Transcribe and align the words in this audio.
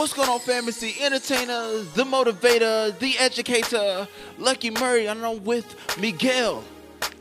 What's 0.00 0.14
going 0.14 0.30
on? 0.30 0.40
It's 0.66 0.80
the 0.80 0.94
entertainer, 1.02 1.82
the 1.92 2.04
motivator, 2.04 2.98
the 3.00 3.18
educator, 3.18 4.08
Lucky 4.38 4.70
Murray, 4.70 5.04
and 5.08 5.22
I'm 5.22 5.44
with 5.44 5.76
Miguel. 6.00 6.64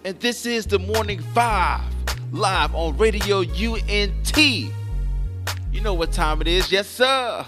And 0.06 0.18
this 0.22 0.46
is 0.46 0.66
the 0.66 0.80
Morning 0.80 1.20
Five, 1.20 1.84
live 2.32 2.74
on 2.74 2.98
Radio 2.98 3.40
UNT. 3.40 4.38
You 4.38 4.72
know 5.82 5.94
what 5.94 6.14
time 6.14 6.40
it 6.40 6.48
is, 6.48 6.72
yes, 6.72 6.88
sir. 6.88 7.46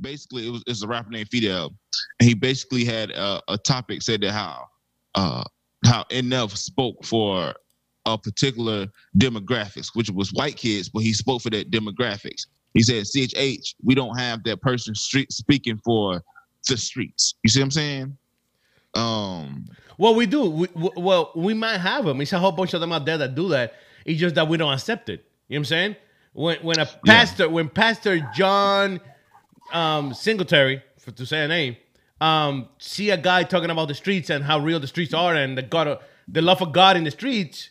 basically 0.00 0.46
it 0.46 0.50
was 0.50 0.62
it's 0.68 0.84
a 0.84 0.86
rapper 0.86 1.10
named 1.10 1.28
Fidel, 1.28 1.74
and 2.20 2.28
he 2.28 2.34
basically 2.34 2.84
had 2.84 3.10
uh, 3.10 3.40
a 3.48 3.58
topic 3.58 4.00
said 4.00 4.20
that 4.20 4.30
how 4.30 4.68
uh, 5.16 5.42
how 5.84 6.04
NF 6.04 6.56
spoke 6.56 7.04
for 7.04 7.52
a 8.06 8.16
particular 8.16 8.86
demographics, 9.18 9.88
which 9.94 10.10
was 10.10 10.32
white 10.32 10.56
kids, 10.56 10.88
but 10.88 11.00
he 11.00 11.12
spoke 11.12 11.42
for 11.42 11.50
that 11.50 11.70
demographics. 11.70 12.46
He 12.74 12.82
said, 12.82 13.04
"CHH, 13.04 13.74
we 13.82 13.94
don't 13.94 14.18
have 14.18 14.42
that 14.44 14.60
person 14.62 14.94
street 14.94 15.32
speaking 15.32 15.78
for 15.84 16.22
the 16.68 16.76
streets." 16.76 17.34
You 17.42 17.50
see 17.50 17.60
what 17.60 17.64
I'm 17.64 17.70
saying? 17.72 18.18
Um, 18.94 19.66
Well, 19.98 20.14
we 20.14 20.26
do. 20.26 20.48
We, 20.50 20.68
well, 20.74 21.32
we 21.34 21.54
might 21.54 21.78
have 21.78 22.04
them. 22.04 22.20
It's 22.20 22.32
a 22.32 22.38
whole 22.38 22.52
bunch 22.52 22.74
of 22.74 22.80
them 22.80 22.92
out 22.92 23.04
there 23.04 23.18
that 23.18 23.34
do 23.34 23.48
that. 23.50 23.74
It's 24.04 24.20
just 24.20 24.34
that 24.36 24.48
we 24.48 24.56
don't 24.56 24.72
accept 24.72 25.08
it. 25.08 25.24
You 25.48 25.56
know 25.56 25.60
what 25.60 25.60
I'm 25.60 25.64
saying? 25.66 25.96
When 26.32 26.58
when 26.58 26.78
a 26.78 26.86
pastor, 27.06 27.48
when 27.48 27.68
Pastor 27.68 28.20
John 28.34 29.00
um, 29.72 30.14
Singletary, 30.14 30.82
for, 30.98 31.10
to 31.12 31.26
say 31.26 31.44
a 31.44 31.48
name, 31.48 31.76
um, 32.20 32.68
see 32.78 33.10
a 33.10 33.16
guy 33.16 33.42
talking 33.42 33.70
about 33.70 33.88
the 33.88 33.94
streets 33.94 34.30
and 34.30 34.44
how 34.44 34.58
real 34.58 34.80
the 34.80 34.86
streets 34.86 35.14
are 35.14 35.34
and 35.34 35.56
the 35.56 35.62
God, 35.62 35.98
the 36.28 36.42
love 36.42 36.60
of 36.62 36.72
God 36.72 36.96
in 36.96 37.04
the 37.04 37.10
streets, 37.10 37.70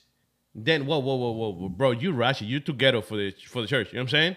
then 0.56 0.86
whoa, 0.86 1.00
whoa, 1.00 1.16
whoa, 1.16 1.32
whoa, 1.32 1.70
bro, 1.70 1.92
you 1.92 2.14
ratchet, 2.14 2.48
you 2.48 2.60
too 2.62 2.74
ghetto 2.74 3.02
for 3.02 3.18
the 3.18 3.34
for 3.48 3.62
the 3.62 3.68
church. 3.68 3.92
You 3.92 3.98
know 3.98 4.04
what 4.04 4.08
I'm 4.08 4.10
saying? 4.10 4.36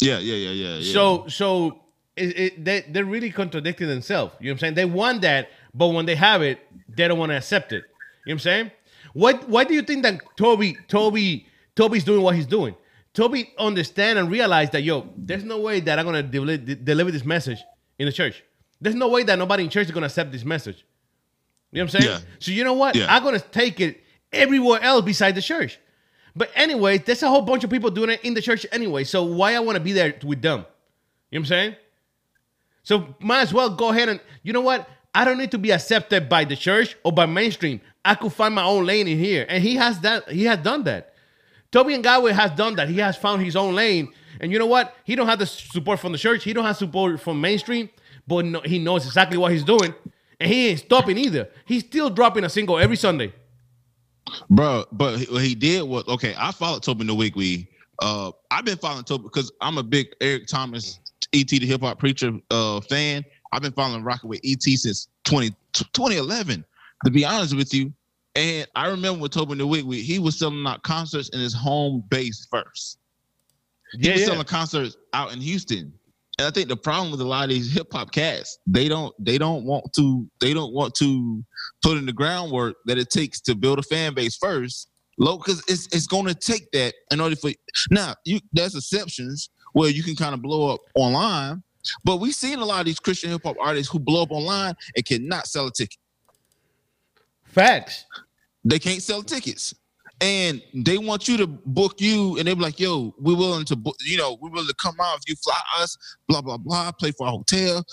yeah, 0.00 0.18
yeah, 0.18 0.34
yeah, 0.34 0.50
yeah. 0.50 0.76
yeah. 0.78 0.92
So 0.92 1.26
so 1.28 1.80
it, 2.16 2.38
it, 2.38 2.64
they 2.64 2.84
they're 2.88 3.04
really 3.04 3.30
contradicting 3.30 3.88
themselves. 3.88 4.34
You 4.40 4.46
know 4.46 4.50
what 4.50 4.54
I'm 4.54 4.58
saying? 4.58 4.74
They 4.74 4.84
want 4.84 5.22
that, 5.22 5.50
but 5.72 5.88
when 5.88 6.04
they 6.06 6.16
have 6.16 6.42
it, 6.42 6.58
they 6.88 7.06
don't 7.06 7.18
want 7.18 7.30
to 7.30 7.36
accept 7.36 7.72
it. 7.72 7.76
You 7.76 7.80
know 7.80 7.84
what 8.24 8.32
I'm 8.32 8.38
saying? 8.40 8.70
What 9.12 9.48
why 9.48 9.64
do 9.64 9.74
you 9.74 9.82
think 9.82 10.02
that 10.02 10.20
Toby 10.36 10.76
Toby 10.88 11.46
Toby's 11.74 12.04
doing 12.04 12.22
what 12.22 12.34
he's 12.34 12.46
doing? 12.46 12.74
Toby 13.14 13.54
understand 13.58 14.18
and 14.18 14.30
realize 14.30 14.70
that 14.70 14.82
yo, 14.82 15.08
there's 15.16 15.44
no 15.44 15.60
way 15.60 15.80
that 15.80 15.98
I'm 15.98 16.04
gonna 16.04 16.22
deli- 16.22 16.58
de- 16.58 16.74
deliver 16.74 17.10
this 17.10 17.24
message 17.24 17.62
in 17.98 18.06
the 18.06 18.12
church. 18.12 18.42
There's 18.80 18.94
no 18.94 19.08
way 19.08 19.22
that 19.22 19.38
nobody 19.38 19.64
in 19.64 19.70
church 19.70 19.86
is 19.86 19.92
gonna 19.92 20.06
accept 20.06 20.32
this 20.32 20.44
message. 20.44 20.84
You 21.72 21.78
know 21.78 21.84
what 21.84 21.94
I'm 21.94 22.00
saying? 22.02 22.14
Yeah. 22.14 22.20
So 22.40 22.50
you 22.50 22.64
know 22.64 22.74
what? 22.74 22.94
Yeah. 22.94 23.06
I'm 23.08 23.22
gonna 23.22 23.40
take 23.40 23.80
it 23.80 24.02
everywhere 24.32 24.80
else 24.82 25.04
besides 25.04 25.34
the 25.34 25.42
church. 25.42 25.78
But 26.34 26.50
anyway, 26.54 26.98
there's 26.98 27.22
a 27.22 27.28
whole 27.28 27.42
bunch 27.42 27.64
of 27.64 27.70
people 27.70 27.90
doing 27.90 28.10
it 28.10 28.20
in 28.22 28.34
the 28.34 28.42
church 28.42 28.66
anyway. 28.70 29.04
So 29.04 29.22
why 29.24 29.54
I 29.54 29.60
want 29.60 29.76
to 29.76 29.82
be 29.82 29.92
there 29.92 30.14
with 30.22 30.42
them? 30.42 30.58
You 30.60 30.64
know 30.64 30.66
what 31.30 31.38
I'm 31.38 31.44
saying? 31.46 31.76
So 32.82 33.14
might 33.20 33.40
as 33.40 33.52
well 33.52 33.70
go 33.70 33.88
ahead 33.88 34.08
and 34.08 34.20
you 34.42 34.52
know 34.52 34.60
what? 34.60 34.88
I 35.14 35.24
don't 35.24 35.38
need 35.38 35.50
to 35.52 35.58
be 35.58 35.72
accepted 35.72 36.28
by 36.28 36.44
the 36.44 36.54
church 36.54 36.94
or 37.02 37.10
by 37.10 37.24
mainstream. 37.24 37.80
I 38.04 38.14
could 38.14 38.34
find 38.34 38.54
my 38.54 38.64
own 38.64 38.84
lane 38.84 39.08
in 39.08 39.18
here, 39.18 39.46
and 39.48 39.62
he 39.62 39.76
has 39.76 39.98
that. 40.00 40.28
He 40.30 40.44
has 40.44 40.58
done 40.58 40.84
that. 40.84 41.14
Toby 41.72 41.94
and 41.94 42.04
Godway 42.04 42.32
has 42.32 42.50
done 42.50 42.76
that. 42.76 42.88
He 42.88 42.98
has 42.98 43.16
found 43.16 43.42
his 43.42 43.56
own 43.56 43.74
lane, 43.74 44.12
and 44.40 44.52
you 44.52 44.58
know 44.58 44.66
what? 44.66 44.94
He 45.04 45.16
don't 45.16 45.26
have 45.26 45.38
the 45.38 45.46
support 45.46 46.00
from 46.00 46.12
the 46.12 46.18
church. 46.18 46.44
He 46.44 46.52
don't 46.52 46.64
have 46.66 46.76
support 46.76 47.18
from 47.18 47.40
mainstream, 47.40 47.88
but 48.28 48.44
no, 48.44 48.60
he 48.60 48.78
knows 48.78 49.06
exactly 49.06 49.38
what 49.38 49.52
he's 49.52 49.64
doing, 49.64 49.94
and 50.38 50.50
he 50.50 50.68
ain't 50.68 50.80
stopping 50.80 51.16
either. 51.16 51.48
He's 51.64 51.82
still 51.82 52.10
dropping 52.10 52.44
a 52.44 52.50
single 52.50 52.78
every 52.78 52.96
Sunday. 52.96 53.32
Bro. 54.50 54.84
But 54.92 55.18
he- 55.18 55.26
what 55.32 55.42
he 55.42 55.54
did 55.54 55.82
was 55.82 56.06
okay. 56.08 56.34
I 56.38 56.52
followed 56.52 56.82
Toby 56.82 57.04
Nwigwe. 57.04 57.66
Uh, 58.00 58.30
I've 58.50 58.64
been 58.64 58.76
following 58.78 59.04
Toby 59.04 59.24
because 59.24 59.50
I'm 59.60 59.78
a 59.78 59.82
big 59.82 60.08
Eric 60.20 60.46
Thomas, 60.46 61.00
ET 61.32 61.48
the 61.48 61.66
hip 61.66 61.80
hop 61.80 61.98
preacher 61.98 62.32
uh 62.50 62.80
fan. 62.82 63.24
I've 63.52 63.62
been 63.62 63.72
following 63.72 64.02
rocking 64.02 64.28
with 64.28 64.40
ET 64.44 64.62
since 64.62 65.08
20, 65.24 65.50
2011. 65.72 66.64
To 67.04 67.10
be 67.10 67.24
honest 67.24 67.54
with 67.56 67.72
you, 67.72 67.92
and 68.34 68.66
I 68.74 68.88
remember 68.88 69.20
with 69.20 69.32
Toby 69.32 69.54
Nwigwe, 69.54 70.02
he 70.02 70.18
was 70.18 70.38
selling 70.38 70.66
out 70.66 70.82
concerts 70.82 71.28
in 71.30 71.40
his 71.40 71.54
home 71.54 72.04
base 72.10 72.46
first. 72.50 72.98
He 73.92 74.06
Yeah, 74.06 74.12
was 74.12 74.20
yeah. 74.22 74.26
selling 74.28 74.44
concerts 74.44 74.96
out 75.12 75.32
in 75.32 75.40
Houston. 75.40 75.92
And 76.38 76.46
I 76.46 76.50
think 76.50 76.68
the 76.68 76.76
problem 76.76 77.10
with 77.10 77.20
a 77.20 77.24
lot 77.24 77.44
of 77.44 77.50
these 77.50 77.72
hip 77.72 77.88
hop 77.92 78.12
cats, 78.12 78.58
they 78.66 78.88
don't 78.88 79.14
they 79.18 79.38
don't 79.38 79.64
want 79.64 79.92
to 79.94 80.28
they 80.40 80.52
don't 80.52 80.74
want 80.74 80.94
to 80.96 81.42
put 81.82 81.96
in 81.96 82.04
the 82.04 82.12
groundwork 82.12 82.76
that 82.84 82.98
it 82.98 83.10
takes 83.10 83.40
to 83.42 83.54
build 83.54 83.78
a 83.78 83.82
fan 83.82 84.12
base 84.14 84.36
first. 84.36 84.90
Low 85.18 85.38
because 85.38 85.62
it's 85.66 85.86
it's 85.94 86.06
gonna 86.06 86.34
take 86.34 86.70
that 86.72 86.94
in 87.10 87.20
order 87.20 87.36
for 87.36 87.50
now 87.90 88.14
you 88.26 88.38
there's 88.52 88.74
exceptions 88.74 89.48
where 89.72 89.88
you 89.88 90.02
can 90.02 90.14
kind 90.14 90.34
of 90.34 90.42
blow 90.42 90.74
up 90.74 90.80
online, 90.94 91.62
but 92.04 92.16
we've 92.16 92.34
seen 92.34 92.58
a 92.58 92.64
lot 92.64 92.80
of 92.80 92.86
these 92.86 93.00
Christian 93.00 93.30
hip 93.30 93.42
hop 93.42 93.56
artists 93.58 93.90
who 93.90 93.98
blow 93.98 94.22
up 94.22 94.30
online 94.30 94.74
and 94.94 95.04
cannot 95.06 95.46
sell 95.46 95.68
a 95.68 95.72
ticket. 95.72 95.98
Facts. 97.44 98.04
They 98.62 98.78
can't 98.78 99.02
sell 99.02 99.22
tickets. 99.22 99.74
And 100.20 100.62
they 100.72 100.96
want 100.96 101.28
you 101.28 101.36
to 101.36 101.46
book 101.46 102.00
you, 102.00 102.38
and 102.38 102.48
they're 102.48 102.54
like, 102.54 102.80
"Yo, 102.80 103.14
we're 103.18 103.36
willing 103.36 103.66
to, 103.66 103.76
book, 103.76 103.96
you 104.00 104.16
know, 104.16 104.38
we're 104.40 104.50
willing 104.50 104.68
to 104.68 104.74
come 104.80 104.94
out 105.00 105.18
if 105.18 105.28
you 105.28 105.36
fly 105.36 105.58
us, 105.78 105.96
blah 106.26 106.40
blah 106.40 106.56
blah, 106.56 106.90
pay 106.92 107.10
for 107.10 107.26
a 107.26 107.30
hotel, 107.30 107.84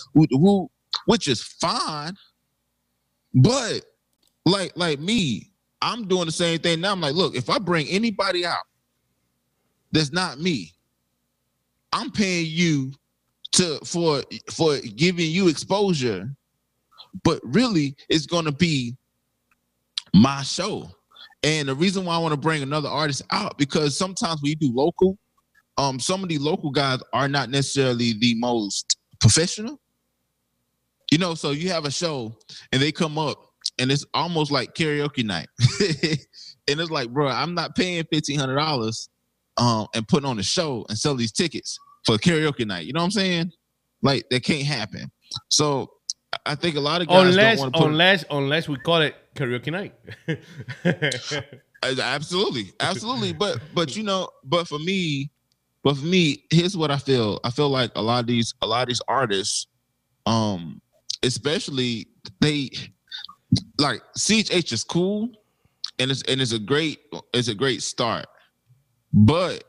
which 1.06 1.28
is 1.28 1.44
fine. 1.44 2.14
But 3.34 3.82
like 4.46 4.72
like 4.78 5.00
me, 5.00 5.52
I'm 5.82 6.08
doing 6.08 6.26
the 6.26 6.32
same 6.32 6.60
thing 6.60 6.82
now. 6.82 6.94
I'm 6.94 7.02
like, 7.02 7.16
look, 7.16 7.36
if 7.36 7.50
I 7.50 7.60
bring 7.60 7.88
anybody 7.88 8.46
out 8.46 8.64
that's 9.92 10.14
not 10.14 10.40
me, 10.40 10.72
I'm 11.92 12.10
paying 12.10 12.48
you 12.50 12.94
to 13.54 13.80
for 13.86 14.24
for 14.52 14.80
giving 14.80 15.30
you 15.30 15.48
exposure, 15.48 16.34
but 17.24 17.40
really, 17.44 17.96
it's 18.10 18.26
gonna 18.26 18.52
be 18.52 18.96
my 20.14 20.42
show. 20.44 20.90
And 21.44 21.68
the 21.68 21.76
reason 21.76 22.06
why 22.06 22.16
I 22.16 22.20
want 22.20 22.34
to 22.34 22.40
bring 22.40 22.64
another 22.64 22.90
artist 22.90 23.22
out 23.32 23.58
because 23.58 23.98
sometimes 23.98 24.42
when 24.42 24.52
you 24.52 24.56
do 24.56 24.72
local, 24.74 25.18
um, 25.78 26.00
some 26.00 26.24
of 26.24 26.30
the 26.30 26.38
local 26.38 26.72
guys 26.72 27.00
are 27.14 27.28
not 27.28 27.50
necessarily 27.50 28.14
the 28.14 28.36
most 28.36 28.98
professional. 29.20 29.80
You 31.12 31.18
know, 31.18 31.36
so 31.36 31.52
you 31.52 31.70
have 31.70 31.86
a 31.86 31.92
show 31.92 32.36
and 32.72 32.82
they 32.82 32.92
come 32.92 33.18
up 33.18 33.38
and 33.78 33.92
it's 33.92 34.06
almost 34.14 34.52
like 34.52 34.74
karaoke 34.74 35.24
night. 35.24 35.48
and 35.80 36.80
it's 36.80 36.92
like, 36.92 37.10
bro, 37.10 37.28
I'm 37.28 37.54
not 37.54 37.76
paying 37.76 38.04
fifteen 38.12 38.40
hundred 38.40 38.56
dollars 38.56 39.10
um 39.58 39.86
and 39.94 40.08
putting 40.08 40.28
on 40.28 40.40
a 40.40 40.44
show 40.44 40.84
and 40.90 40.98
sell 40.98 41.14
these 41.16 41.32
tickets 41.32 41.78
for 42.06 42.18
karaoke 42.18 42.66
night. 42.66 42.86
You 42.86 42.94
know 42.94 43.02
what 43.02 43.06
I'm 43.06 43.12
saying? 43.12 43.52
Like 44.02 44.28
that 44.30 44.44
can't 44.44 44.66
happen. 44.66 45.12
So 45.50 45.92
I- 46.46 46.56
think 46.56 46.76
a 46.76 46.80
lot 46.80 47.02
of 47.02 47.08
guys 47.08 47.36
Unless 47.36 47.60
unless 47.76 48.26
unless 48.30 48.68
we 48.68 48.78
call 48.78 49.02
it 49.02 49.16
karaoke 49.36 49.72
night. 49.72 49.94
Absolutely, 51.84 52.72
absolutely. 52.80 53.34
But 53.38 53.60
but 53.74 53.96
you 53.96 54.04
know, 54.04 54.30
but 54.46 54.68
for 54.68 54.80
me, 54.80 55.30
but 55.84 55.98
for 55.98 56.06
me, 56.06 56.46
here's 56.50 56.78
what 56.78 56.92
I 56.92 56.98
feel. 56.98 57.42
I 57.44 57.50
feel 57.50 57.70
like 57.70 57.92
a 57.96 58.02
lot 58.02 58.22
of 58.22 58.28
these 58.28 58.54
a 58.62 58.68
lot 58.68 58.84
of 58.84 58.88
these 58.88 59.02
artists, 59.08 59.68
um, 60.26 60.82
especially 61.24 62.08
they 62.40 62.70
like 63.78 64.02
CHH 64.18 64.72
is 64.72 64.84
cool 64.84 65.30
and 66.00 66.12
it's 66.12 66.22
and 66.24 66.42
it's 66.42 66.54
a 66.54 66.60
great 66.60 67.00
it's 67.34 67.48
a 67.50 67.56
great 67.56 67.82
start. 67.82 68.26
But 69.12 69.64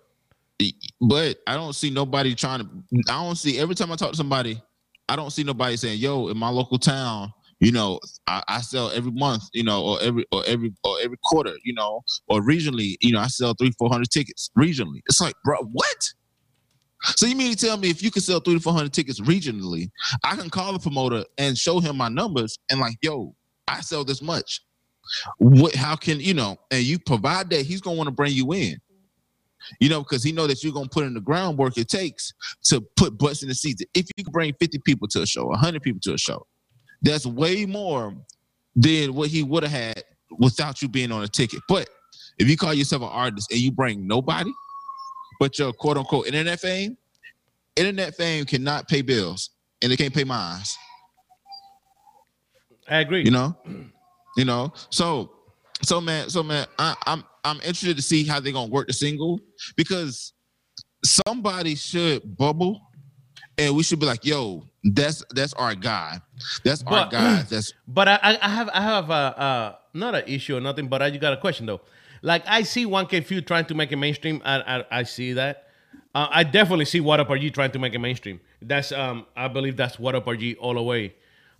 but 1.00 1.38
I 1.46 1.54
don't 1.54 1.74
see 1.74 1.90
nobody 1.90 2.34
trying 2.34 2.60
to 2.60 2.68
I 3.08 3.24
don't 3.24 3.36
see 3.36 3.58
every 3.58 3.74
time 3.74 3.90
I 3.92 3.96
talk 3.96 4.12
to 4.12 4.16
somebody, 4.16 4.60
I 5.08 5.16
don't 5.16 5.30
see 5.30 5.42
nobody 5.42 5.76
saying, 5.76 5.98
yo, 5.98 6.28
in 6.28 6.38
my 6.38 6.48
local 6.48 6.78
town, 6.78 7.32
you 7.64 7.72
know, 7.72 7.98
I, 8.26 8.42
I 8.46 8.60
sell 8.60 8.90
every 8.90 9.12
month, 9.12 9.44
you 9.54 9.64
know, 9.64 9.82
or 9.82 10.02
every 10.02 10.26
or 10.30 10.44
every 10.46 10.74
or 10.84 10.96
every 11.02 11.16
quarter, 11.24 11.54
you 11.64 11.72
know, 11.72 12.02
or 12.28 12.42
regionally, 12.42 12.96
you 13.00 13.12
know, 13.12 13.20
I 13.20 13.28
sell 13.28 13.54
three, 13.54 13.72
four 13.78 13.88
hundred 13.88 14.10
tickets 14.10 14.50
regionally. 14.56 15.00
It's 15.06 15.20
like, 15.20 15.34
bro, 15.44 15.56
what? 15.62 16.12
So 17.16 17.26
you 17.26 17.34
mean 17.34 17.54
to 17.54 17.66
tell 17.66 17.78
me 17.78 17.88
if 17.88 18.02
you 18.02 18.10
can 18.10 18.20
sell 18.20 18.40
three 18.40 18.54
to 18.54 18.60
four 18.60 18.74
hundred 18.74 18.92
tickets 18.92 19.20
regionally, 19.20 19.90
I 20.22 20.36
can 20.36 20.50
call 20.50 20.74
the 20.74 20.78
promoter 20.78 21.24
and 21.38 21.56
show 21.56 21.80
him 21.80 21.96
my 21.96 22.08
numbers 22.08 22.58
and 22.70 22.80
like, 22.80 22.96
yo, 23.00 23.34
I 23.66 23.80
sell 23.80 24.04
this 24.04 24.20
much. 24.20 24.60
What? 25.38 25.74
How 25.74 25.96
can 25.96 26.20
you 26.20 26.34
know? 26.34 26.58
And 26.70 26.82
you 26.82 26.98
provide 26.98 27.48
that, 27.50 27.62
he's 27.62 27.80
gonna 27.80 27.96
want 27.96 28.08
to 28.08 28.14
bring 28.14 28.32
you 28.32 28.52
in. 28.52 28.78
You 29.80 29.88
know, 29.88 30.00
because 30.00 30.22
he 30.22 30.32
know 30.32 30.46
that 30.46 30.62
you're 30.62 30.74
gonna 30.74 30.90
put 30.90 31.04
in 31.04 31.14
the 31.14 31.20
groundwork 31.20 31.78
it 31.78 31.88
takes 31.88 32.34
to 32.64 32.82
put 32.96 33.16
butts 33.16 33.42
in 33.42 33.48
the 33.48 33.54
seats. 33.54 33.82
If 33.94 34.06
you 34.18 34.24
can 34.24 34.32
bring 34.32 34.52
50 34.60 34.80
people 34.84 35.08
to 35.08 35.22
a 35.22 35.26
show, 35.26 35.46
100 35.46 35.82
people 35.82 36.00
to 36.02 36.12
a 36.12 36.18
show, 36.18 36.46
that's 37.04 37.26
way 37.26 37.66
more 37.66 38.14
than 38.74 39.14
what 39.14 39.28
he 39.28 39.42
would 39.42 39.62
have 39.62 39.72
had 39.72 40.02
without 40.38 40.82
you 40.82 40.88
being 40.88 41.12
on 41.12 41.22
a 41.22 41.28
ticket. 41.28 41.60
But 41.68 41.88
if 42.38 42.48
you 42.48 42.56
call 42.56 42.74
yourself 42.74 43.02
an 43.02 43.08
artist 43.08 43.50
and 43.52 43.60
you 43.60 43.70
bring 43.70 44.06
nobody, 44.06 44.52
but 45.38 45.58
your 45.58 45.72
quote 45.72 45.96
unquote 45.96 46.26
internet 46.26 46.60
fame, 46.60 46.96
internet 47.76 48.14
fame 48.14 48.44
cannot 48.44 48.88
pay 48.88 49.02
bills 49.02 49.50
and 49.82 49.92
it 49.92 49.96
can't 49.96 50.14
pay 50.14 50.24
mines. 50.24 50.76
I 52.88 52.98
agree. 52.98 53.22
You 53.22 53.30
know, 53.30 53.56
you 54.36 54.44
know. 54.44 54.72
So, 54.90 55.30
So 55.82 56.00
man, 56.00 56.30
so 56.30 56.42
man, 56.42 56.66
I, 56.78 56.94
I'm 57.06 57.24
I'm 57.44 57.56
interested 57.56 57.96
to 57.96 58.02
see 58.02 58.24
how 58.24 58.40
they're 58.40 58.52
gonna 58.52 58.70
work 58.70 58.86
the 58.86 58.92
single 58.92 59.40
because 59.76 60.32
somebody 61.04 61.74
should 61.74 62.36
bubble, 62.36 62.80
and 63.58 63.76
we 63.76 63.82
should 63.82 64.00
be 64.00 64.06
like, 64.06 64.24
yo, 64.24 64.64
that's 64.82 65.24
that's 65.30 65.52
our 65.54 65.74
guy, 65.74 66.20
that's 66.64 66.82
our 66.84 67.08
guy. 67.08 67.42
That's 67.42 67.72
But 67.86 68.08
I, 68.08 68.38
I 68.42 68.48
have 68.48 68.68
I 68.72 68.82
have 68.82 69.10
a 69.10 69.12
uh, 69.12 69.74
not 69.94 70.14
an 70.14 70.24
issue 70.26 70.56
or 70.56 70.60
nothing, 70.60 70.88
but 70.88 71.02
I 71.02 71.10
got 71.10 71.32
a 71.32 71.36
question 71.36 71.66
though. 71.66 71.80
Like 72.22 72.42
I 72.46 72.62
see 72.62 72.86
1K 72.86 73.24
Phew 73.24 73.40
trying 73.40 73.66
to 73.66 73.74
make 73.74 73.92
a 73.92 73.96
mainstream. 73.96 74.42
I 74.44 74.78
I, 74.78 74.84
I 75.00 75.02
see 75.04 75.34
that. 75.34 75.68
Uh, 76.14 76.28
I 76.30 76.44
definitely 76.44 76.84
see 76.84 77.00
What 77.00 77.18
Up 77.20 77.28
RG 77.28 77.52
trying 77.52 77.72
to 77.72 77.78
make 77.78 77.94
a 77.94 77.98
mainstream. 77.98 78.40
That's 78.62 78.92
um 78.92 79.26
I 79.36 79.48
believe 79.48 79.76
that's 79.76 79.98
What 79.98 80.14
Up 80.14 80.26
RG 80.26 80.56
all 80.60 80.74
the 80.74 80.82
way. 80.82 81.14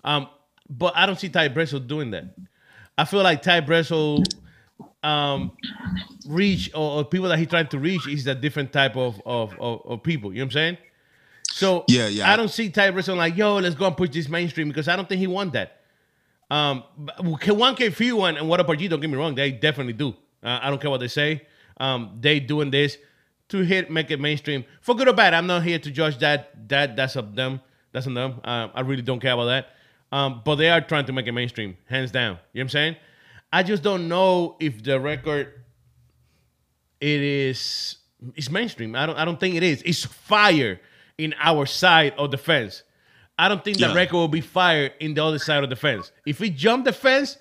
Um, 0.04 0.28
but 0.68 0.94
I 0.96 1.06
don't 1.06 1.18
see 1.18 1.28
Ty 1.28 1.50
Brasel 1.50 1.86
doing 1.86 2.10
that. 2.12 2.24
I 2.96 3.04
feel 3.04 3.22
like 3.22 3.42
Ty 3.42 3.62
Brasel 3.62 4.24
um 5.02 5.52
reach 6.26 6.70
or, 6.74 6.98
or 6.98 7.04
people 7.04 7.28
that 7.28 7.38
he 7.38 7.46
trying 7.46 7.68
to 7.68 7.78
reach 7.78 8.08
is 8.08 8.26
a 8.26 8.34
different 8.34 8.72
type 8.72 8.96
of 8.96 9.20
of, 9.26 9.58
of, 9.58 9.82
of 9.84 10.02
people. 10.02 10.32
You 10.32 10.38
know 10.38 10.44
what 10.44 10.46
I'm 10.46 10.52
saying? 10.52 10.78
So 11.54 11.84
Yeah, 11.86 12.08
yeah. 12.08 12.28
I 12.28 12.34
don't 12.34 12.48
see 12.48 12.68
Ty 12.68 12.90
Brasel 12.90 13.16
like, 13.16 13.36
yo, 13.36 13.58
let's 13.58 13.76
go 13.76 13.86
and 13.86 13.96
push 13.96 14.10
this 14.10 14.28
mainstream 14.28 14.66
because 14.66 14.88
I 14.88 14.96
don't 14.96 15.08
think 15.08 15.20
he 15.20 15.28
want 15.28 15.52
that. 15.52 15.82
Um, 16.50 16.82
one 17.46 17.76
K 17.76 17.90
Phew 17.90 18.16
one 18.16 18.36
and 18.36 18.48
What 18.48 18.58
Up 18.58 18.66
RG, 18.66 18.90
don't 18.90 19.00
get 19.00 19.08
me 19.08 19.16
wrong, 19.16 19.36
they 19.36 19.52
definitely 19.52 19.92
do. 19.92 20.16
Uh, 20.42 20.58
I 20.60 20.68
don't 20.68 20.80
care 20.80 20.90
what 20.90 20.98
they 20.98 21.08
say. 21.08 21.46
Um, 21.76 22.18
they 22.20 22.40
doing 22.40 22.72
this 22.72 22.98
to 23.50 23.58
hit 23.58 23.88
make 23.88 24.10
it 24.10 24.18
mainstream 24.18 24.64
for 24.80 24.96
good 24.96 25.06
or 25.06 25.12
bad. 25.12 25.32
I'm 25.32 25.46
not 25.46 25.62
here 25.62 25.78
to 25.78 25.90
judge 25.92 26.18
that. 26.18 26.68
That 26.68 26.96
that's 26.96 27.14
up 27.14 27.36
them. 27.36 27.60
That's 27.92 28.08
on 28.08 28.14
them. 28.14 28.40
Uh, 28.42 28.68
I 28.74 28.80
really 28.80 29.02
don't 29.02 29.20
care 29.20 29.34
about 29.34 29.46
that. 29.46 29.68
Um, 30.10 30.42
but 30.44 30.56
they 30.56 30.70
are 30.70 30.80
trying 30.80 31.06
to 31.06 31.12
make 31.12 31.28
it 31.28 31.32
mainstream, 31.32 31.76
hands 31.88 32.10
down. 32.10 32.32
You 32.32 32.34
know 32.34 32.38
what 32.52 32.62
I'm 32.62 32.68
saying? 32.70 32.96
I 33.52 33.62
just 33.62 33.84
don't 33.84 34.08
know 34.08 34.56
if 34.58 34.82
the 34.82 34.98
record 34.98 35.52
it 37.00 37.20
is 37.20 37.98
it's 38.34 38.50
mainstream. 38.50 38.96
I 38.96 39.06
don't 39.06 39.16
I 39.16 39.24
don't 39.24 39.38
think 39.38 39.54
it 39.54 39.62
is. 39.62 39.82
It's 39.82 40.04
fire 40.04 40.80
in 41.18 41.34
our 41.40 41.66
side 41.66 42.14
of 42.18 42.30
the 42.30 42.38
fence. 42.38 42.82
I 43.38 43.48
don't 43.48 43.62
think 43.64 43.78
the 43.78 43.88
Yeah. 43.88 43.94
record 43.94 44.16
will 44.16 44.28
be 44.28 44.40
fired 44.40 44.92
in 45.00 45.14
the 45.14 45.24
other 45.24 45.38
side 45.38 45.64
of 45.64 45.70
the 45.70 45.76
fence. 45.76 46.12
If 46.26 46.38
he 46.38 46.50
jump 46.50 46.84
the 46.84 46.92
fence, 46.92 47.36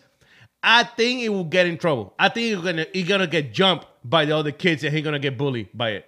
I 0.63 0.83
think 0.83 1.21
it 1.21 1.29
will 1.29 1.43
get 1.43 1.67
in 1.67 1.77
trouble. 1.77 2.13
I 2.17 2.29
think 2.29 2.47
he's 2.55 2.63
gonna 2.63 2.85
it's 2.93 3.07
gonna 3.07 3.27
get 3.27 3.53
jumped 3.53 3.87
by 4.03 4.25
the 4.25 4.35
other 4.35 4.51
kids 4.51 4.83
and 4.83 4.93
he's 4.93 5.03
gonna 5.03 5.19
get 5.19 5.37
bullied 5.37 5.69
by 5.73 5.91
it. 5.91 6.05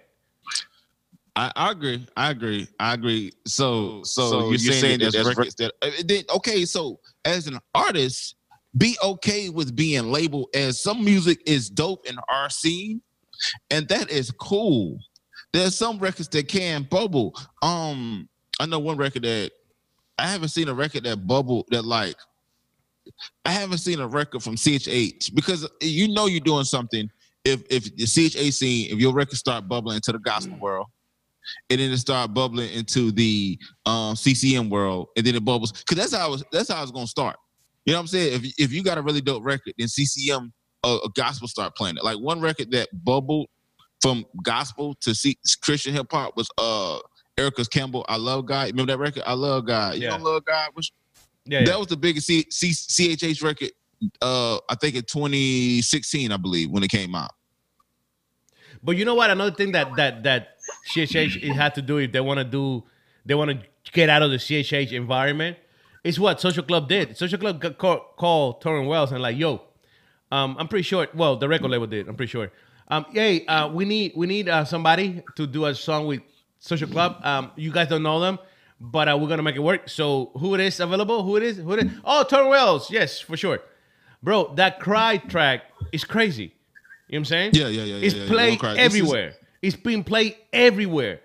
I, 1.36 1.52
I 1.54 1.70
agree. 1.72 2.06
I 2.16 2.30
agree. 2.30 2.66
I 2.80 2.94
agree. 2.94 3.32
So, 3.46 4.02
so, 4.04 4.30
So 4.30 4.48
you're, 4.52 4.72
saying, 4.72 5.00
that 5.00 5.12
there's 5.12 5.26
rec- 5.26 5.36
records 5.36 5.54
that 5.56 5.74
uh, 5.82 5.90
then, 6.06 6.24
okay. 6.34 6.64
So, 6.64 6.98
as 7.26 7.46
an 7.46 7.58
artist, 7.74 8.36
be 8.78 8.96
okay 9.04 9.50
with 9.50 9.76
being 9.76 10.10
labeled 10.10 10.48
as 10.54 10.80
some 10.80 11.04
music 11.04 11.42
is 11.44 11.68
dope 11.68 12.06
in 12.06 12.16
our 12.30 12.48
scene, 12.48 13.02
and 13.70 13.86
that 13.88 14.10
is 14.10 14.30
cool. 14.30 14.98
There's 15.52 15.76
some 15.76 15.98
records 15.98 16.28
that 16.28 16.48
can 16.48 16.82
bubble. 16.84 17.34
Um, 17.62 18.28
I 18.60 18.66
know 18.66 18.78
one 18.78 18.96
record 18.96 19.22
that 19.22 19.52
I 20.18 20.26
haven't 20.26 20.48
seen 20.48 20.68
a 20.68 20.74
record 20.74 21.04
that 21.04 21.26
bubble 21.26 21.66
that 21.70 21.84
like 21.84 22.16
I 23.44 23.50
haven't 23.50 23.78
seen 23.78 24.00
a 24.00 24.08
record 24.08 24.42
from 24.42 24.56
CHH 24.56 25.34
because 25.34 25.68
you 25.80 26.08
know 26.08 26.26
you're 26.26 26.40
doing 26.40 26.64
something 26.64 27.08
if 27.44 27.62
if 27.70 27.84
the 27.96 28.04
CHH 28.04 28.52
scene 28.52 28.90
if 28.90 28.98
your 28.98 29.12
record 29.12 29.36
start 29.36 29.68
bubbling 29.68 29.96
into 29.96 30.12
the 30.12 30.18
gospel 30.18 30.58
world 30.58 30.86
and 31.70 31.80
then 31.80 31.90
it 31.90 31.98
start 31.98 32.34
bubbling 32.34 32.72
into 32.72 33.12
the 33.12 33.58
um, 33.84 34.16
CCM 34.16 34.70
world, 34.70 35.08
and 35.16 35.26
then 35.26 35.34
it 35.34 35.44
bubbles 35.44 35.72
because 35.72 35.96
that's 35.96 36.14
how 36.14 36.26
I 36.26 36.30
was. 36.30 36.44
That's 36.52 36.68
how 36.68 36.78
I 36.78 36.82
was 36.82 36.90
gonna 36.90 37.06
start. 37.06 37.36
You 37.84 37.92
know 37.92 37.98
what 37.98 38.02
I'm 38.02 38.06
saying? 38.08 38.34
If 38.34 38.54
if 38.58 38.72
you 38.72 38.82
got 38.82 38.98
a 38.98 39.02
really 39.02 39.20
dope 39.20 39.44
record, 39.44 39.74
then 39.78 39.88
CCM 39.88 40.52
uh, 40.84 40.98
a 41.04 41.08
gospel 41.14 41.48
start 41.48 41.74
playing 41.76 41.96
it. 41.96 42.04
Like 42.04 42.18
one 42.18 42.40
record 42.40 42.70
that 42.72 42.88
bubbled 43.04 43.46
from 44.06 44.24
gospel 44.42 44.94
to 45.00 45.14
C- 45.14 45.38
Christian 45.62 45.92
hip 45.94 46.06
hop 46.10 46.36
was 46.36 46.48
uh 46.58 46.98
Erica's 47.38 47.68
Campbell. 47.68 48.04
I 48.08 48.16
love 48.16 48.46
God. 48.46 48.68
Remember 48.70 48.92
that 48.92 48.98
record? 48.98 49.22
I 49.26 49.34
love 49.34 49.66
God. 49.66 49.96
You 49.96 50.02
Yeah. 50.04 50.10
don't 50.10 50.22
love 50.22 50.44
God? 50.44 50.70
Which, 50.74 50.92
Yeah, 51.44 51.60
yeah. 51.60 51.64
That 51.66 51.78
was 51.78 51.88
the 51.88 51.96
biggest 51.96 52.26
C- 52.26 52.46
C- 52.50 52.70
CHH 53.16 53.42
record. 53.42 53.70
Uh, 54.22 54.56
I 54.68 54.74
think 54.80 54.94
in 54.94 55.02
2016, 55.02 56.32
I 56.32 56.36
believe, 56.36 56.70
when 56.70 56.82
it 56.82 56.88
came 56.90 57.14
out. 57.14 57.30
But 58.82 58.96
you 58.96 59.04
know 59.04 59.14
what? 59.14 59.30
Another 59.30 59.50
thing 59.54 59.72
that 59.72 59.94
that 59.96 60.22
that 60.24 60.56
CHH 60.94 61.36
it 61.42 61.52
had 61.54 61.74
to 61.74 61.82
do 61.82 61.98
if 61.98 62.12
they 62.12 62.20
want 62.20 62.38
to 62.38 62.44
do, 62.44 62.84
they 63.24 63.34
want 63.34 63.50
to 63.50 63.58
get 63.92 64.08
out 64.08 64.22
of 64.22 64.30
the 64.30 64.36
CHH 64.38 64.92
environment. 64.92 65.56
It's 66.04 66.18
what 66.18 66.40
Social 66.40 66.62
Club 66.62 66.88
did. 66.88 67.16
Social 67.16 67.38
Club 67.38 67.60
got 67.60 67.78
call, 67.78 68.14
called 68.16 68.62
Torrin 68.62 68.86
Wells 68.86 69.10
and 69.12 69.20
like, 69.20 69.36
yo, 69.36 69.62
um, 70.30 70.56
I'm 70.58 70.68
pretty 70.68 70.84
sure. 70.84 71.08
Well, 71.14 71.36
the 71.36 71.48
record 71.48 71.70
label 71.70 71.86
did. 71.86 72.08
I'm 72.08 72.16
pretty 72.16 72.30
sure. 72.30 72.50
Um, 72.88 73.06
hey, 73.12 73.44
uh, 73.46 73.68
we 73.68 73.84
need 73.84 74.12
we 74.16 74.26
need 74.26 74.48
uh, 74.48 74.64
somebody 74.64 75.22
to 75.36 75.46
do 75.46 75.64
a 75.66 75.74
song 75.74 76.06
with 76.06 76.20
Social 76.58 76.88
Club. 76.88 77.18
Um, 77.24 77.50
you 77.56 77.72
guys 77.72 77.88
don't 77.88 78.02
know 78.02 78.20
them, 78.20 78.38
but 78.80 79.08
uh, 79.08 79.16
we're 79.18 79.28
gonna 79.28 79.42
make 79.42 79.56
it 79.56 79.60
work. 79.62 79.88
So 79.88 80.30
who 80.34 80.54
it 80.54 80.60
is 80.60 80.78
available? 80.80 81.22
Who 81.22 81.36
it 81.36 81.42
is? 81.42 81.56
Who 81.56 81.72
it 81.72 81.86
is? 81.86 81.92
Oh, 82.04 82.24
Torrin 82.28 82.50
Wells. 82.50 82.90
Yes, 82.90 83.20
for 83.20 83.36
sure, 83.36 83.60
bro. 84.22 84.54
That 84.54 84.78
cry 84.80 85.16
track 85.18 85.62
is 85.92 86.04
crazy. 86.04 86.44
You 86.44 86.48
know 86.48 86.52
what 87.08 87.18
I'm 87.18 87.24
saying? 87.24 87.50
Yeah, 87.54 87.68
yeah, 87.68 87.82
yeah, 87.84 87.94
It's 88.06 88.14
yeah, 88.14 88.22
yeah. 88.22 88.28
played 88.28 88.58
cry. 88.60 88.74
This 88.74 88.94
is- 88.94 89.00
everywhere. 89.00 89.34
It's 89.62 89.76
being 89.76 90.04
played 90.04 90.36
everywhere. 90.52 91.20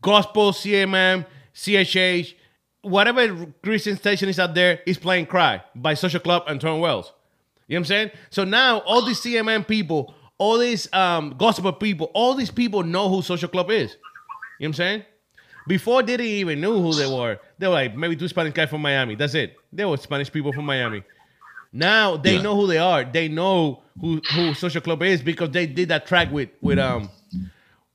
Gospel, 0.00 0.52
CCM, 0.52 1.26
CHH, 1.54 2.34
whatever 2.82 3.46
Christian 3.62 3.96
station 3.96 4.28
is 4.28 4.38
out 4.38 4.54
there 4.54 4.80
is 4.86 4.98
playing 4.98 5.26
Cry 5.26 5.62
by 5.74 5.94
Social 5.94 6.20
Club 6.20 6.44
and 6.46 6.60
Torrin 6.60 6.80
Wells. 6.80 7.12
You 7.68 7.74
know 7.74 7.80
what 7.80 7.80
I'm 7.80 7.84
saying? 7.86 8.10
So 8.30 8.44
now 8.44 8.78
all 8.80 9.04
these 9.04 9.20
CCM 9.20 9.64
people, 9.64 10.14
all 10.42 10.58
these 10.58 10.84
um, 10.92 11.34
gospel 11.38 11.72
people, 11.72 12.06
all 12.14 12.34
these 12.34 12.50
people 12.50 12.82
know 12.82 13.08
who 13.08 13.22
Social 13.22 13.48
Club 13.48 13.70
is. 13.70 13.90
You 13.92 13.96
know 13.96 13.98
what 14.58 14.66
I'm 14.68 14.72
saying? 14.74 15.02
Before 15.68 16.02
they 16.02 16.16
didn't 16.16 16.26
even 16.44 16.60
know 16.60 16.82
who 16.82 16.92
they 16.94 17.06
were. 17.06 17.38
They 17.58 17.68
were 17.68 17.74
like 17.74 17.96
maybe 17.96 18.16
two 18.16 18.26
Spanish 18.28 18.52
guys 18.52 18.68
from 18.68 18.82
Miami. 18.82 19.14
That's 19.14 19.34
it. 19.34 19.56
They 19.72 19.84
were 19.84 19.96
Spanish 19.96 20.30
people 20.32 20.52
from 20.52 20.64
Miami. 20.66 21.04
Now 21.72 22.16
they 22.16 22.34
Yeah. 22.36 22.42
know 22.42 22.56
who 22.56 22.66
they 22.66 22.78
are. 22.78 23.04
They 23.04 23.28
know 23.28 23.82
who 24.00 24.20
who 24.34 24.54
Social 24.54 24.80
Club 24.86 25.00
is 25.02 25.22
because 25.22 25.50
they 25.50 25.66
did 25.66 25.88
that 25.90 26.06
track 26.06 26.28
with 26.32 26.48
with 26.60 26.78
um 26.80 27.08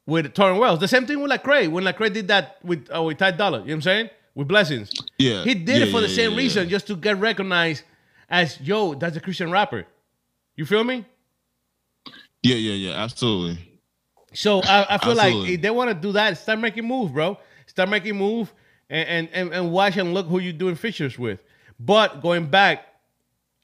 with 0.06 0.34
Torrin 0.34 0.58
Wells. 0.60 0.80
The 0.80 0.88
same 0.88 1.06
thing 1.06 1.20
with 1.22 1.32
Lecrae 1.32 1.68
when 1.70 1.84
Lecrae 1.84 2.14
did 2.14 2.28
that 2.30 2.58
with 2.64 2.88
uh, 2.96 3.04
with 3.04 3.18
Ty 3.18 3.32
Dolla. 3.32 3.58
You 3.60 3.64
know 3.66 3.68
what 3.68 3.74
I'm 3.74 3.82
saying? 3.92 4.10
With 4.36 4.48
Blessings. 4.48 4.88
Yeah, 5.18 5.44
He 5.44 5.54
did 5.54 5.82
it 5.82 5.88
yeah, 5.88 5.92
for 5.94 6.00
the 6.02 6.10
same 6.10 6.32
yeah, 6.32 6.38
reason, 6.44 6.64
yeah. 6.64 6.70
just 6.76 6.88
to 6.88 6.96
get 6.96 7.20
recognized 7.20 7.84
as 8.30 8.48
yo, 8.62 8.94
that's 8.94 9.18
a 9.18 9.20
Christian 9.20 9.52
rapper. 9.52 9.86
You 10.56 10.66
feel 10.66 10.84
me? 10.84 11.06
Yeah, 12.48 12.56
yeah, 12.56 12.90
yeah. 12.90 13.04
Absolutely. 13.04 13.68
So 14.34 14.62
I, 14.64 14.96
I 14.96 14.98
feel 14.98 15.16
like 15.16 15.34
if 15.50 15.62
they 15.62 15.70
want 15.70 15.90
to 15.90 15.94
do 15.96 16.12
that, 16.14 16.38
start 16.38 16.60
making 16.60 16.86
move, 16.86 17.14
bro. 17.14 17.38
Start 17.66 17.90
making 17.90 18.16
move 18.18 18.54
and, 18.90 19.08
and, 19.10 19.30
and, 19.34 19.54
and 19.54 19.72
watch 19.72 19.98
and 19.98 20.14
look 20.14 20.28
who 20.28 20.40
you're 20.40 20.54
doing 20.54 20.76
features 20.76 21.18
with. 21.18 21.44
But 21.80 22.22
going 22.22 22.48
back, 22.48 22.86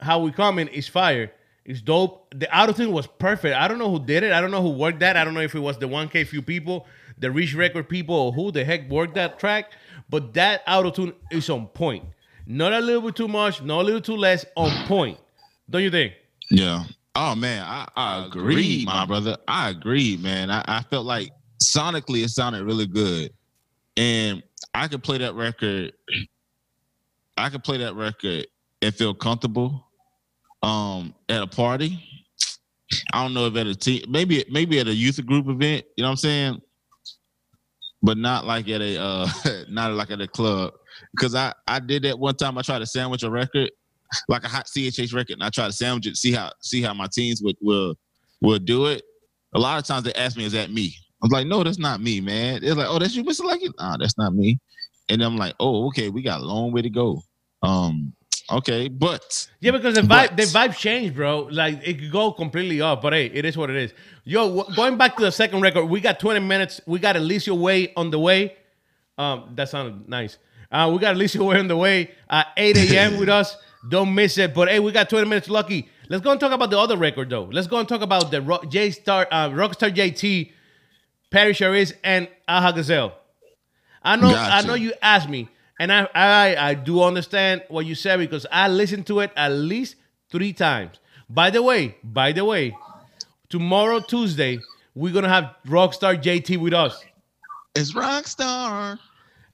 how 0.00 0.20
we 0.20 0.32
coming 0.32 0.68
is 0.68 0.88
fire. 0.88 1.32
It's 1.64 1.80
dope. 1.80 2.34
The 2.34 2.54
auto 2.56 2.72
tune 2.72 2.92
was 2.92 3.06
perfect. 3.06 3.56
I 3.56 3.68
don't 3.68 3.78
know 3.78 3.90
who 3.90 4.04
did 4.04 4.22
it. 4.22 4.32
I 4.32 4.40
don't 4.40 4.50
know 4.50 4.60
who 4.60 4.70
worked 4.70 5.00
that. 5.00 5.16
I 5.16 5.24
don't 5.24 5.34
know 5.34 5.40
if 5.40 5.54
it 5.54 5.60
was 5.60 5.78
the 5.78 5.88
1K 5.88 6.26
Phew 6.26 6.42
people, 6.42 6.86
the 7.18 7.30
Reach 7.30 7.54
Record 7.54 7.88
people, 7.88 8.14
or 8.14 8.32
who 8.32 8.52
the 8.52 8.64
heck 8.64 8.88
worked 8.90 9.14
that 9.14 9.38
track. 9.38 9.72
But 10.10 10.34
that 10.34 10.62
auto 10.68 10.90
tune 10.90 11.14
is 11.30 11.48
on 11.48 11.68
point. 11.68 12.04
Not 12.46 12.74
a 12.74 12.80
little 12.80 13.00
bit 13.00 13.16
too 13.16 13.28
much, 13.28 13.62
not 13.62 13.80
a 13.80 13.84
little 13.84 14.00
too 14.02 14.16
less, 14.16 14.44
on 14.56 14.86
point. 14.86 15.18
Don't 15.70 15.82
you 15.82 15.90
think? 15.90 16.12
Yeah. 16.50 16.84
Oh 17.16 17.34
man, 17.36 17.64
I, 17.64 17.86
I 17.94 18.26
agree, 18.26 18.84
my 18.84 19.06
brother. 19.06 19.36
I 19.46 19.70
agree, 19.70 20.16
man. 20.16 20.50
I, 20.50 20.64
I 20.66 20.82
felt 20.82 21.06
like 21.06 21.30
sonically 21.62 22.24
it 22.24 22.30
sounded 22.30 22.64
really 22.64 22.86
good. 22.86 23.30
And 23.96 24.42
I 24.74 24.88
could 24.88 25.02
play 25.04 25.18
that 25.18 25.34
record. 25.34 25.92
I 27.36 27.50
could 27.50 27.62
play 27.62 27.78
that 27.78 27.94
record 27.94 28.46
and 28.82 28.94
feel 28.94 29.14
comfortable 29.14 29.88
um 30.62 31.14
at 31.28 31.42
a 31.42 31.46
party. 31.46 32.02
I 33.12 33.22
don't 33.22 33.34
know 33.34 33.46
if 33.46 33.56
at 33.56 33.66
a 33.66 33.76
team 33.76 34.04
maybe 34.08 34.44
maybe 34.50 34.80
at 34.80 34.88
a 34.88 34.94
youth 34.94 35.24
group 35.24 35.48
event, 35.48 35.84
you 35.96 36.02
know 36.02 36.08
what 36.08 36.12
I'm 36.12 36.16
saying? 36.16 36.60
But 38.02 38.18
not 38.18 38.44
like 38.44 38.68
at 38.68 38.80
a 38.80 39.00
uh 39.00 39.28
not 39.68 39.92
like 39.92 40.10
at 40.10 40.20
a 40.20 40.26
club. 40.26 40.72
Cause 41.18 41.36
I 41.36 41.52
I 41.68 41.78
did 41.78 42.02
that 42.04 42.18
one 42.18 42.34
time 42.34 42.58
I 42.58 42.62
tried 42.62 42.80
to 42.80 42.86
sandwich 42.86 43.22
a 43.22 43.30
record 43.30 43.70
like 44.28 44.44
a 44.44 44.48
hot 44.48 44.66
CHH 44.66 45.14
record, 45.14 45.34
and 45.34 45.42
I 45.44 45.50
try 45.50 45.66
to 45.66 45.72
sandwich 45.72 46.06
it, 46.06 46.16
see 46.16 46.32
how 46.32 46.50
see 46.60 46.82
how 46.82 46.94
my 46.94 47.06
teams 47.12 47.42
would 47.42 47.56
will 47.60 47.94
will 48.40 48.58
do 48.58 48.86
it. 48.86 49.02
A 49.54 49.58
lot 49.58 49.78
of 49.78 49.84
times 49.86 50.04
they 50.04 50.12
ask 50.14 50.36
me, 50.36 50.44
"Is 50.44 50.52
that 50.52 50.70
me?" 50.70 50.94
I 51.22 51.26
was 51.26 51.32
like, 51.32 51.46
"No, 51.46 51.62
that's 51.62 51.78
not 51.78 52.00
me, 52.00 52.20
man." 52.20 52.60
They're 52.62 52.74
like, 52.74 52.88
"Oh, 52.88 52.98
that's 52.98 53.14
you, 53.14 53.24
Mr. 53.24 53.44
Lucky." 53.44 53.68
Nah, 53.78 53.96
that's 53.96 54.18
not 54.18 54.34
me. 54.34 54.58
And 55.08 55.22
I'm 55.22 55.36
like, 55.36 55.54
"Oh, 55.60 55.86
okay, 55.88 56.08
we 56.10 56.22
got 56.22 56.40
a 56.40 56.44
long 56.44 56.72
way 56.72 56.82
to 56.82 56.90
go." 56.90 57.22
Um, 57.62 58.12
okay, 58.50 58.88
but 58.88 59.48
Yeah, 59.60 59.70
because 59.70 59.94
the 59.94 60.02
vibe 60.02 60.08
But- 60.08 60.36
the 60.36 60.42
vibe 60.44 60.76
changed, 60.76 61.14
bro. 61.14 61.48
Like 61.50 61.80
it 61.86 61.98
could 61.98 62.10
go 62.12 62.32
completely 62.32 62.80
off, 62.80 63.00
but 63.00 63.12
hey, 63.12 63.26
it 63.26 63.44
is 63.44 63.56
what 63.56 63.70
it 63.70 63.76
is. 63.76 63.92
Yo, 64.24 64.54
w- 64.56 64.76
going 64.76 64.96
back 64.96 65.16
to 65.16 65.22
the 65.22 65.32
second 65.32 65.60
record, 65.60 65.86
we 65.86 66.00
got 66.00 66.18
20 66.20 66.40
minutes. 66.40 66.80
We 66.86 66.98
got 66.98 67.16
Alicia 67.16 67.54
Way 67.54 67.92
on 67.96 68.10
the 68.10 68.18
way. 68.18 68.56
Um, 69.16 69.50
that 69.54 69.68
sounded 69.68 70.08
nice. 70.08 70.38
Uh, 70.72 70.90
we 70.92 70.98
got 70.98 71.14
Alicia 71.14 71.42
Way 71.44 71.58
on 71.58 71.68
the 71.68 71.76
way 71.76 72.10
at 72.28 72.48
8 72.56 72.76
a.m. 72.76 73.16
with 73.20 73.28
us. 73.28 73.56
Don't 73.88 74.14
miss 74.14 74.38
it. 74.38 74.54
But 74.54 74.68
hey, 74.68 74.80
we 74.80 74.92
got 74.92 75.10
20 75.10 75.28
minutes 75.28 75.48
lucky. 75.48 75.88
Let's 76.08 76.22
go 76.22 76.30
and 76.30 76.40
talk 76.40 76.52
about 76.52 76.70
the 76.70 76.78
other 76.78 76.96
record 76.96 77.30
though. 77.30 77.44
Let's 77.44 77.66
go 77.66 77.78
and 77.78 77.88
talk 77.88 78.02
about 78.02 78.30
the 78.30 78.42
Rock, 78.42 78.68
J 78.68 78.90
Star, 78.90 79.26
uh, 79.30 79.48
Rockstar 79.50 79.94
JT, 79.94 80.52
Parris 81.30 81.58
Chariz, 81.58 81.92
and 82.02 82.28
Aha 82.48 82.72
Gazelle. 82.72 83.14
I 84.02 84.16
know, 84.16 84.34
I 84.34 84.62
know 84.62 84.74
you 84.74 84.92
asked 85.00 85.30
me, 85.30 85.48
and 85.78 85.90
I, 85.90 86.06
I, 86.14 86.56
I 86.70 86.74
do 86.74 87.02
understand 87.02 87.62
what 87.68 87.86
you 87.86 87.94
said 87.94 88.18
because 88.18 88.46
I 88.52 88.68
listened 88.68 89.06
to 89.06 89.20
it 89.20 89.32
at 89.34 89.48
least 89.48 89.96
three 90.30 90.52
times. 90.52 90.98
By 91.30 91.48
the 91.50 91.62
way, 91.62 91.96
by 92.04 92.32
the 92.32 92.44
way, 92.44 92.76
tomorrow 93.48 94.00
Tuesday 94.00 94.60
we're 94.94 95.12
gonna 95.12 95.28
have 95.28 95.56
Rockstar 95.66 96.22
JT 96.22 96.58
with 96.58 96.74
us. 96.74 97.02
It's 97.74 97.92
Rockstar. 97.92 98.98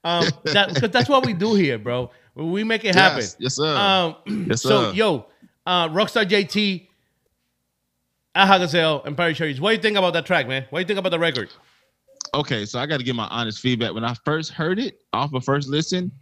Um, 0.03 0.27
that, 0.45 0.91
that's 0.93 1.09
what 1.09 1.25
we 1.25 1.33
do 1.33 1.55
here, 1.55 1.79
bro. 1.79 2.11
We 2.35 2.65
make 2.65 2.85
it 2.85 2.95
happen. 2.95 3.19
Yes, 3.21 3.37
yes, 3.39 3.57
sir. 3.57 3.77
Um, 3.77 4.17
Yes, 4.49 4.63
so 4.63 4.93
yo, 4.93 5.27
uh, 5.67 5.89
Rockstar 5.89 6.25
JT, 6.25 6.87
Aha 8.35 8.59
Gazelle, 8.59 9.03
and 9.05 9.17
Parris 9.17 9.39
Chariz. 9.39 9.61
What 9.61 9.71
do 9.71 9.77
you 9.77 9.83
think 9.83 9.97
about 9.99 10.13
that 10.15 10.27
track, 10.27 10.47
man? 10.49 10.65
What 10.71 10.79
do 10.79 10.83
you 10.83 10.87
think 10.87 10.99
about 10.99 11.11
the 11.11 11.19
record? 11.19 11.51
okay, 12.33 12.65
so 12.65 12.79
I 12.79 12.87
got 12.87 12.99
to 12.99 13.05
give 13.05 13.17
my 13.17 13.27
honest 13.27 13.59
feedback. 13.61 13.93
When 13.93 14.05
I 14.05 14.15
first 14.25 14.53
heard 14.53 14.79
it 14.79 15.01
off 15.13 15.33
of 15.35 15.45
first 15.45 15.69
listen, 15.69 16.13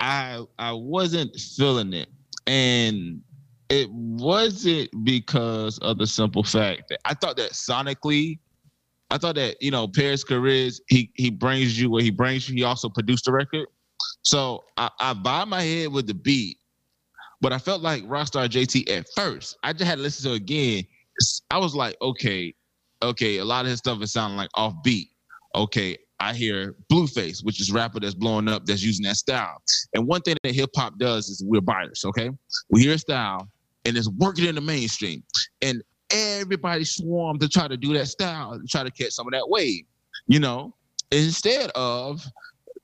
I 0.00 0.44
I 0.58 0.72
wasn't 0.72 1.34
feeling 1.36 1.92
it, 1.92 2.08
and 2.46 3.20
it 3.68 3.90
wasn't 3.90 4.88
because 5.04 5.78
of 5.78 5.98
the 5.98 6.06
simple 6.06 6.44
fact 6.44 6.84
that 6.90 7.00
I 7.04 7.14
thought 7.14 7.36
that 7.38 7.52
sonically, 7.52 8.38
I 9.10 9.18
thought 9.18 9.34
that 9.34 9.60
you 9.60 9.72
know 9.72 9.88
Parris 9.88 10.22
Chariz 10.24 10.80
he 10.88 11.10
he 11.14 11.30
brings 11.30 11.80
you 11.80 11.90
where 11.90 12.02
he 12.02 12.10
brings 12.10 12.48
you. 12.48 12.54
He 12.54 12.62
also 12.62 12.88
produced 12.88 13.24
the 13.24 13.32
record, 13.32 13.66
so 14.26 14.64
I, 14.76 14.90
I 14.98 15.14
vibe 15.14 15.46
my 15.46 15.62
head 15.62 15.92
with 15.92 16.08
the 16.08 16.14
beat, 16.14 16.58
but 17.40 17.52
I 17.52 17.58
felt 17.58 17.80
like 17.80 18.02
Rockstar 18.02 18.48
JT 18.48 18.90
at 18.90 19.06
first. 19.14 19.56
I 19.62 19.72
just 19.72 19.84
had 19.84 19.98
to 19.98 20.02
listen 20.02 20.28
to 20.28 20.34
it 20.34 20.38
again. 20.38 20.84
I 21.48 21.58
was 21.58 21.76
like, 21.76 21.96
okay, 22.02 22.52
okay, 23.04 23.36
a 23.36 23.44
lot 23.44 23.66
of 23.66 23.70
his 23.70 23.78
stuff 23.78 24.02
is 24.02 24.12
sounding 24.12 24.36
like 24.36 24.50
offbeat. 24.56 25.10
Okay, 25.54 25.96
I 26.18 26.34
hear 26.34 26.74
Blueface, 26.90 27.44
which 27.44 27.60
is 27.60 27.70
rapper 27.70 28.00
that's 28.00 28.16
blowing 28.16 28.48
up, 28.48 28.66
that's 28.66 28.82
using 28.82 29.04
that 29.04 29.14
style. 29.14 29.62
And 29.94 30.08
one 30.08 30.22
thing 30.22 30.34
that 30.42 30.54
hip 30.56 30.70
hop 30.74 30.98
does 30.98 31.28
is 31.28 31.44
we're 31.46 31.60
buyers. 31.60 32.02
Okay, 32.04 32.30
we 32.68 32.80
hear 32.80 32.94
a 32.94 32.98
style 32.98 33.48
and 33.84 33.96
it's 33.96 34.08
working 34.08 34.46
in 34.46 34.56
the 34.56 34.60
mainstream, 34.60 35.22
and 35.62 35.84
everybody 36.10 36.82
swarm 36.82 37.38
to 37.38 37.48
try 37.48 37.68
to 37.68 37.76
do 37.76 37.92
that 37.92 38.08
style 38.08 38.54
and 38.54 38.68
try 38.68 38.82
to 38.82 38.90
catch 38.90 39.12
some 39.12 39.28
of 39.28 39.32
that 39.34 39.48
wave. 39.48 39.84
You 40.26 40.40
know, 40.40 40.74
instead 41.12 41.70
of 41.76 42.26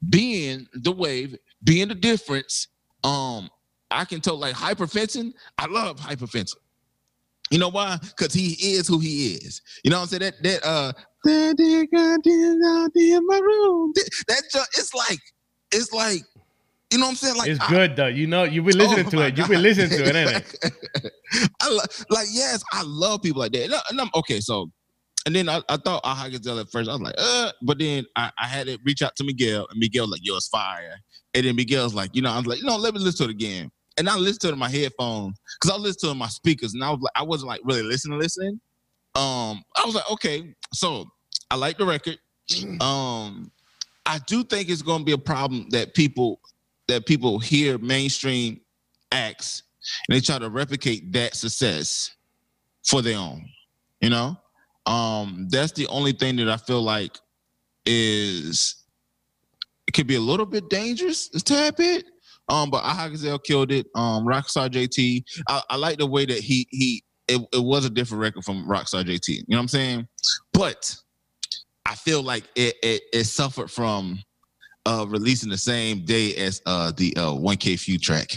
being 0.08 0.66
the 0.74 0.92
wave, 0.92 1.36
being 1.64 1.88
the 1.88 1.94
difference. 1.94 2.68
Um, 3.04 3.48
I 3.90 4.04
can 4.04 4.20
tell 4.20 4.36
like 4.38 4.54
Hyper 4.54 4.86
Fenton. 4.86 5.34
I 5.58 5.66
love 5.66 6.00
Hyper 6.00 6.26
Fenton. 6.26 6.58
You 7.50 7.58
know 7.58 7.68
why? 7.68 7.98
Because 8.00 8.32
he 8.32 8.52
is 8.74 8.88
who 8.88 8.98
he 8.98 9.34
is. 9.34 9.60
You 9.84 9.90
know 9.90 9.98
what 9.98 10.12
I'm 10.12 10.20
saying? 10.20 10.32
That 10.32 10.42
that 10.42 10.64
uh 10.66 10.92
that 11.24 11.54
dear 11.56 11.86
goddamn 11.86 12.62
out 12.64 12.90
in 12.96 13.26
my 13.26 13.38
room. 13.38 13.92
That, 13.94 14.10
that 14.28 14.42
it's 14.78 14.94
like 14.94 15.18
it's 15.72 15.92
like 15.92 16.22
you 16.90 16.98
know 16.98 17.06
what 17.06 17.10
I'm 17.10 17.16
saying? 17.16 17.36
Like 17.36 17.48
It's 17.48 17.60
I- 17.60 17.68
good 17.70 17.96
though. 17.96 18.06
You 18.06 18.26
know, 18.26 18.44
you've 18.44 18.64
been 18.64 18.78
listening 18.78 19.06
Oh 19.06 19.10
to 19.10 19.20
it. 19.26 19.36
You've 19.38 19.48
been 19.48 19.62
listening 19.62 19.90
to 19.90 20.04
it, 20.04 20.14
ain't 20.16 20.30
it? 20.30 21.12
I 21.60 21.68
lo- 21.68 21.80
like 22.10 22.28
yes, 22.30 22.62
I 22.72 22.82
love 22.84 23.22
people 23.22 23.40
like 23.40 23.52
that. 23.52 23.64
And 23.64 23.74
I- 23.74 23.82
and 23.90 24.00
I'm- 24.00 24.10
okay, 24.14 24.40
so 24.40 24.70
and 25.26 25.34
then 25.34 25.48
I, 25.48 25.62
I 25.68 25.76
thought 25.76 26.00
Aha 26.04 26.28
Gazelle 26.28 26.58
at 26.58 26.70
first. 26.70 26.88
I 26.88 26.92
was 26.92 27.00
like, 27.00 27.14
uh, 27.16 27.52
but 27.62 27.78
then 27.78 28.04
I, 28.16 28.30
I 28.38 28.46
had 28.46 28.66
to 28.66 28.78
reach 28.84 29.02
out 29.02 29.14
to 29.16 29.24
Miguel, 29.24 29.66
and 29.70 29.78
Miguel 29.78 30.04
was 30.04 30.12
like, 30.12 30.20
yo, 30.24 30.36
it's 30.36 30.48
fire. 30.48 30.96
And 31.34 31.46
then 31.46 31.56
Miguel's 31.56 31.94
like, 31.94 32.14
you 32.14 32.22
know, 32.22 32.30
I 32.30 32.36
was 32.36 32.46
like, 32.46 32.58
you 32.58 32.64
know, 32.64 32.76
let 32.76 32.94
me 32.94 33.00
listen 33.00 33.26
to 33.26 33.30
it 33.30 33.34
again. 33.34 33.70
And 33.98 34.08
I 34.08 34.16
listened 34.16 34.40
to 34.40 34.48
it 34.48 34.52
in 34.52 34.58
my 34.58 34.68
headphones 34.68 35.38
because 35.60 35.74
I 35.74 35.78
listened 35.78 36.00
to 36.00 36.08
it 36.08 36.12
in 36.12 36.18
my 36.18 36.28
speakers, 36.28 36.74
and 36.74 36.82
I 36.82 36.90
was 36.90 37.00
like, 37.00 37.12
I 37.14 37.22
wasn't 37.22 37.48
like 37.48 37.60
really 37.64 37.82
listening, 37.82 38.18
listening. 38.18 38.60
Um, 39.14 39.62
I 39.76 39.84
was 39.84 39.94
like, 39.94 40.10
okay, 40.10 40.54
so 40.72 41.06
I 41.50 41.56
like 41.56 41.78
the 41.78 41.86
record. 41.86 42.18
Um, 42.80 43.50
I 44.04 44.18
do 44.26 44.42
think 44.42 44.68
it's 44.68 44.82
going 44.82 44.98
to 44.98 45.04
be 45.04 45.12
a 45.12 45.18
problem 45.18 45.68
that 45.70 45.94
people 45.94 46.40
that 46.88 47.06
people 47.06 47.38
hear 47.38 47.78
mainstream 47.78 48.60
acts 49.12 49.62
and 50.08 50.16
they 50.16 50.20
try 50.20 50.38
to 50.38 50.50
replicate 50.50 51.12
that 51.12 51.34
success 51.34 52.10
for 52.84 53.02
their 53.02 53.18
own. 53.18 53.44
You 54.00 54.10
know, 54.10 54.36
um, 54.86 55.46
that's 55.50 55.72
the 55.72 55.86
only 55.88 56.12
thing 56.12 56.36
that 56.36 56.48
I 56.48 56.56
feel 56.56 56.82
like 56.82 57.18
is 57.86 58.76
it 59.86 59.92
could 59.92 60.06
be 60.06 60.16
a 60.16 60.20
little 60.20 60.46
bit 60.46 60.68
dangerous, 60.70 61.30
a 61.34 61.40
tad 61.40 61.76
bit. 61.76 62.04
Um, 62.48 62.70
but 62.70 62.82
Aha 62.82 63.08
Gazelle 63.08 63.38
killed 63.38 63.70
it. 63.70 63.86
Um, 63.94 64.26
Rockstar 64.26 64.68
JT, 64.68 65.24
I, 65.48 65.62
I 65.70 65.76
like 65.76 65.98
the 65.98 66.06
way 66.06 66.26
that 66.26 66.38
he 66.38 66.66
he 66.70 67.02
it, 67.28 67.40
it 67.52 67.62
was 67.62 67.84
a 67.84 67.90
different 67.90 68.20
record 68.20 68.44
from 68.44 68.66
Rockstar 68.66 69.04
JT. 69.04 69.28
You 69.28 69.44
know 69.48 69.56
what 69.56 69.62
I'm 69.62 69.68
saying? 69.68 70.08
But 70.52 70.96
I 71.86 71.94
feel 71.94 72.22
like 72.22 72.44
it 72.56 72.74
it, 72.82 73.02
it 73.12 73.24
suffered 73.24 73.70
from 73.70 74.18
uh 74.86 75.06
releasing 75.08 75.50
the 75.50 75.58
same 75.58 76.04
day 76.04 76.34
as 76.36 76.60
uh 76.66 76.92
the 76.96 77.14
uh 77.16 77.32
1K 77.32 77.78
Phew 77.78 77.98
track, 77.98 78.32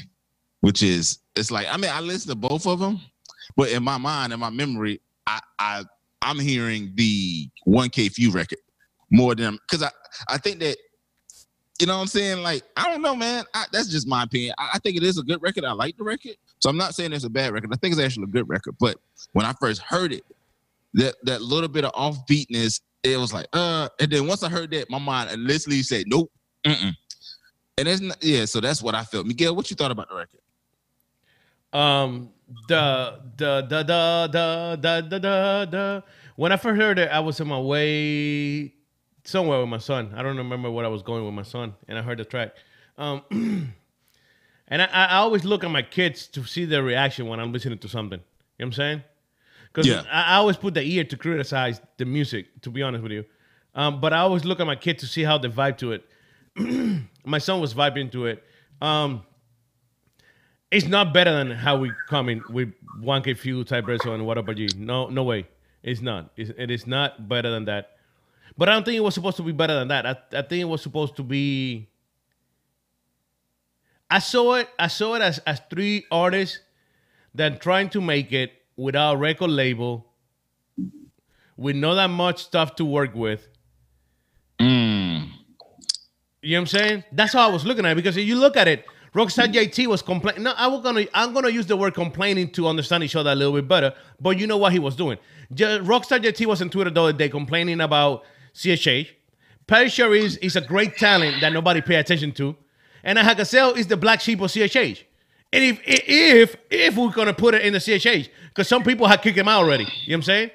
which 0.62 0.84
is 0.84 1.20
it's 1.36 1.52
like 1.52 1.68
I 1.70 1.78
mean 1.78 1.92
I 1.92 2.00
listened 2.00 2.30
to 2.32 2.48
both 2.48 2.68
of 2.68 2.80
them, 2.80 3.02
but 3.58 3.70
in 3.72 3.84
my 3.84 3.98
mind, 3.98 4.34
in 4.34 4.40
my 4.40 4.52
memory, 4.52 5.02
I 5.26 5.40
I 5.60 5.84
I'm 6.26 6.40
hearing 6.40 6.92
the 6.96 7.50
1K 7.68 8.12
Phew 8.12 8.32
record 8.32 8.60
more 9.12 9.36
than 9.36 9.58
because 9.70 9.84
I 9.84 9.92
I 10.28 10.38
think 10.38 10.60
that 10.60 10.78
you 11.80 11.88
know 11.88 11.96
what 11.96 12.02
I'm 12.02 12.08
saying? 12.08 12.42
Like 12.42 12.64
I 12.76 12.90
don't 12.90 13.02
know 13.02 13.16
man. 13.16 13.46
I, 13.54 13.66
that's 13.72 13.88
just 13.88 14.08
my 14.08 14.24
opinion. 14.24 14.56
I, 14.58 14.72
I 14.74 14.80
think 14.80 14.98
it 14.98 15.04
is 15.04 15.18
a 15.18 15.24
good 15.24 15.42
record. 15.42 15.64
I 15.66 15.74
like 15.74 15.98
the 15.98 16.04
record. 16.04 16.36
So 16.60 16.70
I'm 16.70 16.78
not 16.78 16.96
saying 16.96 17.14
it's 17.14 17.26
a 17.26 17.30
bad 17.30 17.54
record. 17.54 17.70
I 17.72 17.78
think 17.78 17.94
it's 17.94 18.02
actually 18.02 18.24
a 18.24 18.28
good 18.28 18.50
record. 18.50 18.76
But 18.80 18.98
when 19.34 19.46
I 19.46 19.54
first 19.54 19.82
heard 19.82 20.12
it 20.12 20.24
that 20.96 21.16
that 21.24 21.42
little 21.42 21.70
bit 21.70 21.86
of 21.86 21.92
offbeatness 21.94 22.82
it 23.04 23.18
was 23.18 23.34
like 23.34 23.46
uh 23.54 23.88
and 24.00 24.12
then 24.12 24.28
once 24.28 24.42
I 24.42 24.50
heard 24.50 24.72
that 24.72 24.90
my 24.90 24.98
mind 24.98 25.30
literally 25.44 25.84
said 25.84 26.06
nope 26.08 26.32
mm-mm. 26.66 26.94
and 27.78 27.88
it's 27.88 28.02
not, 28.02 28.18
yeah 28.24 28.46
so 28.46 28.60
that's 28.60 28.82
what 28.82 28.96
I 28.96 29.04
felt. 29.04 29.28
Miguel 29.28 29.56
what 29.56 29.70
you 29.70 29.76
thought 29.76 29.92
about 29.92 30.10
the 30.10 30.16
record 30.16 30.40
Um, 31.76 32.30
the 32.68 33.20
the 33.38 33.62
the 33.68 33.84
the 33.84 34.30
the 34.32 34.80
the 34.82 35.02
the 35.10 35.20
the 35.20 35.68
the. 35.70 36.04
When 36.38 36.52
I 36.52 36.58
first 36.58 36.80
heard 36.80 37.00
it, 37.00 37.10
I 37.10 37.20
was 37.20 37.40
on 37.42 37.48
my 37.48 37.60
way 37.60 38.74
somewhere 39.24 39.60
with 39.60 39.70
my 39.70 39.78
son. 39.78 40.14
I 40.16 40.24
don't 40.24 40.38
remember 40.38 40.70
what 40.72 40.86
I 40.86 40.88
was 40.88 41.02
going 41.02 41.26
with 41.26 41.34
my 41.34 41.44
son, 41.44 41.74
and 41.88 41.98
I 41.98 42.02
heard 42.02 42.18
the 42.18 42.26
track. 42.26 42.54
Um, 42.98 43.24
and 44.68 44.82
I, 44.82 44.86
I 44.86 45.16
always 45.18 45.44
look 45.44 45.64
at 45.64 45.72
my 45.72 45.82
kids 45.82 46.28
to 46.28 46.44
see 46.46 46.66
their 46.66 46.84
reaction 46.84 47.28
when 47.28 47.40
I'm 47.40 47.52
listening 47.52 47.80
to 47.80 47.90
something. 47.90 48.20
You 48.20 48.66
know 48.66 48.68
what 48.68 48.68
I'm 48.68 48.74
saying? 48.74 49.04
Because 49.68 49.88
Yeah. 49.88 50.04
I, 50.12 50.34
I 50.34 50.36
always 50.36 50.58
put 50.58 50.74
the 50.74 50.84
ear 50.84 51.04
to 51.04 51.18
criticize 51.18 51.82
the 51.98 52.06
music. 52.06 52.62
To 52.62 52.70
be 52.70 52.84
honest 52.84 53.04
with 53.04 53.12
you, 53.12 53.26
um, 53.74 54.00
but 54.00 54.14
I 54.14 54.20
always 54.20 54.46
look 54.46 54.60
at 54.60 54.68
my 54.68 54.78
kid 54.78 55.00
to 55.00 55.08
see 55.08 55.24
how 55.24 55.38
they 55.38 55.50
vibe 55.50 55.78
to 55.80 55.92
it. 55.94 56.06
my 57.26 57.38
son 57.40 57.60
was 57.60 57.74
vibing 57.74 58.12
to 58.14 58.28
it. 58.28 58.44
Um, 58.82 59.24
it's 60.72 60.88
not 60.88 61.14
better 61.14 61.32
than 61.32 61.52
how 61.52 61.78
we 61.78 61.92
come 62.08 62.30
in 62.30 62.44
with 62.50 62.74
1K 63.02 63.38
Phew, 63.38 63.64
Ty 63.64 63.82
Brasel, 63.82 64.14
and 64.14 64.26
What 64.26 64.38
Up 64.38 64.54
G. 64.56 64.68
No, 64.78 65.08
no 65.10 65.24
way. 65.24 65.48
It's 65.84 66.02
not. 66.02 66.32
It's, 66.36 66.52
it 66.58 66.72
is 66.72 66.88
not 66.88 67.30
better 67.30 67.52
than 67.52 67.66
that. 67.66 67.92
But 68.58 68.70
I 68.70 68.74
don't 68.74 68.84
think 68.84 68.98
it 68.98 69.02
was 69.02 69.14
supposed 69.14 69.38
to 69.38 69.44
be 69.44 69.52
better 69.52 69.76
than 69.76 69.90
that. 69.90 70.06
I, 70.06 70.12
I 70.34 70.42
think 70.42 70.62
it 70.62 70.66
was 70.66 70.82
supposed 70.82 71.16
to 71.18 71.24
be. 71.24 71.90
I 74.10 74.20
saw 74.20 74.56
it. 74.56 74.70
I 74.80 74.88
saw 74.88 75.16
it 75.16 75.22
as 75.22 75.40
as 75.40 75.62
three 75.70 76.06
artists 76.12 76.60
that 77.36 77.62
trying 77.62 77.90
to 77.90 78.02
make 78.02 78.32
it 78.32 78.54
without 78.78 79.16
a 79.16 79.18
record 79.18 79.50
label, 79.50 80.06
with 81.58 81.76
not 81.76 81.96
that 81.96 82.10
much 82.10 82.44
stuff 82.44 82.76
to 82.78 82.86
work 82.86 83.14
with. 83.14 83.48
mm. 84.60 85.30
You 86.42 86.52
know 86.52 86.60
what 86.60 86.62
I'm 86.62 86.68
saying? 86.68 87.04
That's 87.12 87.34
how 87.34 87.50
I 87.50 87.52
was 87.52 87.66
looking 87.66 87.86
at 87.86 87.94
it 87.94 87.96
because 87.96 88.18
if 88.18 88.26
you 88.26 88.36
look 88.36 88.56
at 88.56 88.68
it, 88.68 88.86
Rockstar 89.16 89.52
JT 89.52 89.88
was 89.88 90.02
complaining. 90.02 90.44
No, 90.44 90.54
I 90.58 90.68
was 90.68 90.82
gonna 90.82 91.06
I'm 91.14 91.34
gonna 91.34 91.50
use 91.50 91.66
the 91.66 91.78
word 91.78 91.94
complaining 91.94 92.50
to 92.52 92.68
understand 92.68 93.04
each 93.04 93.16
other 93.16 93.32
a 93.32 93.36
little 93.36 93.54
bit 93.54 93.68
better. 93.68 93.94
But 94.20 94.38
you 94.38 94.46
know 94.46 94.58
what 94.58 94.74
he 94.74 94.80
was 94.80 94.96
doing? 94.96 95.18
J- 95.54 95.80
Rockstar 95.80 96.20
JT 96.22 96.46
was 96.46 96.62
on 96.62 96.70
Twitter 96.70 96.90
the 96.90 97.02
other 97.02 97.14
day 97.14 97.30
complaining 97.30 97.80
about 97.80 98.24
CHH. 98.54 99.08
Parris 99.68 99.96
Chariz 99.96 100.24
is, 100.24 100.38
is 100.38 100.56
a 100.58 100.62
great 100.62 100.98
talent 100.98 101.40
that 101.42 101.54
nobody 101.54 101.82
pay 101.82 101.96
attention 101.96 102.32
to, 102.34 102.56
and 103.04 103.18
Aha 103.18 103.34
Gazelle 103.34 103.74
is 103.74 103.88
the 103.88 103.98
black 103.98 104.20
sheep 104.20 104.42
of 104.42 104.52
CHH. 104.52 105.04
And 105.54 105.64
if 105.64 105.80
if 105.86 106.56
if 106.70 106.98
we're 106.98 107.12
gonna 107.12 107.34
put 107.34 107.54
it 107.56 107.62
in 107.62 107.72
the 107.72 107.80
CHH, 107.80 108.30
because 108.50 108.68
some 108.68 108.84
people 108.84 109.08
have 109.08 109.22
kicked 109.22 109.38
him 109.38 109.48
out 109.48 109.64
already. 109.64 109.84
You 109.84 109.90
know 109.90 109.94
what 110.08 110.16
I'm 110.16 110.22
saying? 110.24 110.52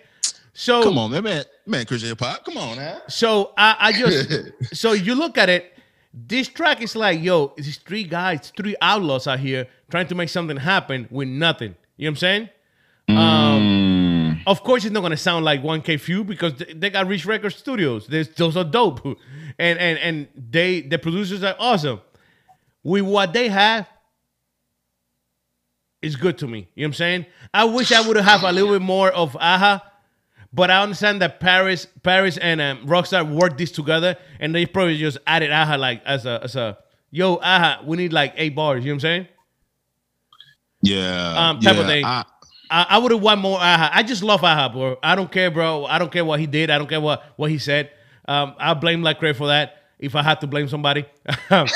So 0.52 0.82
come 0.82 0.98
on 0.98 1.10
man 1.12 1.24
man 1.24 1.44
man 1.64 1.86
Christian 1.86 2.10
hip 2.10 2.20
hop 2.20 2.44
come 2.44 2.58
on 2.58 2.76
man 2.76 3.00
so 3.08 3.54
I, 3.56 3.76
I 3.78 3.92
just 3.92 4.30
so 4.76 4.92
you 4.92 5.14
look 5.14 5.38
at 5.38 5.48
it, 5.48 5.72
this 6.12 6.48
track 6.48 6.82
is 6.82 6.96
like, 6.96 7.22
yo, 7.22 7.52
these 7.56 7.78
three 7.78 8.04
guys, 8.04 8.52
three 8.56 8.76
outlaws 8.82 9.26
out 9.26 9.38
here 9.38 9.68
trying 9.90 10.08
to 10.08 10.14
make 10.14 10.28
something 10.28 10.56
happen 10.56 11.06
with 11.10 11.28
nothing. 11.28 11.76
You 11.96 12.06
know 12.06 12.10
what 12.10 12.10
I'm 12.10 12.16
saying? 12.16 12.48
Um, 13.08 14.40
of 14.46 14.62
course, 14.62 14.84
it's 14.84 14.92
not 14.92 15.02
gonna 15.02 15.16
sound 15.16 15.44
like 15.44 15.62
1K 15.62 16.00
Phew 16.00 16.24
because 16.24 16.54
they, 16.54 16.72
they 16.72 16.90
got 16.90 17.06
Reach 17.06 17.26
Record 17.26 17.52
Studios. 17.52 18.06
There's, 18.06 18.28
those 18.30 18.56
are 18.56 18.64
dope, 18.64 19.04
and 19.58 19.78
and 19.78 19.98
and 19.98 20.28
they 20.34 20.80
the 20.80 20.98
producers 20.98 21.42
are 21.42 21.56
awesome. 21.58 22.00
With 22.82 23.02
what 23.02 23.32
they 23.32 23.48
have, 23.48 23.86
it's 26.02 26.16
good 26.16 26.38
to 26.38 26.46
me. 26.46 26.68
You 26.74 26.82
know 26.82 26.86
what 26.86 26.86
I'm 26.86 26.92
saying? 26.94 27.26
I 27.52 27.64
wish 27.64 27.92
I 27.92 28.06
would 28.06 28.16
have 28.16 28.42
a 28.42 28.52
little 28.52 28.70
bit 28.70 28.82
more 28.82 29.10
of 29.10 29.36
Aha, 29.36 29.84
but 30.52 30.70
I 30.70 30.82
understand 30.82 31.20
that 31.22 31.40
Parris, 31.40 31.86
Parris 32.02 32.36
and 32.38 32.60
um, 32.60 32.86
Rockstar 32.86 33.28
worked 33.30 33.58
this 33.58 33.70
together, 33.70 34.16
and 34.38 34.54
they 34.54 34.66
probably 34.66 34.96
just 34.98 35.18
added 35.26 35.50
Aha 35.52 35.76
like 35.76 36.02
as 36.04 36.26
a 36.26 36.40
as 36.42 36.56
a 36.56 36.78
yo 37.10 37.36
Aha. 37.36 37.82
We 37.86 37.96
need 37.96 38.12
like 38.12 38.34
eight 38.36 38.54
bars. 38.54 38.84
You 38.84 38.90
know 38.90 38.94
what 38.94 38.96
I'm 38.96 39.00
saying? 39.00 39.28
Yeah. 40.82 41.48
Um, 41.50 41.60
type 41.60 41.76
of 41.76 41.86
thing. 41.86 42.04
I- 42.04 42.24
I, 42.72 42.86
I 42.90 42.98
would 42.98 43.10
have 43.10 43.20
want 43.20 43.40
more 43.40 43.58
Aha. 43.58 43.90
I 43.92 44.04
just 44.04 44.22
love 44.22 44.44
Aha, 44.44 44.68
bro. 44.68 44.96
I 45.02 45.16
don't 45.16 45.30
care, 45.32 45.50
bro. 45.50 45.86
I 45.86 45.98
don't 45.98 46.12
care 46.12 46.24
what 46.24 46.38
he 46.38 46.46
did. 46.46 46.70
I 46.70 46.78
don't 46.78 46.86
care 46.88 47.00
what 47.00 47.24
what 47.34 47.50
he 47.50 47.58
said. 47.58 47.90
Um, 48.28 48.54
I 48.58 48.74
blame 48.74 49.02
Lecrae 49.02 49.34
for 49.34 49.48
that. 49.48 49.74
If 49.98 50.14
I 50.14 50.22
had 50.22 50.40
to 50.42 50.46
blame 50.46 50.68
somebody, 50.68 51.04
Um, 51.50 51.66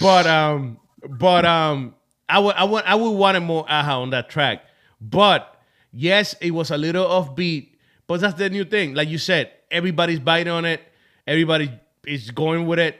but 0.00 0.26
um, 0.26 0.78
but 1.10 1.44
um, 1.44 1.94
I 2.26 2.38
would 2.38 2.54
I 2.56 2.64
would 2.64 2.84
I 2.84 2.94
would 2.94 3.10
wanted 3.10 3.40
more 3.40 3.66
Aha 3.68 4.00
on 4.00 4.10
that 4.10 4.30
track. 4.30 4.62
But 4.98 5.54
yes, 5.92 6.34
it 6.40 6.52
was 6.52 6.70
a 6.70 6.76
little 6.78 7.06
offbeat. 7.06 7.68
But 8.06 8.20
that's 8.20 8.34
the 8.34 8.50
new 8.50 8.64
thing. 8.64 8.94
Like 8.94 9.08
you 9.08 9.18
said, 9.18 9.52
everybody's 9.70 10.18
biting 10.18 10.52
on 10.52 10.64
it. 10.64 10.80
Everybody 11.26 11.70
is 12.06 12.30
going 12.30 12.66
with 12.66 12.78
it. 12.78 12.96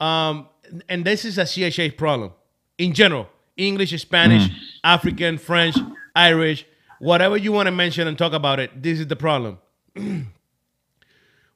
Um, 0.00 0.48
and 0.88 1.04
this 1.04 1.24
is 1.24 1.38
a 1.38 1.42
CHH 1.42 1.96
problem 1.96 2.32
in 2.78 2.94
general. 2.94 3.28
English, 3.56 3.90
Spanish, 4.00 4.48
African, 4.82 5.36
French, 5.36 5.76
Irish, 6.16 6.66
whatever 6.98 7.36
you 7.36 7.52
want 7.52 7.66
to 7.66 7.70
mention 7.70 8.08
and 8.08 8.16
talk 8.16 8.32
about 8.32 8.58
it. 8.58 8.82
This 8.82 8.98
is 8.98 9.06
the 9.06 9.16
problem. 9.16 9.58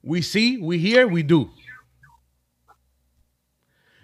we 0.02 0.20
see, 0.20 0.58
we 0.58 0.78
hear, 0.78 1.08
we 1.08 1.22
do. 1.22 1.50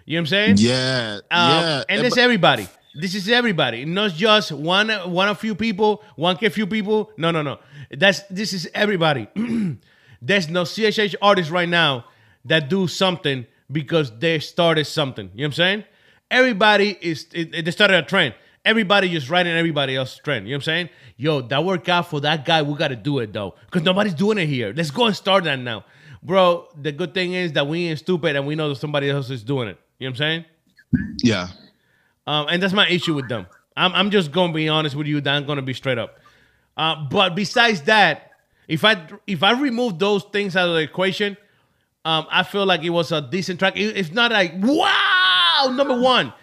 You 0.05 0.17
know 0.17 0.17
what 0.17 0.19
I'm 0.19 0.25
saying? 0.25 0.55
yeah. 0.57 1.19
Um, 1.29 1.49
yeah. 1.51 1.83
and 1.87 2.05
it's 2.05 2.17
everybody. 2.17 2.67
This 2.95 3.15
is 3.15 3.27
everybody, 3.27 3.85
not 3.85 4.11
just 4.11 4.51
one 4.51 4.89
one 4.89 5.27
a 5.27 5.35
few 5.35 5.55
people, 5.55 6.03
one 6.15 6.37
a 6.41 6.49
few 6.49 6.67
people. 6.67 7.11
No, 7.17 7.31
no, 7.31 7.41
no. 7.41 7.59
That's 7.89 8.21
this 8.23 8.53
is 8.53 8.69
everybody. 8.73 9.27
There's 10.21 10.47
no 10.47 10.63
CHH 10.63 11.15
artists 11.21 11.51
right 11.51 11.67
now 11.67 12.05
that 12.45 12.69
do 12.69 12.87
something 12.87 13.47
because 13.71 14.17
they 14.19 14.39
started 14.39 14.85
something. 14.85 15.31
You 15.33 15.41
know 15.41 15.43
what 15.43 15.45
I'm 15.47 15.53
saying? 15.53 15.83
Everybody 16.29 16.97
is 17.01 17.27
it, 17.33 17.65
they 17.65 17.71
started 17.71 17.97
a 17.97 18.03
trend. 18.03 18.35
Everybody 18.63 19.09
just 19.09 19.29
riding 19.29 19.53
everybody 19.53 19.95
else's 19.95 20.19
trend. 20.19 20.47
You 20.47 20.53
know 20.53 20.57
what 20.57 20.61
I'm 20.61 20.65
saying? 20.65 20.89
Yo, 21.17 21.41
that 21.41 21.65
worked 21.65 21.89
out 21.89 22.09
for 22.09 22.21
that 22.21 22.45
guy. 22.45 22.61
We 22.61 22.75
gotta 22.75 22.95
do 22.95 23.19
it 23.19 23.33
though. 23.33 23.55
Because 23.65 23.81
nobody's 23.83 24.13
doing 24.13 24.37
it 24.37 24.45
here. 24.45 24.71
Let's 24.75 24.91
go 24.91 25.05
and 25.07 25.15
start 25.15 25.45
that 25.45 25.57
now. 25.57 25.83
Bro, 26.21 26.69
the 26.79 26.91
good 26.91 27.13
thing 27.13 27.33
is 27.33 27.53
that 27.53 27.67
we 27.67 27.87
ain't 27.87 27.99
stupid 27.99 28.35
and 28.35 28.45
we 28.45 28.55
know 28.55 28.69
that 28.69 28.75
somebody 28.75 29.09
else 29.09 29.29
is 29.29 29.43
doing 29.43 29.67
it. 29.67 29.79
You 29.97 30.07
know 30.07 30.11
what 30.11 30.21
I'm 30.21 30.43
saying? 30.43 30.45
yeah. 31.23 31.47
Um, 32.27 32.47
and 32.49 32.61
that's 32.61 32.73
my 32.73 32.87
issue 32.87 33.13
with 33.13 33.27
them. 33.29 33.47
I'm, 33.75 33.93
I'm 33.93 34.09
just 34.11 34.31
gonna 34.31 34.53
be 34.53 34.69
honest 34.69 34.95
with 34.95 35.07
you. 35.07 35.21
I'm 35.25 35.45
gonna 35.45 35.61
be 35.61 35.73
straight 35.73 35.97
up. 35.97 36.19
Uh, 36.77 37.05
but 37.09 37.35
besides 37.35 37.81
that, 37.83 38.31
if 38.67 38.83
I 38.85 39.07
if 39.27 39.43
I 39.43 39.59
remove 39.59 39.99
those 39.99 40.23
things 40.25 40.55
out 40.55 40.69
of 40.69 40.75
the 40.75 40.81
equation, 40.81 41.37
um, 42.05 42.27
I 42.31 42.43
feel 42.43 42.65
like 42.65 42.83
it 42.83 42.89
was 42.91 43.11
a 43.11 43.21
decent 43.21 43.59
track. 43.59 43.77
It- 43.77 43.97
it's 43.97 44.11
not 44.11 44.31
like 44.31 44.53
wow, 44.61 45.71
number 45.73 45.99
one. 45.99 46.33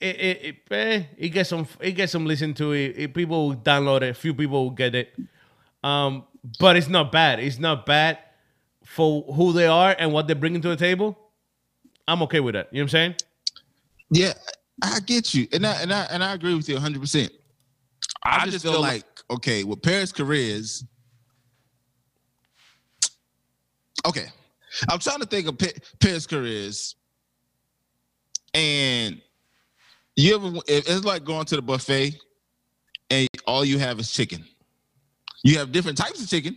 It 0.00 0.16
it 0.16 0.44
it, 0.44 0.56
eh, 0.72 1.02
it 1.18 1.28
gets 1.30 1.50
some 1.50 1.66
it 1.80 1.92
gets 1.92 2.12
some 2.12 2.24
listen 2.26 2.54
to 2.54 2.72
it. 2.72 2.94
it. 2.96 3.14
People 3.14 3.48
will 3.48 3.56
download 3.56 4.02
it. 4.02 4.10
A 4.10 4.14
few 4.14 4.32
people 4.34 4.64
will 4.64 4.70
get 4.70 4.94
it. 4.94 5.14
Um, 5.84 6.24
but 6.58 6.76
it's 6.76 6.88
not 6.88 7.12
bad. 7.12 7.38
It's 7.40 7.58
not 7.58 7.84
bad 7.84 8.18
for 8.84 9.22
who 9.34 9.52
they 9.52 9.66
are 9.66 9.94
and 9.98 10.12
what 10.12 10.26
they're 10.26 10.36
bringing 10.36 10.62
to 10.62 10.68
the 10.68 10.76
table. 10.76 11.18
I'm 12.08 12.22
okay 12.22 12.40
with 12.40 12.54
that. 12.54 12.68
You 12.72 12.78
know 12.78 12.84
what 12.84 12.84
I'm 12.84 12.88
saying? 12.90 13.14
Yeah, 14.10 14.32
I 14.82 15.00
get 15.00 15.34
you, 15.34 15.46
and 15.52 15.66
I 15.66 15.82
and 15.82 15.92
I 15.92 16.02
and 16.10 16.24
I 16.24 16.34
agree 16.34 16.54
with 16.54 16.68
you 16.68 16.74
100. 16.74 17.00
percent 17.00 17.32
I, 18.24 18.48
just 18.48 18.64
feel, 18.64 18.80
like 18.80 19.04
okay, 19.30 19.64
with 19.64 19.82
Parris 19.82 20.12
Chariz. 20.12 20.84
Okay, 24.06 24.26
I'm 24.88 24.98
trying 24.98 25.20
to 25.20 25.26
think 25.26 25.46
of 25.48 25.58
Pa- 25.58 25.80
Parris 26.00 26.26
Chariz, 26.26 26.94
and 28.54 29.20
you 30.16 30.34
ever 30.34 30.60
it's 30.66 31.04
like 31.04 31.24
going 31.24 31.44
to 31.46 31.56
the 31.56 31.62
buffet, 31.62 32.18
and 33.10 33.28
all 33.46 33.64
you 33.64 33.78
have 33.78 33.98
is 34.00 34.10
chicken. 34.10 34.44
You 35.42 35.58
have 35.58 35.72
different 35.72 35.98
types 35.98 36.22
of 36.22 36.28
chicken, 36.28 36.56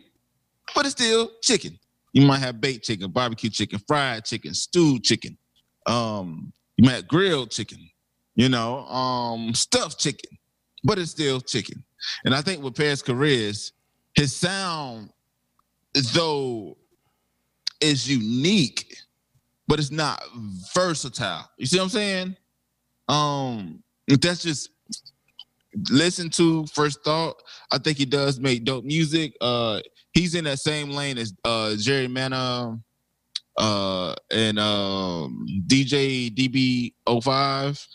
but 0.76 0.86
it's 0.86 0.93
still 0.93 1.32
chicken. 1.41 1.80
You 2.13 2.26
might 2.26 2.39
have 2.39 2.62
baked 2.62 2.86
chicken, 2.86 3.12
barbecue 3.12 3.50
chicken, 3.50 3.80
fried 3.88 4.26
chicken, 4.26 4.54
stewed 4.54 5.04
chicken. 5.04 5.38
Um, 5.86 6.54
you 6.78 6.86
might 6.86 6.95
have 6.95 7.08
grilled 7.08 7.52
chicken, 7.52 7.80
you 8.36 8.50
know, 8.50 8.86
um, 8.88 9.54
stuffed 9.54 10.00
chicken, 10.00 10.38
but 10.84 10.98
it's 11.00 11.12
still 11.12 11.39
chicken. 11.41 11.84
And 12.26 12.36
I 12.36 12.41
think 12.41 12.63
with 12.63 12.76
Parris 12.76 13.02
Chariz, 13.02 13.72
his 14.15 14.36
sound, 14.36 15.10
though, 16.13 16.78
is 17.82 18.10
unique, 18.10 18.98
but 19.67 19.80
it's 19.80 19.91
not 19.91 20.24
versatile. 20.74 21.50
You 21.58 21.65
see 21.65 21.78
what 21.78 21.84
I'm 21.84 21.89
saying? 21.89 22.38
Um, 23.08 23.84
that's 24.08 24.43
just 24.43 24.69
listen 25.89 26.30
to 26.32 26.65
first 26.67 27.04
thought. 27.04 27.41
I 27.72 27.78
think 27.78 27.98
he 27.98 28.06
does 28.06 28.39
make 28.39 28.63
dope 28.63 28.86
music. 28.86 29.36
Uh, 29.41 29.82
he's 30.13 30.36
in 30.36 30.46
that 30.46 30.60
same 30.60 30.91
lane 30.91 31.17
as 31.17 31.34
uh 31.43 31.76
Jerry 31.76 32.08
Mana 32.08 32.80
uh 33.58 34.15
and 34.32 34.58
um 34.58 35.46
DJ 35.67 36.34
DB05 36.34 37.88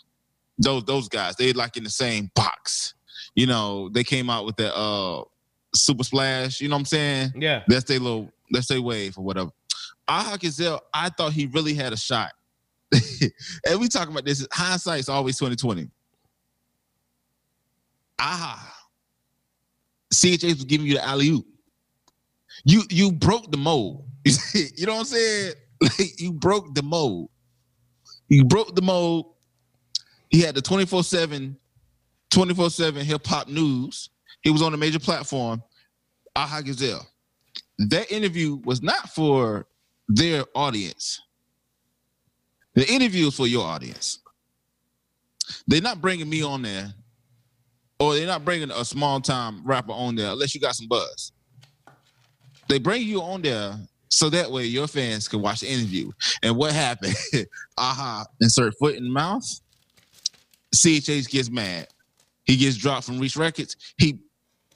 those 0.59 0.83
those 0.85 1.07
guys 1.07 1.35
they 1.35 1.53
like 1.53 1.77
in 1.77 1.83
the 1.83 1.89
same 1.89 2.29
box 2.35 2.93
you 3.35 3.47
know 3.47 3.89
they 3.89 4.03
came 4.03 4.29
out 4.29 4.45
with 4.45 4.55
that 4.57 4.75
uh 4.75 5.23
super 5.73 6.03
splash 6.03 6.61
you 6.61 6.67
know 6.67 6.75
what 6.75 6.79
I'm 6.81 6.85
saying 6.85 7.31
Yeah. 7.35 7.63
that's 7.67 7.85
their 7.85 7.99
little 7.99 8.31
that's 8.51 8.67
their 8.67 8.81
wave 8.81 9.17
or 9.17 9.23
whatever 9.23 9.49
Aha 10.07 10.37
Gazelle 10.39 10.81
I 10.93 11.09
thought 11.09 11.33
he 11.33 11.45
really 11.47 11.73
had 11.73 11.93
a 11.93 11.97
shot 11.97 12.31
and 12.91 13.79
we 13.79 13.87
talking 13.87 14.11
about 14.11 14.25
this 14.25 14.45
hindsight's 14.51 15.09
always 15.09 15.37
2020 15.37 15.89
Aha 18.19 18.75
CHH 20.13 20.43
was 20.43 20.63
giving 20.65 20.87
you 20.87 20.95
the 20.95 21.05
alley 21.05 21.29
oop 21.29 21.45
you 22.65 22.83
you 22.89 23.11
broke 23.11 23.51
the 23.51 23.57
mold. 23.57 24.05
you 24.25 24.85
know 24.85 24.93
what 24.93 24.99
I'm 24.99 25.05
saying? 25.05 25.53
Like 25.81 25.93
you 26.19 26.33
broke 26.33 26.73
the 26.75 26.83
mold. 26.83 27.29
You 28.27 28.43
broke 28.45 28.75
the 28.75 28.81
mold. 28.81 29.33
He 30.29 30.41
had 30.41 30.55
the 30.55 30.61
24-7, 30.61 31.55
24-7 32.31 32.95
hip 33.01 33.25
hop 33.25 33.47
news. 33.47 34.09
He 34.41 34.49
was 34.51 34.61
on 34.61 34.73
a 34.73 34.77
major 34.77 34.99
platform. 34.99 35.61
Aha 36.35 36.61
Gazelle. 36.61 37.05
That 37.79 38.11
interview 38.11 38.59
was 38.63 38.81
not 38.81 39.09
for 39.09 39.67
their 40.07 40.45
audience. 40.55 41.21
The 42.75 42.89
interview 42.91 43.27
is 43.27 43.35
for 43.35 43.47
your 43.47 43.65
audience. 43.65 44.19
They're 45.67 45.81
not 45.81 46.01
bringing 46.01 46.29
me 46.29 46.43
on 46.43 46.61
there, 46.61 46.93
or 47.99 48.13
they're 48.13 48.27
not 48.27 48.45
bringing 48.45 48.69
a 48.71 48.85
small 48.85 49.19
time 49.19 49.61
rapper 49.65 49.91
on 49.91 50.15
there 50.15 50.31
unless 50.31 50.53
you 50.53 50.61
got 50.61 50.75
some 50.75 50.87
buzz 50.87 51.31
they 52.69 52.77
bring 52.77 53.01
you 53.01 53.21
on 53.21 53.41
there 53.41 53.75
so 54.09 54.29
that 54.29 54.49
way 54.49 54.65
your 54.65 54.87
fans 54.87 55.27
can 55.27 55.41
watch 55.41 55.61
the 55.61 55.71
interview. 55.71 56.11
And 56.41 56.55
what 56.55 56.71
happened? 56.71 57.15
Aha, 57.77 58.25
insert 58.39 58.75
foot 58.79 58.95
in 58.95 59.11
mouth. 59.11 59.43
CHH 60.73 61.29
gets 61.29 61.49
mad. 61.49 61.87
He 62.45 62.57
gets 62.57 62.77
dropped 62.77 63.05
from 63.05 63.19
Reach 63.19 63.37
Records. 63.37 63.75
He 63.97 64.19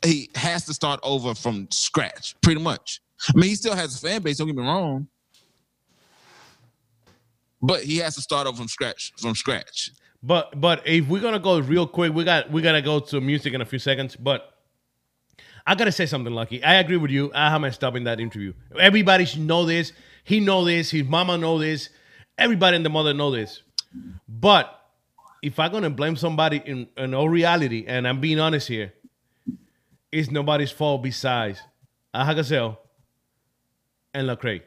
he 0.04 0.30
has 0.36 0.66
to 0.66 0.74
start 0.74 1.00
over 1.04 1.34
from 1.34 1.68
scratch, 1.72 2.36
pretty 2.42 2.62
much. 2.62 3.02
I 3.30 3.38
mean, 3.38 3.50
he 3.50 3.56
still 3.56 3.76
has 3.76 3.96
a 3.96 4.00
fan 4.08 4.22
base. 4.22 4.38
Don't 4.38 4.48
get 4.48 4.56
me 4.56 4.64
wrong, 4.64 5.08
but 7.62 7.84
he 7.84 7.98
has 7.98 8.16
to 8.16 8.22
start 8.22 8.48
over 8.48 8.58
from 8.58 8.68
scratch. 8.68 9.14
From 9.18 9.36
scratch. 9.36 9.92
But 10.22 10.60
but 10.60 10.86
if 10.86 11.08
we're 11.08 11.22
gonna 11.22 11.40
go 11.40 11.60
real 11.60 11.88
quick, 11.88 12.14
we 12.14 12.24
got 12.24 12.52
we 12.52 12.62
gotta 12.62 12.82
go 12.82 13.00
to 13.00 13.22
music 13.22 13.54
in 13.54 13.62
a 13.62 13.66
few 13.66 13.80
seconds. 13.80 14.16
But 14.16 14.54
I 15.66 15.76
gotta 15.76 15.92
say 15.92 16.06
something, 16.06 16.34
Lucky. 16.34 16.64
I 16.64 16.76
agree 16.76 16.98
with 16.98 17.12
you. 17.12 17.32
I 17.34 17.50
have 17.50 17.62
messed 17.62 17.84
up 17.84 17.96
in 17.96 18.04
that 18.06 18.20
interview. 18.20 18.54
Everybody 18.78 19.26
should 19.26 19.42
know 19.42 19.66
this. 19.66 19.94
He 20.24 20.40
know 20.40 20.66
this. 20.66 20.92
His 20.92 21.06
mama 21.06 21.38
know 21.38 21.58
this. 21.58 21.90
Everybody 22.38 22.78
and 22.78 22.86
the 22.86 22.90
mother 22.90 23.14
know 23.14 23.32
this. 23.32 23.62
But 24.28 24.83
if 25.44 25.60
I'm 25.60 25.72
gonna 25.72 25.90
blame 25.90 26.16
somebody 26.16 26.62
in, 26.66 26.88
in 26.98 27.14
all 27.14 27.28
reality, 27.28 27.84
and 27.86 28.08
I'm 28.08 28.22
being 28.22 28.40
honest 28.40 28.68
here, 28.68 28.94
it's 30.12 30.32
nobody's 30.32 30.72
fault 30.72 31.04
besides 31.04 31.60
Aha 32.14 32.78
and 34.14 34.30
Lecrae. 34.30 34.62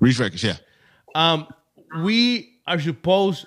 Reach 0.00 0.18
Records, 0.18 0.42
yeah. 0.42 0.56
um, 1.14 1.46
we 2.02 2.58
are 2.66 2.80
supposed, 2.80 3.46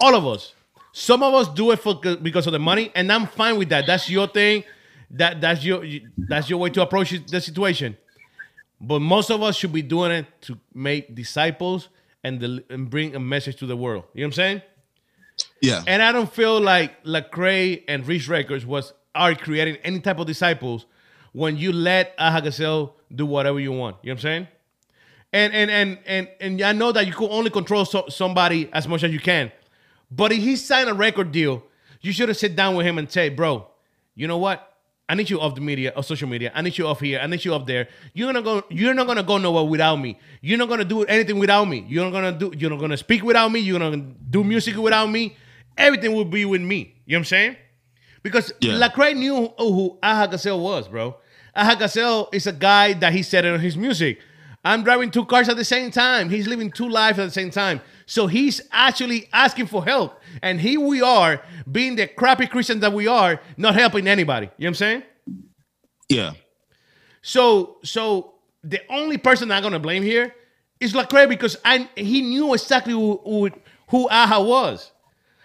all 0.00 0.16
of 0.16 0.26
us, 0.26 0.52
some 0.92 1.22
of 1.22 1.32
us 1.32 1.48
do 1.48 1.70
it 1.70 1.78
for 1.78 1.94
because 2.20 2.46
of 2.48 2.52
the 2.52 2.58
money, 2.58 2.90
and 2.96 3.10
I'm 3.12 3.28
fine 3.28 3.56
with 3.56 3.68
that. 3.68 3.86
That's 3.86 4.10
your 4.10 4.26
thing. 4.26 4.64
That 5.10 5.40
that's 5.40 5.64
your 5.64 5.84
that's 6.16 6.50
your 6.50 6.58
way 6.58 6.70
to 6.70 6.82
approach 6.82 7.10
the 7.10 7.40
situation. 7.40 7.96
But 8.80 9.00
most 9.00 9.30
of 9.30 9.42
us 9.42 9.56
should 9.56 9.72
be 9.72 9.82
doing 9.82 10.10
it 10.10 10.26
to 10.42 10.58
make 10.74 11.14
disciples 11.14 11.88
and, 12.24 12.40
del- 12.40 12.60
and 12.68 12.90
bring 12.90 13.14
a 13.14 13.20
message 13.20 13.56
to 13.56 13.66
the 13.66 13.76
world. 13.76 14.04
You 14.12 14.22
know 14.22 14.26
what 14.26 14.28
I'm 14.28 14.32
saying? 14.32 14.62
Yeah. 15.60 15.82
And 15.86 16.02
I 16.02 16.12
don't 16.12 16.32
feel 16.32 16.60
like 16.60 17.04
Lecrae 17.04 17.84
and 17.88 18.06
Reach 18.06 18.28
Records 18.28 18.66
was 18.66 18.92
are 19.14 19.34
creating 19.34 19.76
any 19.84 20.00
type 20.00 20.18
of 20.18 20.26
disciples 20.26 20.86
when 21.32 21.56
you 21.56 21.72
let 21.72 22.14
Aha 22.18 22.40
Gazelle 22.40 22.96
do 23.14 23.26
whatever 23.26 23.60
you 23.60 23.72
want. 23.72 23.96
You 24.02 24.08
know 24.08 24.14
what 24.14 24.18
I'm 24.18 24.22
saying? 24.22 24.48
And 25.32 25.52
and 25.54 25.70
and 25.70 25.98
and 26.06 26.28
and 26.40 26.62
I 26.62 26.72
know 26.72 26.92
that 26.92 27.06
you 27.06 27.12
can 27.12 27.28
only 27.30 27.50
control 27.50 27.84
so, 27.84 28.06
somebody 28.08 28.68
as 28.72 28.86
much 28.86 29.02
as 29.02 29.12
you 29.12 29.20
can. 29.20 29.50
But 30.10 30.32
if 30.32 30.38
he 30.38 30.56
signed 30.56 30.90
a 30.90 30.94
record 30.94 31.32
deal, 31.32 31.62
you 32.02 32.12
should 32.12 32.28
have 32.28 32.36
sit 32.36 32.54
down 32.54 32.76
with 32.76 32.84
him 32.84 32.98
and 32.98 33.10
say, 33.10 33.30
bro, 33.30 33.66
you 34.14 34.28
know 34.28 34.36
what? 34.36 34.71
I 35.08 35.14
need 35.14 35.28
you 35.28 35.40
off 35.40 35.54
the 35.54 35.60
media, 35.60 35.90
of 35.90 36.06
social 36.06 36.28
media. 36.28 36.52
I 36.54 36.62
need 36.62 36.78
you 36.78 36.86
off 36.86 37.00
here. 37.00 37.18
I 37.20 37.26
need 37.26 37.44
you 37.44 37.54
up 37.54 37.66
there. 37.66 37.88
You're 38.14 38.28
gonna 38.32 38.42
go. 38.42 38.62
You're 38.70 38.94
not 38.94 39.06
gonna 39.06 39.22
go 39.22 39.36
nowhere 39.38 39.64
without 39.64 39.96
me. 39.96 40.18
You're 40.40 40.58
not 40.58 40.68
gonna 40.68 40.84
do 40.84 41.02
anything 41.04 41.38
without 41.38 41.66
me. 41.66 41.84
You're 41.88 42.04
not 42.04 42.12
gonna 42.12 42.32
do. 42.32 42.52
You're 42.56 42.70
not 42.70 42.80
gonna 42.80 42.96
speak 42.96 43.22
without 43.22 43.50
me. 43.50 43.60
You're 43.60 43.78
not 43.78 43.90
gonna 43.90 44.14
do 44.30 44.44
music 44.44 44.76
without 44.76 45.06
me. 45.10 45.36
Everything 45.76 46.14
will 46.14 46.24
be 46.24 46.44
with 46.44 46.60
me. 46.62 46.94
You 47.04 47.12
know 47.12 47.16
what 47.16 47.18
I'm 47.18 47.24
saying? 47.24 47.56
Because 48.22 48.52
Yeah. 48.60 48.74
Lecrae 48.74 49.16
knew 49.16 49.52
who 49.58 49.98
Aha 50.02 50.26
Gazelle 50.26 50.60
was, 50.60 50.88
bro. 50.88 51.16
Aha 51.54 51.74
Gazelle 51.74 52.28
is 52.32 52.46
a 52.46 52.52
guy 52.52 52.92
that 52.94 53.12
he 53.12 53.22
said 53.22 53.44
in 53.44 53.60
his 53.60 53.76
music. 53.76 54.18
I'm 54.64 54.84
driving 54.84 55.10
two 55.10 55.24
cars 55.24 55.48
at 55.48 55.56
the 55.56 55.64
same 55.64 55.90
time. 55.90 56.30
He's 56.30 56.46
living 56.46 56.70
two 56.70 56.88
lives 56.88 57.18
at 57.18 57.24
the 57.24 57.32
same 57.32 57.50
time. 57.50 57.80
So 58.12 58.26
he's 58.26 58.60
actually 58.70 59.26
asking 59.32 59.68
for 59.68 59.82
help. 59.82 60.20
And 60.42 60.60
here 60.60 60.78
we 60.78 61.00
are, 61.00 61.40
being 61.70 61.96
the 61.96 62.06
crappy 62.06 62.46
Christians 62.46 62.82
that 62.82 62.92
we 62.92 63.06
are, 63.06 63.40
not 63.56 63.74
helping 63.74 64.06
anybody. 64.06 64.50
You 64.58 64.64
know 64.64 64.66
what 64.66 64.68
I'm 64.68 64.74
saying? 64.74 65.02
Yeah. 66.10 66.32
So, 67.22 67.78
so 67.82 68.34
the 68.62 68.82
only 68.90 69.16
person 69.16 69.50
I'm 69.50 69.62
gonna 69.62 69.78
blame 69.78 70.02
here 70.02 70.34
is 70.78 70.92
Lecrae 70.92 71.26
because 71.26 71.56
I 71.64 71.88
he 71.96 72.20
knew 72.20 72.52
exactly 72.52 72.92
who 72.92 73.18
who, 73.24 73.50
who 73.88 74.10
Aha 74.10 74.42
was. 74.42 74.92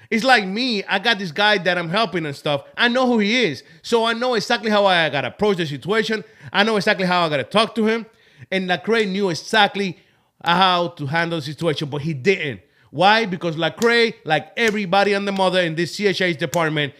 It's 0.10 0.25
like 0.25 0.45
me. 0.45 0.84
I 0.84 0.99
got 0.99 1.19
this 1.19 1.32
guy 1.32 1.60
that 1.60 1.77
I'm 1.77 1.88
helping 1.88 2.25
and 2.25 2.36
stuff. 2.36 2.65
I 2.75 2.89
know 2.89 3.06
who 3.06 3.19
he 3.19 3.45
is, 3.45 3.63
so 3.82 4.03
I 4.03 4.12
know 4.12 4.34
exactly 4.34 4.69
how 4.69 4.86
I 4.86 5.08
gotta 5.10 5.30
approach 5.30 5.56
the 5.56 5.65
situation. 5.65 6.21
I 6.51 6.63
know 6.63 6.75
exactly 6.75 7.06
how 7.06 7.25
I 7.25 7.30
gotta 7.30 7.45
talk 7.45 7.75
to 7.75 7.88
him, 7.88 8.06
and 8.51 8.69
Lecrae 8.69 9.10
knew 9.10 9.30
exactly 9.30 9.99
how 10.43 10.89
to 10.89 11.06
handle 11.06 11.39
the 11.39 11.45
situation, 11.45 11.89
but 11.89 12.02
he 12.02 12.13
didn't. 12.13 12.62
Why? 12.91 13.26
Because 13.26 13.56
Lecrae, 13.56 14.13
like 14.23 14.52
everybody 14.56 15.13
on 15.13 15.26
the 15.26 15.32
mother 15.32 15.60
in 15.62 15.76
this 15.76 15.97
CHH 15.97 16.38
department, 16.38 16.93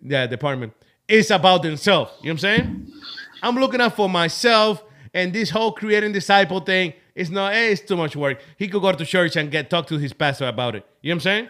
the 0.00 0.26
department, 0.26 0.72
is 1.06 1.30
about 1.30 1.62
themselves. 1.62 2.12
You 2.20 2.28
know 2.28 2.28
what 2.28 2.32
I'm 2.32 2.38
saying? 2.38 2.92
I'm 3.42 3.56
looking 3.56 3.80
out 3.80 3.94
for 3.96 4.08
myself, 4.08 4.82
and 5.12 5.32
this 5.32 5.50
whole 5.50 5.72
creating 5.72 6.12
disciple 6.12 6.60
thing 6.60 6.94
is 7.14 7.30
not. 7.30 7.52
eh, 7.52 7.70
it's 7.70 7.82
too 7.82 7.96
much 7.96 8.16
work. 8.16 8.40
He 8.56 8.68
could 8.68 8.80
go 8.80 8.92
to 8.92 9.04
church 9.04 9.36
and 9.36 9.50
get 9.50 9.68
talk 9.68 9.86
to 9.88 9.98
his 9.98 10.12
pastor 10.12 10.46
about 10.46 10.76
it. 10.76 10.86
You 11.02 11.10
know 11.10 11.16
what 11.16 11.16
I'm 11.16 11.20
saying? 11.20 11.48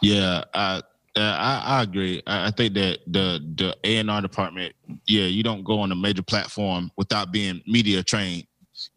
Yeah, 0.00 0.44
I 0.54 0.82
uh, 1.16 1.20
I, 1.20 1.62
I 1.78 1.82
agree. 1.82 2.22
I, 2.26 2.46
I 2.46 2.50
think 2.50 2.74
that 2.74 2.98
the 3.06 3.40
the 3.56 3.76
A 3.84 3.96
and 3.96 4.10
R 4.10 4.20
department, 4.20 4.74
yeah, 5.06 5.24
you 5.24 5.42
don't 5.42 5.64
go 5.64 5.80
on 5.80 5.90
a 5.90 5.96
major 5.96 6.22
platform 6.22 6.90
without 6.96 7.32
being 7.32 7.62
media 7.66 8.02
trained. 8.02 8.46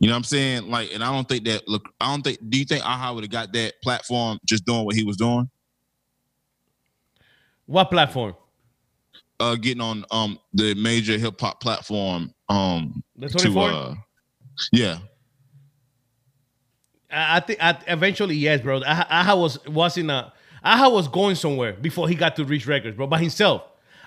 You 0.02 0.08
know 0.08 0.14
what 0.14 0.18
I'm 0.18 0.24
saying? 0.24 0.68
Like, 0.68 0.92
and 0.96 1.04
I 1.04 1.12
don't 1.14 1.30
think 1.30 1.46
that. 1.46 1.68
Look, 1.68 1.88
I 2.02 2.10
don't 2.12 2.24
think. 2.24 2.40
Do 2.50 2.58
you 2.58 2.66
think 2.66 2.84
Aha 2.84 3.14
would 3.14 3.24
have 3.24 3.30
got 3.30 3.54
that 3.54 3.76
platform 3.84 4.40
just 4.48 4.66
doing 4.66 4.84
what 4.84 4.96
he 4.96 5.04
was 5.04 5.16
doing? 5.16 5.48
What 7.68 7.92
platform? 7.92 8.36
Uh, 9.40 9.54
getting 9.56 9.80
on 9.80 10.04
um 10.10 10.40
the 10.54 10.74
major 10.74 11.20
hip 11.20 11.40
hop 11.40 11.62
platform. 11.62 12.34
Um, 12.50 13.04
The 13.16 13.28
to 13.28 13.34
24? 13.34 13.70
uh, 13.70 13.94
yeah, 14.72 14.98
I 17.12 17.38
I 17.38 17.40
think 17.42 17.60
I, 17.62 17.78
eventually 17.88 18.36
yes, 18.36 18.60
bro. 18.62 18.82
Aha 18.82 19.06
Aha 19.08 19.36
was 19.36 19.64
was 19.68 19.98
in 19.98 20.10
a 20.10 20.34
Aha 20.64 20.90
was 20.90 21.08
going 21.08 21.36
somewhere 21.36 21.74
before 21.74 22.10
he 22.10 22.16
got 22.16 22.36
to 22.38 22.44
reach 22.44 22.66
records, 22.66 22.98
bro, 22.98 23.06
by 23.06 23.20
himself. 23.20 23.62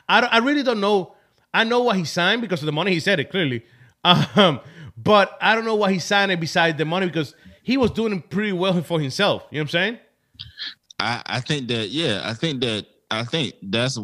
I 0.08 0.22
I 0.22 0.38
really 0.38 0.64
don't 0.64 0.80
know. 0.80 1.14
I 1.52 1.62
know 1.62 1.82
what 1.82 1.96
he 1.96 2.04
signed 2.04 2.42
because 2.42 2.62
of 2.62 2.66
the 2.66 2.72
money. 2.72 2.92
He 2.92 2.98
said 3.00 3.20
it 3.20 3.30
clearly, 3.30 3.64
um, 4.04 4.58
but 4.96 5.36
I 5.40 5.54
don't 5.54 5.64
know 5.64 5.74
why 5.74 5.92
he 5.92 5.98
signed 5.98 6.32
it 6.32 6.40
besides 6.40 6.78
the 6.78 6.84
money 6.84 7.06
because 7.06 7.34
he 7.62 7.76
was 7.76 7.90
doing 7.90 8.22
pretty 8.22 8.52
well 8.52 8.80
for 8.82 9.00
himself. 9.00 9.44
You 9.50 9.58
know 9.58 9.62
what 9.62 9.64
I'm 9.64 9.68
saying? 9.68 9.98
I 11.00 11.22
I 11.26 11.40
think 11.40 11.68
that. 11.68 11.88
Yeah, 11.88 12.22
I 12.24 12.34
think 12.34 12.60
that. 12.60 12.86
I 13.10 13.22
think 13.22 13.54
that's 13.62 13.98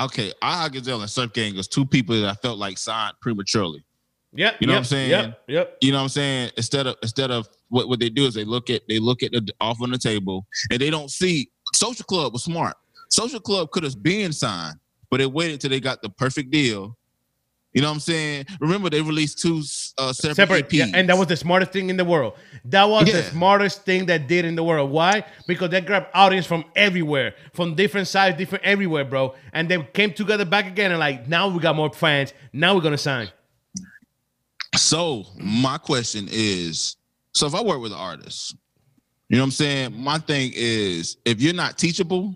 okay. 0.00 0.32
Aha 0.42 0.68
Gazelle 0.68 1.00
and 1.00 1.10
Surf 1.10 1.32
Gang 1.32 1.54
was 1.54 1.68
two 1.68 1.86
people 1.86 2.20
that 2.20 2.28
I 2.28 2.34
felt 2.34 2.58
like 2.58 2.76
signed 2.76 3.14
prematurely. 3.20 3.84
Yep. 4.32 4.56
You 4.60 4.66
know 4.66 4.74
what 4.74 4.78
I'm 4.78 4.84
saying? 4.84 5.10
Yep. 5.10 5.42
Yep. 5.48 5.76
you 5.80 5.92
know 5.92 5.98
what 5.98 6.02
I'm 6.04 6.08
saying? 6.08 6.50
Instead 6.56 6.86
of 6.86 6.96
instead 7.02 7.30
of 7.30 7.48
what, 7.68 7.88
what 7.88 8.00
they 8.00 8.10
do 8.10 8.26
is 8.26 8.34
they 8.34 8.44
look 8.44 8.68
at 8.68 8.82
they 8.88 8.98
look 8.98 9.22
at 9.22 9.32
the 9.32 9.46
off 9.60 9.80
on 9.80 9.90
the 9.90 9.98
table 9.98 10.46
and 10.70 10.80
they 10.80 10.90
don't 10.90 11.10
see 11.10 11.50
social 11.74 12.04
club 12.04 12.32
was 12.32 12.44
smart. 12.44 12.76
Social 13.10 13.40
club 13.40 13.70
could 13.70 13.84
have 13.84 14.02
been 14.02 14.32
signed, 14.32 14.76
but 15.10 15.18
they 15.18 15.26
waited 15.26 15.60
till 15.60 15.70
they 15.70 15.80
got 15.80 16.02
the 16.02 16.10
perfect 16.10 16.50
deal. 16.50 16.97
You 17.72 17.82
know 17.82 17.88
what 17.88 17.94
I'm 17.94 18.00
saying? 18.00 18.46
Remember 18.60 18.88
they 18.88 19.02
released 19.02 19.40
two 19.40 19.62
uh, 19.98 20.12
separate, 20.12 20.36
Separate. 20.36 20.68
EPs. 20.70 20.72
Yeah, 20.72 20.86
and 20.94 21.08
that 21.08 21.18
was 21.18 21.28
the 21.28 21.36
smartest 21.36 21.70
thing 21.70 21.90
in 21.90 21.96
the 21.98 22.04
world. 22.04 22.34
That 22.64 22.84
was 22.84 23.12
the 23.12 23.22
smartest 23.22 23.84
thing 23.84 24.06
that 24.06 24.26
did 24.26 24.44
in 24.46 24.54
the 24.54 24.64
world. 24.64 24.90
Why? 24.90 25.24
Because 25.46 25.70
they 25.70 25.80
grabbed 25.82 26.06
audience 26.14 26.46
from 26.46 26.64
everywhere, 26.74 27.34
from 27.52 27.74
different 27.74 28.08
sides, 28.08 28.38
different 28.38 28.64
everywhere, 28.64 29.04
bro. 29.04 29.34
And 29.52 29.68
they 29.68 29.82
came 29.92 30.14
together 30.14 30.46
back 30.46 30.66
again 30.66 30.92
and 30.92 30.98
like, 30.98 31.28
now 31.28 31.48
we 31.48 31.60
got 31.60 31.76
more 31.76 31.92
fans. 31.92 32.32
Now 32.52 32.74
we're 32.74 32.80
gonna 32.80 32.96
sign. 32.98 33.28
So 34.74 35.24
my 35.36 35.78
question 35.78 36.26
is, 36.30 36.96
so 37.32 37.46
if 37.46 37.54
I 37.54 37.62
work 37.62 37.80
with 37.80 37.92
an 37.92 37.98
artist, 37.98 38.56
you 39.28 39.36
know 39.36 39.42
what 39.42 39.46
I'm 39.46 39.50
saying? 39.52 40.02
My 40.02 40.18
thing 40.18 40.52
is, 40.54 41.18
if 41.24 41.40
you're 41.40 41.54
not 41.54 41.76
teachable, 41.76 42.34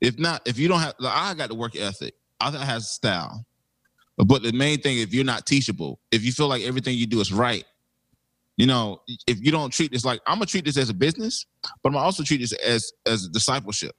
if 0.00 0.18
not, 0.18 0.42
if 0.46 0.58
you 0.58 0.66
don't 0.66 0.80
have, 0.80 0.94
like, 0.98 1.14
I 1.14 1.34
got 1.34 1.50
the 1.50 1.54
work 1.54 1.76
ethic. 1.76 2.14
I 2.40 2.50
think 2.50 2.62
I 2.62 2.66
have 2.66 2.82
style. 2.82 3.44
But 4.18 4.42
the 4.42 4.52
main 4.52 4.80
thing, 4.80 4.98
if 4.98 5.12
you're 5.14 5.24
not 5.24 5.46
teachable, 5.46 5.98
if 6.10 6.24
you 6.24 6.32
feel 6.32 6.48
like 6.48 6.62
everything 6.62 6.96
you 6.96 7.06
do 7.06 7.20
is 7.20 7.32
right, 7.32 7.64
you 8.56 8.66
know, 8.66 9.00
if 9.26 9.40
you 9.40 9.50
don't 9.50 9.72
treat 9.72 9.92
this 9.92 10.04
like 10.04 10.20
I'm 10.26 10.36
gonna 10.36 10.46
treat 10.46 10.64
this 10.64 10.76
as 10.76 10.90
a 10.90 10.94
business, 10.94 11.46
but 11.82 11.88
I'm 11.88 11.94
gonna 11.94 12.04
also 12.04 12.22
treat 12.22 12.40
this 12.40 12.52
as 12.52 12.92
as 13.06 13.28
discipleship. 13.28 13.94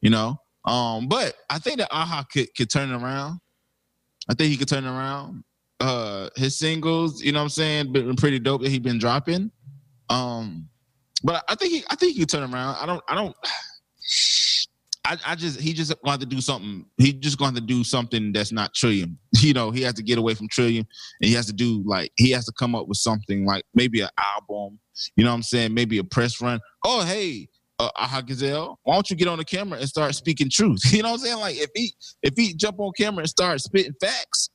You 0.00 0.10
know, 0.10 0.36
um, 0.64 1.08
but 1.08 1.36
I 1.48 1.58
think 1.58 1.78
that 1.78 1.88
Aha 1.92 2.24
could 2.30 2.52
could 2.56 2.70
turn 2.70 2.90
around. 2.90 3.38
I 4.28 4.34
think 4.34 4.50
he 4.50 4.56
could 4.56 4.68
turn 4.68 4.84
around. 4.84 5.44
Uh, 5.80 6.28
his 6.36 6.56
singles, 6.58 7.22
you 7.22 7.32
know, 7.32 7.40
what 7.40 7.44
I'm 7.44 7.50
saying, 7.50 7.92
been 7.92 8.14
pretty 8.14 8.38
dope 8.38 8.62
that 8.62 8.68
he 8.68 8.78
been 8.78 8.98
dropping. 8.98 9.50
Um, 10.08 10.68
but 11.24 11.44
I 11.48 11.54
think 11.56 11.72
he, 11.72 11.84
I 11.90 11.96
think 11.96 12.14
he 12.14 12.20
could 12.20 12.28
turn 12.28 12.52
around. 12.52 12.76
I 12.76 12.86
don't, 12.86 13.02
I 13.08 13.14
don't. 13.14 13.34
I, 15.12 15.32
I 15.32 15.34
just 15.34 15.60
he 15.60 15.72
just 15.72 15.94
going 16.02 16.20
to 16.20 16.26
do 16.26 16.40
something. 16.40 16.86
He 16.96 17.12
just 17.12 17.38
going 17.38 17.54
to 17.54 17.60
do 17.60 17.84
something 17.84 18.32
that's 18.32 18.52
not 18.52 18.74
Trillium. 18.74 19.18
You 19.40 19.54
know, 19.54 19.72
he 19.72 19.82
has 19.82 19.94
to 19.94 20.04
get 20.04 20.18
away 20.18 20.34
from 20.34 20.46
Trillium, 20.48 20.86
and 21.20 21.28
he 21.28 21.34
has 21.34 21.46
to 21.46 21.52
do 21.52 21.82
like 21.84 22.12
he 22.16 22.30
has 22.30 22.44
to 22.46 22.52
come 22.52 22.76
up 22.76 22.86
with 22.86 22.98
something 22.98 23.44
like 23.44 23.64
maybe 23.74 24.00
an 24.00 24.08
album. 24.16 24.78
You 25.16 25.24
know 25.24 25.30
what 25.30 25.36
I'm 25.36 25.42
saying? 25.42 25.74
Maybe 25.74 25.98
a 25.98 26.04
press 26.04 26.40
run. 26.40 26.60
Oh 26.84 27.04
hey, 27.04 27.48
uh, 27.80 27.90
Aha 27.96 28.20
Gazelle, 28.20 28.78
why 28.84 28.94
don't 28.94 29.10
you 29.10 29.16
get 29.16 29.26
on 29.26 29.38
the 29.38 29.44
camera 29.44 29.78
and 29.80 29.88
start 29.88 30.14
speaking 30.14 30.48
truth? 30.50 30.80
You 30.92 31.02
know 31.02 31.10
what 31.10 31.20
I'm 31.20 31.26
saying? 31.26 31.38
Like 31.38 31.56
if 31.56 31.70
he 31.74 31.92
if 32.22 32.34
he 32.36 32.54
jump 32.54 32.78
on 32.78 32.92
camera 32.96 33.22
and 33.22 33.28
start 33.28 33.60
spitting 33.60 33.94
facts, 34.00 34.50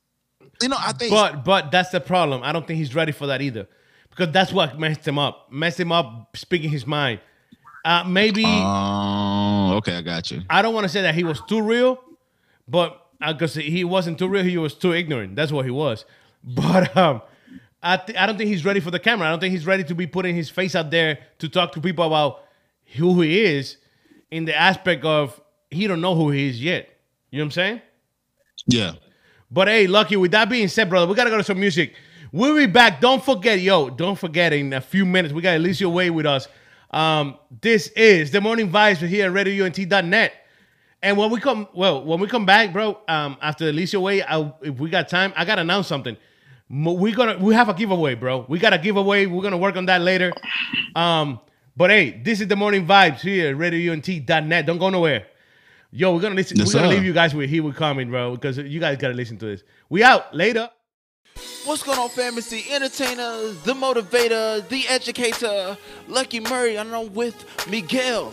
you 0.62 0.68
know 0.68 0.78
I 0.78 0.92
think. 0.92 1.12
But 1.12 1.44
but 1.44 1.70
that's 1.70 1.90
the 1.90 2.00
problem. 2.00 2.42
I 2.42 2.52
don't 2.52 2.66
think 2.66 2.78
he's 2.78 2.94
ready 2.94 3.12
for 3.12 3.26
that 3.26 3.42
either. 3.42 3.68
Because 4.08 4.32
that's 4.32 4.52
what 4.52 4.80
messed 4.80 5.06
him 5.06 5.18
up. 5.18 5.52
Messed 5.52 5.78
him 5.78 5.92
up 5.92 6.36
speaking 6.36 6.70
his 6.70 6.86
mind. 6.86 7.20
Uh, 7.84 8.04
maybe 8.04 8.44
Oh, 9.68 9.76
okay, 9.76 9.96
I 9.96 10.02
got 10.02 10.30
you. 10.30 10.42
I 10.48 10.62
don't 10.62 10.74
want 10.74 10.84
to 10.84 10.88
say 10.88 11.02
that 11.02 11.14
he 11.14 11.24
was 11.24 11.40
too 11.48 11.60
real, 11.60 12.02
but 12.66 13.04
because 13.26 13.54
he 13.54 13.84
wasn't 13.84 14.18
too 14.18 14.28
real, 14.28 14.44
he 14.44 14.58
was 14.58 14.74
too 14.74 14.92
ignorant. 14.92 15.36
That's 15.36 15.52
what 15.52 15.64
he 15.64 15.70
was. 15.70 16.04
But 16.44 16.96
um, 16.96 17.20
I 17.82 17.96
th- 17.96 18.16
I 18.16 18.24
don't 18.24 18.38
think 18.38 18.48
he's 18.48 18.64
ready 18.64 18.78
for 18.78 18.92
the 18.92 19.00
camera. 19.00 19.26
I 19.26 19.30
don't 19.30 19.40
think 19.40 19.52
he's 19.52 19.66
ready 19.66 19.82
to 19.84 19.94
be 19.94 20.06
putting 20.06 20.36
his 20.36 20.48
face 20.48 20.76
out 20.76 20.90
there 20.92 21.18
to 21.40 21.48
talk 21.48 21.72
to 21.72 21.80
people 21.80 22.06
about 22.06 22.44
who 22.96 23.20
he 23.20 23.42
is, 23.42 23.76
in 24.30 24.44
the 24.44 24.56
aspect 24.56 25.04
of 25.04 25.40
he 25.70 25.86
don't 25.86 26.00
know 26.00 26.14
who 26.14 26.30
he 26.30 26.48
is 26.48 26.62
yet. 26.62 26.88
You 27.30 27.38
know 27.38 27.42
what 27.42 27.46
I'm 27.46 27.50
saying? 27.50 27.82
Yeah. 28.66 28.92
But 29.50 29.68
hey, 29.68 29.86
Lucky, 29.86 30.16
with 30.16 30.30
that 30.30 30.48
being 30.48 30.68
said, 30.68 30.88
brother, 30.88 31.06
we 31.06 31.14
gotta 31.14 31.30
go 31.30 31.38
to 31.38 31.44
some 31.44 31.60
music. 31.60 31.94
We'll 32.30 32.56
be 32.56 32.66
back. 32.66 33.00
Don't 33.00 33.24
forget, 33.24 33.60
yo, 33.60 33.88
don't 33.90 34.18
forget 34.18 34.52
in 34.52 34.72
a 34.72 34.80
few 34.80 35.06
minutes, 35.06 35.32
we 35.32 35.40
got 35.40 35.56
Alicia 35.56 35.88
Way 35.88 36.10
with 36.10 36.26
us. 36.26 36.46
Um, 36.90 37.36
this 37.60 37.88
is 37.88 38.30
the 38.30 38.40
morning 38.40 38.70
vibes 38.70 39.02
We're 39.02 39.08
here 39.08 39.26
at 39.26 39.46
RadioUNT.net. 39.46 40.32
And 41.02 41.16
when 41.16 41.30
we 41.30 41.38
come, 41.38 41.68
well, 41.74 42.02
when 42.02 42.18
we 42.18 42.26
come 42.26 42.44
back, 42.46 42.72
bro, 42.72 42.98
um, 43.06 43.36
after 43.40 43.68
Alicia 43.68 44.00
Way, 44.00 44.22
I, 44.22 44.52
if 44.62 44.78
we 44.78 44.90
got 44.90 45.08
time, 45.08 45.32
I 45.36 45.44
gotta 45.44 45.60
announce 45.60 45.86
something. 45.86 46.16
We 46.70 47.12
gonna 47.12 47.38
we 47.38 47.54
have 47.54 47.68
a 47.68 47.74
giveaway, 47.74 48.14
bro. 48.14 48.44
We 48.48 48.58
got 48.58 48.72
a 48.72 48.78
giveaway. 48.78 49.26
We're 49.26 49.42
gonna 49.42 49.56
work 49.58 49.76
on 49.76 49.86
that 49.86 50.02
later. 50.02 50.32
Um, 50.94 51.40
but 51.76 51.90
hey, 51.90 52.20
this 52.22 52.40
is 52.40 52.48
the 52.48 52.56
morning 52.56 52.86
vibes 52.86 53.20
here 53.20 53.50
at 53.50 53.56
RadioUNT.net. 53.56 54.66
Don't 54.66 54.78
go 54.78 54.90
nowhere. 54.90 55.26
Yo, 55.90 56.14
we're 56.14 56.20
gonna 56.20 56.34
listen. 56.34 56.58
Yes, 56.58 56.66
we're 56.66 56.80
gonna 56.80 56.88
sir. 56.88 56.96
leave 56.96 57.04
you 57.04 57.12
guys 57.14 57.34
with 57.34 57.48
"Here 57.48 57.62
We 57.62 57.72
Coming," 57.72 58.10
bro, 58.10 58.34
because 58.34 58.58
you 58.58 58.80
guys 58.80 58.98
gotta 58.98 59.14
listen 59.14 59.38
to 59.38 59.46
this. 59.46 59.62
We 59.88 60.02
out 60.02 60.34
later. 60.34 60.68
What's 61.64 61.82
going 61.82 61.98
on, 61.98 62.08
fam? 62.08 62.38
It's 62.38 62.48
the 62.48 62.64
entertainer, 62.70 63.52
the 63.64 63.74
motivator, 63.74 64.66
the 64.68 64.88
educator, 64.88 65.76
Lucky 66.08 66.40
Murray, 66.40 66.76
and 66.76 66.94
I'm 66.94 67.12
with 67.12 67.44
Miguel. 67.68 68.32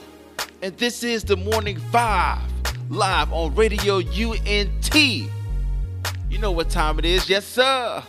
and 0.62 0.78
this 0.78 1.04
is 1.04 1.24
the 1.24 1.36
Morning 1.36 1.78
Five, 1.92 2.40
live 2.90 3.34
on 3.34 3.54
Radio 3.54 3.98
UNT. 3.98 4.96
You 4.96 6.38
know 6.40 6.52
what 6.52 6.70
time 6.70 6.98
it 7.00 7.06
is, 7.06 7.30
yes, 7.30 7.46
sir. 7.46 8.02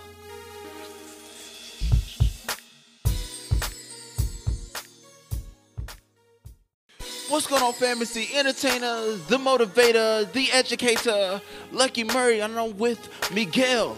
What's 7.29 7.49
going 7.49 7.63
on, 7.63 7.73
fantasy 7.73 8.29
entertainer, 8.35 9.17
the 9.29 9.37
motivator, 9.37 10.33
the 10.33 10.53
educator, 10.53 11.41
Lucky 11.73 12.05
Murray, 12.05 12.41
and 12.41 12.57
I'm 12.59 12.79
with 12.79 13.09
Miguel. 13.35 13.97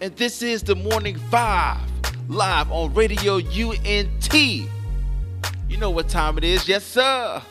And 0.00 0.14
this 0.16 0.42
is 0.42 0.62
the 0.62 0.74
Morning 0.74 1.18
Five, 1.30 1.80
live 2.28 2.70
on 2.70 2.94
Radio 2.94 3.36
UNT. 3.36 4.34
You 4.34 5.76
know 5.76 5.90
what 5.90 6.08
time 6.08 6.38
it 6.38 6.44
is, 6.44 6.68
yes, 6.68 6.84
sir. 6.84 7.42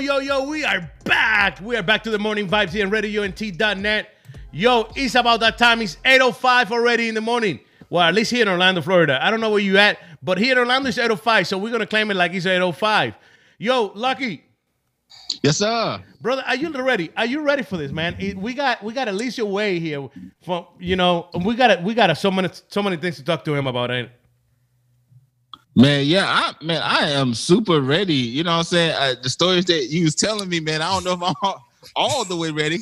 Yo, 0.00 0.18
yo, 0.18 0.48
we 0.48 0.64
are 0.64 0.90
back. 1.04 1.60
We 1.60 1.76
are 1.76 1.82
back 1.82 2.02
to 2.04 2.10
the 2.10 2.18
morning 2.18 2.48
vibes 2.48 2.70
here 2.70 2.84
on 2.84 2.90
Radio 2.90 3.22
RadioUNT.net. 3.22 4.08
Yo, 4.50 4.90
it's 4.96 5.14
about 5.14 5.40
that 5.40 5.58
time. 5.58 5.82
It's 5.82 5.96
8.05 6.04 6.70
already 6.72 7.08
in 7.08 7.14
the 7.14 7.20
morning. 7.20 7.60
Well, 7.90 8.08
at 8.08 8.14
least 8.14 8.30
here 8.30 8.42
in 8.42 8.48
Orlando, 8.48 8.80
Florida. 8.80 9.24
I 9.24 9.30
don't 9.30 9.40
know 9.40 9.50
where 9.50 9.60
you 9.60 9.76
at, 9.78 9.98
but 10.22 10.38
here 10.38 10.52
in 10.52 10.58
Orlando 10.58 10.88
it's 10.88 10.98
8.05, 10.98 11.46
so 11.46 11.58
we're 11.58 11.68
going 11.68 11.80
to 11.80 11.86
claim 11.86 12.10
it 12.10 12.14
like 12.14 12.32
it's 12.32 12.46
8.05. 12.46 13.14
Yo, 13.58 13.92
Lucky, 13.94 14.44
Yes, 15.42 15.58
sir. 15.58 16.02
brother, 16.20 16.42
are 16.46 16.56
you 16.56 16.70
ready? 16.70 17.10
Are 17.16 17.26
you 17.26 17.42
ready 17.42 17.62
for 17.62 17.76
this, 17.76 17.92
man? 17.92 18.16
It- 18.18 18.36
we 18.36 18.54
got 18.54 18.82
we 18.82 18.92
got 18.92 19.08
Alicia 19.08 19.44
Way 19.46 19.78
here. 19.78 20.08
From 20.42 20.66
you 20.78 20.96
know, 20.96 21.28
we 21.44 21.54
got 21.54 21.70
it. 21.70 21.82
we 21.82 21.94
got 21.94 22.16
so 22.18 22.30
many 22.30 22.48
so 22.68 22.82
many 22.82 22.96
things 22.96 23.16
to 23.16 23.24
talk 23.24 23.44
to 23.44 23.54
him 23.54 23.66
about. 23.66 23.90
Ain't 23.90 24.08
it? 24.08 24.12
Man, 25.76 26.04
yeah, 26.06 26.26
I 26.26 26.64
man, 26.64 26.82
I 26.82 27.10
am 27.10 27.32
super 27.34 27.80
ready. 27.80 28.14
You 28.14 28.44
know 28.44 28.50
what 28.52 28.58
I'm 28.58 28.64
saying? 28.64 28.92
Uh, 28.96 29.14
the 29.22 29.30
stories 29.30 29.64
that 29.66 29.86
you 29.86 30.04
was 30.04 30.14
telling 30.14 30.48
me, 30.48 30.60
man, 30.60 30.82
I 30.82 30.92
don't 30.92 31.04
know 31.04 31.12
if 31.14 31.22
I'm 31.22 31.34
all, 31.42 31.64
all 31.96 32.24
the 32.24 32.36
way 32.36 32.50
ready. 32.50 32.78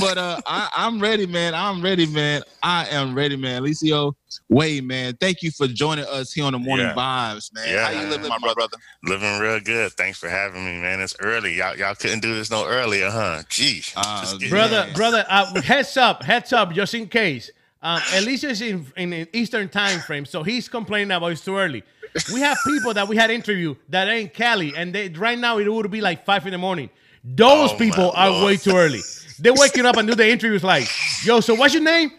But 0.00 0.18
uh 0.18 0.40
I, 0.46 0.68
I'm 0.76 1.00
ready, 1.00 1.26
man. 1.26 1.54
I'm 1.54 1.80
ready, 1.82 2.06
man. 2.06 2.42
I 2.62 2.86
am 2.88 3.14
ready, 3.14 3.36
man. 3.36 3.62
Alicio 3.62 4.12
Wade, 4.48 4.84
man. 4.84 5.16
Thank 5.20 5.42
you 5.42 5.50
for 5.50 5.66
joining 5.66 6.04
us 6.06 6.32
here 6.32 6.44
on 6.44 6.52
the 6.52 6.58
morning 6.58 6.86
Yeah. 6.86 6.94
vibes, 6.94 7.52
man. 7.54 7.68
Yeah, 7.68 7.84
How 7.86 7.90
you 7.92 8.00
man. 8.00 8.10
living, 8.10 8.28
My 8.28 8.38
my 8.38 8.54
brother? 8.54 8.76
Living 9.04 9.38
real 9.38 9.60
good. 9.60 9.92
Thanks 9.92 10.18
for 10.18 10.28
having 10.28 10.64
me, 10.64 10.80
man. 10.80 11.00
It's 11.00 11.16
early. 11.20 11.54
Y'all, 11.54 11.76
y'all 11.76 11.94
couldn't 11.94 12.20
do 12.20 12.34
this 12.34 12.50
no 12.50 12.66
earlier, 12.66 13.10
huh? 13.10 13.42
Geez, 13.48 13.94
Uh, 13.96 14.36
brother, 14.50 14.84
in. 14.88 14.94
brother. 14.94 15.24
Uh, 15.28 15.60
heads 15.62 15.96
up, 15.96 16.22
heads 16.22 16.52
up, 16.52 16.72
just 16.72 16.94
in 16.94 17.08
case. 17.08 17.50
Um, 17.82 18.02
Alicia's 18.12 18.60
in 18.62 18.86
in 18.96 19.12
an 19.12 19.28
Eastern 19.32 19.68
time 19.68 20.00
frame, 20.00 20.26
so 20.26 20.42
he's 20.42 20.68
complaining 20.68 21.10
about 21.12 21.32
it's 21.32 21.44
too 21.44 21.56
early. 21.56 21.82
We 22.32 22.40
have 22.40 22.58
people 22.66 22.92
that 22.94 23.06
we 23.08 23.16
had 23.16 23.30
interview 23.30 23.74
that 23.90 24.08
ain't 24.08 24.34
Cali, 24.34 24.74
and 24.76 24.94
they, 24.94 25.08
right 25.10 25.38
now 25.38 25.58
it 25.58 25.72
would 25.72 25.90
be 25.90 26.00
like 26.00 26.24
five 26.24 26.44
in 26.46 26.52
the 26.52 26.58
morning. 26.58 26.90
Those 27.34 27.72
Oh, 27.72 27.76
people 27.76 28.12
are 28.14 28.30
Lord. 28.30 28.44
way 28.46 28.56
too 28.56 28.76
early. 28.76 29.00
They're 29.38 29.52
waking 29.54 29.84
up 29.84 29.96
and 29.96 30.08
do 30.08 30.14
the 30.14 30.28
interviews 30.28 30.62
like, 30.62 30.88
"Yo, 31.24 31.40
so 31.40 31.54
what's 31.54 31.74
your 31.74 31.82
name?" 31.82 32.10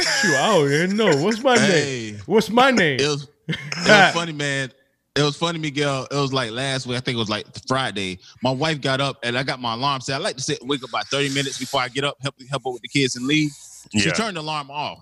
Shoot, 0.00 0.34
I 0.36 0.54
don't 0.54 0.72
even 0.72 0.96
know. 0.96 1.16
What's 1.16 1.42
my 1.42 1.58
Hey. 1.58 2.12
name? 2.12 2.22
What's 2.26 2.50
my 2.50 2.70
name? 2.70 3.00
It 3.00 3.08
was 3.08 3.26
it 3.48 3.56
was 3.86 4.12
funny, 4.14 4.32
man. 4.32 4.70
It 5.16 5.22
was 5.22 5.36
funny, 5.36 5.58
Miguel. 5.58 6.06
It 6.10 6.14
was 6.16 6.32
like 6.32 6.50
last 6.50 6.86
week. 6.86 6.96
I 6.96 7.00
think 7.00 7.14
it 7.16 7.18
was 7.18 7.28
like 7.30 7.46
Friday. 7.68 8.18
My 8.42 8.50
wife 8.50 8.80
got 8.80 9.00
up 9.00 9.16
and 9.22 9.38
I 9.38 9.44
got 9.44 9.60
my 9.60 9.74
alarm 9.74 10.00
set. 10.00 10.16
I 10.16 10.18
like 10.18 10.36
to 10.36 10.42
sit 10.42 10.60
and 10.60 10.68
wake 10.68 10.82
up 10.82 10.88
about 10.90 11.06
30 11.06 11.28
minutes 11.30 11.58
before 11.58 11.80
I 11.80 11.88
get 11.88 12.04
up, 12.04 12.16
help 12.20 12.34
help 12.50 12.62
her 12.64 12.70
with 12.72 12.82
the 12.82 12.88
kids 12.88 13.14
and 13.16 13.26
leave. 13.26 13.50
She 13.96 14.10
turned 14.10 14.36
the 14.36 14.40
alarm 14.40 14.70
off. 14.70 14.98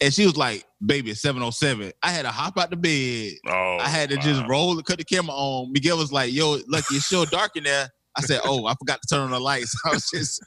And 0.00 0.12
she 0.12 0.24
was 0.26 0.36
like, 0.36 0.64
baby, 0.84 1.10
it's 1.10 1.22
707. 1.22 1.90
I 2.02 2.10
had 2.10 2.22
to 2.22 2.30
hop 2.30 2.58
out 2.58 2.68
the 2.70 2.76
bed. 2.76 3.32
Oh, 3.48 3.78
I 3.80 3.88
had 3.88 4.10
to 4.10 4.16
wow. 4.16 4.22
just 4.22 4.46
roll 4.46 4.72
and 4.76 4.84
cut 4.84 4.98
the 4.98 5.04
camera 5.04 5.34
on. 5.34 5.72
Miguel 5.72 5.96
was 5.96 6.12
like, 6.12 6.32
yo, 6.32 6.58
lucky 6.68 6.96
it's 6.96 7.06
still 7.06 7.24
dark 7.24 7.56
in 7.56 7.64
there. 7.64 7.88
I 8.16 8.22
said, 8.22 8.40
oh, 8.44 8.66
I 8.66 8.74
forgot 8.74 9.00
to 9.02 9.08
turn 9.14 9.20
on 9.24 9.30
the 9.30 9.40
lights. 9.40 9.74
I 9.86 9.90
was 9.90 10.08
just 10.12 10.42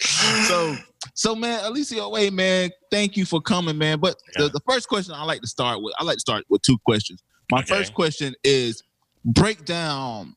so 0.48 0.76
so 1.14 1.34
man, 1.34 1.64
Alicia 1.64 2.08
Wade, 2.08 2.32
man, 2.32 2.70
thank 2.90 3.16
you 3.16 3.24
for 3.24 3.40
coming, 3.40 3.78
man. 3.78 4.00
But 4.00 4.16
Yeah. 4.38 4.44
the, 4.44 4.50
the 4.50 4.60
first 4.68 4.88
question 4.88 5.14
I 5.14 5.24
like 5.24 5.40
to 5.42 5.46
start 5.46 5.82
with, 5.82 5.94
I 5.98 6.04
like 6.04 6.16
to 6.16 6.20
start 6.20 6.44
with 6.48 6.62
two 6.62 6.78
questions. 6.84 7.22
My 7.50 7.58
Okay. 7.60 7.74
first 7.74 7.94
question 7.94 8.34
is 8.42 8.82
break 9.24 9.64
down 9.64 10.34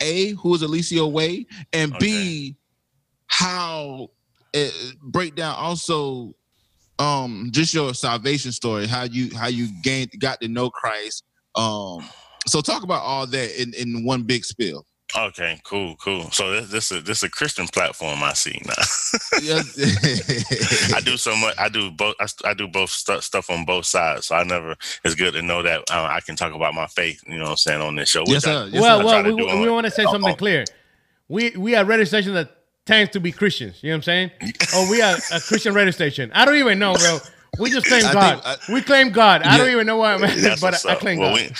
A, 0.00 0.30
who 0.30 0.54
is 0.54 0.62
Alicia 0.62 1.06
Wade, 1.06 1.46
and 1.72 1.96
B, 1.98 2.56
how 3.26 4.08
uh, 4.56 4.68
break 5.02 5.34
down 5.34 5.54
also 5.56 6.34
um 7.00 7.48
just 7.52 7.74
your 7.74 7.92
salvation 7.94 8.52
story, 8.52 8.86
how 8.86 9.02
you 9.02 9.34
how 9.36 9.48
you 9.48 9.68
gained 9.82 10.12
got 10.20 10.40
to 10.40 10.48
know 10.48 10.70
Christ. 10.70 11.24
Um 11.56 12.08
so 12.46 12.60
talk 12.60 12.82
about 12.84 13.02
all 13.02 13.26
that 13.26 13.60
in, 13.60 13.72
in 13.74 14.04
one 14.04 14.22
big 14.22 14.44
spill. 14.44 14.86
Okay, 15.16 15.60
cool, 15.64 15.94
cool. 15.96 16.28
So 16.32 16.50
this 16.52 16.70
this 16.70 16.92
is 16.92 17.04
this 17.04 17.18
is 17.18 17.24
a 17.24 17.30
Christian 17.30 17.68
platform 17.68 18.22
I 18.22 18.32
see 18.32 18.60
now. 18.66 18.74
I 20.96 21.00
do 21.04 21.16
so 21.16 21.36
much. 21.36 21.54
I 21.58 21.68
do 21.68 21.90
both. 21.92 22.16
I, 22.20 22.26
I 22.44 22.54
do 22.54 22.66
both 22.66 22.90
stu- 22.90 23.20
stuff 23.20 23.48
on 23.48 23.64
both 23.64 23.86
sides. 23.86 24.26
So 24.26 24.34
I 24.34 24.42
never. 24.44 24.74
It's 25.04 25.14
good 25.14 25.34
to 25.34 25.42
know 25.42 25.62
that 25.62 25.82
uh, 25.90 26.08
I 26.10 26.20
can 26.20 26.34
talk 26.34 26.52
about 26.52 26.74
my 26.74 26.86
faith. 26.88 27.22
You 27.28 27.36
know 27.38 27.44
what 27.44 27.50
I'm 27.50 27.56
saying 27.58 27.80
on 27.80 27.94
this 27.94 28.08
show. 28.08 28.22
which 28.22 28.30
Yes, 28.30 28.46
I- 28.46 28.50
sir. 28.50 28.68
Yes, 28.72 28.82
well, 28.82 29.04
well, 29.04 29.22
to 29.22 29.34
we, 29.34 29.60
we 29.60 29.70
want 29.70 29.84
to 29.86 29.90
say 29.92 30.02
something 30.04 30.34
clear. 30.36 30.64
We 31.28 31.52
we 31.56 31.74
are 31.76 31.82
a 31.82 31.86
radio 31.86 32.04
station 32.04 32.34
that 32.34 32.50
tends 32.84 33.12
to 33.12 33.20
be 33.20 33.30
Christians. 33.32 33.78
You 33.82 33.90
know 33.90 33.94
what 33.94 33.98
I'm 33.98 34.02
saying? 34.02 34.30
Or 34.76 34.90
we 34.90 35.00
are 35.00 35.16
a 35.32 35.40
Christian 35.40 35.72
radio 35.74 35.92
station. 35.92 36.30
I 36.34 36.44
don't 36.44 36.56
even 36.56 36.78
know, 36.80 36.94
bro. 36.94 37.18
We 37.58 37.70
just 37.70 37.86
claim 37.88 38.10
God. 38.10 38.40
think 38.40 38.46
I- 38.46 38.58
we 38.72 38.82
claim 38.82 39.10
God. 39.12 39.42
I 39.42 39.58
don't 39.58 39.70
even 39.70 39.86
know 39.86 39.98
what, 39.98 40.20
man, 40.20 40.36
That's 40.42 40.60
but 40.60 40.74
I, 40.74 40.92
I 40.92 40.94
up. 40.94 41.00
claim 41.00 41.18
well, 41.18 41.30
God. 41.30 41.34
we 41.34 41.50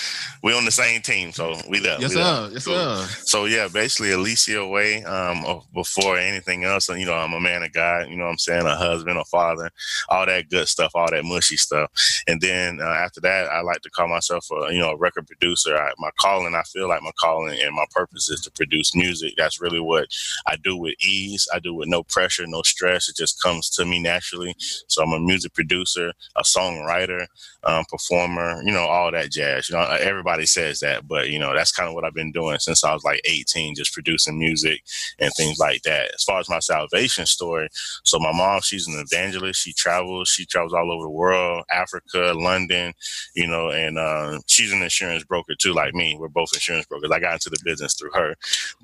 we 0.42 0.54
on 0.56 0.64
the 0.64 0.70
same 0.72 1.02
team, 1.02 1.32
so 1.32 1.56
we 1.68 1.80
there. 1.80 2.00
yes, 2.00 2.10
we 2.10 2.16
there. 2.16 2.24
sir. 2.24 2.50
Yes, 2.52 2.64
Cool. 2.64 2.74
sir. 2.76 3.08
So 3.24 3.46
yeah, 3.46 3.68
basically 3.68 4.12
Alicia 4.12 4.66
Way, 4.66 5.04
um, 5.04 5.44
before 5.74 6.18
anything 6.18 6.64
else, 6.64 6.88
you 6.88 7.06
know, 7.06 7.14
I'm 7.14 7.32
a 7.34 7.40
man 7.40 7.62
of 7.62 7.72
God, 7.72 8.08
you 8.08 8.16
know 8.16 8.24
what 8.24 8.32
I'm 8.32 8.38
saying, 8.38 8.66
a 8.66 8.76
husband, 8.76 9.18
a 9.18 9.24
father, 9.24 9.70
all 10.08 10.26
that 10.26 10.50
good 10.50 10.68
stuff, 10.68 10.92
all 10.94 11.10
that 11.10 11.24
mushy 11.24 11.56
stuff. 11.56 11.90
And 12.28 12.40
then 12.40 12.80
uh, 12.80 12.84
after 12.86 13.20
that, 13.22 13.50
I 13.50 13.62
like 13.62 13.82
to 13.82 13.90
call 13.90 14.08
myself 14.08 14.46
a, 14.52 14.72
you 14.72 14.80
know, 14.80 14.90
a 14.92 14.96
record 14.96 15.26
producer. 15.26 15.76
I, 15.76 15.92
my 15.98 16.10
calling, 16.20 16.54
I 16.54 16.62
feel 16.62 16.88
like 16.88 17.02
my 17.02 17.12
calling 17.20 17.60
and 17.60 17.74
my 17.74 17.86
purpose 17.92 18.30
is 18.30 18.40
to 18.42 18.50
produce 18.52 18.94
music. 18.96 19.34
That's 19.36 19.60
really 19.60 19.80
what 19.80 20.08
I 20.46 20.56
do 20.56 20.76
with 20.76 20.94
ease. 21.06 21.48
I 21.54 21.60
do 21.60 21.74
with 21.74 21.88
no 21.88 22.02
pressure, 22.04 22.46
no 22.46 22.62
stress. 22.62 23.08
It 23.08 23.16
just 23.16 23.42
comes 23.42 23.70
to 23.70 23.84
me 23.86 24.00
naturally. 24.00 24.54
So 24.88 25.02
I'm 25.02 25.12
a 25.12 25.20
music 25.20 25.54
producer, 25.54 25.83
a 25.86 26.42
songwriter, 26.42 27.26
um, 27.64 27.84
performer, 27.90 28.62
you 28.64 28.72
know, 28.72 28.86
all 28.86 29.10
that 29.12 29.30
jazz. 29.30 29.68
You 29.68 29.76
know, 29.76 29.82
everybody 29.82 30.46
says 30.46 30.80
that, 30.80 31.06
but 31.06 31.30
you 31.30 31.38
know, 31.38 31.54
that's 31.54 31.72
kind 31.72 31.88
of 31.88 31.94
what 31.94 32.04
I've 32.04 32.14
been 32.14 32.32
doing 32.32 32.58
since 32.58 32.84
I 32.84 32.92
was 32.92 33.04
like 33.04 33.20
18, 33.24 33.74
just 33.74 33.92
producing 33.92 34.38
music 34.38 34.82
and 35.18 35.30
things 35.36 35.58
like 35.58 35.82
that. 35.82 36.14
As 36.14 36.24
far 36.24 36.40
as 36.40 36.48
my 36.48 36.58
salvation 36.58 37.26
story, 37.26 37.68
so 38.04 38.18
my 38.18 38.32
mom, 38.32 38.60
she's 38.62 38.86
an 38.86 38.98
evangelist. 38.98 39.60
She 39.60 39.72
travels, 39.72 40.28
she 40.28 40.46
travels 40.46 40.72
all 40.74 40.92
over 40.92 41.04
the 41.04 41.10
world, 41.10 41.64
Africa, 41.72 42.32
London, 42.36 42.92
you 43.34 43.46
know, 43.46 43.70
and 43.70 43.98
uh, 43.98 44.40
she's 44.46 44.72
an 44.72 44.82
insurance 44.82 45.24
broker 45.24 45.54
too, 45.58 45.72
like 45.72 45.94
me. 45.94 46.16
We're 46.18 46.28
both 46.28 46.50
insurance 46.54 46.86
brokers. 46.86 47.10
I 47.10 47.20
got 47.20 47.34
into 47.34 47.50
the 47.50 47.58
business 47.64 47.94
through 47.94 48.12
her, 48.14 48.34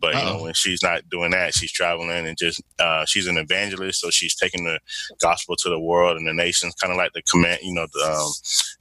but 0.01 0.15
you 0.15 0.21
know, 0.21 0.37
Uh-oh. 0.37 0.43
when 0.45 0.55
she's 0.55 0.83
not 0.83 1.09
doing 1.11 1.31
that, 1.33 1.55
she's 1.55 1.73
traveling 1.73 2.27
and 2.27 2.37
just 2.37 2.63
uh, 2.79 3.05
she's 3.05 3.27
an 3.27 3.37
evangelist, 3.39 4.01
so 4.01 4.11
she's 4.11 4.35
taking 4.35 4.65
the 4.65 4.79
gospel 5.21 5.57
to 5.57 5.69
the 5.69 5.81
world 5.81 6.17
and 6.17 6.27
the 6.27 6.35
nations, 6.35 6.75
kind 6.75 6.89
of 6.89 6.89
like 6.96 7.12
the 7.12 7.22
command, 7.22 7.61
you 7.62 7.74
know, 7.74 7.87
the 7.92 8.12
um, 8.12 8.31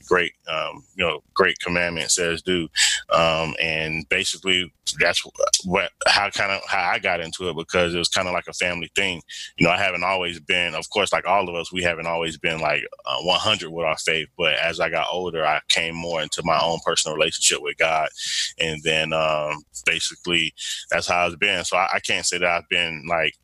great, 0.08 0.34
um, 0.48 0.84
you 0.96 1.06
know, 1.06 1.22
great 1.34 1.60
commandment 1.60 2.12
says 2.12 2.42
do, 2.42 2.68
um, 3.12 3.56
and 3.62 4.08
basically 4.10 4.72
that's 5.00 5.24
what 5.66 5.92
how 6.08 6.30
kind 6.30 6.52
of 6.52 6.62
how 6.68 6.90
I 6.90 7.00
got 7.00 7.20
into 7.20 7.50
it 7.50 7.56
because 7.56 7.94
it 7.94 7.98
was 7.98 8.10
kind 8.10 8.28
of 8.28 8.34
like 8.34 8.48
a 8.48 8.54
family 8.54 8.92
thing. 8.96 9.22
You 9.58 9.68
know, 9.68 9.72
I 9.72 9.78
haven't 9.78 10.04
always 10.04 10.40
been, 10.40 10.74
of 10.76 10.90
course, 10.90 11.14
like 11.14 11.28
all 11.28 11.48
of 11.48 11.56
us, 11.56 11.72
we 11.72 11.84
haven't 11.84 12.08
always 12.08 12.38
been 12.38 12.60
like 12.60 12.84
uh, 13.06 13.22
100 13.22 13.70
with 13.70 13.86
our 13.86 13.98
faith. 13.98 14.28
But 14.38 14.54
as 14.56 14.80
I 14.80 14.90
got 14.90 15.08
older, 15.12 15.46
I 15.46 15.62
came 15.68 15.96
more 15.96 16.22
into 16.22 16.42
my 16.44 16.60
own 16.62 16.80
personal 16.86 17.16
relationship 17.16 17.62
with 17.62 17.78
God, 17.78 18.10
and 18.58 18.82
then 18.84 19.14
um, 19.14 19.62
basically 19.86 20.54
that's 20.90 21.08
how 21.08 21.28
it's 21.28 21.36
been. 21.36 21.64
So 21.66 21.78
I, 21.78 21.90
I 21.96 22.00
can't 22.00 22.26
say 22.26 22.38
that 22.40 22.50
I've 22.50 22.70
been 22.70 23.06
like 23.08 23.36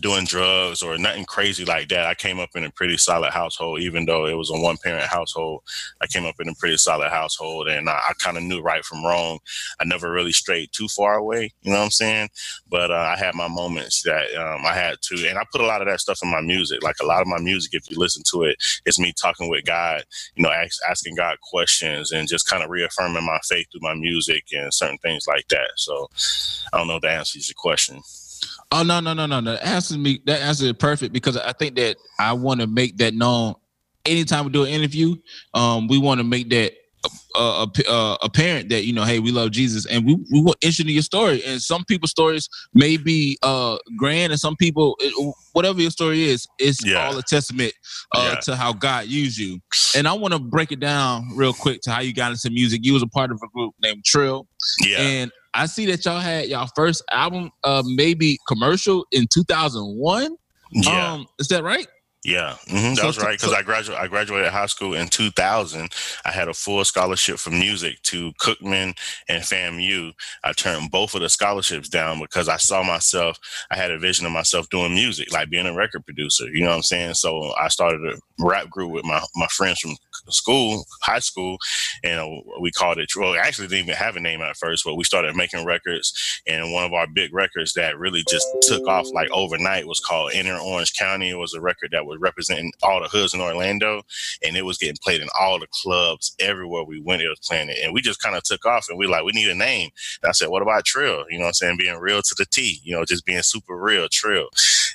doing 0.00 0.24
drugs 0.24 0.82
or 0.82 0.96
nothing 0.98 1.24
crazy 1.24 1.64
like 1.64 1.88
that. 1.88 2.06
I 2.06 2.14
came 2.14 2.38
up 2.38 2.50
in 2.54 2.64
a 2.64 2.70
pretty 2.70 2.96
solid 2.96 3.30
household, 3.30 3.80
even 3.80 4.06
though 4.06 4.26
it 4.26 4.34
was 4.34 4.50
a 4.50 4.60
one 4.60 4.76
parent 4.82 5.06
household. 5.06 5.62
I 6.00 6.06
came 6.06 6.24
up 6.24 6.36
in 6.40 6.48
a 6.48 6.54
pretty 6.54 6.76
solid 6.76 7.10
household 7.10 7.68
and 7.68 7.88
I, 7.88 7.94
I 7.94 8.12
kind 8.18 8.36
of 8.36 8.42
knew 8.42 8.60
right 8.60 8.84
from 8.84 9.04
wrong. 9.04 9.38
I 9.80 9.84
never 9.84 10.10
really 10.10 10.32
strayed 10.32 10.70
too 10.72 10.88
far 10.88 11.16
away, 11.16 11.52
you 11.62 11.72
know 11.72 11.78
what 11.78 11.84
I'm 11.84 11.90
saying? 11.90 12.28
But 12.68 12.90
uh, 12.90 12.94
I 12.94 13.16
had 13.16 13.34
my 13.34 13.48
moments 13.48 14.02
that 14.02 14.34
um, 14.34 14.64
I 14.66 14.74
had 14.74 14.96
to, 15.02 15.28
and 15.28 15.38
I 15.38 15.44
put 15.50 15.60
a 15.60 15.66
lot 15.66 15.82
of 15.82 15.88
that 15.88 16.00
stuff 16.00 16.20
in 16.22 16.30
my 16.30 16.40
music. 16.40 16.82
Like 16.82 16.96
a 17.00 17.06
lot 17.06 17.22
of 17.22 17.26
my 17.26 17.38
music, 17.38 17.74
if 17.74 17.90
you 17.90 17.98
listen 17.98 18.22
to 18.32 18.44
it, 18.44 18.56
it's 18.84 18.98
me 18.98 19.12
talking 19.20 19.48
with 19.48 19.64
God, 19.64 20.04
you 20.34 20.42
know, 20.42 20.50
ask, 20.50 20.78
asking 20.88 21.16
God 21.16 21.36
questions 21.42 22.12
and 22.12 22.28
just 22.28 22.48
kind 22.48 22.62
of 22.62 22.70
reaffirming 22.70 23.24
my 23.24 23.38
faith 23.48 23.66
through 23.70 23.80
my 23.82 23.94
music 23.94 24.44
and 24.52 24.72
certain 24.72 24.98
things 24.98 25.26
like 25.26 25.48
that. 25.48 25.70
So 25.76 26.08
I 26.72 26.78
don't 26.78 26.88
know 26.88 26.96
if 26.96 27.02
that 27.02 27.18
answers 27.18 27.48
your 27.48 27.54
question. 27.56 28.02
Oh 28.70 28.82
no, 28.82 29.00
no, 29.00 29.14
no, 29.14 29.26
no, 29.26 29.40
no. 29.40 29.52
That 29.52 29.66
answers 29.66 29.96
me. 29.98 30.20
That 30.26 30.40
answer 30.42 30.66
is 30.66 30.72
perfect 30.74 31.12
because 31.12 31.36
I 31.36 31.52
think 31.52 31.76
that 31.76 31.96
I 32.18 32.32
want 32.34 32.60
to 32.60 32.66
make 32.66 32.98
that 32.98 33.14
known. 33.14 33.54
anytime 34.04 34.44
we 34.46 34.50
do 34.52 34.64
an 34.64 34.70
interview, 34.70 35.14
um, 35.54 35.86
we 35.88 35.98
want 35.98 36.18
to 36.18 36.24
make 36.24 36.48
that 36.50 36.72
uh, 37.36 37.66
uh, 37.88 38.16
apparent 38.22 38.68
that 38.70 38.84
you 38.84 38.92
know, 38.92 39.04
hey, 39.04 39.20
we 39.20 39.30
love 39.30 39.50
Jesus, 39.52 39.86
and 39.86 40.04
we 40.04 40.14
we 40.32 40.40
want 40.42 40.56
interested 40.60 40.86
in 40.88 40.92
your 40.94 41.02
story. 41.02 41.42
And 41.44 41.60
some 41.62 41.84
people's 41.84 42.10
stories 42.10 42.48
may 42.74 42.96
be 42.96 43.38
uh, 43.42 43.78
grand, 43.96 44.32
and 44.32 44.40
some 44.40 44.56
people, 44.56 44.96
it, 45.00 45.12
whatever 45.52 45.80
your 45.80 45.90
story 45.90 46.24
is, 46.24 46.46
it's 46.58 46.84
Yeah. 46.84 47.06
all 47.06 47.16
a 47.16 47.22
testament 47.22 47.72
uh, 48.14 48.32
Yeah. 48.34 48.40
to 48.40 48.56
how 48.56 48.72
God 48.72 49.06
used 49.06 49.38
you. 49.38 49.60
And 49.96 50.06
I 50.08 50.12
want 50.12 50.34
to 50.34 50.40
break 50.40 50.72
it 50.72 50.80
down 50.80 51.28
real 51.34 51.52
quick 51.54 51.80
to 51.82 51.90
how 51.90 52.00
you 52.00 52.12
got 52.12 52.32
into 52.32 52.50
music. 52.50 52.80
You 52.82 52.92
was 52.94 53.02
a 53.02 53.06
part 53.08 53.30
of 53.30 53.38
a 53.42 53.48
group 53.54 53.74
named 53.82 54.04
Trill, 54.04 54.46
Yeah. 54.84 54.98
and 55.00 55.30
I 55.54 55.66
see 55.66 55.86
that 55.86 56.04
y'all 56.04 56.20
had 56.20 56.46
y'all 56.48 56.68
first 56.76 57.02
album, 57.12 57.50
uh, 57.64 57.82
maybe 57.86 58.38
commercial 58.48 59.06
in 59.12 59.26
2001. 59.32 60.36
yeah. 60.72 61.12
Um, 61.14 61.26
is 61.38 61.48
that 61.48 61.62
right? 61.64 61.86
Yeah, 62.24 62.56
hmm 62.68 62.94
that 62.94 62.96
So- 62.98 63.06
was 63.06 63.18
right 63.18 63.38
because 63.38 63.50
so- 63.52 63.56
I 63.56 63.62
graduated. 63.62 64.02
I 64.04 64.08
graduated 64.08 64.50
high 64.50 64.66
school 64.66 64.92
in 64.92 65.08
2000. 65.08 65.90
I 66.24 66.32
had 66.32 66.48
a 66.48 66.52
full 66.52 66.84
scholarship 66.84 67.38
for 67.38 67.50
music 67.50 68.02
to 68.02 68.32
Cookman 68.42 68.98
and 69.28 69.42
FAMU. 69.44 70.12
I 70.42 70.52
turned 70.52 70.90
both 70.90 71.14
of 71.14 71.20
the 71.22 71.28
scholarships 71.28 71.88
down 71.88 72.18
because 72.18 72.48
I 72.48 72.56
saw 72.56 72.82
myself. 72.82 73.38
I 73.70 73.76
had 73.76 73.92
a 73.92 73.98
vision 74.00 74.26
of 74.26 74.32
myself 74.32 74.68
doing 74.68 74.94
music, 74.94 75.32
like 75.32 75.48
being 75.48 75.66
a 75.66 75.72
record 75.72 76.04
producer. 76.04 76.46
You 76.52 76.64
know 76.64 76.70
what 76.70 76.76
I'm 76.76 76.82
saying? 76.82 77.14
So 77.14 77.54
I 77.54 77.68
started 77.68 78.00
a 78.04 78.16
rap 78.44 78.68
group 78.68 78.90
with 78.90 79.04
my 79.04 79.22
my 79.36 79.46
friends 79.46 79.78
from 79.78 79.96
school, 80.32 80.84
high 81.02 81.18
school, 81.18 81.58
and 82.04 82.20
uh, 82.20 82.40
we 82.60 82.70
called 82.70 82.98
it. 82.98 83.10
Well, 83.16 83.34
actually 83.34 83.68
didn't 83.68 83.84
even 83.84 83.94
have 83.94 84.16
a 84.16 84.20
name 84.20 84.40
at 84.40 84.56
first, 84.56 84.84
but 84.84 84.96
we 84.96 85.04
started 85.04 85.34
making 85.36 85.64
records. 85.64 86.12
And 86.46 86.72
one 86.72 86.84
of 86.84 86.92
our 86.92 87.06
big 87.06 87.34
records 87.34 87.72
that 87.74 87.98
really 87.98 88.24
just 88.28 88.46
took 88.62 88.86
off 88.86 89.06
like 89.12 89.30
overnight 89.30 89.86
was 89.86 90.00
called 90.00 90.32
Inner 90.32 90.58
Orange 90.58 90.94
County. 90.94 91.30
It 91.30 91.38
was 91.38 91.54
a 91.54 91.60
record 91.60 91.90
that 91.92 92.06
was 92.06 92.18
representing 92.20 92.72
all 92.82 93.00
the 93.02 93.08
hoods 93.08 93.34
in 93.34 93.40
Orlando, 93.40 94.02
and 94.44 94.56
it 94.56 94.64
was 94.64 94.78
getting 94.78 94.98
played 95.02 95.20
in 95.20 95.28
all 95.38 95.58
the 95.58 95.68
clubs 95.82 96.34
everywhere 96.40 96.84
we 96.84 97.00
went. 97.00 97.22
It 97.22 97.28
was 97.28 97.40
playing 97.40 97.70
it, 97.70 97.78
and 97.82 97.92
we 97.92 98.00
just 98.00 98.22
kind 98.22 98.36
of 98.36 98.42
took 98.42 98.64
off. 98.66 98.86
And 98.88 98.98
we 98.98 99.06
like, 99.06 99.24
we 99.24 99.32
need 99.32 99.48
a 99.48 99.54
name. 99.54 99.90
And 100.22 100.28
I 100.28 100.32
said, 100.32 100.48
what 100.48 100.62
about 100.62 100.84
Treal? 100.84 101.24
You 101.30 101.38
know, 101.38 101.44
what 101.44 101.48
I'm 101.48 101.54
saying 101.54 101.76
being 101.78 101.98
real 101.98 102.22
to 102.22 102.34
the 102.36 102.46
T. 102.46 102.80
You 102.82 102.96
know, 102.96 103.04
just 103.04 103.24
being 103.26 103.42
super 103.42 103.76
real, 103.76 104.08
Treal. 104.10 104.48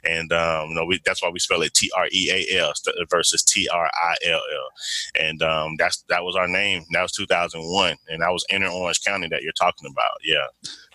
And 0.06 0.32
um, 0.34 0.70
you 0.70 0.76
know, 0.76 0.86
we, 0.86 1.00
that's 1.06 1.22
why 1.24 1.30
we 1.30 1.40
spell 1.40 1.62
it 1.62 1.74
T 1.74 1.92
R 1.96 2.08
E 2.12 2.30
A 2.52 2.60
L 2.60 2.74
versus 3.10 3.44
T 3.44 3.68
R 3.70 3.86
I 3.86 4.16
L 4.28 4.36
L. 4.40 5.22
And 5.24 5.42
um, 5.42 5.76
that's 5.78 6.04
that 6.10 6.24
was 6.24 6.36
our 6.36 6.48
name. 6.48 6.84
That 6.92 7.02
was 7.04 7.12
2001, 7.14 7.96
and 8.10 8.22
that 8.22 8.30
was 8.30 8.46
Inner 8.50 8.68
Orange 8.70 9.04
County 9.06 9.28
that 9.30 9.42
you're 9.44 9.54
talking 9.54 9.90
about. 9.92 10.12
Yeah. 10.24 10.46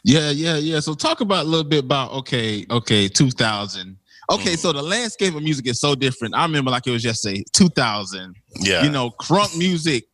Yeah, 0.05 0.31
yeah, 0.31 0.57
yeah. 0.57 0.81
So 0.81 0.95
talk 0.95 1.21
about 1.21 1.45
a 1.45 1.49
little 1.49 1.69
bit 1.69 1.85
about 1.85 2.13
okay, 2.13 2.65
okay, 2.71 3.09
2000. 3.09 3.97
Okay, 4.31 4.53
Mhm. 4.53 4.59
so 4.59 4.73
the 4.73 4.83
landscape 4.83 5.35
of 5.35 5.43
music 5.43 5.67
is 5.67 5.81
so 5.81 5.95
different. 5.95 6.35
I 6.35 6.43
remember 6.43 6.71
like 6.71 6.87
it 6.87 6.91
was 6.91 7.05
yesterday, 7.05 7.43
2000. 7.55 8.35
Yeah. 8.61 8.85
You 8.85 8.91
know, 8.91 9.11
crunk 9.11 9.57
music 9.57 10.05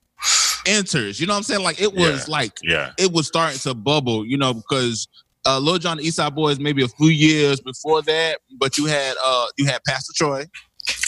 enters. 0.67 1.21
You 1.21 1.27
know 1.27 1.33
what 1.35 1.39
I'm 1.39 1.43
saying? 1.43 1.63
Like 1.63 1.81
it 1.81 1.93
was 1.95 2.27
Yeah. 2.29 2.33
like 2.33 2.53
yeah. 2.63 2.93
it 2.99 3.13
was 3.13 3.27
starting 3.27 3.59
to 3.61 3.75
bubble. 3.75 4.25
You 4.25 4.39
know, 4.39 4.55
because 4.55 5.09
uh, 5.47 5.59
Lil 5.59 5.79
Jon 5.79 5.93
and 5.93 6.01
the 6.01 6.07
East 6.07 6.17
Side 6.17 6.35
Boys 6.35 6.59
maybe 6.59 6.83
a 6.83 6.89
few 6.89 7.09
years 7.09 7.61
before 7.61 8.03
that, 8.03 8.39
but 8.59 8.77
you 8.79 8.87
had 8.87 9.15
uh 9.25 9.47
you 9.59 9.67
had 9.67 9.81
Pastor 9.87 10.13
Troy, 10.17 10.45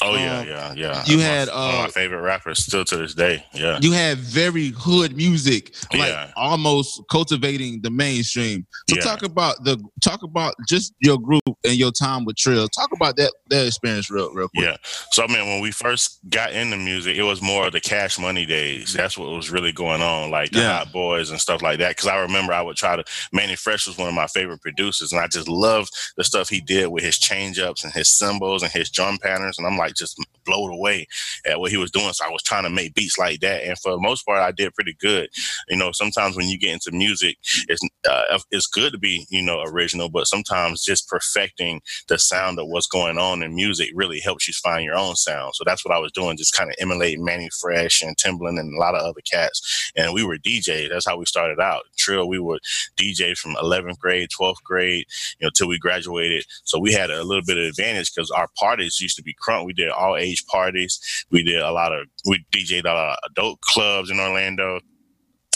Oh 0.03 0.15
yeah, 0.15 0.41
Um, 0.41 0.49
yeah, 0.49 0.75
yeah. 0.75 1.05
you 1.07 1.17
One 1.19 1.27
had, 1.27 1.49
my, 1.49 1.55
uh, 1.55 1.83
my 1.83 1.89
favorite 1.89 2.23
rappers 2.23 2.65
still 2.65 2.85
to 2.87 2.97
this 2.97 3.13
day. 3.15 3.45
Yeah. 3.53 3.79
you 3.83 3.93
had 3.93 4.17
very 4.19 4.69
hood 4.69 5.15
music, 5.17 5.75
like 5.93 6.09
Yeah. 6.09 6.31
almost 6.37 7.03
cultivating 7.11 7.83
the 7.83 7.91
mainstream. 7.91 8.67
So 8.89 8.97
Yeah. 8.97 9.03
talk 9.03 9.23
about 9.23 9.65
the 9.65 9.79
talk 10.03 10.23
about 10.23 10.55
just 10.69 10.95
your 11.01 11.19
group 11.19 11.43
and 11.65 11.75
your 11.77 11.93
time 11.93 12.25
with 12.25 12.37
Treal. 12.37 12.69
Talk 12.69 12.91
about 12.95 13.17
that 13.17 13.33
that 13.51 13.67
experience 13.67 14.11
real 14.11 14.33
real 14.33 14.49
quick. 14.49 14.65
Yeah. 14.67 14.77
So 15.11 15.25
I 15.25 15.27
mean, 15.29 15.47
when 15.47 15.61
we 15.61 15.71
first 15.71 16.19
got 16.31 16.53
into 16.53 16.77
music, 16.77 17.17
it 17.17 17.23
was 17.23 17.43
more 17.43 17.67
of 17.67 17.73
the 17.73 17.81
Cash 17.81 18.19
Money 18.19 18.47
days. 18.47 18.93
That's 18.93 19.17
what 19.17 19.31
was 19.31 19.51
really 19.51 19.73
going 19.73 20.03
on, 20.03 20.31
like 20.31 20.51
the 20.51 20.61
Yeah. 20.61 20.79
Hot 20.79 20.93
Boys 20.93 21.31
and 21.31 21.41
stuff 21.41 21.63
like 21.63 21.79
that. 21.79 21.91
Because 21.91 22.09
I 22.09 22.19
remember 22.19 22.53
I 22.53 22.63
would 22.63 22.77
try 22.77 22.97
to. 22.97 23.05
Mannie 23.33 23.57
Fresh 23.57 23.87
was 23.87 23.99
one 23.99 24.09
of 24.09 24.15
my 24.15 24.27
favorite 24.27 24.61
producers, 24.63 25.13
and 25.13 25.21
I 25.21 25.27
just 25.29 25.49
loved 25.49 25.91
the 26.17 26.25
stuff 26.25 26.49
he 26.49 26.61
did 26.61 26.89
with 26.89 27.05
his 27.05 27.19
change 27.19 27.59
ups 27.59 27.85
and 27.85 27.93
his 27.93 28.09
cymbals 28.17 28.63
and 28.63 28.73
his 28.73 28.91
drum 28.91 29.19
patterns. 29.19 29.59
And 29.59 29.67
I'm 29.67 29.77
like 29.77 29.95
just 29.95 30.19
blown 30.45 30.71
away 30.71 31.07
at 31.45 31.61
what 31.61 31.71
he 31.71 31.77
was 31.77 31.91
doing. 31.91 32.13
So 32.13 32.25
I 32.25 32.31
was 32.31 32.43
trying 32.43 32.65
to 32.65 32.71
make 32.71 32.95
beats 32.95 33.19
like 33.19 33.41
that, 33.41 33.65
and 33.65 33.79
for 33.79 33.93
the 33.93 34.01
most 34.01 34.25
part, 34.25 34.39
I 34.41 34.53
did 34.53 34.75
pretty 34.75 34.97
good. 35.01 35.29
You 35.69 35.77
know, 35.77 35.93
sometimes 35.93 36.37
when 36.37 36.49
you 36.49 36.59
get 36.59 36.73
into 36.73 36.91
music, 36.93 37.37
it's 37.69 37.83
uh, 38.09 38.39
it's 38.51 38.67
good 38.67 38.93
to 38.93 38.99
be 38.99 39.27
you 39.31 39.43
know 39.43 39.63
original, 39.67 40.09
but 40.09 40.27
sometimes 40.27 40.83
just 40.85 41.09
perfecting 41.09 41.81
the 42.09 42.19
sound 42.19 42.59
of 42.59 42.69
what's 42.69 42.87
going 42.87 43.19
on 43.19 43.36
in 43.43 43.55
music 43.55 43.91
really 43.95 44.21
helps 44.21 44.47
you 44.47 44.55
find 44.55 44.85
your 44.85 44.97
own 44.97 45.17
sound. 45.17 45.55
So 45.55 45.65
that's 45.65 45.85
what 45.85 45.95
I 45.95 45.99
was 45.99 46.13
doing, 46.13 46.37
just 46.37 46.55
kind 46.55 46.71
of 46.71 46.77
emulating 46.79 47.25
Mannie 47.25 47.51
Fresh 47.61 48.03
and 48.03 48.17
Timbaland 48.17 48.61
and 48.61 48.75
a 48.75 48.81
lot 48.81 48.95
of 48.95 49.03
other 49.03 49.21
cats. 49.31 49.93
And 49.97 50.13
we 50.13 50.25
were 50.25 50.39
DJ. 50.39 50.89
That's 50.89 51.07
how 51.07 51.17
we 51.17 51.27
started 51.27 51.61
out. 51.61 51.83
Treal, 51.97 52.29
we 52.29 52.39
were 52.39 52.59
DJ 52.97 53.37
from 53.37 53.55
11th 53.57 53.99
grade, 53.99 54.29
12th 54.39 54.63
grade, 54.65 55.07
you 55.39 55.47
know, 55.47 55.51
till 55.55 55.69
we 55.69 55.79
graduated. 55.79 56.45
So 56.65 56.79
we 56.79 56.93
had 56.93 57.11
a 57.11 57.25
little 57.25 57.45
bit 57.47 57.59
of 57.59 57.65
advantage 57.65 58.15
because 58.15 58.31
our 58.31 58.49
parties 58.59 59.01
used 59.01 59.17
to 59.17 59.23
be 59.23 59.35
crunk. 59.35 59.67
We 59.67 59.73
did 59.73 59.91
all 59.91 60.17
age 60.17 60.45
parties. 60.47 61.01
We 61.31 61.43
did 61.43 61.61
a 61.61 61.73
lot 61.73 61.93
of, 61.93 62.07
we 62.27 62.45
DJ'd 62.53 62.87
a 62.87 62.93
lot 62.93 63.11
of 63.11 63.31
adult 63.31 63.61
clubs 63.61 64.11
in 64.11 64.21
Orlando 64.21 64.81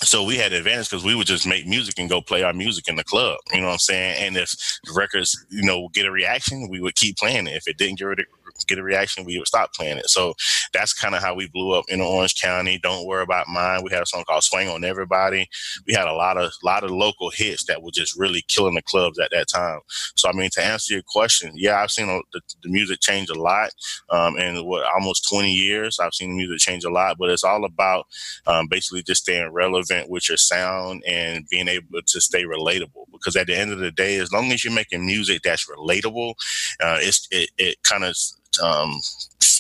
so 0.03 0.25
we 0.25 0.37
had 0.37 0.53
advantage 0.53 0.91
because 0.91 1.05
we 1.05 1.15
would 1.15 1.27
just 1.27 1.47
make 1.47 1.67
music 1.67 1.99
and 1.99 2.09
go 2.09 2.21
play 2.21 2.43
our 2.43 2.53
music 2.53 2.89
in 2.89 2.97
the 2.97 3.05
club. 3.05 3.39
You 3.53 3.61
know 3.61 3.67
what 3.67 3.75
I'm 3.75 3.79
saying? 3.79 4.27
And 4.27 4.37
if 4.37 4.51
the 4.85 4.93
records, 4.93 5.37
you 5.51 5.63
know, 5.63 5.89
get 5.93 6.07
a 6.07 6.11
reaction, 6.11 6.69
we 6.71 6.81
would 6.81 6.95
keep 6.95 7.17
playing 7.17 7.47
it. 7.47 7.55
If 7.57 7.69
it 7.69 7.77
didn't 7.77 7.99
get 7.99 8.09
a, 8.09 8.25
get 8.67 8.79
a 8.79 8.83
reaction, 8.83 9.25
we 9.25 9.39
would 9.39 9.47
stop 9.47 9.73
playing 9.75 9.99
it. 9.99 10.09
So 10.09 10.35
that's 10.73 10.93
kind 10.93 11.15
of 11.15 11.23
how 11.23 11.35
we 11.35 11.49
blew 11.49 11.73
up 11.73 11.85
in 11.89 12.01
Orange 12.01 12.41
County. 12.41 12.79
Don't 12.83 13.07
worry 13.07 13.23
about 13.23 13.49
mine. 13.49 13.83
We 13.83 13.91
had 13.91 14.03
a 14.03 14.07
song 14.07 14.25
called 14.25 14.45
"Swing 14.45 14.69
on 14.69 14.85
Everybody." 14.85 15.49
We 15.87 15.95
had 15.95 16.07
a 16.07 16.13
lot 16.13 16.37
of 16.37 16.53
lot 16.63 16.85
of 16.85 16.91
local 16.91 17.31
hits 17.31 17.65
that 17.65 17.83
were 17.83 17.91
just 17.91 18.19
really 18.19 18.43
killing 18.49 18.75
the 18.75 18.83
clubs 18.83 19.19
at 19.19 19.31
that 19.31 19.49
time. 19.49 19.81
So 20.17 20.29
I 20.29 20.33
mean, 20.33 20.51
to 20.55 20.65
answer 20.65 20.95
your 20.95 21.03
question, 21.07 21.53
yeah, 21.55 21.81
I've 21.81 21.91
seen 21.91 22.07
the, 22.33 22.41
the 22.63 22.69
music 22.69 23.01
change 23.01 23.31
a 23.31 23.41
lot. 23.41 23.71
Um, 24.11 24.37
in 24.37 24.65
what 24.65 24.87
almost 24.95 25.29
20 25.29 25.51
years, 25.51 25.99
I've 25.99 26.15
seen 26.15 26.31
the 26.31 26.37
music 26.37 26.59
change 26.59 26.85
a 26.85 26.91
lot. 26.91 27.17
But 27.19 27.31
it's 27.31 27.45
all 27.45 27.65
about 27.65 28.07
um, 28.47 28.67
basically 28.69 29.03
just 29.03 29.23
staying 29.23 29.53
relevant 29.53 30.11
with 30.11 30.29
your 30.29 30.39
sound 30.39 31.03
and 31.07 31.47
being 31.49 31.69
able 31.69 32.03
to 32.05 32.21
stay 32.21 32.45
relatable. 32.45 33.07
Because 33.13 33.37
at 33.37 33.47
the 33.47 33.57
end 33.57 33.73
of 33.73 33.79
the 33.79 33.91
day, 33.91 34.17
as 34.17 34.33
long 34.33 34.53
as 34.53 34.65
you're 34.65 34.73
making 34.73 35.05
music 35.05 35.43
that's 35.43 35.69
relatable, 35.69 36.35
uh, 36.81 36.99
it's 37.01 37.27
it, 37.31 37.51
it 37.59 37.83
kind 37.83 38.05
of 38.05 38.17
um, 38.63 39.01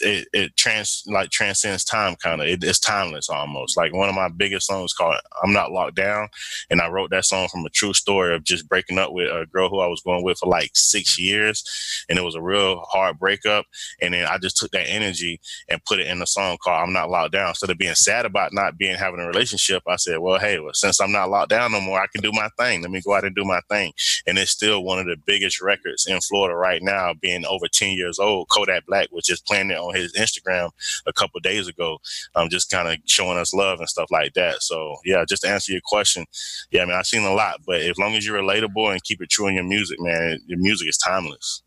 it, 0.02 0.28
it 0.32 0.56
trans 0.56 1.02
like 1.06 1.30
transcends 1.30 1.84
time 1.84 2.16
kind 2.16 2.40
of 2.40 2.48
it, 2.48 2.62
it's 2.64 2.78
timeless 2.78 3.28
almost. 3.28 3.76
Like 3.76 3.92
one 3.92 4.08
of 4.08 4.14
my 4.14 4.28
biggest 4.28 4.66
songs 4.66 4.92
called 4.92 5.16
i'm 5.42 5.52
not 5.52 5.72
locked 5.72 5.96
down 5.96 6.28
and 6.70 6.80
i 6.80 6.88
wrote 6.88 7.10
that 7.10 7.24
song 7.24 7.48
from 7.48 7.64
a 7.64 7.70
true 7.70 7.92
story 7.94 8.34
of 8.34 8.44
just 8.44 8.68
breaking 8.68 8.98
up 8.98 9.12
with 9.12 9.28
a 9.28 9.46
girl 9.52 9.68
who 9.68 9.80
i 9.80 9.86
was 9.86 10.02
going 10.02 10.24
with 10.24 10.38
for 10.38 10.48
like 10.48 10.70
six 10.74 11.18
years 11.18 11.64
and 12.08 12.18
it 12.18 12.22
was 12.22 12.34
a 12.34 12.42
real 12.42 12.80
hard 12.88 13.18
breakup 13.18 13.66
and 14.00 14.14
then 14.14 14.26
i 14.26 14.38
just 14.38 14.56
took 14.56 14.70
that 14.70 14.88
energy 14.88 15.40
and 15.68 15.84
put 15.84 15.98
it 15.98 16.06
in 16.06 16.22
a 16.22 16.26
song 16.26 16.56
called 16.62 16.82
i'm 16.82 16.92
not 16.92 17.10
locked 17.10 17.32
down. 17.32 17.48
Instead 17.50 17.70
of 17.70 17.78
being 17.78 17.94
sad 17.94 18.26
about 18.26 18.52
not 18.52 18.78
being 18.78 18.96
having 18.96 19.20
a 19.20 19.26
relationship 19.26 19.82
i 19.88 19.96
said 19.96 20.18
well 20.18 20.38
hey 20.38 20.58
well, 20.58 20.74
since 20.74 21.00
i'm 21.00 21.12
not 21.12 21.30
locked 21.30 21.50
down 21.50 21.72
no 21.72 21.80
more 21.80 22.00
i 22.00 22.06
can 22.06 22.22
do 22.22 22.32
my 22.32 22.48
thing. 22.58 22.82
Let 22.82 22.90
me 22.90 23.00
go 23.00 23.14
out 23.14 23.24
and 23.24 23.34
do 23.34 23.44
my 23.44 23.60
thing. 23.68 23.92
And 24.26 24.38
it's 24.38 24.50
still 24.50 24.84
one 24.84 24.98
of 24.98 25.06
the 25.06 25.16
biggest 25.16 25.60
records 25.60 26.06
in 26.06 26.20
florida 26.20 26.54
right 26.56 26.82
now 26.82 27.14
being 27.14 27.44
over 27.46 27.66
10 27.68 27.90
years 27.92 28.18
old 28.18 28.48
kodak 28.48 28.79
black 28.86 29.08
was 29.12 29.24
just 29.24 29.46
playing 29.46 29.70
it 29.70 29.78
on 29.78 29.94
his 29.94 30.12
instagram 30.14 30.70
a 31.06 31.12
couple 31.12 31.38
days 31.40 31.68
ago 31.68 31.98
um, 32.34 32.48
just 32.48 32.70
kind 32.70 32.88
of 32.88 32.96
showing 33.06 33.38
us 33.38 33.52
love 33.54 33.78
and 33.80 33.88
stuff 33.88 34.10
like 34.10 34.32
that 34.34 34.62
so 34.62 34.96
yeah 35.04 35.24
just 35.28 35.42
to 35.42 35.48
answer 35.48 35.72
your 35.72 35.80
question 35.84 36.24
yeah 36.70 36.82
i 36.82 36.84
mean 36.84 36.94
i've 36.94 37.06
seen 37.06 37.24
a 37.24 37.32
lot 37.32 37.56
but 37.66 37.80
as 37.80 37.96
long 37.98 38.14
as 38.14 38.26
you're 38.26 38.40
relatable 38.40 38.90
and 38.92 39.02
keep 39.04 39.20
it 39.22 39.30
true 39.30 39.46
in 39.48 39.54
your 39.54 39.64
music 39.64 39.98
man 40.00 40.38
your 40.46 40.58
music 40.58 40.88
is 40.88 40.96
timeless 40.98 41.62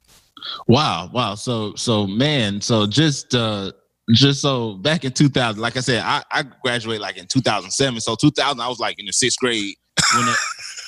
Wow, 0.67 1.09
wow. 1.13 1.35
So 1.35 1.73
so 1.75 2.05
man, 2.05 2.59
so 2.59 2.85
just 2.85 3.33
uh 3.33 3.71
just 4.13 4.41
so 4.41 4.73
back 4.73 5.05
in 5.05 5.13
2000, 5.13 5.61
like 5.61 5.77
I 5.77 5.79
said, 5.79 6.01
I, 6.03 6.21
I 6.31 6.43
graduated 6.63 7.01
like 7.01 7.15
in 7.17 7.27
2007. 7.27 8.01
So 8.01 8.15
2000, 8.15 8.59
I 8.59 8.67
was 8.67 8.77
like 8.79 8.99
in 8.99 9.05
the 9.05 9.13
sixth 9.13 9.39
grade. 9.39 9.75
When 10.17 10.27
it, 10.27 10.35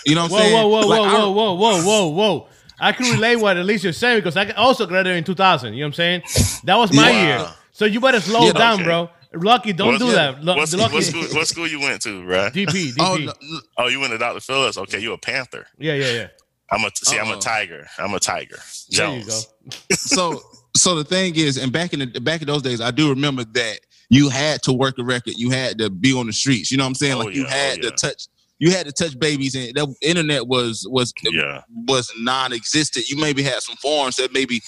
you 0.05 0.15
know 0.15 0.23
what 0.23 0.25
I'm 0.25 0.31
Whoa, 0.31 0.37
saying? 0.39 0.53
whoa, 0.53 0.67
whoa, 0.67 0.87
Like, 0.87 0.99
whoa, 0.99 1.05
I- 1.07 1.13
whoa, 1.13 1.29
whoa, 1.31 1.53
whoa, 1.55 1.83
whoa, 1.83 2.07
whoa. 2.07 2.47
I 2.79 2.91
can 2.91 3.11
relate 3.11 3.37
what 3.37 3.57
Alicia's 3.57 3.97
saying 3.97 4.19
because 4.19 4.35
I 4.37 4.49
also 4.51 4.85
graduated 4.85 5.19
in 5.19 5.23
2000. 5.23 5.73
You 5.73 5.79
know 5.79 5.85
what 5.85 5.87
I'm 5.87 5.93
saying? 5.93 6.21
That 6.65 6.75
was 6.75 6.91
my 6.93 7.09
Yeah. 7.11 7.39
year. 7.39 7.53
So 7.71 7.85
you 7.85 7.99
better 7.99 8.19
slow 8.21 8.45
Yeah, 8.47 8.53
down, 8.53 8.75
okay. 8.75 8.83
bro. 8.83 9.09
Lucky, 9.33 9.73
don't 9.73 9.93
What- 9.93 9.99
do 9.99 10.07
yeah. 10.07 10.13
that. 10.13 10.43
Lu- 10.43 10.55
what, 10.55 10.69
school, 10.69 10.79
Lucky, 10.81 10.93
what, 10.95 11.03
school, 11.03 11.23
what 11.33 11.47
school 11.47 11.67
you 11.67 11.79
went 11.79 12.01
to 12.03 12.21
bruh? 12.21 12.51
DP, 12.53 12.93
DP. 12.93 12.95
Oh, 12.99 13.17
no, 13.17 13.33
oh 13.77 13.87
you 13.87 13.99
went 13.99 14.13
to 14.13 14.17
dr 14.17 14.39
phillips 14.39 14.77
okay 14.77 14.97
you 14.99 15.11
a 15.11 15.17
panther 15.17 15.67
Yeah, 15.77 15.93
yeah, 15.95 16.11
yeah. 16.11 16.27
i'm 16.71 16.85
a 16.85 16.89
see 16.95 17.19
i'm 17.19 17.29
a 17.31 17.37
tiger 17.39 17.85
i'm 17.97 18.13
a 18.13 18.19
tiger 18.19 18.59
There 18.91 19.09
you 19.09 19.23
Jones. 19.23 19.47
go. 19.89 19.95
so 19.95 20.41
so 20.75 20.95
the 20.95 21.03
thing 21.03 21.35
is, 21.35 21.57
and 21.57 21.71
back 21.71 21.93
in 21.93 21.99
the 21.99 22.19
back 22.21 22.41
in 22.41 22.47
those 22.47 22.61
days, 22.61 22.81
I 22.81 22.91
do 22.91 23.09
remember 23.09 23.43
that 23.45 23.79
you 24.09 24.29
had 24.29 24.61
to 24.63 24.73
work 24.73 24.97
a 24.99 25.03
record. 25.03 25.33
You 25.37 25.49
had 25.49 25.77
to 25.79 25.89
be 25.89 26.13
on 26.13 26.27
the 26.27 26.33
streets. 26.33 26.69
You 26.71 26.77
know 26.77 26.83
what 26.83 26.89
I'm 26.89 26.95
saying? 26.95 27.13
Oh, 27.13 27.19
like 27.19 27.35
you 27.35 27.45
oh, 27.45 27.49
had 27.49 27.79
oh, 27.79 27.89
to 27.89 27.91
touch. 27.91 28.27
You 28.59 28.71
had 28.71 28.85
to 28.85 28.91
touch 28.93 29.19
babies, 29.19 29.53
and 29.55 29.73
the 29.75 29.93
internet 30.01 30.47
was 30.47 30.87
was 30.89 31.13
yeah 31.23 31.61
was 31.87 32.11
non-existent. 32.19 33.09
You 33.09 33.17
maybe 33.17 33.43
had 33.43 33.61
some 33.61 33.75
forums 33.77 34.15
that 34.15 34.33
maybe 34.33 34.61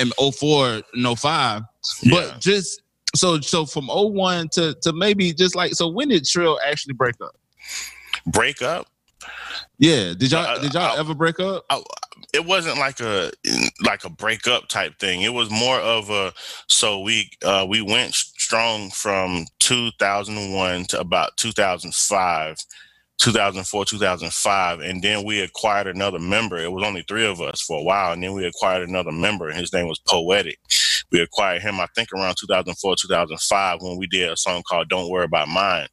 in 0.00 0.10
04 0.18 0.82
and 0.94 1.18
05, 1.18 1.62
Yeah. 2.02 2.10
but 2.10 2.40
just 2.40 2.80
so 3.14 3.38
so 3.40 3.66
from 3.66 3.88
01 3.88 4.48
to 4.54 4.74
to 4.82 4.92
maybe 4.94 5.32
just 5.34 5.54
like 5.54 5.74
so 5.74 5.88
when 5.88 6.08
did 6.08 6.24
Treal 6.24 6.58
actually 6.66 6.94
break 6.94 7.16
up? 7.20 7.36
Break 8.26 8.62
up? 8.62 8.86
Yeah. 9.78 10.14
Did 10.14 10.32
y'all 10.32 10.46
Uh, 10.46 10.58
did 10.58 10.72
y'all 10.72 10.96
I- 10.96 10.98
ever 10.98 11.14
break 11.14 11.38
up? 11.40 11.64
it 12.32 12.44
wasn't 12.44 12.78
like 12.78 12.98
a 13.00 13.30
like 13.84 14.04
a 14.04 14.10
breakup 14.10 14.68
type 14.68 14.98
thing. 14.98 15.22
It 15.22 15.32
was 15.34 15.50
more 15.50 15.78
of 15.78 16.08
a 16.10 16.32
so 16.68 17.00
we 17.00 17.30
uh, 17.44 17.66
we 17.68 17.80
went 17.82 18.14
strong 18.14 18.90
from 18.90 19.46
2001 19.60 20.86
to 20.86 20.98
about 21.00 21.36
2005. 21.36 22.56
2004 23.18 23.84
2005 23.84 24.80
and 24.80 25.02
then 25.02 25.24
we 25.24 25.40
acquired 25.40 25.86
another 25.86 26.18
member. 26.18 26.58
It 26.58 26.72
was 26.72 26.84
only 26.84 27.02
three 27.02 27.26
of 27.26 27.40
us 27.40 27.60
for 27.60 27.80
a 27.80 27.82
while 27.82 28.12
and 28.12 28.22
then 28.22 28.32
we 28.34 28.46
acquired 28.46 28.88
another 28.88 29.12
member 29.12 29.48
and 29.48 29.58
his 29.58 29.72
name 29.72 29.88
was 29.88 30.00
poetic 30.00 30.58
we 31.14 31.20
acquired 31.20 31.62
him 31.62 31.78
i 31.78 31.86
think 31.94 32.12
around 32.12 32.34
2004 32.38 32.96
2005 33.00 33.82
when 33.82 33.96
we 33.96 34.06
did 34.08 34.28
a 34.30 34.36
song 34.36 34.62
called 34.68 34.88
don't 34.88 35.08
worry 35.08 35.24
about 35.24 35.48
mine. 35.48 35.86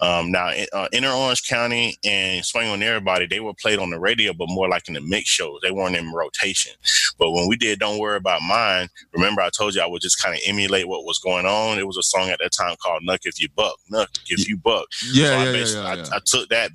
Um, 0.00 0.32
now 0.32 0.50
in- 0.50 0.66
uh, 0.72 0.88
inner 0.92 1.12
orange 1.12 1.48
county 1.48 1.96
and 2.04 2.44
swing 2.44 2.68
on 2.68 2.82
everybody 2.82 3.26
they 3.26 3.38
were 3.38 3.54
played 3.54 3.78
on 3.78 3.90
the 3.90 4.00
radio 4.00 4.32
but 4.32 4.48
more 4.48 4.68
like 4.68 4.88
in 4.88 4.94
the 4.94 5.00
mix 5.00 5.28
shows. 5.28 5.60
They 5.62 5.70
weren't 5.70 5.94
in 5.94 6.12
rotation. 6.12 6.72
But 7.18 7.30
when 7.30 7.46
we 7.46 7.56
did 7.56 7.78
don't 7.78 8.00
worry 8.00 8.16
about 8.16 8.42
mine 8.42 8.88
remember 9.12 9.42
i 9.42 9.50
told 9.50 9.76
you 9.76 9.80
i 9.80 9.86
would 9.86 10.02
just 10.02 10.20
kind 10.20 10.34
of 10.34 10.40
emulate 10.44 10.88
what 10.88 11.04
was 11.04 11.20
going 11.20 11.46
on? 11.46 11.78
It 11.78 11.86
was 11.86 11.96
a 11.96 12.02
song 12.02 12.30
at 12.30 12.40
that 12.40 12.52
time 12.52 12.74
called 12.82 13.02
Knuck 13.08 13.20
if 13.22 13.40
you 13.40 13.48
buck 13.54 13.76
Knuck 13.92 14.08
if 14.28 14.48
you 14.48 14.56
buck. 14.56 14.86
Yeah, 15.12 15.26
so 15.26 15.34
I, 15.34 15.44
yeah, 15.44 15.50
yeah, 15.52 15.66
yeah, 15.66 15.84
I, 15.84 15.94
yeah. 15.94 16.04
I 16.12 16.18
took 16.24 16.48
that 16.48 16.70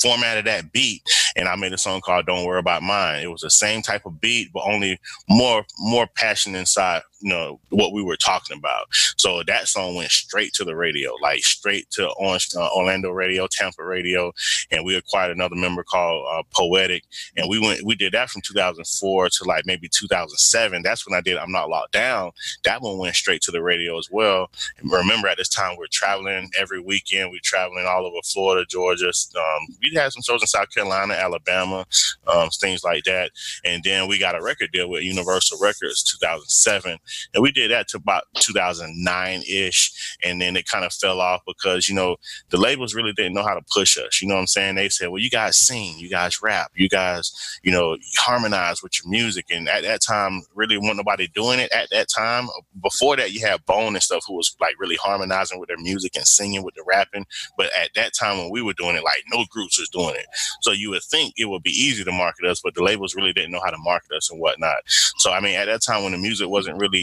formatted 0.00 0.46
that 0.46 0.72
beat 0.72 1.02
and 1.36 1.48
I 1.48 1.56
made 1.56 1.72
a 1.72 1.78
song 1.78 2.00
called 2.00 2.26
Don't 2.26 2.44
Worry 2.44 2.58
About 2.58 2.82
Mine. 2.82 3.22
It 3.22 3.30
was 3.30 3.40
the 3.40 3.50
same 3.50 3.82
type 3.82 4.06
of 4.06 4.20
beat, 4.20 4.52
but 4.52 4.64
only 4.64 4.98
more 5.28 5.64
more 5.78 6.06
passion 6.06 6.54
inside, 6.54 7.02
you 7.22 7.30
know, 7.30 7.60
what 7.70 7.92
we 7.92 8.02
were 8.02 8.16
talking 8.16 8.56
about. 8.58 8.86
So 9.16 9.42
that 9.46 9.68
song 9.68 9.94
went 9.94 10.10
straight 10.10 10.52
to 10.54 10.64
the 10.64 10.76
radio, 10.76 11.14
like 11.22 11.40
straight 11.40 11.88
to 11.92 12.08
uh, 12.08 12.68
Orlando 12.76 13.10
radio, 13.10 13.46
Tampa 13.50 13.84
radio, 13.84 14.32
and 14.70 14.84
we 14.84 14.96
acquired 14.96 15.30
another 15.30 15.56
member 15.56 15.82
called 15.82 16.26
uh, 16.30 16.42
Poetic, 16.54 17.04
and 17.36 17.48
we 17.48 17.58
went 17.58 17.84
we 17.84 17.94
did 17.94 18.12
that 18.12 18.30
from 18.30 18.42
2004 18.42 19.28
to 19.28 19.44
like 19.44 19.66
maybe 19.66 19.88
2007. 19.88 20.82
That's 20.82 21.06
when 21.06 21.16
I 21.16 21.20
did 21.20 21.38
I'm 21.38 21.52
Not 21.52 21.68
Locked 21.68 21.92
Down. 21.92 22.32
That 22.64 22.82
one 22.82 22.98
went 22.98 23.14
straight 23.14 23.42
to 23.42 23.50
the 23.50 23.62
radio 23.62 23.98
as 23.98 24.08
well. 24.10 24.50
And 24.78 24.90
remember, 24.90 25.28
at 25.28 25.38
this 25.38 25.48
time 25.48 25.76
we're 25.78 25.86
traveling 25.90 26.50
every 26.58 26.80
weekend. 26.80 27.30
We're 27.30 27.40
traveling 27.42 27.86
all 27.86 28.06
over 28.06 28.22
Florida, 28.24 28.66
Georgia. 28.68 29.08
Um, 29.36 29.76
we 29.80 29.94
had 29.94 30.12
some 30.12 30.22
shows 30.22 30.42
in 30.42 30.46
South 30.46 30.70
Carolina, 30.70 31.14
Alabama, 31.14 31.86
um, 32.26 32.48
things 32.50 32.82
like 32.84 33.04
that. 33.04 33.30
And 33.64 33.82
then 33.84 34.08
we 34.08 34.18
got 34.18 34.34
a 34.34 34.42
record 34.42 34.72
deal 34.72 34.88
with 34.88 35.02
Universal 35.02 35.58
Records 35.60 36.02
2007. 36.02 36.98
And 37.34 37.42
we 37.42 37.52
did 37.52 37.70
that 37.70 37.88
to 37.88 37.96
about 37.96 38.24
2009 38.36 39.42
ish. 39.48 40.16
And 40.22 40.40
then 40.40 40.56
it 40.56 40.66
kind 40.66 40.84
of 40.84 40.92
fell 40.92 41.20
off 41.20 41.42
because, 41.46 41.88
you 41.88 41.94
know, 41.94 42.16
the 42.50 42.58
labels 42.58 42.94
really 42.94 43.12
didn't 43.12 43.34
know 43.34 43.42
how 43.42 43.54
to 43.54 43.64
push 43.72 43.98
us. 43.98 44.20
You 44.20 44.28
know 44.28 44.34
what 44.34 44.42
I'm 44.42 44.46
saying? 44.46 44.74
They 44.74 44.88
said, 44.88 45.08
well, 45.08 45.20
you 45.20 45.30
guys 45.30 45.56
sing, 45.56 45.98
you 45.98 46.08
guys 46.08 46.42
rap, 46.42 46.72
you 46.74 46.88
guys, 46.88 47.32
you 47.62 47.72
know, 47.72 47.96
harmonize 48.18 48.82
with 48.82 48.92
your 49.02 49.10
music. 49.10 49.46
And 49.50 49.68
at 49.68 49.82
that 49.82 50.02
time, 50.02 50.42
really 50.54 50.76
wasn't 50.76 50.98
nobody 50.98 51.28
doing 51.28 51.60
it 51.60 51.72
at 51.72 51.90
that 51.90 52.08
time. 52.08 52.48
Before 52.80 53.16
that, 53.16 53.32
you 53.32 53.46
had 53.46 53.64
Bone 53.66 53.94
and 53.94 54.02
stuff 54.02 54.24
who 54.26 54.34
was 54.34 54.56
like 54.60 54.78
really 54.78 54.96
harmonizing 54.96 55.58
with 55.58 55.68
their 55.68 55.78
music 55.78 56.16
and 56.16 56.26
singing 56.26 56.62
with 56.62 56.74
the 56.74 56.84
rapping. 56.86 57.26
But 57.56 57.70
at 57.76 57.90
that 57.94 58.12
time 58.14 58.38
when 58.38 58.50
we 58.50 58.62
were 58.62 58.72
doing 58.74 58.96
it, 58.96 59.04
like 59.04 59.22
no 59.32 59.44
groups 59.50 59.78
was 59.78 59.88
doing 59.88 60.14
it. 60.14 60.26
So 60.60 60.72
you 60.72 60.90
would 60.90 61.02
think 61.02 61.34
it 61.36 61.46
would 61.46 61.62
be 61.62 61.70
easy 61.70 62.04
to 62.04 62.12
market 62.12 62.46
us, 62.46 62.60
but 62.62 62.74
the 62.74 62.82
labels 62.82 63.14
really 63.14 63.32
didn't 63.32 63.52
know 63.52 63.60
how 63.64 63.70
to 63.70 63.78
market 63.78 64.12
us 64.12 64.30
and 64.30 64.40
whatnot. 64.40 64.78
So 64.86 65.32
I 65.32 65.40
mean, 65.40 65.56
at 65.56 65.66
that 65.66 65.82
time 65.82 66.02
when 66.02 66.12
the 66.12 66.18
music 66.18 66.48
wasn't 66.48 66.78
really 66.78 67.01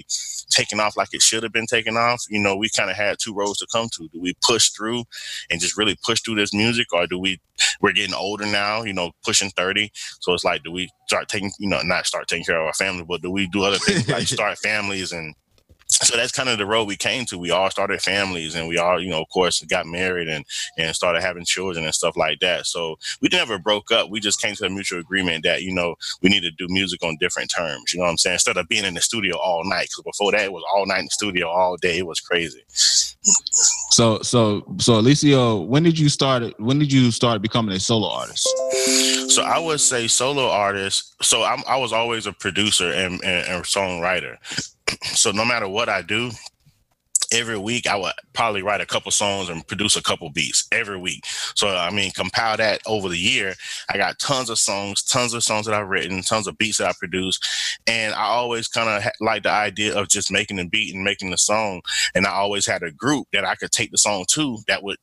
taking 0.50 0.80
off 0.80 0.98
like 0.98 1.10
it 1.12 1.22
should 1.22 1.44
have 1.44 1.52
been 1.52 1.66
taking 1.66 1.98
off, 1.98 2.24
you 2.30 2.40
know, 2.40 2.56
we 2.56 2.70
kind 2.70 2.90
of 2.90 2.96
had 2.96 3.18
two 3.20 3.34
roads 3.34 3.60
to 3.60 3.68
come 3.72 3.88
to. 3.94 4.08
Do 4.12 4.20
we 4.22 4.34
push 4.42 4.70
through 4.70 5.04
and 5.50 5.60
just 5.60 5.78
really 5.78 5.98
push 6.06 6.22
through 6.22 6.36
this 6.36 6.54
music, 6.54 6.88
or 6.94 7.08
do 7.08 7.20
we? 7.20 7.40
We're 7.82 7.94
getting 7.94 8.16
older 8.16 8.46
now, 8.46 8.84
you 8.84 8.94
know, 8.94 9.12
pushing 9.24 9.50
thirty. 9.50 9.92
So 10.22 10.34
it's 10.34 10.44
like, 10.46 10.64
do 10.64 10.72
we 10.72 10.90
start 11.08 11.28
taking, 11.28 11.52
you 11.60 11.70
know, 11.70 11.82
not 11.84 12.06
start 12.06 12.28
taking 12.28 12.46
care 12.46 12.60
of 12.60 12.68
our 12.68 12.74
family, 12.74 13.04
but 13.08 13.22
do 13.22 13.32
we 13.32 13.48
do 13.48 13.64
other 13.64 13.78
things 13.78 14.08
like 14.08 14.28
start 14.28 14.58
families 14.60 15.12
and 15.12 15.36
so 15.90 16.16
that's 16.16 16.32
kind 16.32 16.50
of 16.50 16.58
the 16.58 16.66
road 16.66 16.88
we 16.88 16.96
came 16.96 17.26
to. 17.26 17.38
We 17.38 17.52
all 17.52 17.70
started 17.72 18.02
families 18.02 18.56
and 18.56 18.68
we 18.68 18.78
all, 18.78 19.02
you 19.02 19.10
know, 19.10 19.22
of 19.22 19.30
course, 19.30 19.62
got 19.64 19.88
married 19.88 20.28
and 20.28 20.46
and 20.78 20.96
started 20.96 21.22
having 21.22 21.46
children 21.46 21.84
and 21.84 21.94
stuff 21.94 22.16
like 22.16 22.40
that. 22.40 22.68
So 22.68 22.98
we 23.22 23.30
never 23.32 23.58
broke 23.58 23.92
up. 23.92 24.10
We 24.10 24.20
just 24.20 24.42
came 24.42 24.56
to 24.56 24.66
a 24.66 24.70
mutual 24.70 25.00
agreement 25.00 25.44
that, 25.44 25.64
you 25.64 25.74
know, 25.74 25.96
we 26.22 26.30
need 26.30 26.42
to 26.42 26.52
do 26.52 26.68
music 26.70 27.04
on 27.04 27.18
different 27.20 27.52
terms. 27.56 27.92
You 27.92 28.00
know 28.00 28.06
what 28.06 28.12
I'm 28.12 28.18
saying? 28.18 28.36
Instead 28.36 28.58
of 28.58 28.68
being 28.68 28.86
in 28.86 28.94
the 28.94 29.02
studio 29.02 29.38
all 29.38 29.64
night. 29.66 29.90
Because 29.90 30.04
before 30.04 30.32
that, 30.32 30.42
it 30.42 30.54
was 30.54 30.64
all 30.74 30.86
night 30.86 31.00
in 31.00 31.06
the 31.06 31.12
studio 31.12 31.48
all 31.50 31.76
day. 31.78 31.98
It 31.98 32.08
was 32.08 32.20
crazy. 32.20 32.64
So 33.92 34.22
so 34.22 34.64
so 34.78 35.02
Alicio, 35.02 35.66
when 35.68 35.84
did 35.84 35.98
you 35.98 36.08
start 36.08 36.60
when 36.60 36.80
did 36.80 36.92
you 36.92 37.12
start 37.12 37.42
becoming 37.42 37.76
a 37.76 37.80
solo 37.80 38.10
artist? 38.10 38.48
So 39.30 39.44
I 39.44 39.60
would 39.60 39.80
say 39.80 40.08
solo 40.08 40.50
artist. 40.50 41.16
So 41.24 41.44
I'm, 41.44 41.64
I 41.68 41.78
was 41.78 41.94
always 41.94 42.26
a 42.26 42.34
producer 42.34 42.92
and, 42.92 43.22
and, 43.24 43.48
and 43.48 43.64
songwriter. 43.64 44.38
So 45.04 45.32
no 45.32 45.46
matter 45.46 45.68
what 45.68 45.90
I 45.90 46.02
do, 46.02 46.32
every 47.32 47.58
week 47.58 47.88
I 47.88 47.96
would 47.96 48.14
probably 48.34 48.62
write 48.62 48.82
a 48.82 48.86
couple 48.86 49.12
songs 49.12 49.50
and 49.50 49.66
produce 49.68 49.96
a 49.96 50.02
couple 50.02 50.30
beats 50.32 50.68
every 50.72 50.98
week. 50.98 51.26
So 51.56 51.70
I 51.70 51.92
mean, 51.92 52.12
compile 52.12 52.58
that 52.58 52.82
over 52.88 53.10
the 53.10 53.18
year. 53.18 53.54
I 53.90 53.98
got 53.98 54.20
tons 54.20 54.50
of 54.50 54.58
songs, 54.60 55.04
tons 55.04 55.34
of 55.34 55.44
songs 55.44 55.66
that 55.66 55.76
I've 55.76 55.88
written, 55.88 56.22
tons 56.22 56.48
of 56.48 56.58
beats 56.58 56.78
that 56.78 56.88
I 56.88 56.94
produce, 56.98 57.40
and 57.88 58.14
I 58.14 58.26
always 58.26 58.68
kind 58.68 58.90
of 58.90 59.04
ha- 59.04 59.12
like 59.22 59.44
the 59.44 59.52
idea 59.52 59.98
of 59.98 60.10
just 60.10 60.32
making 60.32 60.58
the 60.58 60.66
beat 60.66 60.94
and 60.94 61.04
making 61.04 61.32
the 61.32 61.38
song. 61.38 61.82
And 62.16 62.26
I 62.26 62.32
always 62.32 62.66
had 62.66 62.84
a 62.84 62.92
group 62.92 63.28
that 63.34 63.46
I 63.46 63.56
could 63.56 63.72
take 63.72 63.92
the 63.92 63.98
song 63.98 64.26
to 64.30 64.58
that 64.68 64.84
would 64.84 64.98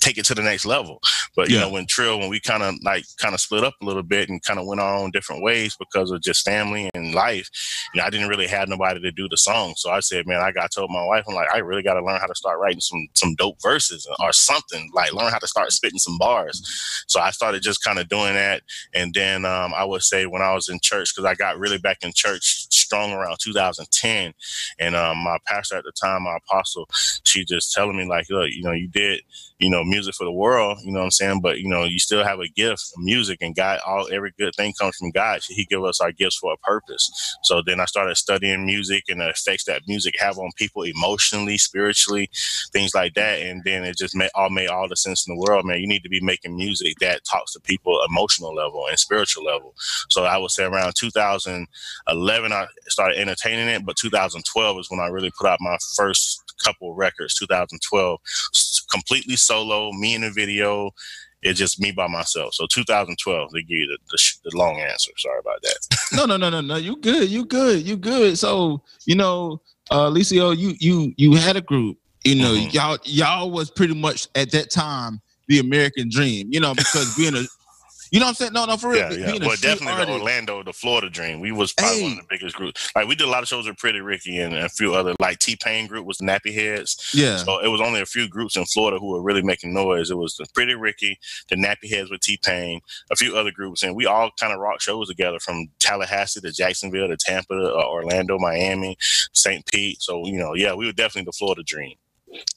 take 0.00 0.18
it 0.18 0.24
to 0.26 0.34
the 0.34 0.42
next 0.42 0.66
level. 0.66 1.00
But 1.36 1.48
you 1.50 1.56
Yeah. 1.56 1.62
know, 1.62 1.70
when 1.70 1.86
Treal, 1.86 2.18
when 2.18 2.28
we 2.30 2.40
kind 2.40 2.62
of 2.62 2.74
like 2.82 3.04
kind 3.18 3.34
of 3.34 3.40
split 3.40 3.64
up 3.64 3.74
a 3.80 3.84
little 3.84 4.02
bit 4.02 4.28
and 4.28 4.42
kind 4.42 4.58
of 4.58 4.66
went 4.66 4.80
our 4.80 4.96
own 4.96 5.10
different 5.10 5.42
ways 5.42 5.76
because 5.78 6.10
of 6.10 6.22
just 6.22 6.44
family 6.44 6.90
and 6.94 7.14
life, 7.14 7.48
you 7.94 8.00
know, 8.00 8.06
I 8.06 8.10
didn't 8.10 8.28
really 8.28 8.46
have 8.46 8.68
nobody 8.68 9.00
to 9.00 9.12
do 9.12 9.28
the 9.28 9.36
song. 9.36 9.74
So 9.76 9.90
I 9.90 10.00
said, 10.00 10.26
man, 10.26 10.40
I 10.40 10.52
got 10.52 10.72
told 10.72 10.90
my 10.90 11.04
wife, 11.04 11.24
I'm 11.28 11.34
like, 11.34 11.48
I 11.54 11.58
really 11.58 11.82
got 11.82 11.94
to 11.94 12.04
learn 12.04 12.20
how 12.20 12.26
to 12.26 12.34
start 12.34 12.58
writing 12.58 12.80
some 12.80 13.08
some 13.14 13.34
dope 13.36 13.60
verses 13.62 14.08
or 14.20 14.32
something, 14.32 14.90
like 14.94 15.12
learn 15.12 15.32
how 15.32 15.38
to 15.38 15.46
start 15.48 15.72
spitting 15.72 15.98
some 15.98 16.18
bars. 16.18 17.04
So 17.06 17.20
I 17.20 17.30
started 17.30 17.62
just 17.62 17.82
kind 17.82 17.98
of 17.98 18.08
doing 18.08 18.34
that. 18.34 18.62
And 18.94 19.14
then 19.14 19.44
um, 19.44 19.72
I 19.74 19.84
would 19.84 20.02
say 20.02 20.26
when 20.26 20.42
I 20.42 20.54
was 20.54 20.68
in 20.68 20.78
church, 20.82 21.14
because 21.14 21.26
I 21.26 21.34
got 21.34 21.58
really 21.58 21.78
back 21.78 21.98
in 22.02 22.12
church 22.14 22.79
strong 22.90 23.12
around 23.12 23.38
2010, 23.40 24.34
and 24.80 24.96
um, 24.96 25.18
my 25.18 25.38
pastor 25.46 25.76
at 25.78 25.84
the 25.84 25.92
time, 25.92 26.24
my 26.24 26.38
apostle, 26.38 26.88
she 27.24 27.44
just 27.44 27.72
telling 27.72 27.96
me 27.96 28.06
like, 28.06 28.28
look, 28.30 28.50
you 28.50 28.62
know, 28.62 28.72
you 28.72 28.88
did 28.88 29.22
you 29.60 29.70
know, 29.70 29.84
music 29.84 30.14
for 30.14 30.24
the 30.24 30.32
world, 30.32 30.78
you 30.84 30.92
know 30.92 31.00
what 31.00 31.06
I'm 31.06 31.12
saying? 31.12 31.40
But, 31.42 31.60
you 31.60 31.68
know, 31.68 31.84
you 31.84 31.98
still 31.98 32.24
have 32.24 32.40
a 32.40 32.48
gift 32.48 32.92
of 32.96 33.02
music 33.02 33.38
and 33.42 33.56
God, 33.56 33.80
all 33.86 34.08
every 34.12 34.32
good 34.38 34.54
thing 34.56 34.74
comes 34.78 34.96
from 34.96 35.12
God. 35.12 35.42
He 35.48 35.64
give 35.66 35.84
us 35.84 36.00
our 36.00 36.12
gifts 36.12 36.38
for 36.38 36.52
a 36.54 36.58
purpose. 36.58 37.36
So 37.44 37.62
then 37.66 37.80
I 37.80 37.86
started 37.86 38.16
studying 38.16 38.66
music 38.66 39.04
and 39.08 39.20
the 39.20 39.30
effects 39.30 39.64
that 39.64 39.88
music 39.88 40.16
have 40.20 40.38
on 40.38 40.50
people 40.56 40.84
emotionally, 40.84 41.58
spiritually, 41.58 42.30
things 42.72 42.94
like 42.94 43.14
that. 43.14 43.40
And 43.40 43.62
then 43.64 43.84
it 43.84 43.98
just 43.98 44.16
made 44.16 44.30
all 44.34 44.50
made 44.50 44.68
all 44.68 44.88
the 44.88 44.96
sense 44.96 45.28
in 45.28 45.34
the 45.34 45.40
world, 45.40 45.66
man. 45.66 45.80
You 45.80 45.88
need 45.88 46.04
to 46.04 46.10
be 46.10 46.20
making 46.22 46.56
music 46.56 46.98
that 47.00 47.24
talks 47.24 47.54
to 47.54 47.60
people 47.60 48.00
emotional 48.08 48.54
level 48.54 48.86
and 48.88 48.98
spiritual 48.98 49.44
level. 49.44 49.74
So 50.10 50.24
I 50.24 50.38
would 50.38 50.52
say 50.52 50.64
around 50.64 50.94
2011, 50.96 52.52
I 52.52 52.66
started 52.88 53.18
entertaining 53.18 53.68
it, 53.68 53.84
but 53.84 53.96
2012 53.96 54.78
is 54.78 54.90
when 54.90 55.00
I 55.00 55.06
really 55.08 55.30
put 55.38 55.46
out 55.48 55.58
my 55.60 55.76
first 55.96 56.42
couple 56.64 56.94
records, 56.94 57.34
2012, 57.34 58.18
completely 58.90 59.36
solo, 59.36 59.92
me 59.92 60.14
in 60.14 60.22
the 60.22 60.30
video. 60.30 60.90
It's 61.42 61.58
just 61.58 61.80
me 61.80 61.90
by 61.90 62.06
myself. 62.06 62.52
So 62.52 62.66
2012, 62.66 63.52
they 63.52 63.62
give 63.62 63.70
you 63.70 63.86
the, 63.86 63.98
the, 64.10 64.18
sh- 64.18 64.36
the 64.44 64.50
long 64.54 64.78
answer. 64.78 65.10
Sorry 65.16 65.38
about 65.38 65.62
that. 65.62 65.78
No, 66.12 66.26
no, 66.26 66.36
no, 66.36 66.50
no, 66.50 66.60
no. 66.60 66.76
You 66.76 66.96
good. 66.96 67.28
You 67.30 67.44
good. 67.44 67.86
You 67.86 67.96
good. 67.96 68.36
So, 68.36 68.82
you 69.06 69.14
know, 69.14 69.62
uh 69.92 70.10
Licio, 70.10 70.56
you 70.56 70.74
you 70.80 71.14
you 71.16 71.36
had 71.36 71.56
a 71.56 71.60
group. 71.60 71.98
You 72.24 72.34
know, 72.34 72.52
Mhm. 72.54 72.72
y'all 72.74 72.98
y'all 73.04 73.50
was 73.50 73.70
pretty 73.70 73.94
much 73.94 74.26
at 74.34 74.50
that 74.50 74.70
time 74.72 75.20
the 75.46 75.60
American 75.60 76.08
dream, 76.10 76.48
you 76.52 76.58
know, 76.60 76.74
because 76.74 77.16
being 77.16 77.34
a 77.36 77.44
you 78.10 78.18
know 78.20 78.26
what 78.26 78.30
I'm 78.30 78.34
saying? 78.34 78.52
No, 78.52 78.64
no, 78.64 78.76
for 78.76 78.90
real. 78.90 79.12
Yeah, 79.12 79.34
yeah. 79.34 79.46
Well, 79.46 79.56
definitely 79.60 80.04
the 80.04 80.12
Orlando, 80.12 80.62
the 80.62 80.72
Florida 80.72 81.08
Dream. 81.08 81.40
We 81.40 81.52
was 81.52 81.72
probably 81.72 82.02
one 82.02 82.12
of 82.12 82.18
the 82.18 82.26
biggest 82.28 82.56
groups. 82.56 82.90
Like 82.94 83.06
we 83.06 83.14
did 83.14 83.26
a 83.26 83.30
lot 83.30 83.42
of 83.42 83.48
shows 83.48 83.66
with 83.68 83.76
Pretty 83.76 84.00
Ricky 84.00 84.38
and 84.38 84.54
a 84.54 84.68
few 84.68 84.94
other 84.94 85.14
like 85.20 85.38
T 85.38 85.56
Pain 85.56 85.86
group 85.86 86.06
was 86.06 86.18
the 86.18 86.26
Nappy 86.26 86.54
Headz. 86.54 87.14
Yeah. 87.14 87.36
So 87.36 87.60
it 87.60 87.68
was 87.68 87.80
only 87.80 88.00
a 88.00 88.06
few 88.06 88.28
groups 88.28 88.56
in 88.56 88.64
Florida 88.64 88.98
who 88.98 89.10
were 89.10 89.22
really 89.22 89.42
making 89.42 89.72
noise. 89.72 90.10
It 90.10 90.16
was 90.16 90.36
the 90.36 90.46
Pretty 90.54 90.74
Ricky, 90.74 91.18
the 91.48 91.56
Nappy 91.56 91.90
Headz 91.90 92.10
with 92.10 92.20
T 92.20 92.38
Pain, 92.42 92.80
a 93.10 93.16
few 93.16 93.36
other 93.36 93.50
groups, 93.50 93.82
and 93.82 93.94
we 93.94 94.06
all 94.06 94.30
kind 94.38 94.52
of 94.52 94.58
rock 94.58 94.80
shows 94.80 95.08
together 95.08 95.38
from 95.38 95.68
Tallahassee 95.78 96.40
to 96.40 96.52
Jacksonville 96.52 97.08
to 97.08 97.16
Tampa 97.16 97.54
to 97.54 97.74
uh, 97.74 97.84
Orlando, 97.86 98.38
Miami, 98.38 98.96
St. 99.32 99.64
Pete. 99.66 100.02
So 100.02 100.26
you 100.26 100.38
know, 100.38 100.54
yeah, 100.54 100.74
we 100.74 100.86
were 100.86 100.92
definitely 100.92 101.26
the 101.26 101.32
Florida 101.32 101.62
Dream. 101.62 101.94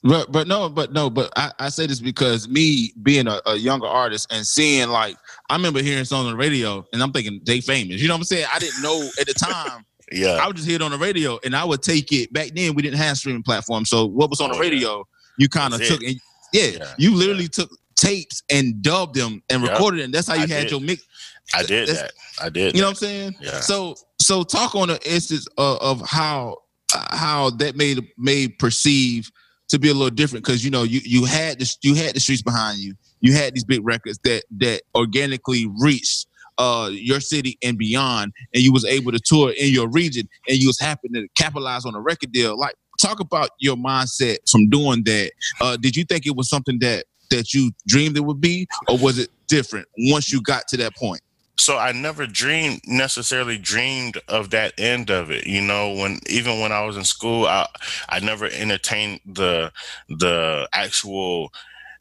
But 0.02 0.30
but 0.30 0.46
no, 0.46 0.68
but 0.68 0.92
no, 0.92 1.10
but 1.10 1.32
I, 1.36 1.50
I 1.58 1.68
say 1.68 1.86
this 1.86 2.00
because 2.00 2.48
me 2.48 2.92
being 3.02 3.26
a, 3.26 3.40
a 3.46 3.56
younger 3.56 3.86
artist 3.86 4.32
and 4.32 4.46
seeing 4.46 4.88
like 4.88 5.16
I 5.50 5.56
remember 5.56 5.82
hearing 5.82 6.04
songs 6.04 6.26
on 6.26 6.32
the 6.32 6.36
radio 6.38 6.84
and 6.92 7.02
I'm 7.02 7.12
thinking 7.12 7.40
they 7.44 7.60
famous. 7.60 8.00
You 8.00 8.08
know 8.08 8.14
what 8.14 8.18
I'm 8.18 8.24
saying? 8.24 8.46
I 8.52 8.58
didn't 8.58 8.82
know 8.82 9.08
at 9.20 9.26
the 9.26 9.34
time 9.34 9.84
Yeah. 10.12 10.38
I 10.40 10.46
would 10.46 10.54
just 10.56 10.68
hear 10.68 10.76
it 10.76 10.82
on 10.82 10.90
the 10.90 10.98
radio, 10.98 11.40
and 11.44 11.56
I 11.56 11.64
would 11.64 11.82
take 11.82 12.12
it. 12.12 12.30
Back 12.32 12.50
then, 12.54 12.74
we 12.74 12.82
didn't 12.82 12.98
have 12.98 13.16
streaming 13.16 13.42
platforms, 13.42 13.88
so 13.88 14.04
what 14.04 14.28
was 14.28 14.38
on 14.40 14.50
the 14.50 14.56
Oh, 14.56 14.60
radio, 14.60 15.04
you 15.38 15.48
kind 15.48 15.72
of 15.74 15.82
took. 15.82 16.02
it. 16.02 16.08
And, 16.10 16.20
yeah, 16.52 16.66
Yeah. 16.66 16.94
you 16.98 17.14
literally 17.16 17.48
took 17.48 17.70
tapes 17.96 18.42
and 18.50 18.80
dubbed 18.82 19.14
them 19.16 19.42
and 19.48 19.62
Yep. 19.62 19.72
recorded 19.72 20.02
them. 20.02 20.10
That's 20.12 20.28
how 20.28 20.34
you 20.34 20.42
I 20.42 20.46
had 20.46 20.62
did. 20.64 20.70
your 20.72 20.80
mix. 20.82 21.02
I 21.54 21.62
did 21.62 21.88
That's- 21.88 22.02
that. 22.02 22.44
I 22.44 22.48
did. 22.50 22.76
You 22.76 22.82
know 22.82 22.88
that. 22.90 23.00
what 23.00 23.08
I'm 23.08 23.08
saying? 23.08 23.34
Yeah. 23.40 23.60
So 23.60 23.96
so 24.20 24.42
talk 24.44 24.74
on 24.74 24.88
the 24.88 25.00
instance 25.10 25.48
of, 25.56 25.78
of 25.78 26.02
how 26.08 26.58
how 26.92 27.50
that 27.50 27.74
made 27.74 28.06
made 28.18 28.58
perceive 28.58 29.32
to 29.68 29.78
be 29.78 29.88
a 29.88 29.94
little 29.94 30.10
different 30.10 30.44
because 30.44 30.64
you 30.64 30.70
know 30.70 30.82
you 30.82 31.00
you 31.04 31.24
had 31.24 31.58
this 31.58 31.78
you 31.82 31.94
had 31.94 32.14
the 32.14 32.20
streets 32.20 32.42
behind 32.42 32.78
you. 32.78 32.94
You 33.20 33.32
had 33.32 33.54
these 33.54 33.64
big 33.64 33.84
records 33.84 34.18
that 34.24 34.44
that 34.58 34.82
organically 34.94 35.66
reached 35.78 36.26
uh 36.58 36.88
your 36.92 37.20
city 37.20 37.58
and 37.62 37.76
beyond 37.76 38.32
and 38.52 38.62
you 38.62 38.72
was 38.72 38.84
able 38.84 39.10
to 39.10 39.18
tour 39.18 39.52
in 39.58 39.72
your 39.72 39.88
region 39.88 40.28
and 40.48 40.56
you 40.58 40.68
was 40.68 40.78
happy 40.78 41.08
to 41.08 41.26
capitalize 41.36 41.84
on 41.84 41.94
a 41.94 42.00
record 42.00 42.32
deal. 42.32 42.56
Like 42.56 42.74
talk 43.00 43.20
about 43.20 43.50
your 43.58 43.76
mindset 43.76 44.36
from 44.50 44.68
doing 44.68 45.02
that. 45.04 45.32
Uh 45.60 45.76
did 45.76 45.96
you 45.96 46.04
think 46.04 46.26
it 46.26 46.36
was 46.36 46.48
something 46.48 46.78
that 46.80 47.06
that 47.30 47.52
you 47.52 47.72
dreamed 47.88 48.16
it 48.16 48.24
would 48.24 48.40
be 48.40 48.66
or 48.88 48.98
was 48.98 49.18
it 49.18 49.30
different 49.48 49.86
once 49.98 50.32
you 50.32 50.40
got 50.42 50.68
to 50.68 50.76
that 50.76 50.94
point 50.96 51.20
so 51.56 51.78
I 51.78 51.92
never 51.92 52.26
dreamed 52.26 52.80
necessarily 52.86 53.58
dreamed 53.58 54.18
of 54.28 54.50
that 54.50 54.74
end 54.78 55.10
of 55.10 55.30
it. 55.30 55.46
You 55.46 55.62
know, 55.62 55.92
when 55.94 56.18
even 56.26 56.60
when 56.60 56.72
I 56.72 56.84
was 56.84 56.96
in 56.96 57.04
school, 57.04 57.46
I 57.46 57.66
I 58.08 58.20
never 58.20 58.46
entertained 58.46 59.20
the 59.24 59.72
the 60.08 60.68
actual 60.72 61.52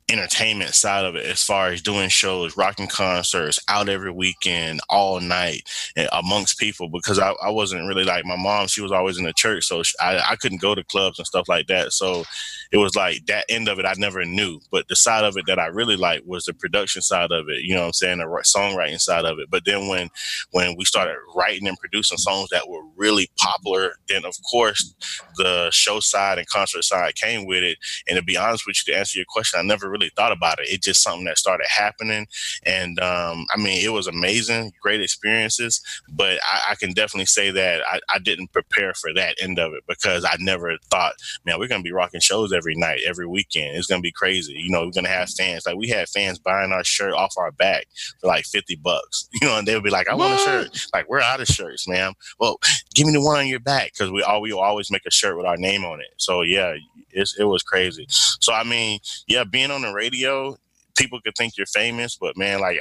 entertainment 0.09 0.73
side 0.73 1.05
of 1.05 1.15
it 1.15 1.25
as 1.25 1.43
far 1.43 1.67
as 1.67 1.81
doing 1.81 2.09
shows, 2.09 2.57
rocking 2.57 2.87
concerts, 2.87 3.59
out 3.67 3.89
every 3.89 4.11
weekend, 4.11 4.81
all 4.89 5.19
night 5.19 5.63
amongst 6.11 6.59
people 6.59 6.89
because 6.89 7.19
I, 7.19 7.33
I 7.43 7.49
wasn't 7.49 7.87
really 7.87 8.03
like 8.03 8.25
my 8.25 8.35
mom, 8.35 8.67
she 8.67 8.81
was 8.81 8.91
always 8.91 9.17
in 9.17 9.23
the 9.23 9.33
church. 9.33 9.65
So 9.65 9.83
sh 9.83 9.93
I, 9.99 10.19
I 10.31 10.35
couldn't 10.35 10.61
go 10.61 10.75
to 10.75 10.83
clubs 10.83 11.19
and 11.19 11.27
stuff 11.27 11.47
like 11.47 11.67
that. 11.67 11.93
So 11.93 12.23
it 12.71 12.77
was 12.77 12.95
like 12.95 13.25
that 13.27 13.45
end 13.49 13.67
of 13.67 13.79
it 13.79 13.85
I 13.85 13.93
never 13.97 14.25
knew. 14.25 14.59
But 14.71 14.87
the 14.87 14.95
side 14.95 15.23
of 15.23 15.37
it 15.37 15.45
that 15.47 15.59
I 15.59 15.67
really 15.67 15.95
liked 15.95 16.25
was 16.25 16.45
the 16.45 16.53
production 16.53 17.01
side 17.01 17.31
of 17.31 17.47
it, 17.49 17.63
you 17.63 17.73
know 17.73 17.81
what 17.81 17.87
I'm 17.87 17.93
saying, 17.93 18.17
the 18.19 18.25
songwriting 18.25 18.99
side 18.99 19.25
of 19.25 19.39
it. 19.39 19.49
But 19.49 19.63
then 19.65 19.87
when 19.87 20.09
when 20.51 20.75
we 20.77 20.85
started 20.85 21.15
writing 21.35 21.67
and 21.67 21.77
producing 21.77 22.17
songs 22.17 22.49
that 22.49 22.67
were 22.67 22.83
really 22.95 23.29
popular, 23.37 23.95
then 24.09 24.25
of 24.25 24.35
course 24.49 24.93
the 25.37 25.69
show 25.71 25.99
side 25.99 26.37
and 26.37 26.47
concert 26.47 26.83
side 26.83 27.15
came 27.15 27.45
with 27.45 27.63
it. 27.63 27.77
And 28.07 28.17
to 28.17 28.23
be 28.23 28.37
honest 28.37 28.65
with 28.65 28.77
you, 28.85 28.93
to 28.93 28.99
answer 28.99 29.17
your 29.17 29.25
question, 29.29 29.59
I 29.59 29.63
never 29.63 29.89
really 29.93 30.11
thought 30.15 30.31
about 30.31 30.59
it. 30.59 30.67
It's 30.69 30.85
just 30.85 31.03
something 31.03 31.25
that 31.25 31.37
started 31.37 31.67
happening. 31.69 32.27
And 32.65 32.99
um, 32.99 33.45
I 33.53 33.57
mean, 33.57 33.83
it 33.83 33.93
was 33.93 34.07
amazing, 34.07 34.73
great 34.81 35.01
experiences. 35.01 35.81
But 36.09 36.39
I, 36.43 36.71
I 36.71 36.75
can 36.75 36.91
definitely 36.91 37.27
say 37.27 37.51
that 37.51 37.81
I, 37.89 37.99
I 38.09 38.19
didn't 38.19 38.51
prepare 38.51 38.93
for 38.93 39.13
that 39.13 39.35
end 39.41 39.59
of 39.59 39.73
it 39.73 39.83
because 39.87 40.25
I 40.25 40.35
never 40.39 40.77
thought, 40.89 41.13
man, 41.45 41.59
we're 41.59 41.67
going 41.67 41.81
to 41.81 41.87
be 41.87 41.93
rocking 41.93 42.19
shows 42.19 42.51
every 42.51 42.75
night, 42.75 43.01
every 43.05 43.27
weekend. 43.27 43.77
It's 43.77 43.87
going 43.87 44.01
to 44.01 44.03
be 44.03 44.11
crazy. 44.11 44.53
You 44.53 44.71
know, 44.71 44.81
we're 44.81 44.91
going 44.91 45.05
to 45.05 45.09
have 45.09 45.29
fans. 45.29 45.65
Like 45.65 45.77
we 45.77 45.87
had 45.87 46.09
fans 46.09 46.39
buying 46.39 46.71
our 46.71 46.83
shirt 46.83 47.13
off 47.13 47.35
our 47.37 47.51
back 47.51 47.87
for 48.19 48.27
like 48.27 48.45
50 48.45 48.75
bucks, 48.77 49.29
you 49.41 49.47
know, 49.47 49.57
and 49.57 49.67
they 49.67 49.75
would 49.75 49.83
be 49.83 49.89
like, 49.89 50.09
I 50.09 50.15
want 50.15 50.33
a 50.33 50.43
shirt. 50.43 50.87
Like, 50.93 51.09
we're 51.09 51.21
out 51.21 51.41
of 51.41 51.47
shirts, 51.47 51.87
man. 51.87 52.13
Well, 52.39 52.59
give 52.95 53.07
me 53.07 53.13
the 53.13 53.21
one 53.21 53.39
on 53.39 53.47
your 53.47 53.59
back 53.59 53.93
because 53.93 54.11
we 54.11 54.21
all 54.23 54.41
we 54.41 54.51
always 54.51 54.91
make 54.91 55.05
a 55.05 55.11
shirt 55.11 55.37
with 55.37 55.45
our 55.45 55.57
name 55.57 55.85
on 55.85 55.99
it. 55.99 56.13
So 56.17 56.41
yeah, 56.41 56.75
it's, 57.11 57.37
it 57.39 57.45
was 57.45 57.63
crazy. 57.63 58.05
So 58.09 58.53
I 58.53 58.63
mean, 58.63 58.99
yeah, 59.27 59.43
being 59.43 59.71
on 59.71 59.82
the 59.83 59.93
radio, 59.93 60.55
people 60.97 61.19
could 61.21 61.35
think 61.37 61.57
you're 61.57 61.65
famous, 61.67 62.17
but 62.17 62.37
man, 62.37 62.61
like 62.61 62.79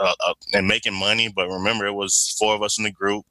uh, 0.00 0.14
uh, 0.26 0.34
and 0.52 0.66
making 0.66 0.94
money. 0.94 1.28
But 1.34 1.48
remember, 1.48 1.86
it 1.86 1.92
was 1.92 2.34
four 2.38 2.54
of 2.54 2.62
us 2.62 2.78
in 2.78 2.84
the 2.84 2.92
group. 2.92 3.24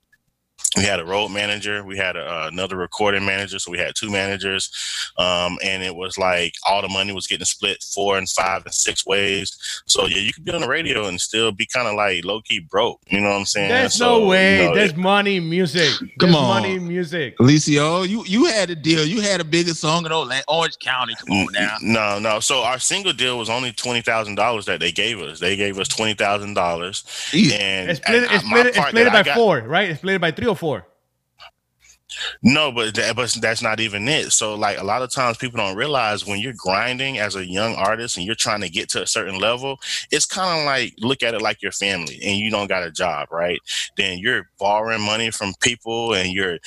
We 0.78 0.84
had 0.84 1.00
a 1.00 1.06
road 1.06 1.30
manager, 1.30 1.84
we 1.84 1.98
had 1.98 2.16
a, 2.16 2.26
uh, 2.26 2.50
another 2.52 2.76
recording 2.76 3.26
manager, 3.26 3.60
so 3.60 3.72
we 3.72 3.78
had 3.78 3.94
two 3.96 4.12
managers, 4.12 4.70
um, 5.18 5.58
and 5.64 5.82
it 5.84 5.96
was 5.96 6.18
like 6.18 6.54
all 6.68 6.82
the 6.82 6.90
money 6.90 7.14
was 7.14 7.28
getting 7.28 7.46
split 7.46 7.82
four 7.94 8.18
and 8.18 8.30
five 8.30 8.66
and 8.66 8.74
six 8.74 9.06
ways. 9.06 9.58
So 9.86 10.06
yeah, 10.06 10.18
you 10.18 10.34
could 10.34 10.44
be 10.44 10.52
on 10.52 10.62
the 10.62 10.68
radio 10.68 11.06
and 11.06 11.20
still 11.22 11.52
be 11.52 11.66
kind 11.66 11.88
of 11.88 11.96
like 11.96 12.26
low 12.26 12.42
key 12.42 12.60
broke. 12.60 13.00
You 13.08 13.22
know 13.22 13.30
what 13.30 13.36
I'm 13.38 13.46
saying? 13.46 13.70
There's 13.70 13.94
So, 13.94 14.20
no 14.20 14.28
way. 14.28 14.64
you 14.64 14.70
know, 14.70 14.76
There's 14.76 14.96
money 14.96 15.40
music. 15.40 15.92
Come 16.20 16.32
There's 16.32 16.36
on. 16.36 16.62
money 16.62 16.80
music. 16.80 17.38
Alicio, 17.38 18.08
you 18.08 18.24
you 18.26 18.46
had 18.46 18.70
a 18.70 18.76
deal. 18.76 19.06
You 19.06 19.22
had 19.22 19.40
a 19.40 19.46
bigger 19.46 19.74
song 19.74 20.06
in 20.06 20.12
Ola- 20.12 20.42
Orange 20.50 20.78
County. 20.80 21.16
Come 21.16 21.32
on 21.38 21.48
now. 21.54 21.78
No, 21.82 22.20
no. 22.20 22.40
So 22.42 22.64
our 22.64 22.80
single 22.80 23.14
deal 23.14 23.38
was 23.38 23.50
only 23.50 23.72
twenty 23.72 24.02
thousand 24.02 24.36
dollars 24.36 24.66
that 24.66 24.82
they 24.82 24.92
gave 24.92 25.20
us. 25.22 25.40
They 25.40 25.56
gave 25.56 25.80
us 25.80 25.88
twenty 25.88 26.16
thousand 26.16 26.54
dollars, 26.56 27.04
and 27.34 27.90
It's 27.92 28.00
split, 28.02 28.24
and 28.24 28.34
it's 28.34 28.46
split, 28.46 28.66
it's 28.68 28.78
split 28.78 29.06
that 29.06 29.14
by 29.14 29.24
got- 29.24 29.36
four, 29.36 29.60
right? 29.62 29.90
It's 29.92 30.00
split 30.00 30.20
by 30.20 30.32
three 30.32 30.48
or 30.48 30.56
four. 30.56 30.65
No, 32.42 32.72
but 32.72 32.96
that, 32.96 33.16
but 33.16 33.36
that's 33.42 33.62
not 33.62 33.80
even 33.80 34.08
it. 34.08 34.32
So 34.32 34.56
like 34.56 34.80
a 34.80 34.84
lot 34.84 35.02
of 35.02 35.12
times 35.12 35.38
people 35.38 35.58
don't 35.58 35.76
realize 35.76 36.26
when 36.26 36.40
you're 36.40 36.54
grinding 36.58 37.20
as 37.20 37.36
a 37.36 37.46
young 37.46 37.76
artist 37.76 38.18
and 38.18 38.26
you're 38.26 38.36
trying 38.36 38.62
to 38.62 38.70
get 38.70 38.90
to 38.90 39.04
a 39.04 39.08
certain 39.08 39.40
level, 39.40 39.80
it's 40.12 40.26
kind 40.26 40.60
of 40.60 40.66
like 40.66 40.94
look 41.00 41.24
at 41.24 41.34
it 41.34 41.42
like 41.42 41.62
your 41.62 41.74
family 41.74 42.20
and 42.24 42.38
you 42.38 42.50
don't 42.52 42.68
got 42.70 42.84
a 42.84 42.92
job, 42.92 43.30
right? 43.32 43.60
Then 43.98 44.20
you're 44.20 44.50
borrowing 44.60 45.02
money 45.02 45.32
from 45.32 45.54
people 45.62 46.14
and 46.14 46.32
you're 46.32 46.60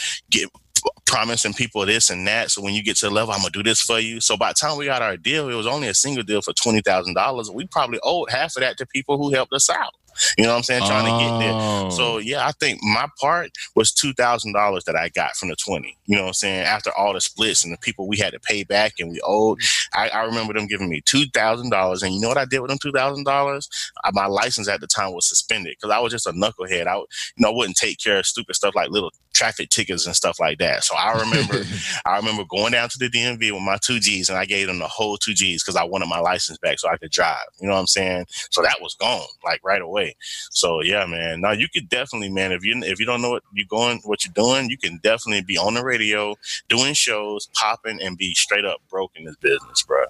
promising 1.06 1.54
people 1.54 1.84
this 1.86 2.10
and 2.10 2.26
that. 2.26 2.50
So 2.50 2.62
when 2.62 2.74
you 2.74 2.82
get 2.82 2.96
to 2.98 3.06
the 3.06 3.12
level, 3.12 3.32
I'm 3.32 3.40
gonna 3.40 3.50
do 3.50 3.62
this 3.62 3.80
for 3.80 3.98
you. 3.98 4.20
So 4.20 4.36
by 4.36 4.50
the 4.50 4.54
time 4.54 4.76
we 4.76 4.86
got 4.86 5.02
our 5.02 5.16
deal, 5.16 5.48
it 5.48 5.54
was 5.54 5.66
only 5.66 5.88
a 5.88 5.94
single 5.94 6.24
deal 6.24 6.42
for 6.42 6.52
twenty 6.52 6.80
thousand 6.82 7.14
dollars. 7.14 7.50
We 7.50 7.66
probably 7.66 8.00
owed 8.02 8.30
half 8.30 8.56
of 8.56 8.60
that 8.62 8.78
to 8.78 8.86
people 8.86 9.18
who 9.18 9.32
helped 9.32 9.52
us 9.52 9.70
out. 9.70 9.94
You 10.36 10.44
know 10.44 10.50
what 10.50 10.58
I'm 10.58 10.62
saying? 10.62 10.82
Trying 10.86 11.04
to 11.04 11.24
get 11.24 11.38
there. 11.38 11.52
Oh. 11.54 11.90
So 11.90 12.18
yeah, 12.18 12.46
I 12.46 12.52
think 12.52 12.80
my 12.82 13.06
part 13.20 13.50
was 13.74 13.92
two 13.92 14.12
thousand 14.14 14.52
dollars 14.52 14.84
that 14.84 14.96
I 14.96 15.08
got 15.10 15.36
from 15.36 15.48
the 15.48 15.56
twenty. 15.56 15.96
You 16.06 16.16
know 16.16 16.22
what 16.22 16.28
I'm 16.28 16.34
saying? 16.34 16.64
After 16.64 16.90
all 16.96 17.12
the 17.12 17.20
splits 17.20 17.64
and 17.64 17.72
the 17.72 17.78
people 17.78 18.08
we 18.08 18.16
had 18.16 18.32
to 18.32 18.40
pay 18.40 18.64
back 18.64 18.94
and 18.98 19.10
we 19.10 19.20
owed, 19.24 19.58
I, 19.94 20.08
I 20.08 20.24
remember 20.24 20.54
them 20.54 20.66
giving 20.66 20.88
me 20.88 21.00
two 21.04 21.26
thousand 21.34 21.70
dollars. 21.70 22.02
And 22.02 22.14
you 22.14 22.20
know 22.20 22.28
what 22.28 22.38
I 22.38 22.44
did 22.44 22.60
with 22.60 22.70
them 22.70 22.78
two 22.80 22.92
thousand 22.92 23.24
dollars? 23.24 23.68
Uh, 24.04 24.10
my 24.12 24.26
license 24.26 24.68
at 24.68 24.80
the 24.80 24.86
time 24.86 25.12
was 25.12 25.28
suspended 25.28 25.76
because 25.80 25.94
I 25.94 26.00
was 26.00 26.12
just 26.12 26.26
a 26.26 26.32
knucklehead. 26.32 26.86
I 26.86 26.96
you 26.96 27.06
know 27.38 27.50
I 27.50 27.54
wouldn't 27.54 27.76
take 27.76 27.98
care 27.98 28.18
of 28.18 28.26
stupid 28.26 28.54
stuff 28.56 28.74
like 28.74 28.90
little 28.90 29.12
traffic 29.38 29.70
tickets 29.70 30.04
and 30.06 30.16
stuff 30.16 30.40
like 30.40 30.58
that. 30.58 30.82
So 30.84 30.96
I 30.96 31.18
remember 31.20 31.62
I 32.04 32.16
remember 32.16 32.44
going 32.48 32.72
down 32.72 32.88
to 32.88 32.98
the 32.98 33.08
DMV 33.08 33.52
with 33.52 33.62
my 33.62 33.78
two 33.80 34.00
Gs 34.00 34.28
and 34.28 34.36
I 34.36 34.44
gave 34.44 34.66
them 34.66 34.78
the 34.80 34.88
whole 34.88 35.16
two 35.16 35.32
Gs 35.32 35.62
because 35.62 35.76
I 35.76 35.84
wanted 35.84 36.06
my 36.06 36.18
license 36.18 36.58
back 36.58 36.78
so 36.78 36.88
I 36.88 36.96
could 36.96 37.10
drive. 37.10 37.36
You 37.60 37.68
know 37.68 37.74
what 37.74 37.80
I'm 37.80 37.86
saying? 37.86 38.26
So 38.50 38.62
that 38.62 38.78
was 38.80 38.94
gone 38.94 39.26
like 39.44 39.60
right 39.64 39.80
away. 39.80 40.16
So 40.50 40.82
yeah, 40.82 41.06
man. 41.06 41.40
Now 41.40 41.52
you 41.52 41.68
could 41.72 41.88
definitely, 41.88 42.30
man, 42.30 42.52
if 42.52 42.64
you 42.64 42.78
if 42.82 42.98
you 42.98 43.06
don't 43.06 43.22
know 43.22 43.30
what 43.30 43.42
you're 43.52 43.66
going, 43.68 44.00
what 44.04 44.24
you're 44.24 44.32
doing, 44.34 44.70
you 44.70 44.76
can 44.76 44.98
definitely 45.02 45.42
be 45.42 45.56
on 45.56 45.74
the 45.74 45.84
radio, 45.84 46.34
doing 46.68 46.94
shows, 46.94 47.48
popping, 47.54 48.00
and 48.02 48.18
be 48.18 48.34
straight 48.34 48.64
up 48.64 48.80
broke 48.90 49.12
in 49.16 49.24
this 49.24 49.36
business, 49.36 49.82
bro. 49.82 50.04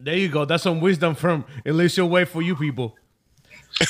There 0.00 0.16
you 0.16 0.28
go. 0.28 0.44
That's 0.44 0.62
some 0.62 0.80
wisdom 0.80 1.14
from 1.14 1.44
Alicia 1.66 2.06
Way 2.06 2.24
for 2.24 2.40
you 2.42 2.54
people. 2.54 2.96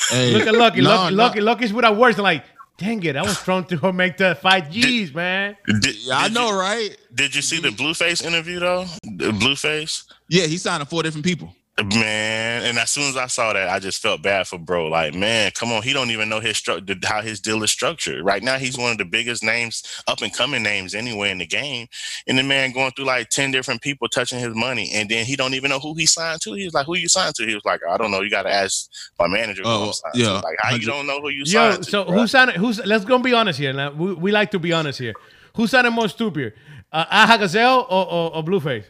Hey, 0.09 0.33
Look 0.33 0.47
at 0.47 0.53
Lucky. 0.55 0.81
no, 0.81 0.89
Lucky, 0.89 1.15
no. 1.15 1.23
Lucky, 1.23 1.41
Lucky's 1.41 1.73
without 1.73 1.97
words. 1.97 2.17
Like, 2.17 2.43
dang 2.79 3.03
it, 3.03 3.15
I 3.15 3.21
was 3.21 3.37
trying 3.43 3.65
to 3.65 3.93
make 3.93 4.17
the 4.17 4.35
five 4.41 4.71
G's, 4.71 5.13
man. 5.13 5.55
Did, 5.67 5.95
Yeah, 6.05 6.17
I 6.17 6.23
did 6.27 6.33
know, 6.33 6.49
You, 6.49 6.59
right? 6.59 6.97
did 7.13 7.35
you 7.35 7.41
see 7.41 7.59
the 7.59 7.69
Blueface 7.69 8.23
interview 8.25 8.59
though? 8.59 8.85
The 9.03 9.31
Blueface. 9.31 10.05
Yeah, 10.29 10.45
he 10.47 10.57
signed 10.57 10.81
to 10.81 10.89
four 10.89 11.03
different 11.03 11.25
people. 11.25 11.53
Man, 11.85 12.65
and 12.65 12.77
as 12.77 12.91
soon 12.91 13.03
as 13.09 13.17
I 13.17 13.27
saw 13.27 13.53
that, 13.53 13.69
I 13.69 13.79
just 13.79 14.01
felt 14.01 14.21
bad 14.21 14.47
for 14.47 14.57
bro. 14.57 14.87
Like, 14.87 15.13
man, 15.13 15.51
come 15.55 15.71
on, 15.71 15.81
he 15.83 15.93
don't 15.93 16.11
even 16.11 16.29
know 16.29 16.39
his 16.39 16.57
stru- 16.57 17.03
how 17.05 17.21
his 17.21 17.39
deal 17.39 17.63
is 17.63 17.71
structured. 17.71 18.23
Right 18.23 18.43
now, 18.43 18.57
he's 18.57 18.77
one 18.77 18.91
of 18.91 18.97
the 18.97 19.05
biggest 19.05 19.43
names, 19.43 19.83
up 20.07 20.21
and 20.21 20.33
coming 20.33 20.63
names 20.63 20.93
anywhere 20.95 21.31
in 21.31 21.37
the 21.37 21.45
game. 21.45 21.87
And 22.27 22.37
the 22.37 22.43
man 22.43 22.71
going 22.71 22.91
through 22.91 23.05
like 23.05 23.29
ten 23.29 23.51
different 23.51 23.81
people 23.81 24.07
touching 24.09 24.39
his 24.39 24.55
money, 24.55 24.91
and 24.93 25.09
then 25.09 25.25
he 25.25 25.35
don't 25.35 25.53
even 25.53 25.69
know 25.69 25.79
who 25.79 25.93
he 25.95 26.05
signed 26.05 26.41
to. 26.41 26.53
He 26.53 26.65
was 26.65 26.73
like, 26.73 26.85
"Who 26.85 26.95
you 26.97 27.07
signed 27.09 27.35
to?" 27.35 27.45
He 27.45 27.53
was 27.55 27.65
like, 27.65 27.81
"I 27.89 27.97
don't 27.97 28.11
know. 28.11 28.21
You 28.21 28.29
got 28.29 28.43
to 28.43 28.53
ask 28.53 28.89
my 29.19 29.27
manager 29.27 29.63
who 29.63 29.69
Oh, 29.69 29.87
I'm 29.87 29.93
signed 29.93 30.15
yeah, 30.15 30.25
to." 30.27 30.33
Like, 30.39 30.57
how 30.59 30.75
you 30.75 30.85
don't 30.85 31.07
know 31.07 31.21
who 31.21 31.29
you 31.29 31.43
Yo, 31.45 31.71
signed 31.71 31.83
to? 31.83 31.89
so 31.89 32.03
bro? 32.05 32.13
who 32.19 32.27
sounded? 32.27 32.55
Who's? 32.57 32.85
Let's 32.85 33.05
go 33.05 33.15
and 33.15 33.23
be 33.23 33.33
honest 33.33 33.59
here. 33.59 33.73
Now, 33.73 33.91
we, 33.91 34.13
we 34.13 34.31
like 34.31 34.51
to 34.51 34.59
be 34.59 34.73
honest 34.73 34.99
here. 34.99 35.13
Who 35.55 35.67
sounded 35.67 35.91
more 35.91 36.09
stupid, 36.09 36.53
uh, 36.91 37.05
Aha 37.09 37.37
Gazelle 37.37 37.87
or, 37.89 38.05
or, 38.11 38.35
or 38.35 38.43
Blueface? 38.43 38.85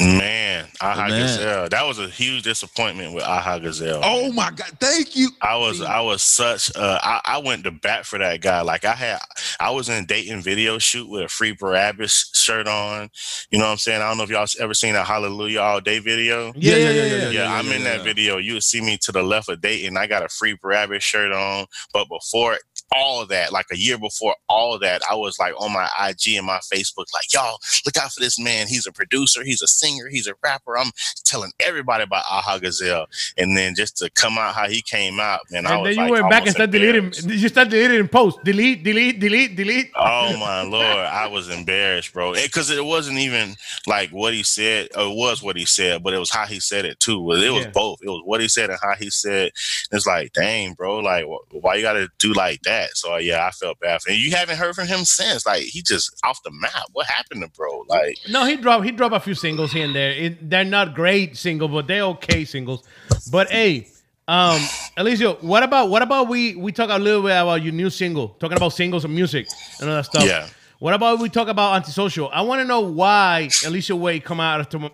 Man, 0.00 0.47
Aha 0.80 1.08
Man. 1.08 1.20
Gazelle. 1.20 1.68
That 1.68 1.86
was 1.86 1.98
a 1.98 2.08
huge 2.08 2.42
disappointment 2.42 3.14
with 3.14 3.24
Aha 3.24 3.58
Gazelle. 3.58 4.00
Oh 4.02 4.32
my 4.32 4.50
God! 4.50 4.70
Thank 4.80 5.16
you. 5.16 5.30
I 5.40 5.56
was 5.56 5.80
I 5.80 6.00
was 6.00 6.22
such 6.22 6.74
uh 6.76 6.98
I, 7.02 7.20
I 7.24 7.38
went 7.38 7.64
to 7.64 7.70
bat 7.70 8.06
for 8.06 8.18
that 8.18 8.40
guy. 8.40 8.60
Like 8.62 8.84
I 8.84 8.94
had 8.94 9.18
I 9.60 9.70
was 9.70 9.88
in 9.88 10.02
a 10.02 10.06
dating 10.06 10.42
video 10.42 10.78
shoot 10.78 11.08
with 11.08 11.22
a 11.22 11.28
free 11.28 11.52
Barabbas 11.52 12.30
shirt 12.34 12.68
on. 12.68 13.10
You 13.50 13.58
know 13.58 13.66
what 13.66 13.72
I'm 13.72 13.78
saying? 13.78 14.02
I 14.02 14.08
don't 14.08 14.18
know 14.18 14.24
if 14.24 14.30
y'all 14.30 14.46
ever 14.60 14.74
seen 14.74 14.94
a 14.94 15.04
Hallelujah 15.04 15.60
All 15.60 15.80
Day 15.80 15.98
video. 15.98 16.52
Yeah, 16.56 16.76
yeah, 16.76 16.90
yeah, 16.90 17.04
yeah, 17.04 17.16
yeah. 17.16 17.30
Yeah, 17.30 17.54
I'm 17.54 17.70
in 17.72 17.84
that 17.84 17.98
yeah. 17.98 18.04
video. 18.04 18.36
You 18.38 18.54
would 18.54 18.62
see 18.62 18.80
me 18.80 18.98
to 19.02 19.12
the 19.12 19.22
left 19.22 19.48
of 19.48 19.60
Dayton. 19.60 19.96
I 19.96 20.06
got 20.06 20.24
a 20.24 20.28
free 20.28 20.56
Barabbas 20.60 21.02
shirt 21.02 21.32
on. 21.32 21.66
But 21.92 22.08
before 22.08 22.56
all 22.94 23.20
of 23.20 23.28
that, 23.28 23.52
like 23.52 23.66
a 23.72 23.76
year 23.76 23.98
before 23.98 24.34
all 24.48 24.74
of 24.74 24.80
that, 24.80 25.02
I 25.10 25.14
was 25.14 25.38
like 25.38 25.54
on 25.60 25.72
my 25.72 25.88
IG 26.08 26.36
and 26.36 26.46
my 26.46 26.58
Facebook, 26.58 27.06
like, 27.12 27.32
y'all, 27.32 27.58
look 27.84 27.96
out 27.96 28.12
for 28.12 28.20
this 28.20 28.38
man. 28.38 28.66
He's 28.66 28.86
a 28.86 28.92
producer, 28.92 29.44
he's 29.44 29.62
a 29.62 29.68
singer, 29.68 30.08
he's 30.08 30.26
a 30.26 30.34
rapper. 30.42 30.78
I'm 30.78 30.90
telling 31.24 31.52
everybody 31.60 32.04
about 32.04 32.24
Aha 32.30 32.58
Gazelle. 32.58 33.06
And 33.36 33.56
then 33.56 33.74
just 33.74 33.96
to 33.98 34.10
come 34.10 34.38
out 34.38 34.54
how 34.54 34.68
he 34.68 34.80
came 34.82 35.20
out, 35.20 35.40
man, 35.50 35.66
I 35.66 35.72
And 35.74 35.82
was 35.82 35.88
then 35.88 35.96
you 35.96 36.10
like, 36.10 36.22
went 36.22 36.30
back 36.30 36.42
and 36.46 36.50
started 36.52 36.72
deleting. 36.72 37.12
You 37.30 37.48
started 37.48 37.70
deleting 37.70 38.00
in 38.00 38.08
post. 38.08 38.38
Delete, 38.44 38.82
delete, 38.82 39.20
delete, 39.20 39.56
delete. 39.56 39.90
Oh 39.94 40.36
my 40.38 40.62
lord, 40.62 40.84
I 40.84 41.26
was 41.26 41.48
embarrassed, 41.50 42.12
bro. 42.12 42.34
Because 42.34 42.70
it, 42.70 42.84
wasn't 42.88 43.18
even 43.18 43.54
like 43.86 44.08
what 44.10 44.32
he 44.32 44.42
said. 44.42 44.88
Or 44.96 45.02
it 45.12 45.14
was 45.14 45.42
what 45.42 45.56
he 45.56 45.66
said, 45.66 46.02
but 46.02 46.14
it 46.14 46.18
was 46.18 46.30
how 46.30 46.46
he 46.46 46.58
said 46.60 46.84
it 46.86 46.98
too. 47.00 47.18
It 47.32 47.50
was 47.50 47.64
Yeah. 47.64 47.70
both. 47.70 47.98
It 48.02 48.08
was 48.08 48.22
what 48.24 48.40
he 48.40 48.48
said 48.48 48.70
and 48.70 48.78
how 48.82 48.94
he 48.94 49.10
said. 49.10 49.52
It's 49.92 50.06
like, 50.06 50.32
dang, 50.32 50.72
bro. 50.72 50.98
Like, 51.00 51.26
wh- 51.26 51.54
why 51.62 51.74
you 51.74 51.82
got 51.82 51.94
to 51.94 52.08
do 52.18 52.32
like 52.32 52.62
that? 52.62 52.77
So 52.94 53.16
yeah, 53.16 53.46
I 53.46 53.50
felt 53.50 53.78
bad. 53.80 54.00
For, 54.02 54.10
and 54.10 54.18
you 54.18 54.30
haven't 54.30 54.56
heard 54.56 54.74
from 54.74 54.86
him 54.86 55.04
since. 55.04 55.44
Like, 55.46 55.62
he 55.62 55.82
just 55.82 56.18
off 56.24 56.42
the 56.44 56.50
map. 56.52 56.84
What 56.92 57.06
happened 57.06 57.42
to 57.42 57.48
bro? 57.50 57.84
Like, 57.88 58.16
No, 58.28 58.44
he 58.44 58.56
dropped 58.56 58.84
he 58.84 58.90
dropped 58.90 59.14
a 59.14 59.20
few 59.20 59.34
singles 59.34 59.72
here 59.72 59.84
and 59.84 59.94
there. 59.94 60.10
It, 60.10 60.48
they're 60.50 60.64
not 60.64 60.94
great 60.94 61.36
singles, 61.36 61.70
but 61.70 61.86
they're 61.86 62.02
okay 62.02 62.44
singles. 62.44 62.82
But 63.30 63.50
hey, 63.50 63.88
um, 64.28 64.58
Alicio, 64.96 65.42
what 65.42 65.62
about 65.62 65.88
what 65.88 66.02
about 66.02 66.28
we 66.28 66.54
we 66.54 66.70
talk 66.70 66.90
a 66.90 66.98
little 66.98 67.22
bit 67.22 67.30
about 67.30 67.62
your 67.62 67.72
new 67.72 67.90
single, 67.90 68.28
talking 68.40 68.56
about 68.56 68.74
singles 68.74 69.04
and 69.04 69.14
music 69.14 69.48
and 69.80 69.88
all 69.88 69.96
that 69.96 70.04
stuff. 70.04 70.24
Yeah. 70.24 70.46
What 70.78 70.94
about 70.94 71.18
we 71.18 71.28
talk 71.28 71.48
about 71.48 71.74
antisocial? 71.76 72.28
I 72.32 72.42
want 72.42 72.60
to 72.60 72.64
know 72.64 72.80
why 72.80 73.48
Alicia 73.66 73.96
Way 73.96 74.20
come 74.20 74.38
out 74.38 74.60
of. 74.60 74.68
tom- 74.68 74.90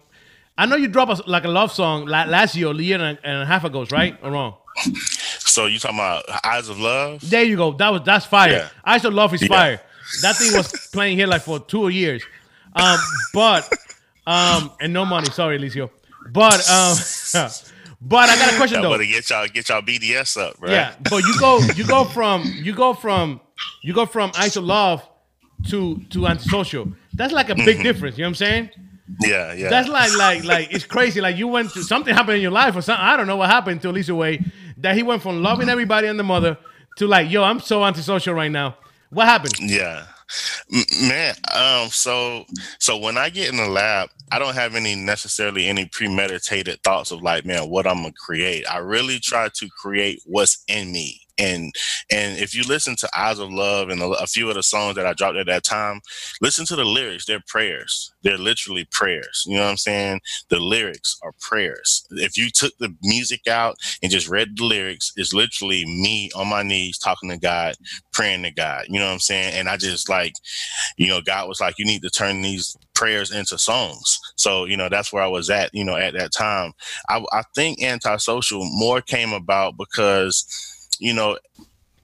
I 0.57 0.66
know 0.66 0.76
you 0.76 0.87
dropped 0.89 1.20
a, 1.20 1.30
like 1.30 1.45
a 1.45 1.49
love 1.49 1.72
song 1.72 2.07
last 2.07 2.55
year, 2.55 2.68
a 2.68 2.74
year 2.74 2.99
and 3.01 3.18
a, 3.18 3.26
and 3.26 3.43
a 3.43 3.47
half 3.47 3.64
ago, 3.64 3.85
right 3.91 4.16
or 4.22 4.30
wrong? 4.30 4.55
So 5.40 5.66
you 5.66 5.78
talking 5.78 5.98
about 5.98 6.24
Eyes 6.44 6.68
of 6.68 6.78
Love? 6.78 7.28
There 7.28 7.44
you 7.44 7.56
go. 7.56 7.72
That 7.72 7.90
was 7.90 8.02
that's 8.04 8.26
fire. 8.26 8.50
Yeah. 8.52 8.68
I 8.84 8.98
still 8.98 9.12
love 9.12 9.34
is 9.34 9.42
Yeah. 9.42 9.48
fire. 9.48 9.80
That 10.22 10.36
thing 10.36 10.52
was 10.56 10.70
playing 10.92 11.16
here 11.16 11.26
like 11.26 11.42
for 11.42 11.60
two 11.60 11.88
years. 11.88 12.22
Um, 12.76 12.98
but 13.32 13.72
um, 14.26 14.72
and 14.80 14.92
no 14.92 15.04
money. 15.04 15.26
Sorry, 15.26 15.58
Alicio. 15.58 15.90
But 16.32 16.54
um, 16.70 16.96
but 18.00 18.28
I 18.28 18.36
got 18.36 18.52
a 18.52 18.56
question 18.56 18.82
though. 18.82 18.90
better 18.92 19.04
get 19.04 19.28
y'all 19.30 19.46
get 19.46 19.68
y'all 19.68 19.82
BDS 19.82 20.36
up, 20.40 20.56
right? 20.60 20.70
Yeah, 20.72 20.94
but 21.10 21.22
you 21.24 21.38
go 21.38 21.58
you 21.76 21.86
go 21.86 22.04
from 22.04 22.42
you 22.56 22.74
go 22.74 22.94
from 22.94 23.40
you 23.82 23.92
go 23.94 24.06
from 24.06 24.32
Eyes 24.36 24.56
of 24.56 24.64
Love 24.64 25.06
to 25.68 26.00
to 26.10 26.26
antisocial. 26.26 26.92
That's 27.12 27.32
like 27.32 27.48
a 27.50 27.54
big 27.54 27.82
difference. 27.82 28.18
You 28.18 28.22
know 28.24 28.28
what 28.28 28.30
I'm 28.30 28.34
saying? 28.34 28.70
yeah, 29.20 29.52
yeah. 29.52 29.68
That's 29.68 29.88
like 29.88 30.16
like 30.16 30.44
like 30.44 30.72
it's 30.72 30.84
crazy. 30.86 31.20
Like 31.20 31.36
you 31.36 31.46
went 31.48 31.72
to 31.72 31.82
something 31.82 32.14
happened 32.14 32.36
in 32.36 32.42
your 32.42 32.50
life 32.50 32.74
or 32.76 32.82
something. 32.82 33.04
I 33.04 33.16
don't 33.16 33.26
know 33.26 33.36
what 33.36 33.50
happened 33.50 33.82
to 33.82 33.90
Alicia 33.90 34.14
Way 34.14 34.40
that 34.78 34.96
he 34.96 35.02
went 35.02 35.22
from 35.22 35.42
loving 35.42 35.68
everybody 35.68 36.06
and 36.06 36.18
the 36.18 36.24
mother 36.24 36.58
to 36.96 37.06
like, 37.06 37.30
yo, 37.30 37.42
I'm 37.42 37.60
so 37.60 37.84
antisocial 37.84 38.34
right 38.34 38.50
now. 38.50 38.76
What 39.10 39.26
happened? 39.26 39.58
Yeah. 39.60 40.06
Man, 41.02 41.34
um, 41.54 41.88
so 41.90 42.46
so 42.78 42.96
when 42.96 43.16
I 43.18 43.28
get 43.28 43.50
in 43.50 43.56
the 43.56 43.68
lab, 43.68 44.08
I 44.32 44.38
don't 44.38 44.54
have 44.54 44.74
any 44.74 44.94
necessarily 44.94 45.66
any 45.66 45.86
premeditated 45.86 46.82
thoughts 46.82 47.10
of 47.10 47.22
like, 47.22 47.44
man, 47.44 47.68
what 47.68 47.86
I'm 47.86 47.98
gonna 47.98 48.12
create. 48.12 48.64
I 48.68 48.78
really 48.78 49.18
try 49.18 49.48
to 49.54 49.68
create 49.68 50.22
what's 50.24 50.64
in 50.66 50.92
me. 50.92 51.20
And 51.39 51.72
and 52.11 52.39
if 52.39 52.55
you 52.55 52.62
listen 52.64 52.97
to 52.97 53.09
Eyes 53.16 53.39
of 53.39 53.53
Love 53.53 53.89
and 53.89 54.03
a, 54.03 54.07
a 54.11 54.26
few 54.26 54.49
of 54.49 54.55
the 54.57 54.62
songs 54.62 54.97
that 54.97 55.07
I 55.07 55.14
dropped 55.14 55.37
at 55.37 55.47
that 55.47 55.64
time, 55.64 56.01
listen 56.41 56.66
to 56.66 56.76
the 56.76 56.85
lyrics. 56.85 57.26
They're 57.26 57.43
prayers. 57.49 58.12
They're 58.22 58.39
literally 58.39 58.87
prayers. 58.91 59.45
You 59.47 59.57
know 59.57 59.64
what 59.64 59.70
I'm 59.70 59.76
saying? 59.76 60.20
The 60.51 60.61
lyrics 60.61 61.18
are 61.22 61.32
prayers. 61.41 62.07
If 62.12 62.37
you 62.39 62.51
took 62.51 62.72
the 62.78 62.95
music 63.03 63.49
out 63.49 63.76
and 64.03 64.12
just 64.12 64.28
read 64.28 64.57
the 64.57 64.64
lyrics, 64.64 65.12
it's 65.16 65.35
literally 65.35 65.85
me 65.87 66.30
on 66.37 66.49
my 66.49 66.62
knees 66.62 66.99
talking 66.99 67.30
to 67.30 67.39
God 67.39 67.74
praying 68.12 68.43
to 68.45 68.51
God. 68.51 68.87
You 68.89 68.99
know 68.99 69.07
what 69.07 69.12
I'm 69.12 69.20
saying? 69.20 69.55
And 69.55 69.68
I 69.68 69.76
just 69.76 70.09
like, 70.09 70.35
you 70.97 71.09
know, 71.09 71.20
God 71.20 71.49
was 71.49 71.61
like, 71.61 71.78
you 71.78 71.85
need 71.85 72.03
to 72.03 72.11
turn 72.11 72.43
these 72.43 72.76
prayers 72.95 73.32
into 73.32 73.59
songs. 73.59 74.18
So, 74.37 74.64
you 74.64 74.76
know, 74.76 74.89
that's 74.89 75.12
where 75.12 75.22
I 75.22 75.28
was 75.28 75.51
at, 75.51 75.70
you 75.74 75.85
know, 75.85 75.97
at 75.97 76.14
that 76.14 76.32
time. 76.32 76.72
I, 77.09 77.24
I 77.32 77.43
think 77.55 77.82
antisocial 77.82 78.62
more 78.64 79.01
came 79.01 79.32
about 79.32 79.76
because, 79.76 80.47
you 81.01 81.14
know, 81.14 81.38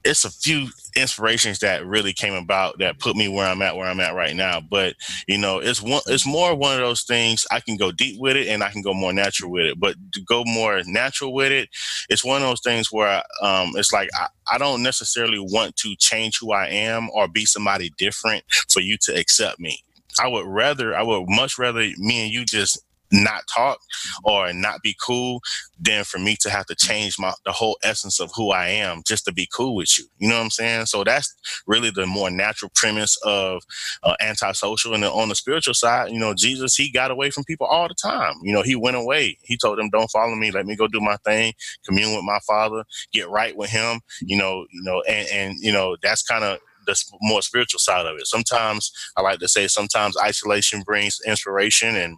it's 0.03 0.25
a 0.25 0.31
few 0.31 0.67
inspirations 0.95 1.59
that 1.59 1.85
really 1.85 2.11
came 2.11 2.33
about 2.33 2.79
that 2.79 2.99
put 2.99 3.15
me 3.15 3.27
where 3.27 3.47
I'm 3.47 3.61
at, 3.61 3.75
where 3.75 3.87
I'm 3.87 3.99
at 3.99 4.15
right 4.15 4.35
now. 4.35 4.59
But 4.59 4.95
you 5.27 5.37
know, 5.37 5.59
it's 5.59 5.81
one, 5.81 6.01
it's 6.07 6.25
more 6.25 6.55
one 6.55 6.73
of 6.73 6.79
those 6.79 7.03
things. 7.03 7.45
I 7.51 7.59
can 7.59 7.77
go 7.77 7.91
deep 7.91 8.19
with 8.19 8.35
it, 8.35 8.47
and 8.47 8.63
I 8.63 8.71
can 8.71 8.81
go 8.81 8.93
more 8.93 9.13
natural 9.13 9.51
with 9.51 9.65
it. 9.65 9.79
But 9.79 9.95
to 10.13 10.21
go 10.21 10.43
more 10.45 10.81
natural 10.85 11.33
with 11.33 11.51
it, 11.51 11.69
it's 12.09 12.25
one 12.25 12.41
of 12.41 12.47
those 12.47 12.61
things 12.61 12.91
where 12.91 13.21
um, 13.41 13.73
it's 13.75 13.93
like 13.93 14.09
I, 14.15 14.27
I 14.51 14.57
don't 14.57 14.83
necessarily 14.83 15.39
want 15.39 15.75
to 15.77 15.95
change 15.97 16.39
who 16.39 16.51
I 16.51 16.67
am 16.67 17.09
or 17.13 17.27
be 17.27 17.45
somebody 17.45 17.91
different 17.97 18.43
for 18.69 18.81
you 18.81 18.97
to 19.03 19.17
accept 19.17 19.59
me. 19.59 19.83
I 20.19 20.27
would 20.27 20.45
rather, 20.45 20.95
I 20.95 21.03
would 21.03 21.25
much 21.29 21.57
rather 21.57 21.79
me 21.97 22.23
and 22.23 22.31
you 22.31 22.43
just 22.43 22.83
not 23.11 23.43
talk 23.53 23.79
or 24.23 24.53
not 24.53 24.81
be 24.83 24.95
cool 25.03 25.41
than 25.79 26.03
for 26.03 26.19
me 26.19 26.37
to 26.41 26.49
have 26.49 26.65
to 26.67 26.75
change 26.75 27.17
my 27.19 27.33
the 27.45 27.51
whole 27.51 27.77
essence 27.83 28.19
of 28.19 28.31
who 28.35 28.51
I 28.51 28.67
am 28.69 29.03
just 29.07 29.25
to 29.25 29.33
be 29.33 29.47
cool 29.53 29.75
with 29.75 29.97
you. 29.99 30.05
You 30.19 30.29
know 30.29 30.37
what 30.37 30.43
I'm 30.45 30.49
saying? 30.51 30.87
So 30.87 31.03
that's 31.03 31.33
really 31.67 31.91
the 31.91 32.07
more 32.07 32.31
natural 32.31 32.71
premise 32.75 33.17
of 33.23 33.63
uh, 34.03 34.15
antisocial. 34.21 34.93
And 34.93 35.03
on 35.05 35.29
the 35.29 35.35
spiritual 35.35 35.73
side, 35.73 36.11
you 36.11 36.19
know, 36.19 36.33
Jesus 36.33 36.75
he 36.75 36.91
got 36.91 37.11
away 37.11 37.31
from 37.31 37.43
people 37.45 37.67
all 37.67 37.87
the 37.87 37.95
time. 37.95 38.35
You 38.43 38.53
know, 38.53 38.61
he 38.63 38.75
went 38.75 38.97
away. 38.97 39.37
He 39.43 39.57
told 39.57 39.79
them, 39.79 39.89
"Don't 39.89 40.11
follow 40.11 40.35
me. 40.35 40.51
Let 40.51 40.65
me 40.65 40.75
go 40.75 40.87
do 40.87 41.01
my 41.01 41.17
thing, 41.25 41.53
commune 41.85 42.15
with 42.15 42.25
my 42.25 42.39
Father, 42.47 42.83
get 43.13 43.29
right 43.29 43.55
with 43.55 43.69
Him." 43.69 44.01
You 44.21 44.37
know, 44.37 44.65
you 44.71 44.83
know, 44.83 45.01
and 45.07 45.27
and 45.29 45.57
you 45.59 45.71
know 45.71 45.97
that's 46.01 46.23
kind 46.23 46.43
of 46.43 46.59
the 46.87 46.95
more 47.21 47.41
spiritual 47.41 47.79
side 47.79 48.05
of 48.05 48.17
it. 48.17 48.27
Sometimes 48.27 48.91
I 49.17 49.21
like 49.21 49.39
to 49.39 49.47
say 49.47 49.67
sometimes 49.67 50.17
isolation 50.17 50.81
brings 50.81 51.19
inspiration 51.25 51.95
and 51.95 52.17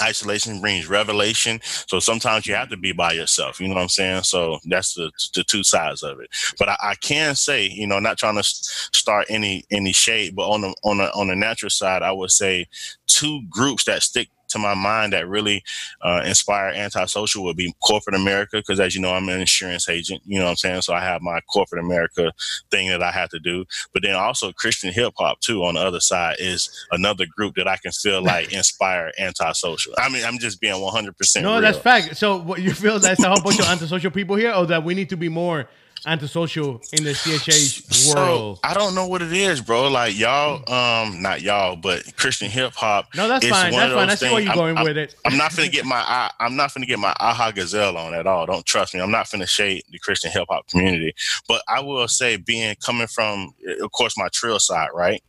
isolation 0.00 0.60
brings 0.60 0.88
revelation. 0.88 1.60
So 1.62 1.98
sometimes 1.98 2.46
you 2.46 2.54
have 2.54 2.70
to 2.70 2.76
be 2.76 2.92
by 2.92 3.12
yourself. 3.12 3.60
You 3.60 3.68
know 3.68 3.74
what 3.74 3.82
I'm 3.82 3.88
saying? 3.88 4.22
So 4.24 4.58
that's 4.66 4.94
the 4.94 5.10
the 5.34 5.44
two 5.44 5.64
sides 5.64 6.02
of 6.02 6.20
it. 6.20 6.30
But 6.58 6.68
I, 6.70 6.76
I 6.82 6.94
can 6.96 7.34
say, 7.34 7.66
you 7.66 7.86
know, 7.86 7.98
not 7.98 8.18
trying 8.18 8.36
to 8.36 8.42
start 8.44 9.26
any 9.28 9.64
any 9.70 9.92
shade, 9.92 10.34
but 10.36 10.48
on 10.48 10.62
the 10.62 10.74
on 10.84 10.98
the 10.98 11.12
on 11.12 11.28
the 11.28 11.36
natural 11.36 11.70
side, 11.70 12.02
I 12.02 12.12
would 12.12 12.30
say 12.30 12.66
two 13.06 13.42
groups 13.48 13.84
that 13.84 14.02
stick 14.02 14.28
to 14.54 14.58
my 14.58 14.74
mind 14.74 15.12
that 15.12 15.28
really 15.28 15.62
uh, 16.02 16.22
inspire 16.24 16.68
antisocial 16.68 17.44
would 17.44 17.56
be 17.56 17.74
corporate 17.82 18.16
America, 18.16 18.56
because 18.56 18.80
as 18.80 18.94
you 18.94 19.02
know, 19.02 19.12
I'm 19.12 19.28
an 19.28 19.40
insurance 19.40 19.88
agent. 19.88 20.22
You 20.24 20.38
know 20.38 20.46
what 20.46 20.50
I'm 20.52 20.56
saying? 20.56 20.82
So 20.82 20.94
I 20.94 21.00
have 21.00 21.22
my 21.22 21.40
corporate 21.52 21.84
America 21.84 22.32
thing 22.70 22.88
that 22.88 23.02
I 23.02 23.10
have 23.10 23.28
to 23.30 23.38
do. 23.38 23.64
But 23.92 24.02
then 24.02 24.14
also 24.14 24.52
Christian 24.52 24.92
hip 24.92 25.12
hop 25.18 25.40
too 25.40 25.64
on 25.64 25.74
the 25.74 25.80
other 25.80 26.00
side 26.00 26.36
is 26.38 26.86
another 26.90 27.26
group 27.26 27.54
that 27.56 27.68
I 27.68 27.76
can 27.76 27.92
feel 27.92 28.22
like 28.22 28.52
inspire 28.52 29.12
antisocial. 29.18 29.94
I 29.98 30.08
mean, 30.08 30.24
I'm 30.24 30.38
just 30.38 30.60
being 30.60 30.80
100. 30.80 31.16
percent 31.16 31.44
No, 31.44 31.60
that's 31.60 31.78
fact. 31.78 32.16
So 32.16 32.38
what 32.38 32.62
you 32.62 32.72
feel 32.72 32.98
that's 32.98 33.22
a 33.22 33.28
whole 33.28 33.42
bunch 33.42 33.58
of 33.58 33.66
antisocial 33.66 34.10
people 34.10 34.36
here, 34.36 34.52
or 34.52 34.66
that 34.66 34.84
we 34.84 34.94
need 34.94 35.10
to 35.10 35.16
be 35.16 35.28
more 35.28 35.68
antisocial 36.06 36.80
in 36.92 37.04
the 37.04 37.10
CHH 37.14 38.14
world? 38.14 38.58
So 38.58 38.60
I 38.64 38.74
don't 38.74 38.94
know 38.94 39.06
what 39.06 39.22
it 39.22 39.32
is, 39.32 39.60
bro. 39.60 39.88
Like 39.88 40.16
y'all, 40.18 40.56
um, 40.72 41.20
not 41.22 41.42
y'all, 41.42 41.76
but 41.76 42.16
Christian 42.16 42.50
hip 42.50 42.72
hop. 42.74 43.06
no, 43.14 43.28
that's 43.28 43.46
fine. 43.46 43.72
That's 43.72 43.92
fine. 43.92 44.16
See 44.16 44.32
where 44.32 44.42
you're 44.42 44.54
going 44.54 44.76
I'm- 44.76 44.84
with 44.86 44.96
it. 44.96 45.14
I'm 45.24 45.36
not 45.36 45.54
gonna 45.56 45.68
get 45.68 45.84
my 45.84 45.96
I- 45.96 46.30
I'm 46.40 46.56
not 46.56 46.72
gonna 46.74 46.86
get 46.86 46.98
my 46.98 47.14
aha 47.20 47.50
gazelle 47.50 47.96
on 47.96 48.14
at 48.14 48.26
all. 48.26 48.46
Don't 48.46 48.64
trust 48.64 48.94
me. 48.94 49.00
I'm 49.00 49.10
not 49.10 49.30
gonna 49.30 49.46
shade 49.46 49.84
the 49.90 49.98
Christian 49.98 50.30
hip 50.30 50.44
hop 50.48 50.66
community. 50.68 51.14
But 51.48 51.62
I 51.68 51.80
will 51.80 52.08
say, 52.08 52.36
being 52.36 52.74
coming 52.84 53.06
from, 53.06 53.54
of 53.80 53.90
course, 53.92 54.16
my 54.16 54.28
trill 54.32 54.58
side, 54.58 54.88
right, 54.94 55.22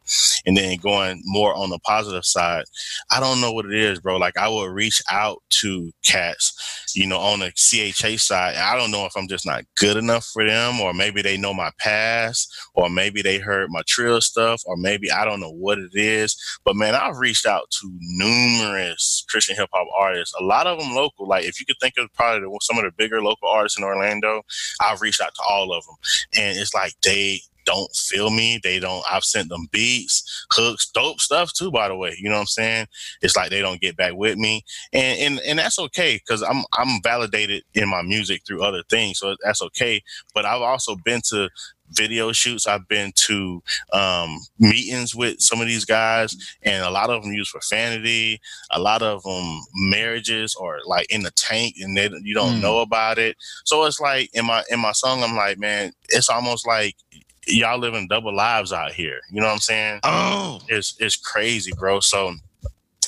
and 0.46 0.56
then 0.58 0.78
going 0.78 1.22
more 1.26 1.54
on 1.54 1.70
the 1.70 1.80
positive 1.80 2.26
side. 2.26 2.64
I 3.10 3.20
don't 3.20 3.42
know 3.42 3.52
what 3.52 3.66
it 3.66 3.74
is, 3.74 4.00
bro. 4.00 4.18
Like 4.18 4.38
I 4.38 4.48
will 4.48 4.68
reach 4.70 5.02
out 5.12 5.42
to 5.62 5.92
cats, 6.06 6.54
you 6.96 7.08
know, 7.08 7.20
on 7.20 7.40
the 7.40 7.52
CHH 7.52 8.22
side. 8.22 8.56
I 8.56 8.78
don't 8.78 8.92
know 8.92 9.06
if 9.06 9.14
I'm 9.16 9.28
just 9.28 9.46
not 9.46 9.64
good 9.78 9.98
enough 9.98 10.26
for 10.26 10.46
them, 10.46 10.80
or 10.80 10.94
maybe 10.94 11.22
they 11.22 11.38
know 11.38 11.54
my 11.54 11.72
past, 11.80 12.54
or 12.74 12.90
maybe 12.90 13.22
they 13.22 13.38
heard 13.38 13.70
my 13.70 13.82
trill 13.88 14.22
stuff, 14.22 14.62
or 14.66 14.78
maybe 14.78 15.12
I 15.12 15.26
don't 15.26 15.40
know 15.40 15.52
what 15.52 15.78
it 15.78 15.92
is. 15.94 16.36
But 16.64 16.76
man, 16.76 16.96
I've 16.96 17.18
reached 17.18 17.46
out 17.46 17.70
to 17.82 17.92
numerous 18.00 19.26
Christian 19.30 19.56
hip 19.56 19.70
hop 19.74 19.88
artists. 19.98 20.36
A 20.40 20.44
lot 20.44 20.68
of 20.68 20.80
them 20.80 20.96
local. 20.96 21.28
Like 21.28 21.46
if 21.46 21.60
you 21.60 21.66
could 21.66 21.78
think 21.82 21.96
of 21.98 22.14
probably 22.14 22.48
some 22.62 22.78
of 22.78 22.84
the 22.84 22.92
bigger 22.98 23.22
local 23.22 23.50
artists 23.50 23.78
in 23.78 23.84
Orlando, 23.84 24.44
I've 24.82 25.02
reached 25.02 25.22
out 25.22 25.34
to 25.36 25.44
all 25.50 25.74
of 25.74 25.86
them, 25.86 25.96
and 26.38 26.58
it's 26.58 26.74
like 26.74 26.94
they 27.04 27.42
don't 27.66 27.94
feel 27.96 28.30
me. 28.30 28.60
They 28.64 28.80
don't. 28.80 29.04
I've 29.12 29.24
sent 29.26 29.50
them 29.50 29.68
beats, 29.72 30.46
hooks, 30.54 30.90
dope 30.94 31.20
stuff 31.20 31.52
too. 31.54 31.72
By 31.72 31.88
the 31.90 31.96
way, 31.96 32.16
you 32.20 32.30
know 32.30 32.36
what 32.36 32.42
I'm 32.42 32.48
saying? 32.48 32.88
It's 33.22 33.36
like 33.36 33.50
they 33.50 33.62
don't 33.62 33.82
get 33.82 33.98
back 33.98 34.14
with 34.16 34.38
me, 34.38 34.64
and 34.94 35.20
and 35.20 35.40
and 35.48 35.60
that's 35.60 35.80
okay 35.80 36.18
because 36.26 36.44
I'm 36.44 36.64
I'm 36.78 37.02
validated 37.04 37.64
in 37.74 37.90
my 37.90 38.02
music 38.02 38.44
through 38.46 38.64
other 38.64 38.84
things, 38.90 39.20
so 39.20 39.36
that's 39.44 39.62
okay. 39.62 40.02
But 40.34 40.46
I've 40.46 40.62
also 40.62 40.96
been 41.04 41.22
to 41.30 41.50
video 41.92 42.32
shoots. 42.32 42.68
I've 42.68 42.88
been 42.88 43.12
to 43.16 43.62
um, 43.94 44.40
meetings 44.60 45.16
with 45.16 45.40
some 45.40 45.62
of 45.62 45.68
these 45.68 45.86
guys, 45.86 46.36
and 46.64 46.84
a 46.84 46.90
lot 46.90 47.10
of 47.10 47.24
them 47.24 47.34
use 47.34 47.52
profanity. 47.52 48.40
A 48.72 48.80
lot 48.80 49.02
of 49.02 49.24
them 49.24 49.62
marriages 49.76 50.56
or 50.56 50.80
like 50.86 51.08
in 51.12 51.24
the 51.24 51.32
tank, 51.32 51.76
and 51.82 51.96
they 51.98 52.10
you 52.24 52.34
don't 52.34 52.46
Mm. 52.58 52.62
know 52.62 52.80
about 52.80 53.18
it. 53.20 53.38
So 53.66 53.86
it's 53.86 54.00
like 54.00 54.30
in 54.34 54.46
my 54.46 54.64
in 54.70 54.80
my 54.80 54.92
song, 54.94 55.24
I'm 55.24 55.36
like, 55.36 55.58
man, 55.60 55.94
it's 56.10 56.30
almost 56.30 56.68
like 56.68 56.96
y'all 57.48 57.80
living 57.80 58.08
double 58.08 58.34
lives 58.34 58.74
out 58.74 58.92
here. 58.92 59.20
You 59.32 59.42
know 59.42 59.48
what 59.48 59.54
I'm 59.54 59.60
saying? 59.60 60.00
Oh, 60.04 60.60
It's 60.68 60.96
it's 61.00 61.16
crazy, 61.16 61.72
bro. 61.78 62.00
So 62.00 62.34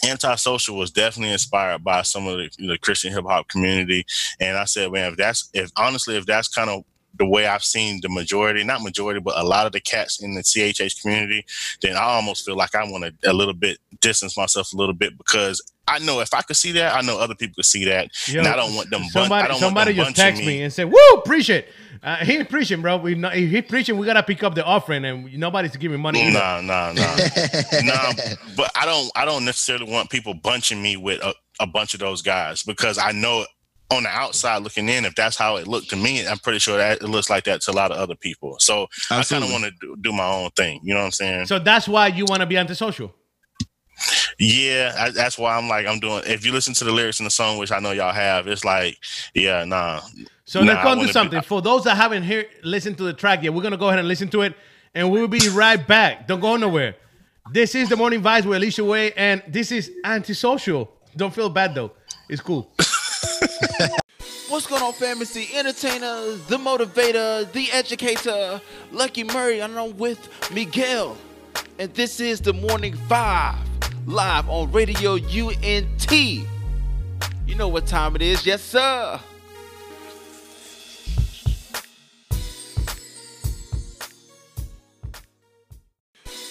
antisocial 0.07 0.77
was 0.77 0.91
definitely 0.91 1.33
inspired 1.33 1.83
by 1.83 2.01
some 2.03 2.27
of 2.27 2.37
the, 2.37 2.49
the 2.67 2.77
Christian 2.77 3.11
hip 3.13 3.25
hop 3.25 3.47
community. 3.47 4.05
And 4.39 4.57
I 4.57 4.65
said, 4.65 4.91
man, 4.91 5.11
if 5.11 5.17
that's 5.17 5.49
if 5.53 5.71
honestly, 5.75 6.17
if 6.17 6.25
that's 6.25 6.47
kind 6.47 6.69
of 6.69 6.83
the 7.15 7.25
way 7.25 7.47
I've 7.47 7.63
seen 7.63 7.99
the 8.01 8.09
majority, 8.09 8.63
not 8.63 8.81
majority, 8.81 9.19
but 9.19 9.37
a 9.37 9.43
lot 9.43 9.65
of 9.65 9.71
the 9.71 9.79
cats 9.79 10.21
in 10.21 10.35
the 10.35 10.41
CHH 10.41 11.01
community, 11.01 11.45
then 11.81 11.95
I 11.95 12.03
almost 12.03 12.45
feel 12.45 12.55
like 12.55 12.75
I 12.75 12.83
want 12.89 13.05
to 13.21 13.29
a 13.29 13.33
little 13.33 13.53
bit 13.55 13.79
distance 14.01 14.37
myself 14.37 14.71
a 14.73 14.77
little 14.77 14.93
bit 14.93 15.17
because 15.17 15.61
I 15.87 15.99
know 15.99 16.19
if 16.19 16.33
I 16.33 16.41
could 16.41 16.57
see 16.57 16.73
that, 16.73 16.95
I 16.95 17.01
know 17.01 17.17
other 17.17 17.33
people 17.33 17.55
could 17.55 17.65
see 17.65 17.85
that, 17.85 18.09
Yo, 18.27 18.39
and 18.39 18.47
I 18.47 18.55
don't 18.55 18.75
want 18.75 18.89
them. 18.89 19.01
bun- 19.01 19.23
Somebody, 19.23 19.43
I 19.45 19.47
don't 19.47 19.59
somebody 19.59 19.91
want 19.93 19.97
them 19.97 20.05
just 20.07 20.15
text 20.17 20.37
bunching 20.41 20.47
me. 20.47 20.61
and 20.63 20.73
said, 20.73 20.91
"Woo, 20.91 20.99
appreciate." 21.17 21.65
Uh, 22.03 22.17
he 22.17 22.43
preaching, 22.43 22.81
bro. 22.81 22.97
We 22.97 23.15
not, 23.15 23.35
if 23.35 23.49
he 23.49 23.61
preaching. 23.61 23.97
We 23.97 24.05
gotta 24.05 24.21
pick 24.21 24.43
up 24.43 24.53
the 24.53 24.63
offering, 24.63 25.03
and 25.05 25.33
nobody's 25.33 25.75
giving 25.77 25.99
money. 25.99 26.21
either. 26.21 26.33
Nah, 26.37 26.61
nah, 26.61 26.91
nah. 26.91 27.15
nah, 27.83 28.13
but 28.55 28.69
I 28.75 28.85
don't. 28.85 29.09
I 29.15 29.25
don't 29.25 29.45
necessarily 29.45 29.89
want 29.91 30.09
people 30.09 30.33
bunching 30.35 30.79
me 30.81 30.97
with 30.97 31.23
a, 31.23 31.33
a 31.59 31.65
bunch 31.65 31.93
of 31.93 31.99
those 32.01 32.21
guys 32.21 32.61
because 32.63 32.97
I 32.99 33.13
know 33.13 33.45
on 33.89 34.03
the 34.03 34.09
outside 34.09 34.63
looking 34.63 34.89
in, 34.89 35.05
if 35.05 35.15
that's 35.15 35.37
how 35.37 35.55
it 35.55 35.67
looked 35.67 35.89
to 35.91 35.95
me, 35.95 36.27
I'm 36.27 36.37
pretty 36.39 36.59
sure 36.59 36.77
that 36.77 37.01
it 37.01 37.07
looks 37.07 37.29
like 37.29 37.45
that 37.45 37.61
to 37.61 37.71
a 37.71 37.73
lot 37.73 37.91
of 37.91 37.97
other 37.97 38.15
people. 38.15 38.57
So 38.59 38.87
I 39.09 39.23
kind 39.23 39.43
of 39.43 39.49
want 39.51 39.63
to 39.63 39.71
do, 39.79 39.95
do 40.01 40.11
my 40.11 40.25
own 40.29 40.49
thing. 40.51 40.81
You 40.83 40.93
know 40.93 40.99
what 40.99 41.05
I'm 41.05 41.11
saying? 41.11 41.45
So 41.45 41.57
that's 41.59 41.87
why 41.87 42.07
you 42.07 42.25
want 42.25 42.41
to 42.41 42.45
be 42.45 42.57
antisocial. 42.57 43.13
yeah, 44.39 44.93
I, 44.97 45.09
that's 45.09 45.37
why 45.37 45.57
I'm 45.57 45.67
like 45.67 45.87
I'm 45.87 45.99
doing. 45.99 46.21
If 46.25 46.45
you 46.45 46.51
listen 46.51 46.73
to 46.75 46.83
the 46.83 46.91
lyrics 46.91 47.19
in 47.19 47.23
the 47.23 47.31
song, 47.31 47.57
which 47.57 47.71
I 47.71 47.79
know 47.79 47.91
y'all 47.91 48.13
have, 48.13 48.47
it's 48.47 48.63
like, 48.65 48.97
yeah, 49.33 49.63
nah. 49.65 50.01
So 50.45 50.61
Nah, 50.61 50.73
let's 50.73 50.83
go 50.83 50.89
wanna 50.89 51.01
into 51.01 51.07
be- 51.07 51.13
something. 51.13 51.41
For 51.41 51.61
those 51.61 51.83
that 51.85 51.95
haven't 51.95 52.23
heard, 52.23 52.47
listened 52.63 52.97
to 52.97 53.03
the 53.03 53.13
track 53.13 53.41
yet, 53.43 53.53
we're 53.53 53.63
gonna 53.63 53.77
go 53.77 53.87
ahead 53.87 53.99
and 53.99 54.07
listen 54.07 54.27
to 54.29 54.41
it, 54.41 54.53
and 54.93 55.09
we'll 55.11 55.27
be 55.27 55.47
right 55.49 55.85
back. 55.87 56.27
Don't 56.27 56.39
go 56.39 56.57
nowhere. 56.57 56.95
This 57.51 57.73
is 57.75 57.89
the 57.89 57.95
morning 57.95 58.21
vibes 58.21 58.45
with 58.45 58.57
Alicia 58.57 58.83
Way, 58.83 59.13
and 59.13 59.41
this 59.47 59.71
is 59.71 59.89
antisocial. 60.03 60.91
Don't 61.15 61.33
feel 61.33 61.49
bad 61.49 61.73
though. 61.73 61.91
It's 62.29 62.41
cool. 62.41 62.69
What's 64.49 64.65
going 64.65 64.81
on, 64.81 64.93
fam? 64.93 65.21
It's 65.21 65.33
the 65.33 65.45
entertainer, 65.55 66.31
the 66.47 66.57
motivator, 66.57 67.51
the 67.51 67.69
educator, 67.69 68.61
Lucky 68.93 69.25
Murray. 69.25 69.61
I'm 69.61 69.97
with 69.97 70.29
Miguel. 70.53 71.17
And 71.77 71.93
this 71.93 72.21
is 72.21 72.39
the 72.39 72.53
Morning 72.53 72.95
Five, 73.09 73.57
live 74.05 74.47
on 74.47 74.71
Radio 74.71 75.15
UNT. 75.15 76.11
You 76.13 76.45
know 77.57 77.67
what 77.67 77.87
time 77.87 78.15
it 78.15 78.21
is, 78.21 78.45
yes, 78.45 78.63
sir. 78.63 79.19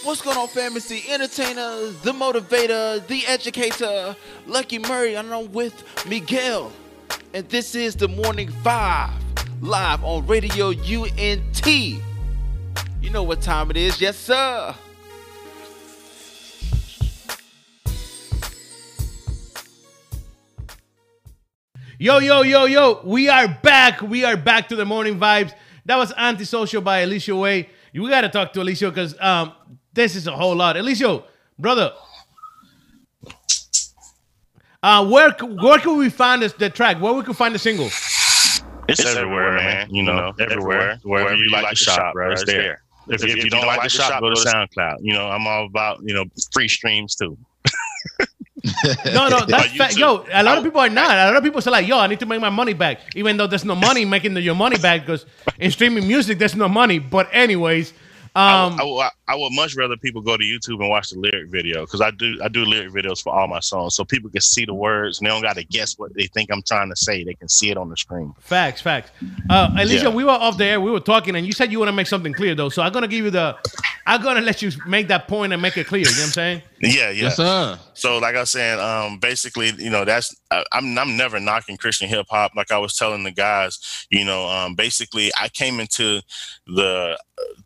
What's 0.02 0.20
going 0.20 0.36
on, 0.36 0.48
fam? 0.48 0.76
It's 0.76 0.88
the 0.88 1.02
entertainer, 1.10 1.92
the 2.02 2.12
motivator, 2.12 3.06
the 3.06 3.26
educator, 3.26 4.14
Lucky 4.46 4.78
Murray. 4.80 5.16
I'm 5.16 5.50
with 5.50 5.82
Miguel. 6.06 6.70
And 7.34 7.48
this 7.48 7.74
is 7.74 7.96
the 7.96 8.08
Morning 8.08 8.48
Five, 8.48 9.10
live 9.60 10.02
on 10.04 10.26
Radio 10.26 10.68
UNT. 10.68 11.66
You 11.66 13.10
know 13.10 13.22
what 13.22 13.42
time 13.42 13.70
it 13.70 13.76
is, 13.76 14.00
yes, 14.00 14.16
sir. 14.16 14.74
Yo, 21.98 22.18
yo, 22.18 22.42
yo, 22.42 22.66
yo. 22.66 23.00
We 23.04 23.30
are 23.30 23.48
back. 23.48 24.02
We 24.02 24.22
are 24.24 24.36
back 24.36 24.68
to 24.68 24.76
the 24.76 24.84
morning 24.84 25.18
vibes. 25.18 25.54
That 25.86 25.96
was 25.96 26.12
Antisocial 26.14 26.82
by 26.82 26.98
Alicia 26.98 27.34
Way. 27.34 27.70
We 27.94 28.10
got 28.10 28.20
to 28.20 28.28
talk 28.28 28.52
to 28.52 28.60
Alicia 28.60 28.90
because 28.90 29.18
um, 29.18 29.52
this 29.94 30.14
is 30.14 30.26
a 30.26 30.32
whole 30.32 30.54
lot. 30.54 30.76
Alicia, 30.76 31.22
brother, 31.58 31.94
uh, 34.86 35.04
where, 35.04 35.32
where 35.32 35.80
can 35.80 35.96
we 35.96 36.08
find 36.08 36.42
this, 36.42 36.52
the 36.52 36.70
track? 36.70 37.00
Where 37.00 37.12
we 37.12 37.24
can 37.24 37.34
find 37.34 37.52
the 37.52 37.58
single? 37.58 37.86
It's, 38.88 39.04
everywhere, 39.04 39.54
man. 39.54 39.92
You 39.92 40.04
know, 40.04 40.32
everywhere. 40.38 41.00
Wherever 41.02 41.34
you 41.34 41.50
like 41.50 41.68
to 41.70 41.74
shop, 41.74 42.12
bro, 42.14 42.30
it's 42.30 42.44
there. 42.44 42.82
If, 43.08 43.24
if, 43.24 43.42
you 43.44 43.50
don't 43.50 43.66
like 43.66 43.82
the 43.82 43.88
shop, 43.88 44.20
go 44.20 44.30
to 44.30 44.36
SoundCloud. 44.36 44.98
You 45.00 45.14
know, 45.14 45.26
I'm 45.28 45.44
all 45.46 45.66
about 45.66 45.98
you 46.04 46.14
know 46.14 46.24
free 46.52 46.68
streams 46.68 47.16
too. 47.16 47.36
No, 49.06 49.28
no, 49.28 49.44
that's 49.48 49.76
fact. 49.76 49.96
Yo, 49.96 50.24
a 50.32 50.42
lot 50.44 50.58
of 50.58 50.62
people 50.62 50.80
are 50.80 50.88
not. 50.88 51.10
A 51.10 51.26
lot 51.26 51.36
of 51.36 51.42
people 51.42 51.60
say 51.60 51.70
like, 51.70 51.88
"Yo, 51.88 51.98
I 51.98 52.06
need 52.06 52.20
to 52.20 52.26
make 52.26 52.40
my 52.40 52.50
money 52.50 52.72
back," 52.72 53.00
even 53.16 53.36
though 53.36 53.48
there's 53.48 53.64
no 53.64 53.74
money 53.74 54.04
making 54.04 54.34
the, 54.34 54.40
your 54.40 54.54
money 54.54 54.78
back 54.78 55.00
because 55.00 55.26
in 55.58 55.72
streaming 55.72 56.06
music 56.06 56.38
there's 56.38 56.54
no 56.54 56.68
money. 56.68 57.00
But 57.00 57.28
anyways, 57.32 57.92
um, 58.36 58.78
I, 58.80 58.84
I, 58.84 59.10
I 59.28 59.34
would 59.36 59.52
much 59.52 59.76
rather 59.76 59.96
people 59.96 60.20
go 60.20 60.36
to 60.36 60.44
YouTube 60.44 60.80
and 60.80 60.88
watch 60.88 61.10
the 61.10 61.18
lyric 61.18 61.48
video 61.50 61.80
because 61.82 62.00
I 62.00 62.10
do 62.10 62.38
I 62.42 62.48
do 62.48 62.64
lyric 62.64 62.92
videos 62.92 63.22
for 63.22 63.34
all 63.34 63.48
my 63.48 63.60
songs 63.60 63.94
so 63.94 64.04
people 64.04 64.30
can 64.30 64.40
see 64.40 64.64
the 64.64 64.74
words 64.74 65.18
and 65.18 65.26
they 65.26 65.30
don't 65.30 65.42
got 65.42 65.56
to 65.56 65.64
guess 65.64 65.98
what 65.98 66.14
they 66.14 66.26
think 66.26 66.50
I'm 66.52 66.62
trying 66.62 66.90
to 66.90 66.96
say. 66.96 67.24
They 67.24 67.34
can 67.34 67.48
see 67.48 67.70
it 67.70 67.76
on 67.76 67.88
the 67.88 67.96
screen. 67.96 68.34
Facts, 68.40 68.80
facts. 68.80 69.10
Uh, 69.50 69.70
Alicia, 69.78 70.04
Yeah. 70.04 70.08
we 70.10 70.24
were 70.24 70.30
off 70.30 70.58
the 70.58 70.64
air. 70.66 70.80
We 70.80 70.90
were 70.90 71.00
talking, 71.00 71.34
and 71.36 71.46
you 71.46 71.52
said 71.52 71.72
you 71.72 71.78
want 71.78 71.88
to 71.88 71.92
make 71.94 72.06
something 72.06 72.32
clear, 72.32 72.54
though. 72.54 72.68
So 72.68 72.82
I'm 72.82 72.92
gonna 72.92 73.08
give 73.08 73.24
you 73.24 73.30
the. 73.30 73.56
I'm 74.08 74.22
gonna 74.22 74.40
let 74.40 74.62
you 74.62 74.70
make 74.86 75.08
that 75.08 75.26
point 75.26 75.52
and 75.52 75.60
make 75.60 75.76
it 75.76 75.86
clear. 75.88 76.02
You 76.02 76.06
know 76.06 76.12
what 76.12 76.26
I'm 76.26 76.32
saying? 76.32 76.62
Yeah, 76.80 76.90
yeah. 76.90 77.10
yes, 77.10 77.36
sir. 77.36 77.78
So, 77.94 78.18
like 78.18 78.36
I 78.36 78.40
was 78.40 78.50
saying, 78.50 78.78
um, 78.78 79.18
basically, 79.18 79.72
you 79.78 79.90
know, 79.90 80.04
that's 80.04 80.34
I, 80.50 80.62
I'm 80.72 80.96
I'm 80.96 81.16
never 81.16 81.40
knocking 81.40 81.76
Christian 81.76 82.08
hip 82.08 82.26
hop. 82.30 82.52
Like 82.54 82.70
I 82.70 82.78
was 82.78 82.96
telling 82.96 83.24
the 83.24 83.32
guys, 83.32 84.06
you 84.10 84.24
know, 84.24 84.46
um, 84.48 84.74
basically, 84.76 85.32
I 85.40 85.48
came 85.48 85.80
into 85.80 86.20
the 86.66 87.18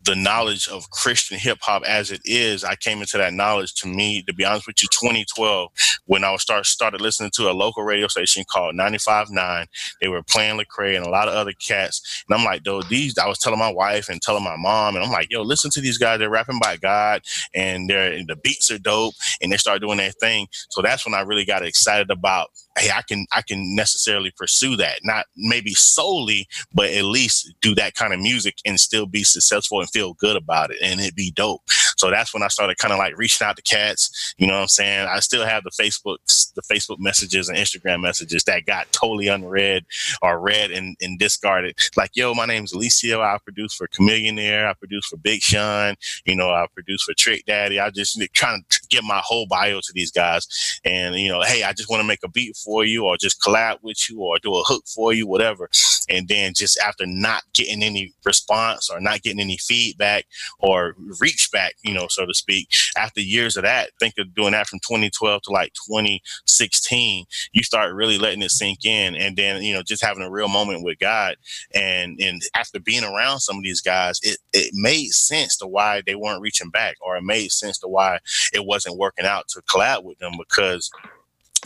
the 0.03 0.15
knowledge 0.15 0.67
of 0.67 0.89
Christian 0.89 1.37
hip 1.37 1.59
hop 1.61 1.83
as 1.83 2.11
it 2.11 2.21
is. 2.25 2.63
I 2.63 2.75
came 2.75 3.01
into 3.01 3.17
that 3.17 3.33
knowledge. 3.33 3.73
To 3.75 3.87
me, 3.87 4.23
to 4.23 4.33
be 4.33 4.45
honest 4.45 4.67
with 4.67 4.81
you, 4.81 4.89
2012, 4.91 5.69
when 6.05 6.23
I 6.23 6.31
was 6.31 6.41
start 6.41 6.65
started 6.65 7.01
listening 7.01 7.31
to 7.35 7.49
a 7.49 7.53
local 7.53 7.83
radio 7.83 8.07
station 8.07 8.43
called 8.51 8.75
95.9, 8.75 9.67
they 10.01 10.07
were 10.07 10.23
playing 10.23 10.59
Lecrae 10.59 10.95
and 10.95 11.05
a 11.05 11.09
lot 11.09 11.27
of 11.27 11.33
other 11.33 11.53
cats, 11.53 12.23
and 12.27 12.37
I'm 12.37 12.45
like, 12.45 12.63
though 12.63 12.81
these. 12.81 13.17
I 13.17 13.27
was 13.27 13.39
telling 13.39 13.59
my 13.59 13.71
wife 13.71 14.09
and 14.09 14.21
telling 14.21 14.43
my 14.43 14.55
mom, 14.57 14.95
and 14.95 15.03
I'm 15.03 15.11
like, 15.11 15.31
yo, 15.31 15.41
listen 15.41 15.71
to 15.71 15.81
these 15.81 15.97
guys. 15.97 16.19
They're 16.19 16.29
rapping 16.29 16.59
by 16.61 16.77
God, 16.77 17.21
and 17.53 17.89
they're 17.89 18.11
the 18.25 18.35
beats 18.35 18.71
are 18.71 18.79
dope 18.79 19.13
and 19.41 19.51
they 19.51 19.57
start 19.57 19.81
doing 19.81 19.97
their 19.97 20.11
thing. 20.11 20.47
So 20.69 20.81
that's 20.81 21.05
when 21.05 21.13
I 21.13 21.21
really 21.21 21.45
got 21.45 21.65
excited 21.65 22.09
about, 22.09 22.49
hey, 22.77 22.89
I 22.93 23.01
can 23.01 23.25
I 23.33 23.41
can 23.41 23.75
necessarily 23.75 24.31
pursue 24.35 24.75
that. 24.77 24.99
Not 25.03 25.25
maybe 25.35 25.73
solely, 25.73 26.47
but 26.73 26.89
at 26.89 27.05
least 27.05 27.53
do 27.61 27.75
that 27.75 27.95
kind 27.95 28.13
of 28.13 28.19
music 28.19 28.55
and 28.65 28.79
still 28.79 29.05
be 29.05 29.23
successful 29.23 29.79
and 29.79 29.89
feel 29.89 30.13
good 30.13 30.35
about 30.35 30.71
it 30.71 30.77
and 30.81 30.99
it 30.99 31.15
be 31.15 31.31
dope. 31.31 31.61
So 31.97 32.09
that's 32.09 32.33
when 32.33 32.43
I 32.43 32.47
started 32.47 32.77
kind 32.77 32.93
of 32.93 32.99
like 32.99 33.17
reaching 33.17 33.45
out 33.45 33.55
to 33.57 33.61
cats. 33.61 34.33
You 34.37 34.47
know 34.47 34.55
what 34.55 34.61
I'm 34.61 34.67
saying? 34.67 35.07
I 35.07 35.19
still 35.19 35.45
have 35.45 35.63
the 35.63 35.71
Facebook 35.71 36.17
the 36.55 36.61
Facebook 36.61 36.99
messages 36.99 37.49
and 37.49 37.57
Instagram 37.57 38.01
messages 38.01 38.43
that 38.43 38.65
got 38.65 38.91
totally 38.91 39.27
unread 39.27 39.85
or 40.21 40.39
read 40.39 40.71
and, 40.71 40.95
and 41.01 41.19
discarded. 41.19 41.77
Like, 41.95 42.11
yo, 42.13 42.33
my 42.33 42.45
name's 42.45 42.73
Alicia. 42.73 43.19
I 43.19 43.37
produce 43.43 43.73
for 43.73 43.87
Chamillionaire. 43.87 44.67
I 44.67 44.73
produce 44.73 45.05
for 45.07 45.17
Big 45.17 45.41
Sean. 45.41 45.95
You 46.25 46.35
know, 46.35 46.49
I 46.49 46.67
produce 46.73 47.03
for 47.03 47.13
Trick 47.17 47.45
Daddy. 47.45 47.79
I 47.79 47.89
just 47.89 48.19
trying 48.33 48.63
to 48.69 48.81
get 48.89 49.03
my 49.03 49.21
whole 49.23 49.47
bio 49.47 49.79
to 49.79 49.93
these 49.93 50.11
guys. 50.11 50.47
And, 50.83 51.15
you 51.15 51.29
know, 51.29 51.41
hey, 51.41 51.63
I 51.63 51.73
just 51.73 51.89
want 51.89 52.01
to 52.01 52.07
make 52.07 52.19
a 52.23 52.29
beat 52.29 52.55
for 52.63 52.85
you 52.85 53.05
or 53.05 53.17
just 53.17 53.41
collab 53.41 53.77
with 53.81 53.97
you 54.09 54.19
or 54.21 54.39
do 54.39 54.55
a 54.55 54.63
hook 54.63 54.83
for 54.87 55.13
you, 55.13 55.27
whatever. 55.27 55.69
And 56.09 56.27
then 56.27 56.53
just 56.55 56.79
after 56.79 57.05
not 57.05 57.43
getting 57.53 57.83
any 57.83 58.13
response 58.25 58.89
or 58.89 58.99
not 58.99 59.21
getting 59.21 59.39
any 59.39 59.57
feedback 59.57 60.25
or 60.59 60.95
reach 61.19 61.49
back, 61.51 61.75
you 61.83 61.93
know, 61.93 62.07
so 62.09 62.25
to 62.25 62.33
speak, 62.33 62.69
after 62.97 63.21
years 63.21 63.57
of 63.57 63.63
that, 63.63 63.91
think 63.99 64.15
of 64.17 64.33
doing 64.35 64.51
that 64.51 64.67
from 64.67 64.79
2012 64.79 65.41
to 65.43 65.51
like 65.51 65.73
2016, 65.87 67.25
you 67.53 67.63
start 67.63 67.93
really 67.93 68.17
letting 68.17 68.41
it 68.41 68.51
sink 68.51 68.85
in. 68.85 69.15
And 69.15 69.35
then, 69.37 69.63
you 69.63 69.73
know, 69.73 69.83
just 69.83 70.03
having 70.03 70.23
a 70.23 70.31
real 70.31 70.49
moment 70.49 70.83
with 70.83 70.99
God. 70.99 71.35
And, 71.73 72.19
and 72.19 72.41
after 72.55 72.79
being 72.79 73.03
around 73.03 73.39
some 73.39 73.57
of 73.57 73.63
these 73.63 73.81
guys, 73.81 74.19
it, 74.23 74.37
it 74.53 74.71
made 74.73 75.09
sense 75.11 75.57
to 75.57 75.67
why 75.67 76.01
they 76.05 76.15
weren't 76.15 76.41
reaching 76.41 76.69
back 76.69 76.97
or 77.01 77.17
it 77.17 77.23
made 77.23 77.51
sense 77.51 77.77
to 77.79 77.87
why 77.87 78.19
it 78.53 78.65
wasn't 78.65 78.97
working 78.97 79.25
out 79.25 79.47
to 79.49 79.61
collab 79.63 80.03
with 80.03 80.17
them 80.19 80.33
because 80.37 80.91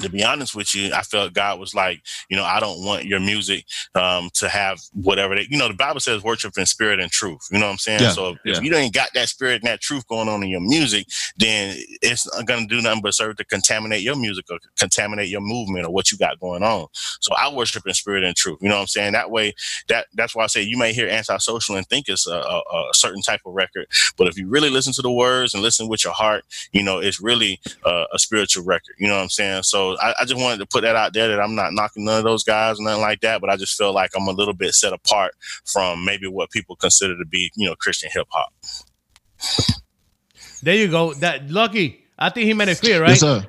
to 0.02 0.10
be 0.10 0.24
honest 0.24 0.56
with 0.56 0.76
you, 0.76 0.94
I 0.94 1.02
felt 1.02 1.34
God 1.34 1.60
was 1.60 1.74
like, 1.74 2.02
you 2.30 2.36
know, 2.36 2.44
I 2.44 2.60
don't 2.60 2.84
want 2.84 3.06
your 3.06 3.20
music 3.20 3.66
um, 3.96 4.30
to 4.34 4.50
have 4.50 4.80
whatever 4.94 5.36
they, 5.36 5.48
you 5.50 5.58
know, 5.58 5.68
the 5.68 5.74
Bible 5.74 6.00
says 6.00 6.24
worship 6.24 6.58
in 6.58 6.66
spirit 6.66 7.00
and 7.00 7.12
truth. 7.12 7.48
You 7.52 7.60
know 7.60 7.68
what 7.68 7.74
I'm 7.74 7.78
saying? 7.78 8.02
Yeah, 8.02 8.10
so 8.10 8.30
if, 8.32 8.38
yeah. 8.44 8.58
if 8.58 8.64
you 8.64 8.76
ain't 8.76 8.94
got 8.94 9.10
that 9.14 9.30
spirit 9.30 9.62
and 9.62 9.64
that 9.64 9.82
truth 9.82 10.06
going 10.08 10.28
on 10.28 10.44
in 10.44 10.50
your 10.50 10.62
music, 10.62 11.08
then 11.38 11.78
it's 12.02 12.32
not 12.34 12.46
going 12.46 12.68
to 12.68 12.76
do 12.76 12.82
nothing 12.82 13.02
but 13.02 13.14
serve 13.14 13.38
to 13.38 13.46
contaminate 13.46 14.02
your 14.02 14.16
music 14.16 14.46
or 14.50 14.60
contaminate 14.78 15.30
your 15.30 15.42
movement 15.42 15.86
or 15.86 15.92
what 15.92 16.12
you 16.12 16.18
got 16.18 16.40
going 16.40 16.64
on. 16.64 16.88
So 17.22 17.34
I 17.36 17.54
worship 17.54 17.88
in 17.88 17.94
spirit 17.94 18.24
and 18.24 18.36
truth. 18.36 18.60
You 18.62 18.70
know 18.70 18.76
what 18.76 18.82
I'm 18.82 18.88
saying? 18.88 19.14
That 19.14 19.32
way, 19.32 19.54
that 19.88 20.08
that's 20.14 20.36
why 20.36 20.44
I 20.44 20.48
say 20.48 20.62
you 20.62 20.78
may 20.78 20.94
hear 20.94 21.08
antisocial 21.08 21.76
and 21.78 21.88
think 21.88 22.10
it's 22.10 22.28
a, 22.28 22.36
a, 22.36 22.60
a 22.60 22.90
certain 22.94 23.22
type 23.22 23.42
of 23.46 23.54
record, 23.54 23.88
but 24.18 24.28
if 24.28 24.38
you 24.38 24.48
really 24.48 24.70
listen 24.70 24.94
to 24.94 25.02
the 25.02 25.12
words 25.12 25.54
and 25.54 25.64
listen 25.64 25.88
with 25.88 26.04
your 26.04 26.14
heart, 26.14 26.44
you 26.72 26.84
know, 26.84 27.00
it's 27.00 27.22
really 27.22 27.60
uh, 27.86 28.06
a 28.14 28.20
spiritual 28.20 28.66
record. 28.66 28.96
You 29.00 29.08
know 29.08 29.16
what 29.16 29.24
I'm 29.24 29.30
saying? 29.30 29.64
So 29.64 29.85
So 29.86 29.98
I, 30.02 30.14
I, 30.20 30.26
just 30.26 30.42
wanted 30.42 30.58
to 30.58 30.66
put 30.66 30.82
that 30.82 30.96
out 30.96 31.14
there 31.14 31.28
that 31.28 31.40
I'm 31.40 31.54
not 31.54 31.74
knocking 31.74 32.06
none 32.06 32.18
of 32.18 32.24
those 32.24 32.44
guys 32.44 32.80
or 32.80 32.84
nothing 32.84 33.02
like 33.02 33.22
that, 33.22 33.42
but 33.42 33.50
I 33.50 33.58
just 33.58 33.78
feel 33.78 33.94
like 33.94 34.12
I'm 34.16 34.28
a 34.28 34.32
little 34.32 34.54
bit 34.54 34.74
set 34.74 34.94
apart 34.94 35.34
from 35.66 36.04
maybe 36.04 36.28
what 36.28 36.50
people 36.52 36.76
consider 36.76 37.18
to 37.18 37.26
be, 37.26 37.52
you 37.56 37.68
know, 37.68 37.76
Christian 37.76 38.10
hip 38.12 38.28
hop. 38.30 38.54
There 40.64 40.76
you 40.76 40.88
go. 40.88 41.14
That 41.16 41.50
lucky. 41.52 42.04
I 42.18 42.30
think 42.30 42.48
he 42.48 42.54
made 42.54 42.70
it 42.70 42.80
clear, 42.80 43.02
right? 43.02 43.10
Yes, 43.10 43.20
sir. 43.20 43.46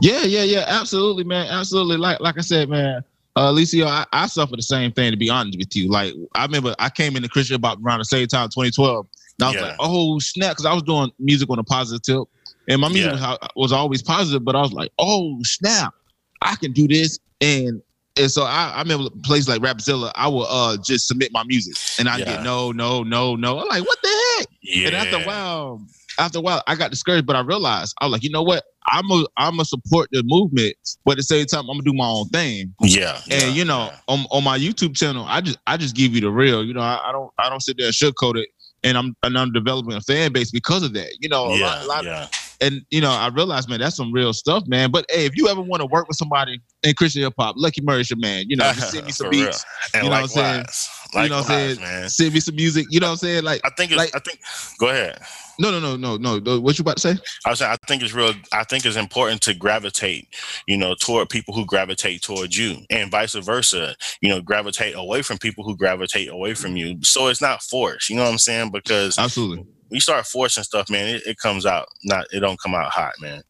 Yeah, 0.00 0.22
yeah, 0.22 0.42
yeah. 0.42 0.64
Absolutely, 0.66 1.24
man. 1.24 1.46
Absolutely. 1.48 1.96
Like, 1.96 2.20
like 2.20 2.36
I 2.36 2.42
said, 2.42 2.68
man. 2.68 3.02
Uh, 3.36 3.50
Alicia, 3.50 3.86
I, 3.86 4.04
I 4.12 4.26
suffer 4.26 4.56
the 4.56 4.62
same 4.62 4.92
thing. 4.92 5.10
To 5.12 5.16
be 5.16 5.30
honest 5.30 5.58
with 5.58 5.74
you, 5.76 5.88
like 5.88 6.14
I 6.34 6.44
remember 6.44 6.74
I 6.78 6.90
came 6.90 7.16
into 7.16 7.28
Christian 7.28 7.56
about 7.56 7.78
around 7.82 8.00
the 8.00 8.04
same 8.04 8.26
time, 8.26 8.48
2012. 8.48 9.06
And 9.38 9.44
I 9.44 9.48
was 9.48 9.56
yeah. 9.56 9.62
like, 9.62 9.76
oh 9.78 10.18
snap, 10.18 10.52
because 10.52 10.66
I 10.66 10.72
was 10.72 10.82
doing 10.82 11.10
music 11.18 11.48
on 11.50 11.58
a 11.58 11.64
positive 11.64 12.02
tip, 12.02 12.28
and 12.68 12.80
my 12.80 12.88
music 12.88 13.12
yeah. 13.14 13.30
was, 13.30 13.50
was 13.56 13.72
always 13.72 14.02
positive. 14.02 14.44
But 14.44 14.56
I 14.56 14.60
was 14.60 14.72
like, 14.72 14.90
oh 14.98 15.38
snap, 15.42 15.94
I 16.42 16.56
can 16.56 16.72
do 16.72 16.88
this, 16.88 17.18
and 17.40 17.82
and 18.18 18.30
so 18.30 18.44
I, 18.44 18.72
I 18.74 18.82
remember 18.82 19.10
places 19.24 19.48
like 19.48 19.60
Rapzilla, 19.60 20.12
I 20.14 20.28
would 20.28 20.46
uh 20.48 20.76
just 20.84 21.06
submit 21.06 21.32
my 21.32 21.44
music, 21.44 21.76
and 21.98 22.08
I 22.08 22.18
yeah. 22.18 22.24
get 22.24 22.42
no, 22.42 22.72
no, 22.72 23.02
no, 23.02 23.36
no. 23.36 23.60
I'm 23.60 23.68
like, 23.68 23.86
what 23.86 23.98
the 24.02 24.36
heck? 24.38 24.46
Yeah. 24.62 24.86
And 24.88 24.96
after 24.96 25.16
a 25.16 25.24
while, 25.24 25.86
after 26.18 26.38
a 26.38 26.40
while, 26.42 26.62
I 26.66 26.74
got 26.76 26.90
discouraged, 26.90 27.26
but 27.26 27.36
I 27.36 27.40
realized 27.40 27.94
I 28.00 28.06
was 28.06 28.12
like, 28.12 28.22
you 28.22 28.30
know 28.30 28.42
what? 28.42 28.64
I'm 28.88 29.10
a 29.10 29.24
I'm 29.36 29.58
a 29.60 29.64
support 29.64 30.08
the 30.12 30.22
movement, 30.24 30.76
but 31.04 31.12
at 31.12 31.16
the 31.18 31.22
same 31.24 31.46
time, 31.46 31.68
I'm 31.68 31.78
gonna 31.78 31.82
do 31.82 31.92
my 31.92 32.06
own 32.06 32.28
thing. 32.28 32.74
Yeah. 32.80 33.20
And 33.30 33.42
yeah, 33.42 33.48
you 33.48 33.64
know, 33.64 33.90
yeah. 33.90 33.98
on, 34.08 34.26
on 34.30 34.44
my 34.44 34.58
YouTube 34.58 34.96
channel, 34.96 35.24
I 35.26 35.40
just 35.40 35.58
I 35.66 35.76
just 35.76 35.96
give 35.96 36.14
you 36.14 36.20
the 36.20 36.30
real. 36.30 36.64
You 36.64 36.74
know, 36.74 36.82
I, 36.82 37.08
I 37.08 37.12
don't 37.12 37.30
I 37.38 37.50
don't 37.50 37.60
sit 37.60 37.76
there 37.78 37.86
and 37.86 37.94
sugarcoat 37.94 38.36
it. 38.36 38.48
And 38.84 38.96
I'm 38.96 39.16
and 39.24 39.36
I'm 39.36 39.50
developing 39.50 39.94
a 39.94 40.00
fan 40.00 40.32
base 40.32 40.52
because 40.52 40.84
of 40.84 40.92
that. 40.94 41.16
You 41.18 41.28
know, 41.28 41.46
a 41.46 41.58
yeah, 41.58 41.66
lot, 41.66 41.82
a 41.82 41.86
lot 41.86 42.04
yeah. 42.04 42.22
Of, 42.24 42.30
and 42.60 42.82
you 42.90 43.00
know, 43.00 43.10
I 43.10 43.28
realized, 43.28 43.68
man, 43.68 43.80
that's 43.80 43.96
some 43.96 44.12
real 44.12 44.32
stuff, 44.32 44.64
man. 44.66 44.90
But 44.90 45.06
hey, 45.08 45.26
if 45.26 45.36
you 45.36 45.48
ever 45.48 45.60
want 45.60 45.80
to 45.80 45.86
work 45.86 46.08
with 46.08 46.16
somebody 46.16 46.60
in 46.82 46.94
Christian 46.94 47.22
hip 47.22 47.34
hop, 47.38 47.54
Lucky 47.58 47.80
Murray's 47.82 48.10
your 48.10 48.18
man. 48.18 48.44
You 48.48 48.56
know, 48.56 48.72
send 48.72 49.06
me 49.06 49.12
some 49.12 49.30
beats. 49.30 49.64
And 49.94 50.04
you 50.04 50.10
know 50.10 50.16
likewise, 50.16 50.36
what 50.36 50.44
I'm 50.44 50.64
saying? 50.64 51.24
you 51.24 51.28
know 51.28 51.36
what 51.36 51.50
I'm 51.50 51.76
saying? 51.76 51.80
Man. 51.80 52.08
Send 52.08 52.34
me 52.34 52.40
some 52.40 52.56
music. 52.56 52.86
You 52.90 53.00
know 53.00 53.08
what 53.08 53.12
I'm 53.12 53.18
saying? 53.18 53.44
Like 53.44 53.60
I 53.64 53.70
think 53.76 53.92
it's, 53.92 53.98
like, 53.98 54.14
I 54.14 54.18
think 54.20 54.40
go 54.78 54.88
ahead. 54.88 55.20
No, 55.58 55.70
no, 55.70 55.80
no, 55.80 55.96
no, 55.96 56.38
no. 56.38 56.60
What 56.60 56.78
you 56.78 56.82
about 56.82 56.96
to 56.98 57.14
say? 57.14 57.20
I 57.46 57.50
was 57.50 57.60
saying 57.60 57.72
I 57.72 57.86
think 57.86 58.02
it's 58.02 58.12
real. 58.12 58.34
I 58.52 58.64
think 58.64 58.84
it's 58.84 58.96
important 58.96 59.40
to 59.42 59.54
gravitate, 59.54 60.28
you 60.66 60.76
know, 60.76 60.94
toward 60.94 61.30
people 61.30 61.54
who 61.54 61.64
gravitate 61.64 62.22
towards 62.22 62.58
you, 62.58 62.78
and 62.90 63.10
vice 63.10 63.34
versa. 63.34 63.96
You 64.20 64.28
know, 64.28 64.40
gravitate 64.40 64.94
away 64.94 65.22
from 65.22 65.38
people 65.38 65.64
who 65.64 65.76
gravitate 65.76 66.28
away 66.28 66.54
from 66.54 66.76
you. 66.76 66.98
So 67.02 67.28
it's 67.28 67.40
not 67.40 67.62
forced. 67.62 68.10
You 68.10 68.16
know 68.16 68.24
what 68.24 68.32
I'm 68.32 68.38
saying? 68.38 68.70
Because 68.70 69.18
absolutely, 69.18 69.66
we 69.90 70.00
start 70.00 70.26
forcing 70.26 70.64
stuff, 70.64 70.90
man. 70.90 71.14
It, 71.14 71.26
it, 71.26 71.38
comes 71.38 71.66
out 71.66 71.88
not. 72.04 72.26
It 72.32 72.40
don't 72.40 72.60
come 72.60 72.74
out 72.74 72.90
hot, 72.90 73.14
man. 73.20 73.42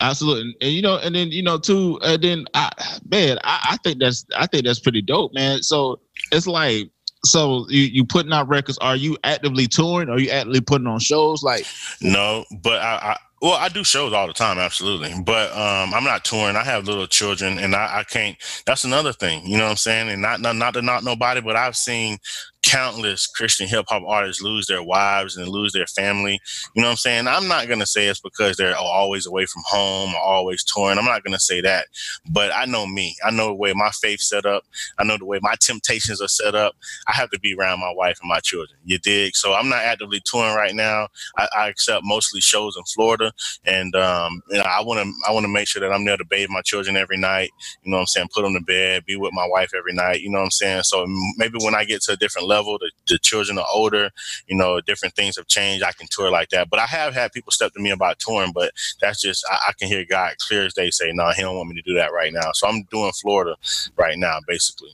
Absolutely, 0.00 0.56
and, 0.60 0.72
you 0.72 0.82
know, 0.82 0.98
and 0.98 1.14
then 1.14 1.30
you 1.30 1.42
know, 1.42 1.58
too. 1.58 1.98
And 2.02 2.22
then, 2.22 2.46
I, 2.54 2.70
man, 3.10 3.38
I, 3.44 3.70
I 3.72 3.76
think 3.78 4.00
that's 4.00 4.26
I 4.36 4.46
think 4.46 4.64
that's 4.64 4.80
pretty 4.80 5.02
dope, 5.02 5.32
man. 5.34 5.62
So 5.62 6.00
it's 6.32 6.46
like 6.46 6.90
so 7.24 7.66
you 7.68 7.82
you 7.82 8.04
putting 8.04 8.32
out 8.32 8.48
records 8.48 8.78
are 8.78 8.94
you 8.94 9.16
actively 9.24 9.66
touring 9.66 10.08
are 10.08 10.20
you 10.20 10.30
actively 10.30 10.60
putting 10.60 10.86
on 10.86 11.00
shows 11.00 11.42
like 11.42 11.66
no 12.00 12.44
but 12.62 12.80
i, 12.80 12.94
I 12.94 13.16
well, 13.40 13.54
I 13.54 13.68
do 13.68 13.84
shows 13.84 14.12
all 14.12 14.26
the 14.26 14.32
time, 14.32 14.58
absolutely. 14.58 15.14
But 15.22 15.52
um, 15.52 15.94
I'm 15.94 16.02
not 16.02 16.24
touring. 16.24 16.56
I 16.56 16.64
have 16.64 16.88
little 16.88 17.06
children, 17.06 17.58
and 17.58 17.74
I, 17.74 17.98
I, 18.00 18.02
can't. 18.02 18.36
That's 18.66 18.84
another 18.84 19.12
thing, 19.12 19.46
you 19.46 19.56
know 19.56 19.64
what 19.64 19.70
I'm 19.70 19.76
saying? 19.76 20.08
And 20.08 20.20
not, 20.20 20.40
not 20.40 20.56
not 20.56 20.74
to 20.74 20.82
not 20.82 21.04
nobody, 21.04 21.40
but 21.40 21.54
I've 21.54 21.76
seen 21.76 22.18
countless 22.62 23.26
Christian 23.26 23.68
hip 23.68 23.86
hop 23.88 24.02
artists 24.06 24.42
lose 24.42 24.66
their 24.66 24.82
wives 24.82 25.36
and 25.36 25.48
lose 25.48 25.72
their 25.72 25.86
family. 25.86 26.40
You 26.74 26.82
know 26.82 26.88
what 26.88 26.92
I'm 26.92 26.96
saying? 26.96 27.28
I'm 27.28 27.48
not 27.48 27.68
gonna 27.68 27.86
say 27.86 28.06
it's 28.06 28.20
because 28.20 28.56
they're 28.56 28.76
always 28.76 29.26
away 29.26 29.46
from 29.46 29.62
home 29.66 30.14
or 30.14 30.20
always 30.20 30.64
touring. 30.64 30.98
I'm 30.98 31.04
not 31.04 31.24
gonna 31.24 31.38
say 31.38 31.60
that, 31.62 31.86
but 32.30 32.50
I 32.54 32.66
know 32.66 32.86
me. 32.86 33.16
I 33.24 33.30
know 33.30 33.48
the 33.48 33.54
way 33.54 33.72
my 33.74 33.90
faith 33.90 34.20
set 34.20 34.44
up. 34.44 34.64
I 34.98 35.04
know 35.04 35.16
the 35.16 35.24
way 35.24 35.38
my 35.42 35.54
temptations 35.60 36.20
are 36.20 36.28
set 36.28 36.54
up. 36.54 36.74
I 37.08 37.12
have 37.12 37.30
to 37.30 37.40
be 37.40 37.54
around 37.54 37.80
my 37.80 37.92
wife 37.94 38.18
and 38.20 38.28
my 38.28 38.40
children. 38.40 38.78
You 38.84 38.98
dig? 38.98 39.36
So 39.36 39.54
I'm 39.54 39.68
not 39.68 39.84
actively 39.84 40.20
touring 40.24 40.54
right 40.54 40.74
now. 40.74 41.08
I, 41.36 41.48
I 41.56 41.68
accept 41.68 42.02
mostly 42.04 42.40
shows 42.40 42.76
in 42.76 42.82
Florida, 42.84 43.32
and 43.64 43.94
um, 43.94 44.42
you 44.50 44.58
know, 44.58 44.64
I 44.64 44.82
want 44.82 45.00
to 45.02 45.12
I 45.28 45.32
want 45.32 45.44
to 45.44 45.52
make 45.52 45.68
sure 45.68 45.80
that 45.80 45.92
I'm 45.92 46.04
there 46.04 46.16
to 46.16 46.24
bathe 46.24 46.50
my 46.50 46.62
children 46.62 46.96
every 46.96 47.16
night. 47.18 47.50
You 47.82 47.90
know 47.90 47.98
what 47.98 48.02
I'm 48.02 48.06
saying? 48.06 48.28
Put 48.34 48.42
them 48.42 48.54
to 48.54 48.60
bed, 48.60 49.04
be 49.06 49.16
with 49.16 49.32
my 49.32 49.46
wife 49.46 49.72
every 49.76 49.94
night. 49.94 50.20
You 50.20 50.30
know 50.30 50.38
what 50.38 50.44
I'm 50.44 50.50
saying? 50.50 50.82
So 50.82 51.06
maybe 51.36 51.58
when 51.62 51.74
I 51.74 51.84
get 51.84 52.02
to 52.02 52.12
a 52.12 52.16
different 52.16 52.47
level. 52.48 52.78
The, 52.78 52.90
the 53.06 53.18
children 53.18 53.58
are 53.58 53.66
older. 53.72 54.10
You 54.46 54.56
know, 54.56 54.80
different 54.80 55.14
things 55.14 55.36
have 55.36 55.46
changed. 55.46 55.84
I 55.84 55.92
can 55.92 56.08
tour 56.10 56.30
like 56.30 56.48
that. 56.50 56.70
But 56.70 56.80
I 56.80 56.86
have 56.86 57.14
had 57.14 57.32
people 57.32 57.52
step 57.52 57.72
to 57.74 57.80
me 57.80 57.90
about 57.90 58.18
touring, 58.18 58.52
but 58.52 58.72
that's 59.00 59.20
just 59.20 59.44
I, 59.50 59.58
I 59.68 59.72
can 59.78 59.88
hear 59.88 60.04
God 60.08 60.34
clear 60.46 60.66
as 60.66 60.74
day 60.74 60.90
say, 60.90 61.12
"No, 61.12 61.30
he 61.30 61.42
don't 61.42 61.56
want 61.56 61.68
me 61.68 61.76
to 61.76 61.82
do 61.82 61.94
that 61.94 62.12
right 62.12 62.32
now." 62.32 62.50
So 62.54 62.66
I'm 62.66 62.82
doing 62.84 63.12
Florida 63.12 63.54
right 63.96 64.18
now, 64.18 64.38
basically. 64.48 64.90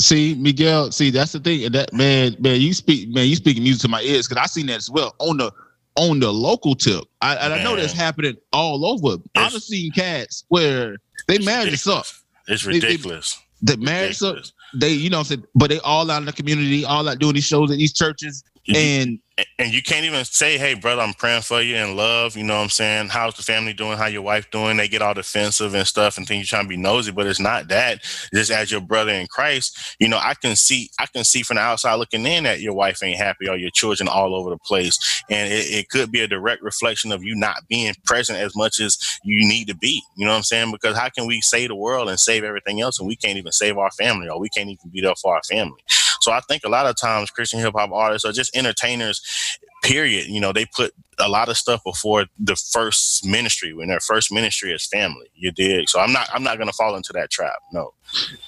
See, 0.00 0.34
Miguel. 0.34 0.90
See, 0.90 1.10
that's 1.10 1.32
the 1.32 1.40
thing. 1.40 1.70
That 1.70 1.92
man, 1.92 2.34
man, 2.40 2.60
you 2.60 2.74
speak, 2.74 3.08
man, 3.10 3.28
you 3.28 3.36
speaking 3.36 3.62
music 3.62 3.82
to 3.82 3.88
my 3.88 4.02
ears 4.02 4.26
because 4.26 4.42
I 4.42 4.46
seen 4.46 4.66
that 4.66 4.76
as 4.76 4.90
well 4.90 5.14
on 5.20 5.36
the 5.36 5.52
on 5.96 6.18
the 6.18 6.32
local 6.32 6.74
tip. 6.74 7.04
I, 7.20 7.36
and 7.36 7.54
I 7.54 7.62
know 7.62 7.76
that's 7.76 7.92
happening 7.92 8.36
all 8.52 8.84
over. 8.84 9.22
I've 9.36 9.52
seen 9.52 9.92
cats 9.92 10.44
where 10.48 10.96
they 11.28 11.38
married 11.38 11.72
us 11.72 11.86
up. 11.86 12.06
It's 12.48 12.64
ridiculous. 12.64 13.40
They, 13.62 13.76
they, 13.76 13.76
they 13.76 13.84
married 13.84 14.22
up 14.22 14.36
they, 14.74 14.90
you 14.90 15.10
know, 15.10 15.22
but 15.54 15.70
they 15.70 15.78
all 15.80 16.10
out 16.10 16.18
in 16.18 16.26
the 16.26 16.32
community, 16.32 16.84
all 16.84 17.08
out 17.08 17.18
doing 17.18 17.34
these 17.34 17.46
shows 17.46 17.70
at 17.70 17.78
these 17.78 17.92
churches, 17.92 18.44
mm-hmm. 18.68 18.76
and 18.76 19.18
and 19.58 19.72
you 19.72 19.82
can't 19.82 20.04
even 20.04 20.24
say, 20.24 20.58
"Hey, 20.58 20.74
brother, 20.74 21.02
I'm 21.02 21.14
praying 21.14 21.42
for 21.42 21.60
you 21.60 21.76
in 21.76 21.96
love." 21.96 22.36
You 22.36 22.44
know 22.44 22.56
what 22.56 22.62
I'm 22.62 22.70
saying? 22.70 23.08
How's 23.08 23.34
the 23.34 23.42
family 23.42 23.72
doing? 23.72 23.98
How 23.98 24.06
your 24.06 24.22
wife 24.22 24.50
doing? 24.50 24.76
They 24.76 24.88
get 24.88 25.02
all 25.02 25.14
defensive 25.14 25.74
and 25.74 25.86
stuff, 25.86 26.16
and 26.16 26.26
think 26.26 26.40
you're 26.40 26.46
trying 26.46 26.64
to 26.64 26.68
be 26.68 26.76
nosy, 26.76 27.10
but 27.10 27.26
it's 27.26 27.40
not 27.40 27.68
that. 27.68 28.02
Just 28.32 28.50
as 28.52 28.70
your 28.70 28.80
brother 28.80 29.12
in 29.12 29.26
Christ, 29.26 29.96
you 29.98 30.08
know, 30.08 30.18
I 30.18 30.34
can 30.34 30.54
see, 30.54 30.90
I 31.00 31.06
can 31.06 31.24
see 31.24 31.42
from 31.42 31.56
the 31.56 31.62
outside 31.62 31.94
looking 31.96 32.26
in 32.26 32.44
that 32.44 32.60
your 32.60 32.74
wife 32.74 33.02
ain't 33.02 33.18
happy 33.18 33.48
or 33.48 33.56
your 33.56 33.70
children 33.70 34.08
all 34.08 34.36
over 34.36 34.50
the 34.50 34.58
place, 34.58 35.22
and 35.28 35.52
it, 35.52 35.66
it 35.66 35.88
could 35.88 36.12
be 36.12 36.20
a 36.20 36.28
direct 36.28 36.62
reflection 36.62 37.10
of 37.10 37.24
you 37.24 37.34
not 37.34 37.66
being 37.68 37.94
present 38.04 38.38
as 38.38 38.54
much 38.54 38.78
as 38.80 38.98
you 39.24 39.48
need 39.48 39.66
to 39.68 39.74
be. 39.76 40.02
You 40.16 40.26
know 40.26 40.32
what 40.32 40.38
I'm 40.38 40.42
saying? 40.44 40.70
Because 40.70 40.96
how 40.96 41.08
can 41.08 41.26
we 41.26 41.40
save 41.40 41.68
the 41.68 41.76
world 41.76 42.08
and 42.08 42.20
save 42.20 42.44
everything 42.44 42.80
else, 42.80 43.00
and 43.00 43.08
we 43.08 43.16
can't 43.16 43.38
even 43.38 43.52
save 43.52 43.78
our 43.78 43.90
family, 43.90 44.28
or 44.28 44.38
we 44.38 44.48
can't 44.48 44.70
even 44.70 44.90
be 44.90 45.00
there 45.00 45.14
for 45.20 45.34
our 45.34 45.42
family? 45.42 45.80
So 46.20 46.32
I 46.32 46.40
think 46.40 46.62
a 46.64 46.68
lot 46.68 46.86
of 46.86 46.96
times 46.96 47.30
Christian 47.30 47.60
hip 47.60 47.74
hop 47.74 47.90
artists 47.92 48.24
are 48.24 48.32
just 48.32 48.56
entertainers 48.56 49.20
period. 49.82 50.26
You 50.26 50.40
know, 50.40 50.52
they 50.52 50.64
put 50.64 50.94
a 51.18 51.28
lot 51.28 51.48
of 51.48 51.56
stuff 51.56 51.82
before 51.84 52.24
the 52.38 52.56
first 52.56 53.24
ministry 53.26 53.74
when 53.74 53.88
their 53.88 54.00
first 54.00 54.32
ministry 54.32 54.72
is 54.72 54.86
family. 54.86 55.26
You 55.34 55.52
dig? 55.52 55.88
So 55.88 56.00
I'm 56.00 56.12
not 56.12 56.28
I'm 56.32 56.42
not 56.42 56.58
gonna 56.58 56.72
fall 56.72 56.96
into 56.96 57.12
that 57.12 57.30
trap. 57.30 57.56
No. 57.72 57.92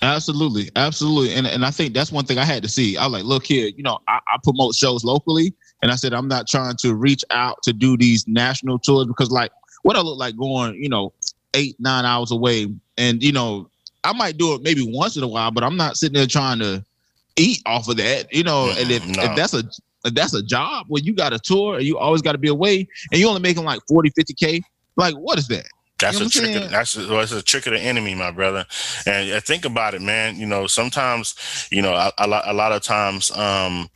Absolutely, 0.02 0.70
absolutely. 0.76 1.34
And 1.34 1.46
and 1.46 1.64
I 1.64 1.70
think 1.70 1.94
that's 1.94 2.10
one 2.10 2.24
thing 2.24 2.38
I 2.38 2.44
had 2.44 2.62
to 2.62 2.68
see. 2.68 2.96
I 2.96 3.04
was 3.04 3.12
like, 3.12 3.24
look 3.24 3.44
here, 3.46 3.68
you 3.68 3.82
know, 3.82 3.98
I, 4.08 4.20
I 4.32 4.38
promote 4.42 4.74
shows 4.74 5.04
locally, 5.04 5.54
and 5.82 5.90
I 5.90 5.96
said 5.96 6.14
I'm 6.14 6.28
not 6.28 6.48
trying 6.48 6.76
to 6.80 6.94
reach 6.94 7.24
out 7.30 7.62
to 7.64 7.72
do 7.72 7.96
these 7.96 8.26
national 8.26 8.78
tours 8.78 9.06
because 9.06 9.30
like 9.30 9.52
what 9.82 9.96
I 9.96 10.00
look 10.00 10.18
like 10.18 10.36
going, 10.36 10.82
you 10.82 10.88
know, 10.88 11.12
eight, 11.56 11.76
nine 11.78 12.04
hours 12.04 12.30
away. 12.30 12.66
And, 12.98 13.22
you 13.22 13.32
know, 13.32 13.68
I 14.04 14.12
might 14.12 14.36
do 14.36 14.54
it 14.54 14.62
maybe 14.62 14.84
once 14.86 15.16
in 15.16 15.22
a 15.22 15.28
while, 15.28 15.50
but 15.50 15.64
I'm 15.64 15.76
not 15.76 15.96
sitting 15.96 16.14
there 16.14 16.26
trying 16.26 16.60
to 16.60 16.84
eat 17.36 17.62
off 17.66 17.88
of 17.88 17.96
that, 17.98 18.32
you 18.32 18.42
know. 18.42 18.72
And 18.76 18.90
if, 18.90 19.06
no. 19.06 19.22
if 19.22 19.36
that's 19.36 19.54
a 19.54 19.64
that's 20.10 20.34
a 20.34 20.42
job 20.42 20.86
where 20.88 21.02
you 21.02 21.14
got 21.14 21.32
a 21.32 21.38
tour 21.38 21.76
and 21.76 21.84
you 21.84 21.98
always 21.98 22.22
got 22.22 22.32
to 22.32 22.38
be 22.38 22.48
away 22.48 22.86
and 23.10 23.20
you 23.20 23.28
only 23.28 23.40
making 23.40 23.64
like 23.64 23.80
40, 23.88 24.10
50 24.10 24.34
K. 24.34 24.62
Like, 24.96 25.14
what 25.14 25.38
is 25.38 25.48
that? 25.48 25.66
That's 25.98 26.18
you 26.18 26.24
know 26.24 26.26
a 26.26 26.30
trick. 26.30 26.64
Of, 26.64 26.70
that's 26.70 26.96
a, 26.96 27.00
that's 27.02 27.32
a 27.32 27.42
trick 27.42 27.66
of 27.66 27.72
the 27.72 27.80
enemy, 27.80 28.14
my 28.14 28.30
brother. 28.30 28.66
And 29.06 29.42
think 29.42 29.64
about 29.64 29.94
it, 29.94 30.02
man. 30.02 30.36
You 30.36 30.46
know, 30.46 30.66
sometimes, 30.66 31.68
you 31.70 31.80
know, 31.82 31.94
a, 31.94 32.12
a, 32.18 32.26
lot, 32.26 32.44
a 32.46 32.52
lot 32.52 32.72
of 32.72 32.82
times, 32.82 33.30
um, 33.30 33.88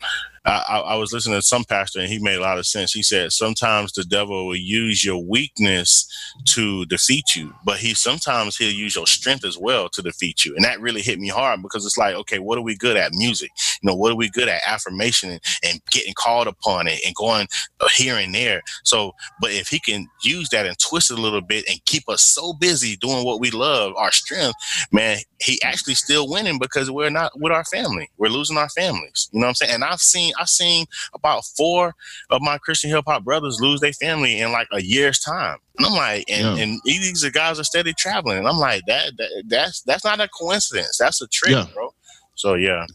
I, 0.46 0.82
I, 0.86 0.96
was 0.96 1.12
listening 1.12 1.38
to 1.38 1.42
some 1.42 1.64
pastor 1.64 2.00
and 2.00 2.08
he 2.08 2.18
made 2.18 2.36
a 2.38 2.40
lot 2.40 2.58
of 2.58 2.66
sense. 2.66 2.92
He 2.92 3.02
said 3.02 3.30
sometimes 3.30 3.92
the 3.92 4.04
devil 4.04 4.46
will 4.46 4.56
use 4.56 5.04
your 5.04 5.22
weakness 5.22 6.06
to 6.46 6.86
defeat 6.86 7.34
you, 7.36 7.52
but 7.62 7.76
he 7.76 7.92
sometimes 7.92 8.56
he'll 8.56 8.72
use 8.72 8.96
your 8.96 9.06
strength 9.06 9.44
as 9.44 9.58
well 9.58 9.90
to 9.90 10.00
defeat 10.00 10.46
you. 10.46 10.56
And 10.56 10.64
that 10.64 10.80
really 10.80 11.02
hit 11.02 11.18
me 11.18 11.28
hard 11.28 11.60
because 11.60 11.84
it's 11.84 11.98
like, 11.98 12.14
okay, 12.14 12.38
what 12.38 12.56
are 12.56 12.62
we 12.62 12.74
good 12.74 12.96
at? 12.96 13.12
Music. 13.12 13.50
You 13.82 13.88
know, 13.88 13.94
what 13.94 14.12
are 14.12 14.16
we 14.16 14.30
good 14.30 14.48
at? 14.48 14.62
Affirmation 14.66 15.30
and, 15.30 15.40
and 15.62 15.80
getting 15.90 16.14
called 16.14 16.46
upon 16.46 16.88
it 16.88 17.00
and 17.04 17.14
going 17.14 17.46
here 17.94 18.16
and 18.16 18.34
there. 18.34 18.62
So, 18.84 19.12
but 19.42 19.50
if 19.50 19.68
he 19.68 19.78
can 19.78 20.06
use 20.24 20.48
that 20.50 20.64
and 20.64 20.78
twist 20.78 21.10
it 21.10 21.18
a 21.18 21.22
little 21.22 21.42
bit 21.42 21.68
and 21.68 21.84
keep 21.84 22.08
us 22.08 22.22
so 22.22 22.54
busy 22.54 22.96
doing 22.96 23.26
what 23.26 23.40
we 23.40 23.50
love, 23.50 23.92
our 23.96 24.10
strength, 24.10 24.56
man, 24.90 25.18
he 25.42 25.60
actually 25.62 25.94
still 25.94 26.30
winning 26.30 26.58
because 26.58 26.90
we're 26.90 27.10
not 27.10 27.32
with 27.38 27.52
our 27.52 27.64
family. 27.64 28.08
We're 28.16 28.28
losing 28.28 28.56
our 28.56 28.68
families. 28.70 29.28
You 29.32 29.40
know 29.40 29.44
what 29.44 29.48
I'm 29.50 29.54
saying? 29.54 29.74
And 29.74 29.84
I've 29.84 30.00
seen 30.00 30.29
I've 30.38 30.48
seen 30.48 30.86
about 31.14 31.44
four 31.56 31.94
of 32.30 32.42
my 32.42 32.58
Christian 32.58 32.90
hip 32.90 33.04
hop 33.06 33.24
brothers 33.24 33.58
lose 33.60 33.80
their 33.80 33.92
family 33.92 34.40
in 34.40 34.52
like 34.52 34.68
a 34.72 34.82
year's 34.82 35.20
time. 35.20 35.58
And 35.78 35.86
I'm 35.86 35.94
like, 35.94 36.24
and, 36.28 36.56
yeah. 36.56 36.62
and 36.62 36.80
these 36.84 37.24
are 37.24 37.30
guys 37.30 37.58
are 37.58 37.64
steady 37.64 37.94
traveling. 37.94 38.38
And 38.38 38.48
I'm 38.48 38.58
like, 38.58 38.82
that, 38.86 39.12
that 39.16 39.44
that's 39.46 39.82
that's 39.82 40.04
not 40.04 40.20
a 40.20 40.28
coincidence. 40.28 40.98
That's 40.98 41.20
a 41.22 41.26
trick, 41.28 41.52
yeah. 41.52 41.66
bro. 41.74 41.92
So 42.34 42.54
yeah. 42.54 42.86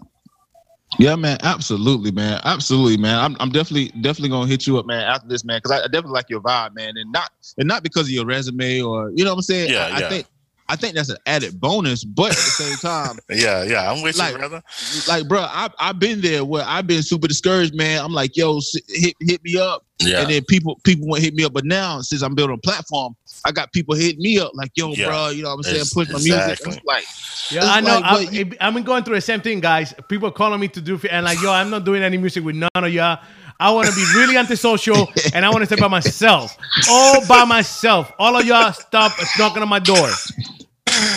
Yeah, 0.97 1.15
man, 1.15 1.37
absolutely, 1.43 2.11
man, 2.11 2.39
absolutely, 2.45 2.95
man. 2.95 3.19
I'm, 3.19 3.35
I'm 3.39 3.49
definitely, 3.49 3.89
definitely 4.01 4.29
gonna 4.29 4.47
hit 4.47 4.65
you 4.65 4.77
up, 4.77 4.85
man, 4.85 5.01
after 5.01 5.27
this, 5.27 5.43
man, 5.43 5.57
because 5.57 5.71
I, 5.71 5.83
I, 5.83 5.87
definitely 5.87 6.11
like 6.11 6.29
your 6.29 6.39
vibe, 6.39 6.73
man, 6.73 6.93
and 6.95 7.11
not, 7.11 7.31
and 7.57 7.67
not 7.67 7.83
because 7.83 8.03
of 8.03 8.11
your 8.11 8.25
resume 8.25 8.81
or, 8.81 9.11
you 9.13 9.25
know 9.25 9.31
what 9.31 9.37
I'm 9.37 9.41
saying. 9.41 9.71
Yeah, 9.71 9.87
I, 9.87 9.99
yeah. 9.99 10.05
I 10.05 10.09
think, 10.09 10.27
I 10.67 10.75
think 10.75 10.95
that's 10.95 11.09
an 11.09 11.17
added 11.27 11.59
bonus, 11.61 12.03
but 12.03 12.31
at 12.31 12.37
the 12.37 12.41
same 12.41 12.77
time, 12.77 13.19
yeah, 13.29 13.63
yeah, 13.63 13.91
I'm 13.91 14.01
with 14.01 14.17
Like- 14.17 14.33
you, 14.33 14.39
brother. 14.39 14.63
like, 15.07 15.27
bro, 15.27 15.41
I 15.41 15.69
I've 15.79 15.99
been 15.99 16.21
there 16.21 16.43
where 16.43 16.63
I've 16.65 16.87
been 16.87 17.03
super 17.03 17.27
discouraged, 17.27 17.75
man. 17.75 18.03
I'm 18.03 18.11
like, 18.13 18.35
yo, 18.35 18.59
hit 18.89 19.13
hit 19.19 19.43
me 19.43 19.57
up, 19.59 19.85
Yeah, 19.99 20.21
and 20.21 20.29
then 20.31 20.43
people 20.49 20.79
people 20.83 21.07
won't 21.07 21.21
hit 21.21 21.35
me 21.35 21.43
up. 21.43 21.53
But 21.53 21.65
now, 21.65 22.01
since 22.01 22.21
I'm 22.23 22.33
building 22.33 22.55
a 22.55 22.61
platform, 22.61 23.15
I 23.45 23.51
got 23.51 23.71
people 23.73 23.93
hitting 23.95 24.21
me 24.21 24.39
up, 24.39 24.51
like, 24.55 24.71
yo, 24.75 24.93
Yeah. 24.93 25.05
bro, 25.07 25.29
you 25.29 25.43
know 25.43 25.49
what 25.49 25.57
I'm 25.57 25.63
saying, 25.63 25.81
Ex- 25.81 25.93
push 25.93 26.09
my 26.09 26.19
music. 26.19 26.59
It's 26.65 26.65
like, 26.83 27.03
Yeah, 27.51 27.59
It's 27.59 27.67
I 27.67 27.79
know. 27.81 27.99
like, 27.99 28.33
I, 28.33 28.43
but 28.43 28.57
I've 28.59 28.73
been 28.73 28.83
going 28.83 29.03
through 29.03 29.15
the 29.15 29.21
same 29.21 29.41
thing, 29.41 29.59
guys. 29.59 29.93
People 30.09 30.31
calling 30.31 30.59
me 30.59 30.67
to 30.69 30.81
do, 30.81 30.99
and 31.11 31.25
like, 31.25 31.39
yo, 31.43 31.51
I'm 31.51 31.69
not 31.69 31.83
doing 31.85 32.01
any 32.01 32.17
music 32.17 32.43
with 32.43 32.55
none 32.55 32.69
of 32.73 32.91
y'all. 32.91 33.19
I 33.59 33.71
want 33.71 33.87
to 33.89 33.93
be 33.95 34.05
really 34.05 34.37
antisocial, 34.37 35.11
and 35.33 35.45
I 35.45 35.49
want 35.49 35.61
to 35.63 35.65
stay 35.65 35.75
by 35.77 35.87
myself, 35.87 36.57
all 36.89 37.25
by 37.25 37.45
myself. 37.45 38.11
All 38.19 38.35
of 38.37 38.45
y'all, 38.45 38.73
stop 38.73 39.13
knocking 39.37 39.61
on 39.63 39.69
my 39.69 39.79
door. 39.79 40.21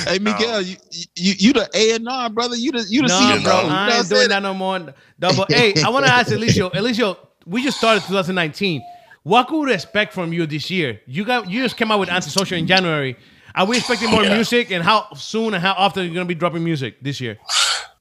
hey, 0.06 0.18
Miguel, 0.20 0.62
you, 0.62 0.76
you 1.16 1.34
you 1.38 1.52
the 1.52 1.68
A 1.74 1.92
and 1.96 2.08
R, 2.08 2.30
brother. 2.30 2.56
You 2.56 2.72
the 2.72 2.86
you 2.88 3.02
the 3.02 3.08
No, 3.08 3.14
CEO, 3.20 3.40
you 3.40 3.40
bro. 3.42 3.64
You 3.68 3.68
know 3.68 3.74
I 3.74 3.90
what 3.90 3.98
I'm 3.98 4.00
ain't 4.00 4.08
doing 4.08 4.28
saying? 4.28 4.28
that 4.30 4.42
no 4.42 4.54
more. 4.54 4.94
Double. 5.18 5.46
hey, 5.50 5.74
I 5.82 5.90
want 5.90 6.06
to 6.06 6.10
ask 6.10 6.32
Alicio. 6.32 6.72
Alicio, 6.72 7.16
we 7.46 7.62
just 7.62 7.78
started 7.78 8.04
2019. 8.04 8.82
What 9.24 9.48
could 9.48 9.60
we 9.66 9.74
expect 9.74 10.14
from 10.14 10.32
you 10.32 10.46
this 10.46 10.70
year? 10.70 11.00
You 11.06 11.24
got 11.24 11.50
you 11.50 11.62
just 11.62 11.76
came 11.76 11.90
out 11.90 12.00
with 12.00 12.08
antisocial 12.08 12.58
in 12.58 12.66
January. 12.66 13.16
Are 13.54 13.66
we 13.66 13.78
expecting 13.78 14.10
more 14.10 14.24
Yeah. 14.24 14.34
music, 14.34 14.70
and 14.70 14.84
how 14.84 15.12
soon 15.14 15.54
and 15.54 15.62
how 15.62 15.72
often 15.74 16.04
are 16.04 16.06
you 16.06 16.14
gonna 16.14 16.24
be 16.26 16.34
dropping 16.36 16.64
music 16.64 16.96
this 17.02 17.20
year? 17.20 17.38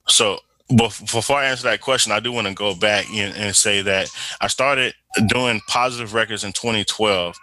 So 0.08 0.40
bef- 0.72 1.13
before 1.13 1.38
I 1.38 1.45
answer 1.45 1.63
that 1.63 1.82
question, 1.82 2.11
I 2.11 2.20
do 2.20 2.32
want 2.32 2.47
to 2.47 2.53
go 2.53 2.76
back 2.76 3.05
and, 3.13 3.36
and 3.36 3.55
say 3.55 3.82
that 3.82 4.09
I 4.41 4.47
started 4.47 4.93
doing 5.28 5.61
positive 5.68 6.13
records 6.13 6.43
in 6.43 6.53
2012, 6.53 7.38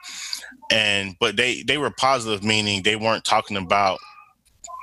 and 0.70 1.16
but 1.20 1.36
they 1.36 1.62
they 1.62 1.78
were 1.78 1.90
positive, 1.90 2.44
meaning 2.44 2.82
they 2.82 2.96
weren't 2.96 3.24
talking 3.24 3.56
about 3.56 3.98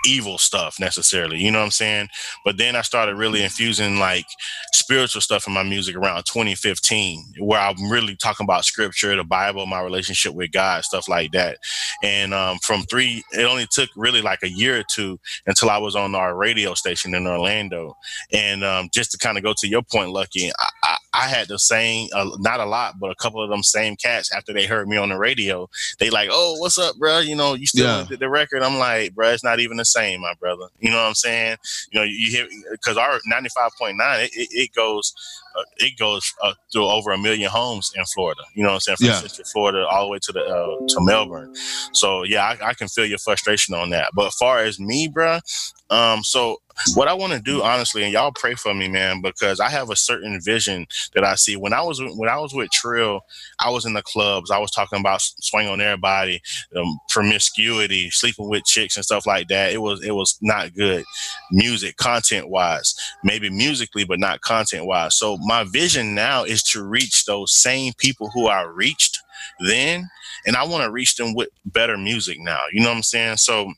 evil 0.06 0.38
stuff 0.38 0.80
necessarily. 0.80 1.38
You 1.40 1.52
know 1.52 1.60
what 1.60 1.66
I'm 1.66 1.72
saying? 1.72 2.10
But 2.46 2.58
then 2.58 2.76
I 2.76 2.82
started 2.82 3.16
really 3.16 3.44
infusing 3.44 4.00
like 4.00 4.26
spiritual 4.74 5.22
stuff 5.22 5.48
in 5.48 5.54
my 5.54 5.64
music 5.64 5.96
around 5.96 6.24
2015, 6.26 7.36
where 7.40 7.60
I'm 7.60 7.90
really 7.90 8.16
talking 8.16 8.46
about 8.46 8.66
scripture, 8.66 9.16
the 9.16 9.24
Bible, 9.24 9.66
my 9.66 9.82
relationship 9.82 10.34
with 10.34 10.52
God, 10.52 10.84
stuff 10.84 11.08
like 11.08 11.32
that. 11.32 11.58
And 12.04 12.34
um, 12.34 12.58
from 12.64 12.84
three, 12.84 13.24
it 13.32 13.44
only 13.44 13.68
took 13.72 13.90
really 13.96 14.22
like 14.22 14.40
a 14.44 14.50
year 14.50 14.80
or 14.80 14.84
two 14.90 15.20
until 15.46 15.70
I 15.70 15.78
was 15.78 15.96
on 15.96 16.16
our 16.16 16.36
radio 16.36 16.74
station 16.74 17.14
in 17.14 17.28
Orlando. 17.28 17.96
And 18.34 18.64
um, 18.64 18.90
just 18.94 19.12
to 19.12 19.18
kind 19.18 19.38
of 19.38 19.44
go 19.44 19.54
to 19.58 19.68
your 19.68 19.82
point, 19.84 20.12
Lucky, 20.12 20.52
I, 20.60 20.68
I, 20.84 20.98
I 21.14 21.28
had 21.28 21.48
the 21.50 21.60
same, 21.60 22.08
uh, 22.16 22.30
not 22.40 22.60
a 22.62 22.66
lot, 22.66 23.00
but 23.00 23.12
a 23.12 23.16
couple 23.16 23.44
of 23.44 23.50
them 23.50 23.64
same 23.64 23.96
cats 23.98 24.32
after 24.34 24.54
they 24.54 24.66
heard 24.66 24.88
me 24.88 24.96
on 24.98 25.10
the 25.10 25.18
radio. 25.18 25.70
They 26.00 26.10
like, 26.10 26.30
oh, 26.32 26.56
what's 26.60 26.78
up, 26.78 26.96
bro? 26.98 27.20
You 27.20 27.36
know, 27.36 27.54
you 27.54 27.68
still 27.68 27.86
Yeah. 27.86 28.06
did 28.08 28.20
the 28.20 28.30
record? 28.30 28.64
I'm 28.64 28.78
like, 28.78 29.14
bro, 29.14 29.30
it's 29.30 29.44
not 29.44 29.60
even 29.60 29.78
the 29.78 29.86
same, 29.86 30.22
my 30.22 30.34
brother. 30.40 30.68
You 30.80 30.90
know 30.90 30.98
what 30.98 31.08
I'm 31.10 31.14
saying? 31.16 31.58
You 31.92 32.00
know, 32.00 32.06
you 32.06 32.32
hear 32.32 32.48
because 32.72 32.96
our 32.98 33.20
95.9, 33.30 34.24
it, 34.24 34.32
it, 34.34 34.50
it 34.52 34.74
goes, 34.74 35.14
uh, 35.58 35.64
it 35.78 35.98
goes 35.98 36.34
uh, 36.44 36.54
through 36.72 36.88
over 36.88 37.12
a 37.12 37.18
million 37.18 37.50
homes 37.50 37.92
in 37.96 38.06
Florida. 38.06 38.42
You 38.54 38.64
know 38.64 38.70
what 38.70 38.76
I'm 38.76 38.80
saying? 38.82 38.98
From 38.98 39.08
Yeah. 39.08 39.20
Central 39.22 39.46
Florida 39.52 39.88
all 39.88 40.06
the 40.06 40.12
way 40.12 40.20
to 40.22 40.32
the 40.32 40.42
uh, 40.42 40.88
to 40.88 41.02
Melbourne. 41.06 41.54
So 41.94 42.24
yeah, 42.24 42.44
I, 42.44 42.70
I 42.70 42.74
can 42.74 42.88
feel 42.88 43.06
your 43.06 43.20
frustration 43.20 43.76
on 43.76 43.90
that. 43.92 44.12
But 44.16 44.28
as 44.28 44.36
far 44.36 44.60
as 44.60 44.80
me, 44.80 45.10
bruh, 45.10 45.42
um, 45.90 46.24
so 46.24 46.58
what 46.96 47.08
I 47.08 47.14
want 47.14 47.34
to 47.34 47.40
do, 47.40 47.62
honestly, 47.62 48.04
and 48.04 48.14
y'all 48.14 48.32
pray 48.32 48.56
for 48.56 48.74
me, 48.74 48.88
man, 48.88 49.22
because 49.22 49.60
I 49.60 49.70
have 49.70 49.90
a 49.90 49.96
certain 49.96 50.40
vision 50.42 50.88
that 51.14 51.24
I 51.24 51.36
see. 51.36 51.56
When 51.56 51.74
I 51.74 51.82
was 51.82 52.02
when 52.02 52.30
I 52.30 52.38
was 52.38 52.54
with 52.54 52.72
Treal, 52.72 53.22
I 53.60 53.70
was 53.70 53.86
in 53.86 53.94
the 53.94 54.02
clubs. 54.02 54.52
I 54.52 54.58
was 54.58 54.72
talking 54.72 55.00
about 55.00 55.22
swing 55.22 55.68
on 55.68 55.82
everybody, 55.82 56.42
um, 56.76 56.98
promiscuity, 57.10 58.10
sleeping 58.10 58.50
with 58.50 58.66
chicks 58.66 58.96
and 58.96 59.06
stuff 59.06 59.26
like 59.28 59.48
that. 59.50 59.74
It 59.74 59.80
was 59.80 60.04
it 60.04 60.12
was 60.16 60.38
not 60.42 60.74
good, 60.74 61.06
music 61.52 61.98
content 61.98 62.50
wise, 62.50 62.96
maybe 63.24 63.50
musically, 63.50 64.06
but 64.06 64.20
not 64.20 64.42
content 64.42 64.86
wise. 64.86 65.16
So 65.16 65.38
my 65.42 65.66
vision 65.66 66.16
now 66.16 66.44
is 66.44 66.64
to 66.64 66.84
reach 66.84 67.26
those 67.26 67.54
same 67.54 67.94
people 67.98 68.30
who 68.34 68.48
I 68.48 68.64
reached 68.64 69.20
then, 69.60 70.10
and 70.46 70.56
I 70.56 70.64
want 70.66 70.84
to 70.84 70.92
reach 70.92 71.16
them 71.16 71.34
with 71.34 71.50
better 71.66 71.98
music 71.98 72.38
now. 72.40 72.62
You 72.72 72.82
know 72.82 72.90
what 72.90 72.98
I'm 72.98 73.04
saying? 73.04 73.38
So 73.38 73.74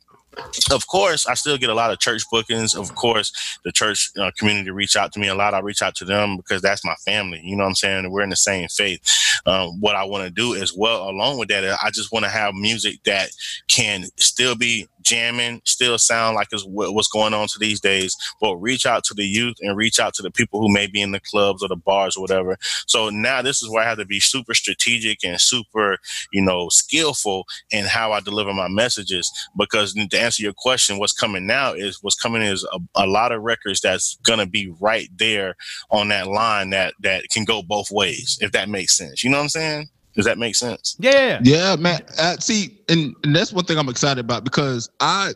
of 0.71 0.87
course, 0.87 1.27
I 1.27 1.33
still 1.35 1.57
get 1.57 1.69
a 1.69 1.73
lot 1.73 1.91
of 1.91 1.99
church 1.99 2.23
bookings. 2.31 2.75
Of 2.75 2.95
course, 2.95 3.59
the 3.63 3.71
church 3.71 4.11
uh, 4.19 4.31
community 4.37 4.71
reach 4.71 4.95
out 4.95 5.11
to 5.13 5.19
me 5.19 5.27
a 5.27 5.35
lot. 5.35 5.53
I 5.53 5.59
reach 5.59 5.81
out 5.81 5.95
to 5.95 6.05
them 6.05 6.37
because 6.37 6.61
that's 6.61 6.85
my 6.85 6.95
family. 7.05 7.41
You 7.43 7.55
know 7.55 7.63
what 7.63 7.69
I'm 7.69 7.75
saying? 7.75 8.11
We're 8.11 8.23
in 8.23 8.29
the 8.29 8.35
same 8.35 8.67
faith. 8.67 9.01
Um, 9.45 9.79
what 9.79 9.95
I 9.95 10.03
want 10.05 10.23
to 10.25 10.29
do 10.29 10.55
as 10.55 10.73
well, 10.73 11.09
along 11.09 11.37
with 11.37 11.49
that, 11.49 11.63
I 11.83 11.91
just 11.91 12.11
want 12.11 12.25
to 12.25 12.31
have 12.31 12.53
music 12.53 13.03
that 13.05 13.29
can 13.67 14.05
still 14.17 14.55
be 14.55 14.87
jamming, 15.03 15.61
still 15.65 15.97
sound 15.97 16.35
like 16.35 16.47
it's 16.51 16.65
what's 16.65 17.07
going 17.07 17.33
on 17.33 17.47
to 17.49 17.59
these 17.59 17.79
days, 17.79 18.15
but 18.41 18.55
reach 18.57 18.85
out 18.85 19.03
to 19.05 19.13
the 19.13 19.25
youth 19.25 19.57
and 19.61 19.77
reach 19.77 19.99
out 19.99 20.13
to 20.15 20.21
the 20.21 20.31
people 20.31 20.59
who 20.59 20.71
may 20.71 20.87
be 20.87 21.01
in 21.01 21.11
the 21.11 21.19
clubs 21.19 21.61
or 21.63 21.69
the 21.69 21.75
bars 21.75 22.17
or 22.17 22.21
whatever. 22.21 22.57
So 22.87 23.09
now 23.09 23.41
this 23.41 23.61
is 23.61 23.69
where 23.69 23.83
I 23.83 23.87
have 23.87 23.97
to 23.97 24.05
be 24.05 24.19
super 24.19 24.53
strategic 24.53 25.23
and 25.23 25.39
super, 25.39 25.97
you 26.31 26.41
know, 26.41 26.69
skillful 26.69 27.45
in 27.71 27.85
how 27.85 28.11
I 28.11 28.19
deliver 28.19 28.53
my 28.53 28.67
messages. 28.67 29.31
Because 29.57 29.93
to 29.93 30.19
answer 30.19 30.43
your 30.43 30.53
question, 30.53 30.99
what's 30.99 31.13
coming 31.13 31.45
now 31.45 31.73
is 31.73 32.01
what's 32.01 32.15
coming 32.15 32.41
is 32.41 32.67
a, 32.73 32.79
a 32.95 33.07
lot 33.07 33.31
of 33.31 33.41
records 33.41 33.81
that's 33.81 34.17
gonna 34.23 34.47
be 34.47 34.73
right 34.79 35.09
there 35.17 35.55
on 35.91 36.09
that 36.09 36.27
line 36.27 36.69
that 36.71 36.93
that 37.01 37.25
can 37.29 37.45
go 37.45 37.61
both 37.61 37.91
ways, 37.91 38.37
if 38.41 38.51
that 38.51 38.69
makes 38.69 38.97
sense. 38.97 39.23
You 39.23 39.29
know 39.29 39.37
what 39.37 39.43
I'm 39.43 39.49
saying? 39.49 39.89
Does 40.15 40.25
that 40.25 40.37
make 40.37 40.55
sense? 40.55 40.95
Yeah, 40.99 41.11
yeah, 41.11 41.27
yeah. 41.27 41.39
Yeah, 41.43 41.75
man. 41.77 42.01
Uh, 42.19 42.37
see, 42.37 42.79
and, 42.89 43.15
and 43.23 43.35
that's 43.35 43.51
one 43.51 43.65
thing 43.65 43.77
I'm 43.77 43.89
excited 43.89 44.23
about 44.23 44.43
because 44.43 44.89
I, 44.99 45.33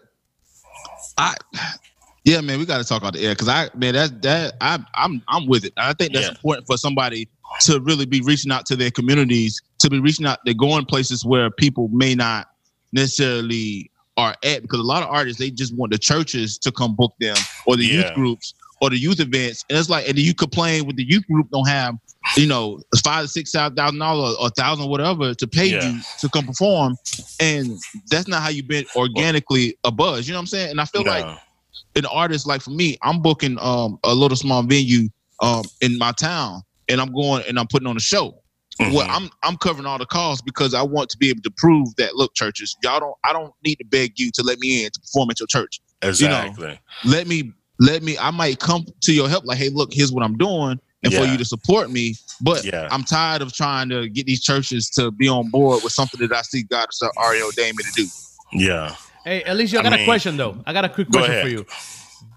I, 1.18 1.36
yeah, 2.26 2.42
man, 2.42 2.60
we 2.60 2.66
got 2.66 2.78
to 2.80 2.84
talk 2.84 3.04
on 3.04 3.14
the 3.14 3.22
air 3.22 3.34
because 3.34 3.48
I, 3.48 3.70
man, 3.76 3.94
that 3.96 4.22
that 4.22 4.56
I, 4.62 4.80
I'm 4.96 5.22
I'm 5.28 5.48
with 5.48 5.66
it. 5.66 5.74
I 5.78 5.94
think 5.94 6.14
that's 6.14 6.28
Yeah. 6.28 6.32
important 6.32 6.68
for 6.68 6.78
somebody 6.78 7.28
to 7.62 7.80
really 7.80 8.06
be 8.06 8.22
reaching 8.22 8.52
out 8.52 8.66
to 8.68 8.76
their 8.76 8.92
communities, 8.92 9.60
to 9.80 9.90
be 9.90 10.00
reaching 10.00 10.26
out, 10.26 10.40
they're 10.46 10.54
going 10.54 10.86
places 10.86 11.26
where 11.26 11.50
people 11.50 11.88
may 11.92 12.14
not 12.14 12.48
necessarily 12.94 13.90
are 14.18 14.36
at 14.44 14.62
because 14.62 14.80
a 14.80 14.84
lot 14.84 15.04
of 15.04 15.10
artists 15.10 15.40
they 15.40 15.50
just 15.52 15.76
want 15.76 15.92
the 15.92 15.98
churches 15.98 16.58
to 16.58 16.72
come 16.72 16.96
book 16.96 17.14
them 17.20 17.48
or 17.66 17.76
the 17.78 17.86
Yeah. 17.86 17.94
youth 18.00 18.14
groups 18.14 18.54
or 18.82 18.90
the 18.92 18.98
youth 18.98 19.20
events, 19.20 19.66
and 19.70 19.78
it's 19.78 19.90
like, 19.90 20.08
and 20.08 20.18
then 20.18 20.24
you 20.26 20.36
complain 20.36 20.86
with 20.86 20.98
the 20.98 21.04
youth 21.08 21.26
group 21.28 21.50
don't 21.52 21.68
have 21.68 21.96
you 22.36 22.48
know, 22.48 22.80
five 23.04 23.24
to 23.24 23.28
six 23.28 23.52
thousand 23.52 23.76
dollars 24.00 24.36
or 24.40 24.48
a 24.48 24.52
thousand 24.52 24.90
whatever 24.90 25.34
to 25.34 25.48
pay 25.48 25.68
Yeah. 25.68 25.82
you 25.82 26.02
to 26.20 26.30
come 26.30 26.46
perform, 26.46 26.96
and 27.40 27.72
that's 28.10 28.28
not 28.28 28.42
how 28.42 28.50
you 28.50 28.64
been 28.64 28.86
organically 28.96 29.78
a 29.84 29.92
buzz. 29.92 30.28
You 30.28 30.34
know 30.34 30.40
what 30.40 30.42
I'm 30.44 30.48
saying? 30.48 30.72
And 30.72 30.82
I 30.82 30.86
feel 30.86 31.04
like 31.06 31.26
an 31.96 32.06
artist 32.06 32.46
like 32.48 32.62
for 32.62 32.72
me, 32.72 32.98
I'm 33.02 33.22
booking 33.22 33.58
um 33.60 33.98
a 34.04 34.14
little 34.14 34.38
small 34.38 34.64
venue 34.64 35.10
um 35.42 35.64
in 35.82 35.98
my 35.98 36.12
town, 36.12 36.62
and 36.90 37.00
I'm 37.02 37.14
going 37.14 37.44
and 37.48 37.58
I'm 37.60 37.68
putting 37.68 37.88
on 37.88 37.98
a 37.98 38.02
show. 38.02 38.42
Well, 38.80 39.08
Mhm. 39.08 39.10
I'm 39.10 39.30
I'm 39.44 39.58
covering 39.58 39.88
all 39.88 39.98
the 39.98 40.06
costs 40.06 40.42
because 40.44 40.74
I 40.76 40.84
want 40.84 41.10
to 41.10 41.18
be 41.18 41.30
able 41.30 41.42
to 41.42 41.52
prove 41.58 41.96
that 41.98 42.16
look, 42.16 42.34
churches, 42.36 42.76
y'all 42.84 43.00
don't 43.00 43.16
I 43.24 43.34
don't 43.34 43.52
need 43.66 43.76
to 43.78 43.86
beg 43.86 44.14
you 44.18 44.30
to 44.36 44.44
let 44.44 44.60
me 44.60 44.84
in 44.86 44.92
to 44.92 45.00
perform 45.00 45.30
at 45.32 45.40
your 45.40 45.48
church. 45.48 45.82
exactly. 46.02 46.80
Let 47.04 47.28
me 47.28 47.52
let 47.80 48.04
me 48.04 48.18
I 48.18 48.32
might 48.32 48.60
come 48.60 48.86
to 49.04 49.14
your 49.14 49.30
help 49.30 49.46
like, 49.46 49.58
hey, 49.58 49.70
look, 49.70 49.90
here's 49.92 50.12
what 50.12 50.24
I'm 50.24 50.38
doing, 50.38 50.80
and 51.08 51.16
for 51.26 51.26
you 51.32 51.38
to 51.38 51.46
support 51.46 51.90
me. 51.90 52.16
But 52.42 52.64
Yeah. 52.64 52.88
I'm 52.92 53.04
tired 53.04 53.42
of 53.42 53.54
trying 53.54 53.90
to 53.90 54.08
get 54.10 54.26
these 54.26 54.42
churches 54.44 54.90
to 54.92 55.12
be 55.12 55.28
on 55.28 55.50
board 55.50 55.84
with 55.84 55.94
something 55.94 56.20
that 56.22 56.32
I 56.36 56.42
see 56.44 56.64
God 56.64 56.88
has 56.88 57.10
already 57.18 57.42
ordained 57.42 57.76
me 57.78 57.84
to 57.84 57.92
do. 58.04 58.08
yeah. 58.54 58.96
Hey, 59.24 59.44
Eliseo, 59.46 59.78
I 59.78 59.80
I 59.80 59.84
got 59.84 59.94
a 59.94 59.98
mean- 59.98 60.06
question 60.06 60.38
though. 60.38 60.58
I 60.66 60.72
got 60.72 60.86
a 60.86 60.90
quick 60.90 61.10
question 61.10 61.32
ahead. 61.32 61.44
for 61.44 61.50
you. 61.50 61.66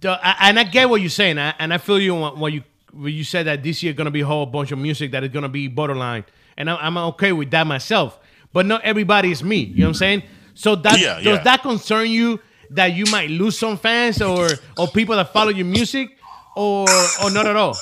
The- 0.01 0.19
I- 0.27 0.49
and 0.49 0.59
I 0.59 0.65
get 0.65 0.91
what 0.91 1.01
you're 1.01 1.11
saying, 1.11 1.39
I- 1.39 1.55
and 1.59 1.73
I 1.73 1.79
feel 1.79 2.01
you 2.01 2.17
on 2.17 2.39
what 2.41 2.53
you 2.53 2.63
when 2.93 3.13
you 3.15 3.23
said 3.23 3.47
that 3.47 3.63
this 3.63 3.83
year 3.85 3.93
gonna 3.93 4.11
be 4.11 4.23
a 4.23 4.27
whole 4.27 4.47
bunch 4.47 4.73
of 4.73 4.79
music 4.79 5.13
that 5.13 5.23
is 5.23 5.31
gonna 5.31 5.49
be 5.49 5.69
borderline, 5.69 6.25
and 6.57 6.69
I'm, 6.69 6.79
I'm 6.81 6.97
okay 7.11 7.31
with 7.31 7.49
that 7.53 7.65
myself. 7.65 8.19
But 8.53 8.67
not 8.67 8.83
everybody 8.83 9.31
is 9.31 9.45
me. 9.45 9.59
You 9.59 9.81
know 9.83 9.85
what 9.85 9.89
I'm 9.91 9.95
saying? 9.95 10.23
So 10.55 10.75
that 10.75 10.99
Yeah, 10.99 11.15
does 11.17 11.25
yeah. 11.25 11.43
that 11.45 11.63
concern 11.63 12.11
you 12.11 12.41
that 12.71 12.95
you 12.95 13.05
might 13.13 13.31
lose 13.31 13.57
some 13.57 13.77
fans 13.79 14.21
or 14.21 14.49
or 14.77 14.89
people 14.89 15.15
that 15.15 15.33
follow 15.33 15.51
your 15.51 15.67
music, 15.67 16.09
or 16.57 16.89
or 17.23 17.31
not 17.31 17.47
at 17.47 17.55
all? 17.55 17.77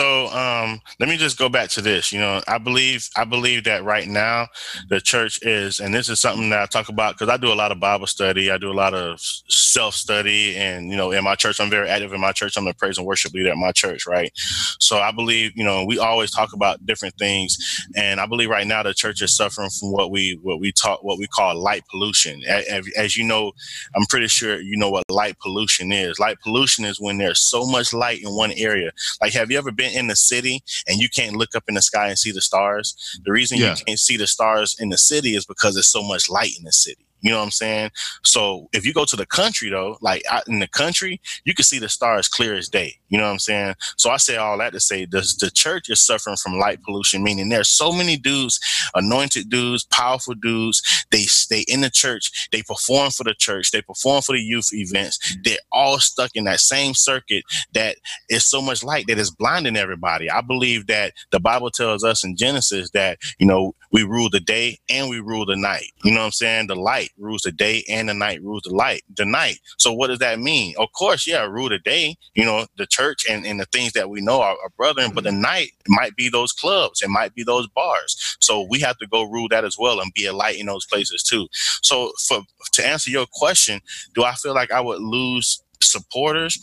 So 0.00 0.28
um, 0.28 0.80
let 0.98 1.10
me 1.10 1.18
just 1.18 1.36
go 1.36 1.50
back 1.50 1.68
to 1.70 1.82
this. 1.82 2.10
You 2.10 2.20
know, 2.20 2.40
I 2.48 2.56
believe 2.56 3.10
I 3.16 3.24
believe 3.24 3.64
that 3.64 3.84
right 3.84 4.08
now 4.08 4.48
the 4.88 4.98
church 4.98 5.38
is, 5.42 5.78
and 5.78 5.92
this 5.92 6.08
is 6.08 6.18
something 6.18 6.48
that 6.48 6.62
I 6.62 6.64
talk 6.64 6.88
about 6.88 7.18
because 7.18 7.28
I 7.28 7.36
do 7.36 7.52
a 7.52 7.54
lot 7.54 7.70
of 7.70 7.80
Bible 7.80 8.06
study. 8.06 8.50
I 8.50 8.56
do 8.56 8.70
a 8.70 8.72
lot 8.72 8.94
of 8.94 9.20
self 9.50 9.94
study, 9.94 10.56
and 10.56 10.90
you 10.90 10.96
know, 10.96 11.10
in 11.10 11.22
my 11.22 11.34
church, 11.34 11.60
I'm 11.60 11.68
very 11.68 11.90
active 11.90 12.14
in 12.14 12.20
my 12.20 12.32
church. 12.32 12.56
I'm 12.56 12.64
the 12.64 12.72
praise 12.72 12.96
and 12.96 13.06
worship 13.06 13.34
leader 13.34 13.50
at 13.50 13.58
my 13.58 13.72
church, 13.72 14.06
right? 14.06 14.32
So 14.80 15.00
I 15.00 15.10
believe, 15.10 15.52
you 15.54 15.64
know, 15.64 15.84
we 15.84 15.98
always 15.98 16.30
talk 16.30 16.54
about 16.54 16.86
different 16.86 17.16
things, 17.18 17.58
and 17.94 18.20
I 18.20 18.26
believe 18.26 18.48
right 18.48 18.66
now 18.66 18.82
the 18.82 18.94
church 18.94 19.20
is 19.20 19.36
suffering 19.36 19.68
from 19.68 19.92
what 19.92 20.10
we 20.10 20.38
what 20.40 20.60
we 20.60 20.72
talk 20.72 21.02
what 21.02 21.18
we 21.18 21.26
call 21.26 21.54
light 21.56 21.84
pollution. 21.90 22.40
As, 22.48 22.88
as 22.96 23.16
you 23.18 23.24
know, 23.24 23.52
I'm 23.94 24.06
pretty 24.06 24.28
sure 24.28 24.62
you 24.62 24.78
know 24.78 24.88
what 24.88 25.04
light 25.10 25.38
pollution 25.40 25.92
is. 25.92 26.18
Light 26.18 26.40
pollution 26.40 26.86
is 26.86 26.98
when 26.98 27.18
there's 27.18 27.40
so 27.40 27.66
much 27.66 27.92
light 27.92 28.22
in 28.22 28.34
one 28.34 28.52
area. 28.52 28.92
Like, 29.20 29.34
have 29.34 29.50
you 29.50 29.58
ever 29.58 29.70
been 29.70 29.89
in 29.90 30.06
the 30.06 30.16
city 30.16 30.62
and 30.86 30.98
you 31.00 31.08
can't 31.08 31.36
look 31.36 31.54
up 31.54 31.64
in 31.68 31.74
the 31.74 31.82
sky 31.82 32.08
and 32.08 32.18
see 32.18 32.32
the 32.32 32.40
stars? 32.40 32.94
The 33.24 33.32
reason 33.32 33.58
Yeah. 33.58 33.76
you 33.76 33.84
can't 33.84 33.98
see 33.98 34.16
the 34.16 34.26
stars 34.26 34.76
in 34.78 34.88
the 34.88 34.98
city 34.98 35.34
is 35.34 35.44
because 35.44 35.74
there's 35.74 35.90
so 35.90 36.02
much 36.02 36.28
light 36.28 36.52
in 36.58 36.64
the 36.64 36.72
city. 36.72 37.06
You 37.20 37.30
know 37.30 37.38
what 37.38 37.44
I'm 37.44 37.50
saying? 37.50 37.90
So 38.24 38.68
if 38.72 38.86
you 38.86 38.92
go 38.92 39.04
to 39.04 39.16
the 39.16 39.26
country 39.26 39.70
though, 39.70 39.98
like 40.00 40.22
out 40.30 40.48
in 40.48 40.58
the 40.58 40.68
country, 40.68 41.20
you 41.44 41.54
can 41.54 41.64
see 41.64 41.78
the 41.78 41.88
stars 41.88 42.28
clear 42.28 42.54
as 42.54 42.68
day. 42.68 42.94
You 43.08 43.18
know 43.18 43.24
what 43.24 43.32
I'm 43.32 43.38
saying? 43.38 43.74
So 43.96 44.10
I 44.10 44.16
say 44.16 44.36
all 44.36 44.58
that 44.58 44.72
to 44.72 44.80
say 44.80 45.04
the, 45.04 45.20
the 45.40 45.50
church 45.50 45.88
is 45.90 46.00
suffering 46.00 46.36
from 46.36 46.58
light 46.58 46.82
pollution, 46.82 47.22
meaning 47.22 47.48
there's 47.48 47.68
so 47.68 47.92
many 47.92 48.16
dudes, 48.16 48.60
anointed 48.94 49.50
dudes, 49.50 49.84
powerful 49.84 50.34
dudes. 50.34 50.82
They 51.10 51.22
stay 51.22 51.64
in 51.68 51.80
the 51.80 51.90
church, 51.90 52.48
they 52.52 52.62
perform 52.62 53.10
for 53.10 53.24
the 53.24 53.34
church, 53.34 53.70
they 53.70 53.82
perform 53.82 54.22
for 54.22 54.32
the 54.32 54.40
youth 54.42 54.68
events. 54.72 55.36
They're 55.44 55.58
all 55.72 55.98
stuck 55.98 56.30
in 56.34 56.44
that 56.44 56.60
same 56.60 56.94
circuit 56.94 57.44
that 57.72 57.96
is 58.28 58.44
so 58.44 58.62
much 58.62 58.82
light 58.84 59.06
that 59.08 59.18
is 59.18 59.30
blinding 59.30 59.76
everybody. 59.76 60.30
I 60.30 60.40
believe 60.40 60.86
that 60.86 61.14
the 61.30 61.40
Bible 61.40 61.70
tells 61.70 62.04
us 62.04 62.24
in 62.24 62.36
Genesis 62.36 62.90
that, 62.90 63.18
you 63.38 63.46
know, 63.46 63.74
we 63.92 64.02
rule 64.04 64.28
the 64.30 64.40
day 64.40 64.78
and 64.88 65.08
we 65.08 65.20
rule 65.20 65.44
the 65.46 65.56
night. 65.56 65.92
You 66.04 66.12
know 66.12 66.20
what 66.20 66.26
I'm 66.26 66.32
saying? 66.32 66.66
The 66.68 66.76
light 66.76 67.10
rules 67.18 67.42
the 67.42 67.52
day 67.52 67.84
and 67.88 68.08
the 68.08 68.14
night 68.14 68.42
rules 68.42 68.62
the 68.62 68.74
light, 68.74 69.02
the 69.16 69.24
night. 69.24 69.58
So 69.78 69.92
what 69.92 70.08
does 70.08 70.18
that 70.20 70.38
mean? 70.38 70.74
Of 70.78 70.92
course, 70.92 71.26
yeah, 71.26 71.44
rule 71.44 71.68
the 71.68 71.78
day, 71.78 72.16
you 72.34 72.44
know, 72.44 72.66
the 72.76 72.86
church 72.86 73.24
and, 73.28 73.46
and 73.46 73.58
the 73.60 73.66
things 73.66 73.92
that 73.92 74.08
we 74.10 74.20
know 74.20 74.40
are, 74.40 74.56
are 74.62 74.70
brethren, 74.76 75.12
but 75.14 75.24
the 75.24 75.32
night 75.32 75.72
might 75.88 76.16
be 76.16 76.28
those 76.28 76.52
clubs, 76.52 77.02
it 77.02 77.08
might 77.08 77.34
be 77.34 77.42
those 77.42 77.68
bars. 77.68 78.36
So 78.40 78.66
we 78.68 78.80
have 78.80 78.98
to 78.98 79.06
go 79.06 79.24
rule 79.24 79.48
that 79.50 79.64
as 79.64 79.76
well 79.78 80.00
and 80.00 80.12
be 80.14 80.26
a 80.26 80.32
light 80.32 80.58
in 80.58 80.66
those 80.66 80.86
places 80.86 81.22
too. 81.22 81.48
So 81.82 82.12
for 82.26 82.42
to 82.72 82.86
answer 82.86 83.10
your 83.10 83.26
question, 83.32 83.80
do 84.14 84.24
I 84.24 84.34
feel 84.34 84.54
like 84.54 84.70
I 84.70 84.80
would 84.80 85.00
lose 85.00 85.62
supporters? 85.82 86.58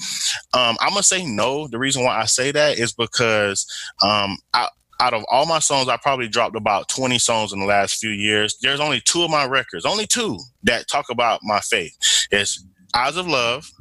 Um, 0.53 0.78
I'm 0.80 0.89
gonna 0.89 1.03
say 1.03 1.25
no. 1.25 1.67
The 1.67 1.80
reason 1.80 2.03
why 2.03 2.17
I 2.19 2.25
say 2.25 2.51
that 2.51 2.80
is 2.80 2.93
because 2.93 3.65
um, 4.01 4.38
I, 4.53 4.69
out 4.99 5.13
of 5.13 5.23
all 5.29 5.45
my 5.45 5.59
songs, 5.59 5.87
I 5.87 5.97
probably 5.97 6.27
dropped 6.27 6.55
about 6.55 6.89
20 6.89 7.19
songs 7.19 7.53
in 7.53 7.59
the 7.59 7.65
last 7.65 7.95
few 7.95 8.09
years. 8.09 8.57
There's 8.61 8.79
only 8.79 9.01
two 9.01 9.23
of 9.23 9.29
my 9.31 9.45
records, 9.45 9.85
only 9.85 10.07
two 10.07 10.39
that 10.63 10.87
talk 10.87 11.05
about 11.09 11.41
my 11.43 11.59
faith. 11.59 11.95
It's 12.31 12.65
Eyes 12.95 13.17
of 13.17 13.27
Love 13.27 13.71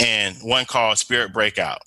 and 0.00 0.36
one 0.42 0.64
called 0.64 0.98
Spirit 0.98 1.32
Breakout. 1.32 1.78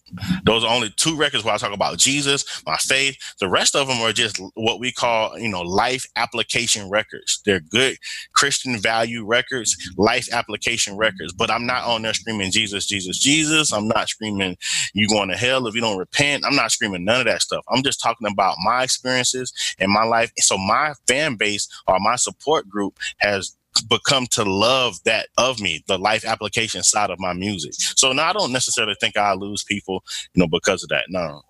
Those 0.43 0.63
are 0.63 0.73
only 0.73 0.89
two 0.91 1.15
records 1.15 1.43
where 1.43 1.53
I 1.53 1.57
talk 1.57 1.73
about 1.73 1.97
Jesus, 1.97 2.63
my 2.65 2.77
faith. 2.77 3.17
The 3.39 3.49
rest 3.49 3.75
of 3.75 3.87
them 3.87 4.01
are 4.01 4.13
just 4.13 4.39
what 4.55 4.79
we 4.79 4.91
call, 4.91 5.37
you 5.37 5.49
know, 5.49 5.61
life 5.61 6.05
application 6.15 6.89
records. 6.89 7.41
They're 7.45 7.59
good 7.59 7.97
Christian 8.33 8.77
value 8.77 9.25
records, 9.25 9.75
life 9.97 10.27
application 10.31 10.97
records. 10.97 11.33
But 11.33 11.51
I'm 11.51 11.65
not 11.65 11.85
on 11.85 12.01
there 12.01 12.13
screaming 12.13 12.51
Jesus, 12.51 12.85
Jesus, 12.85 13.17
Jesus. 13.19 13.71
I'm 13.71 13.87
not 13.87 14.09
screaming 14.09 14.57
you 14.93 15.07
going 15.07 15.29
to 15.29 15.37
hell 15.37 15.67
if 15.67 15.75
you 15.75 15.81
don't 15.81 15.97
repent. 15.97 16.45
I'm 16.45 16.55
not 16.55 16.71
screaming 16.71 17.05
none 17.05 17.21
of 17.21 17.27
that 17.27 17.41
stuff. 17.41 17.63
I'm 17.69 17.83
just 17.83 18.01
talking 18.01 18.27
about 18.31 18.55
my 18.63 18.83
experiences 18.83 19.53
and 19.79 19.91
my 19.91 20.03
life. 20.03 20.31
So 20.37 20.57
my 20.57 20.93
fan 21.07 21.35
base 21.35 21.67
or 21.87 21.99
my 21.99 22.15
support 22.15 22.67
group 22.69 22.97
has 23.17 23.55
become 23.81 24.27
to 24.27 24.43
love 24.43 25.01
that 25.05 25.27
of 25.37 25.59
me, 25.59 25.83
the 25.87 25.97
life 25.97 26.25
application 26.25 26.83
side 26.83 27.09
of 27.09 27.19
my 27.19 27.33
music. 27.33 27.73
So 27.73 28.11
now 28.11 28.29
I 28.29 28.33
don't 28.33 28.51
necessarily 28.51 28.95
think 28.99 29.17
I 29.17 29.33
lose 29.33 29.63
people, 29.63 30.03
you 30.33 30.41
know, 30.41 30.47
because 30.47 30.83
of 30.83 30.89
that. 30.89 31.05
No. 31.09 31.41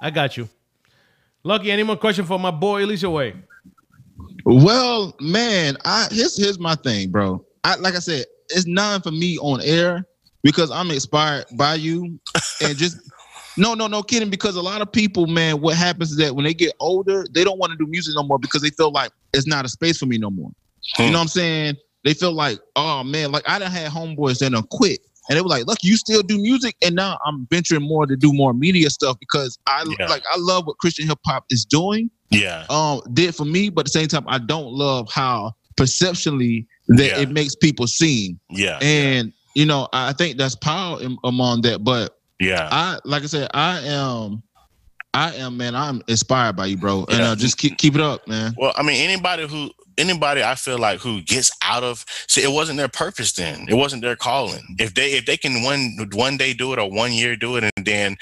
I 0.00 0.10
got 0.10 0.36
you. 0.36 0.48
Lucky, 1.44 1.70
any 1.70 1.82
more 1.82 1.96
question 1.96 2.24
for 2.24 2.38
my 2.38 2.50
boy 2.50 2.82
Eliseo 2.82 3.12
Way? 3.12 3.34
Well, 4.44 5.14
man, 5.20 5.76
I 5.84 6.08
here's 6.10 6.36
here's 6.36 6.58
my 6.58 6.74
thing, 6.74 7.10
bro. 7.10 7.44
I 7.64 7.76
like 7.76 7.94
I 7.94 8.00
said, 8.00 8.26
it's 8.50 8.66
none 8.66 9.02
for 9.02 9.10
me 9.10 9.38
on 9.38 9.60
air 9.62 10.04
because 10.42 10.70
I'm 10.70 10.90
inspired 10.90 11.46
by 11.56 11.74
you 11.74 12.18
and 12.62 12.76
just 12.76 12.98
no, 13.58 13.74
no, 13.74 13.88
no 13.88 14.02
kidding. 14.02 14.30
Because 14.30 14.56
a 14.56 14.62
lot 14.62 14.80
of 14.80 14.90
people, 14.90 15.26
man, 15.26 15.60
what 15.60 15.76
happens 15.76 16.12
is 16.12 16.16
that 16.18 16.34
when 16.34 16.44
they 16.44 16.54
get 16.54 16.72
older, 16.80 17.26
they 17.32 17.44
don't 17.44 17.58
want 17.58 17.72
to 17.72 17.76
do 17.76 17.86
music 17.90 18.14
no 18.14 18.22
more 18.22 18.38
because 18.38 18.62
they 18.62 18.70
feel 18.70 18.92
like 18.92 19.10
it's 19.34 19.46
not 19.46 19.64
a 19.64 19.68
space 19.68 19.98
for 19.98 20.06
me 20.06 20.16
no 20.16 20.30
more. 20.30 20.50
You 20.98 21.06
know 21.06 21.12
what 21.12 21.22
I'm 21.22 21.28
saying? 21.28 21.76
They 22.04 22.14
feel 22.14 22.32
like, 22.32 22.58
oh 22.76 23.04
man, 23.04 23.32
like 23.32 23.48
I 23.48 23.58
done 23.58 23.70
had 23.70 23.90
homeboys 23.90 24.38
that 24.38 24.50
done 24.52 24.64
quit. 24.70 25.00
And 25.28 25.36
they 25.36 25.42
were 25.42 25.48
like, 25.48 25.66
look, 25.66 25.78
you 25.82 25.96
still 25.96 26.22
do 26.22 26.38
music. 26.38 26.74
And 26.82 26.94
now 26.94 27.18
I'm 27.26 27.46
venturing 27.50 27.82
more 27.82 28.06
to 28.06 28.16
do 28.16 28.32
more 28.32 28.54
media 28.54 28.88
stuff 28.88 29.16
because 29.20 29.58
I 29.66 29.84
Yeah. 29.98 30.06
like 30.08 30.22
I 30.32 30.36
love 30.38 30.66
what 30.66 30.78
Christian 30.78 31.06
hip 31.06 31.18
hop 31.26 31.44
is 31.50 31.64
doing. 31.66 32.10
Yeah. 32.30 32.64
Um, 32.70 33.02
did 33.12 33.34
for 33.34 33.44
me, 33.44 33.68
but 33.68 33.80
at 33.80 33.86
the 33.86 33.90
same 33.98 34.08
time, 34.08 34.24
I 34.26 34.38
don't 34.38 34.72
love 34.72 35.10
how 35.12 35.52
perceptually 35.76 36.66
that 36.88 37.06
Yeah. 37.06 37.20
it 37.20 37.30
makes 37.30 37.54
people 37.54 37.86
seem. 37.86 38.38
Yeah. 38.50 38.78
And 38.80 39.32
you 39.54 39.66
know, 39.66 39.88
I 39.92 40.12
think 40.12 40.38
that's 40.38 40.54
power 40.54 41.02
in, 41.02 41.18
among 41.24 41.62
that. 41.62 41.82
But 41.84 42.16
yeah. 42.40 42.68
I 42.70 42.98
like 43.04 43.22
I 43.22 43.26
said, 43.26 43.48
I 43.52 43.80
am 43.80 44.42
I 45.18 45.34
am 45.34 45.56
man, 45.56 45.74
I'm 45.74 46.02
inspired 46.06 46.56
by 46.56 46.66
you, 46.66 46.76
bro. 46.76 47.04
And 47.08 47.18
Yeah. 47.18 47.30
uh, 47.30 47.36
just 47.36 47.58
keep 47.58 47.76
keep 47.78 47.94
it 47.94 48.00
up, 48.00 48.26
man. 48.28 48.54
Well, 48.56 48.72
I 48.76 48.82
mean, 48.82 49.02
anybody 49.02 49.46
who 49.48 49.70
anybody 49.98 50.44
I 50.44 50.54
feel 50.54 50.78
like 50.78 51.00
who 51.00 51.22
gets 51.22 51.50
out 51.62 51.82
of 51.82 52.04
see, 52.28 52.42
it 52.42 52.52
wasn't 52.52 52.78
their 52.78 52.88
purpose 52.88 53.32
then. 53.32 53.66
It 53.68 53.74
wasn't 53.74 54.02
their 54.02 54.16
calling. 54.16 54.76
If 54.78 54.94
they 54.94 55.12
if 55.12 55.26
they 55.26 55.36
can 55.36 55.62
one 55.64 55.96
one 56.12 56.36
day 56.36 56.52
do 56.54 56.72
it 56.72 56.78
or 56.78 56.88
one 56.90 57.12
year 57.12 57.34
do 57.36 57.56
it 57.56 57.64
and 57.64 57.84
then 57.84 58.16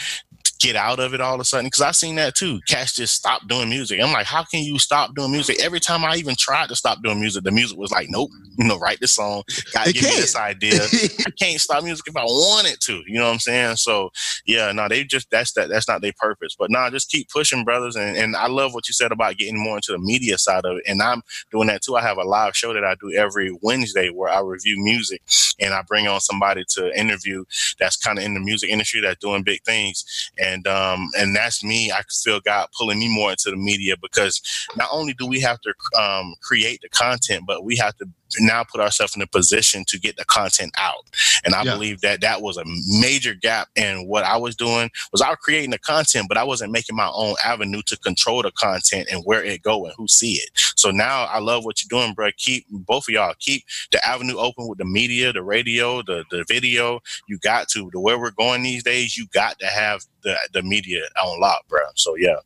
get 0.61 0.77
out 0.77 1.01
of 1.01 1.15
it 1.15 1.21
all 1.21 1.35
of 1.35 1.41
a 1.41 1.45
sudden 1.45 1.67
because 1.67 1.83
I've 1.83 1.97
seen 1.97 2.17
that 2.17 2.35
too. 2.35 2.61
Cats 2.69 2.95
just 2.95 3.15
stop 3.15 3.47
doing 3.49 3.69
music. 3.69 4.01
I'm 4.01 4.13
like, 4.13 4.27
how 4.27 4.45
can 4.45 4.63
you 4.63 4.79
stop 4.79 5.15
doing 5.15 5.33
music? 5.33 5.63
Every 5.63 5.81
time 5.81 6.05
I 6.05 6.17
even 6.17 6.37
tried 6.37 6.69
to 6.69 6.77
stop 6.77 7.03
doing 7.03 7.21
music, 7.21 7.45
the 7.45 7.51
music 7.51 7.79
was 7.79 7.91
like, 7.91 8.09
nope, 8.11 8.31
you 8.59 8.67
know, 8.67 8.79
write 8.79 9.01
this 9.01 9.13
song. 9.13 9.43
God, 9.73 9.89
It 9.89 9.95
give 9.95 10.05
me 10.05 10.11
this 10.17 10.37
idea. 10.37 10.81
I 11.27 11.31
can't 11.39 11.61
stop 11.61 11.85
music 11.85 12.07
if 12.09 12.17
I 12.17 12.25
wanted 12.25 12.81
to. 12.83 13.03
You 13.07 13.19
know 13.19 13.27
what 13.27 13.35
I'm 13.35 13.39
saying? 13.41 13.77
So 13.77 14.11
yeah, 14.47 14.73
no, 14.73 14.89
they 14.89 15.05
just 15.05 15.31
that's 15.31 15.53
that 15.55 15.69
that's 15.69 15.89
not 15.89 16.03
their 16.03 16.13
purpose. 16.19 16.57
But 16.59 16.71
nah, 16.71 16.91
just 16.91 17.11
keep 17.11 17.29
pushing, 17.31 17.65
brothers. 17.65 17.97
And 17.97 18.17
and 18.17 18.37
I 18.37 18.49
love 18.49 18.75
what 18.75 18.89
you 18.89 18.95
said 18.95 19.13
about 19.13 19.37
getting 19.37 19.59
more 19.63 19.77
into 19.77 19.93
the 19.93 19.99
media 19.99 20.39
side 20.39 20.65
of 20.65 20.79
it. 20.79 20.85
And 20.87 21.03
I'm 21.03 21.23
doing 21.51 21.69
that 21.69 21.83
too. 21.83 21.97
I 21.97 22.03
have 22.03 22.19
a 22.19 22.25
live 22.25 22.57
show 22.57 22.73
that 22.73 22.85
I 22.85 22.95
do 23.01 23.13
every 23.13 23.57
Wednesday 23.63 24.11
where 24.11 24.31
I 24.31 24.41
review 24.41 24.77
music 24.83 25.23
and 25.61 25.75
I 25.75 25.83
bring 25.83 26.07
on 26.07 26.21
somebody 26.21 26.65
to 26.71 26.99
interview 26.99 27.45
that's 27.79 27.97
kind 27.97 28.19
of 28.19 28.25
in 28.25 28.35
the 28.35 28.41
music 28.41 28.71
industry 28.71 29.01
that's 29.01 29.21
doing 29.21 29.43
big 29.43 29.63
things. 29.65 30.31
And 30.39 30.46
um 30.67 31.11
and 31.19 31.35
that's 31.37 31.65
me. 31.65 31.93
I 31.93 32.03
feel 32.25 32.41
God 32.41 32.69
pulling 32.79 32.99
me 32.99 33.09
more 33.09 33.31
into 33.31 33.51
the 33.51 33.57
media 33.57 33.97
because 34.01 34.41
not 34.77 34.89
only 34.93 35.15
do 35.15 35.27
we 35.27 35.41
have 35.41 35.61
to 35.63 35.75
um 36.01 36.35
create 36.43 36.81
the 36.83 36.89
content, 36.91 37.45
but 37.47 37.65
we 37.65 37.77
have 37.77 37.97
to 37.99 38.07
now 38.41 38.65
put 38.65 38.81
ourselves 38.81 39.17
in 39.17 39.23
a 39.23 39.27
position 39.27 39.85
to 39.89 39.99
get 39.99 40.17
the 40.17 40.25
content 40.27 40.73
out. 40.79 41.05
And 41.45 41.55
I 41.55 41.65
Yeah. 41.65 41.73
believe 41.75 42.01
that 42.03 42.21
that 42.23 42.43
was 42.43 42.57
a 42.59 42.65
major 43.01 43.35
gap 43.35 43.69
in 43.77 44.07
what 44.09 44.25
I 44.25 44.37
was 44.37 44.57
doing 44.57 44.91
was 45.13 45.23
I 45.23 45.31
was 45.31 45.39
creating 45.43 45.71
the 45.71 45.79
content, 45.79 46.27
but 46.29 46.39
I 46.39 46.45
wasn't 46.45 46.73
making 46.73 46.97
my 46.97 47.11
own 47.15 47.37
avenue 47.45 47.83
to 47.87 47.97
control 47.99 48.43
the 48.43 48.53
content 48.53 49.09
and 49.11 49.23
where 49.25 49.45
it 49.45 49.63
go 49.63 49.87
and 49.87 49.95
who 49.97 50.09
see 50.09 50.35
it. 50.35 50.51
So 50.77 50.91
now 50.91 51.25
I 51.25 51.39
love 51.41 51.65
what 51.65 51.83
you're 51.83 52.01
doing, 52.01 52.15
bro. 52.15 52.31
Keep 52.37 52.67
both 52.71 53.05
of 53.09 53.15
y'all 53.15 53.35
keep 53.41 53.65
the 53.93 54.07
avenue 54.07 54.37
open 54.39 54.69
with 54.69 54.79
the 54.79 54.85
media, 54.85 55.33
the 55.33 55.43
radio, 55.43 56.03
the 56.03 56.25
the 56.31 56.45
video. 56.49 57.01
You 57.29 57.39
got 57.39 57.69
to 57.71 57.91
the 57.93 58.01
where 58.01 58.19
we're 58.19 58.33
going 58.33 58.63
these 58.63 58.85
days. 58.85 59.17
You 59.17 59.27
got 59.33 59.59
to 59.61 59.67
have 59.67 60.03
the 60.27 60.37
the 60.53 60.63
media 60.63 61.03
on 61.23 61.41
lock, 61.41 61.67
bro. 61.69 61.81
So 61.95 62.17
yeah. 62.17 62.37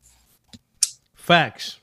Facts. 1.16 1.78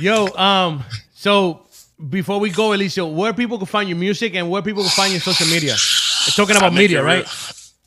Yo, 0.00 0.26
um, 0.36 0.84
so 1.14 1.66
before 2.10 2.38
we 2.40 2.50
go, 2.50 2.70
Eliseo, 2.70 3.12
where 3.14 3.32
people 3.32 3.56
can 3.56 3.66
find 3.66 3.88
your 3.88 3.98
music 3.98 4.34
and 4.34 4.50
where 4.50 4.62
people 4.62 4.82
can 4.82 4.90
find 4.90 5.12
your 5.12 5.20
social 5.20 5.46
media? 5.46 5.72
We're 6.26 6.32
talking 6.32 6.56
about 6.56 6.74
media, 6.74 7.02
right? 7.02 7.24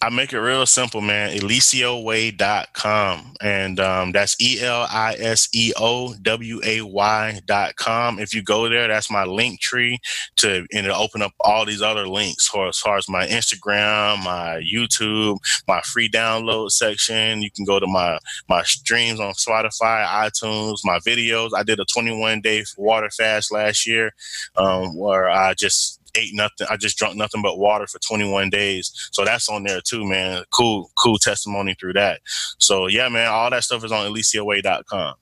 I 0.02 0.10
make 0.10 0.32
it 0.32 0.40
real 0.40 0.66
simple, 0.66 1.02
man. 1.02 1.38
ElíseoWay.com. 1.38 3.34
And 3.42 3.80
um, 3.82 4.14
that's 4.14 4.40
E 4.40 4.62
L 4.62 4.88
I 4.90 5.16
S 5.20 5.50
E 5.54 5.74
O 5.76 6.14
W 6.22 6.62
A 6.64 6.82
Y.com. 6.82 8.20
If 8.20 8.34
you 8.34 8.42
go 8.42 8.70
there, 8.70 8.88
that's 8.88 9.12
my 9.12 9.26
link 9.26 9.60
tree 9.60 10.00
to 10.38 10.66
and 10.74 10.86
it'll 10.86 11.02
open 11.02 11.22
up 11.22 11.34
all 11.42 11.66
these 11.66 11.82
other 11.82 12.08
links 12.08 12.48
for 12.48 12.70
as 12.70 12.78
far 12.78 12.98
as 12.98 13.10
my 13.10 13.28
Instagram, 13.28 14.24
my 14.24 14.62
YouTube, 14.62 15.38
my 15.68 15.82
free 15.82 16.10
download 16.10 16.72
section. 16.72 17.42
You 17.42 17.52
can 17.52 17.66
go 17.66 17.78
to 17.80 17.88
my 17.88 18.20
my 18.48 18.64
streams 18.64 19.20
on 19.20 19.34
Spotify, 19.34 20.06
iTunes, 20.06 20.78
my 20.86 21.00
videos. 21.00 21.50
I 21.54 21.64
did 21.64 21.80
a 21.82 21.86
21 21.86 22.40
day 22.40 22.64
water 22.78 23.10
fast 23.10 23.52
last 23.52 23.86
year 23.86 24.14
um, 24.56 24.98
where 24.98 25.30
I 25.30 25.56
just 25.56 25.99
ate 26.16 26.34
nothing. 26.34 26.68
I 26.70 26.78
just 26.78 26.98
drunk 26.98 27.16
nothing 27.16 27.42
but 27.42 27.58
water 27.58 27.88
for 27.88 28.00
21 28.00 28.50
days. 28.50 28.92
So 29.12 29.26
that's 29.26 29.50
on 29.50 29.64
there 29.64 29.82
too, 29.82 30.06
man. 30.06 30.44
Cool, 30.52 30.92
cool 30.96 31.18
testimony 31.18 31.76
through 31.80 31.94
that. 31.94 32.22
So 32.60 32.88
yeah, 32.88 33.10
man, 33.10 33.28
all 33.28 33.50
that 33.50 33.64
stuff 33.64 33.84
is 33.84 33.92
on 33.92 34.12
ElíseoWay.com. 34.12 35.16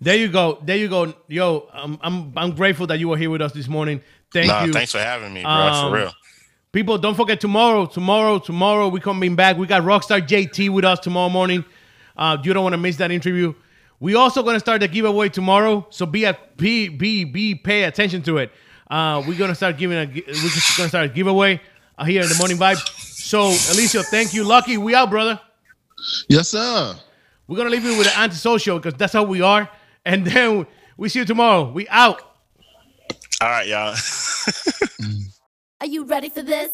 There 0.00 0.16
you 0.16 0.28
go. 0.28 0.58
There 0.62 0.76
you 0.76 0.88
go. 0.88 1.12
Yo, 1.26 1.68
I'm 1.72 1.98
I'm 2.02 2.32
I'm 2.36 2.52
grateful 2.52 2.86
that 2.86 2.98
you 2.98 3.08
were 3.08 3.16
here 3.16 3.30
with 3.30 3.42
us 3.42 3.52
this 3.52 3.66
morning. 3.68 4.00
Thank 4.32 4.48
nah, 4.48 4.64
you. 4.64 4.72
thanks 4.72 4.92
for 4.92 4.98
having 4.98 5.32
me, 5.32 5.42
bro. 5.42 5.50
Um, 5.50 5.90
for 5.90 5.96
real. 5.96 6.12
People, 6.70 6.98
don't 6.98 7.14
forget 7.14 7.40
tomorrow, 7.40 7.86
tomorrow, 7.86 8.38
tomorrow, 8.38 8.88
we 8.88 9.00
coming 9.00 9.34
back. 9.34 9.56
We 9.56 9.66
got 9.66 9.82
Rockstar 9.82 10.20
JT 10.20 10.68
with 10.68 10.84
us 10.84 11.00
tomorrow 11.00 11.30
morning. 11.30 11.64
Uh, 12.16 12.36
you 12.44 12.52
don't 12.52 12.62
want 12.62 12.74
to 12.74 12.78
miss 12.78 12.96
that 12.96 13.10
interview. 13.10 13.54
We 14.00 14.14
also 14.14 14.42
gonna 14.42 14.60
start 14.60 14.80
the 14.80 14.88
giveaway 14.88 15.28
tomorrow, 15.28 15.86
so 15.90 16.06
be 16.06 16.26
at 16.26 16.56
be 16.56 16.88
be 16.88 17.24
be 17.24 17.54
pay 17.54 17.84
attention 17.84 18.22
to 18.22 18.38
it. 18.38 18.52
Uh, 18.90 19.22
we're 19.26 19.38
gonna 19.38 19.54
start 19.54 19.76
giving 19.76 19.98
a 19.98 20.06
we're 20.06 20.22
just 20.24 20.76
gonna 20.76 20.88
start 20.88 21.06
a 21.06 21.08
giveaway 21.08 21.60
uh, 21.98 22.04
here 22.04 22.22
in 22.22 22.28
the 22.28 22.36
morning 22.36 22.56
vibe. 22.56 22.78
So 22.98 23.50
Eliseo, 23.50 24.02
thank 24.04 24.32
you, 24.32 24.44
Lucky. 24.44 24.78
We 24.78 24.94
out, 24.94 25.10
brother. 25.10 25.40
Yes, 26.28 26.48
sir. 26.48 26.94
We're 27.46 27.56
gonna 27.56 27.70
leave 27.70 27.84
you 27.84 27.98
with 27.98 28.06
an 28.06 28.22
antisocial 28.22 28.78
because 28.78 28.94
that's 28.94 29.12
how 29.12 29.24
we 29.24 29.42
are. 29.42 29.68
And 30.04 30.24
then 30.24 30.66
we 30.96 31.08
see 31.08 31.18
you 31.20 31.24
tomorrow. 31.24 31.70
We 31.70 31.86
out. 31.88 32.22
All 33.40 33.48
right, 33.48 33.66
y'all. 33.66 33.94
are 35.80 35.86
you 35.86 36.04
ready 36.04 36.28
for 36.30 36.42
this? 36.42 36.72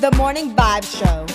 The 0.00 0.12
Morning 0.16 0.54
Vibe 0.54 0.84
Show. 0.98 1.26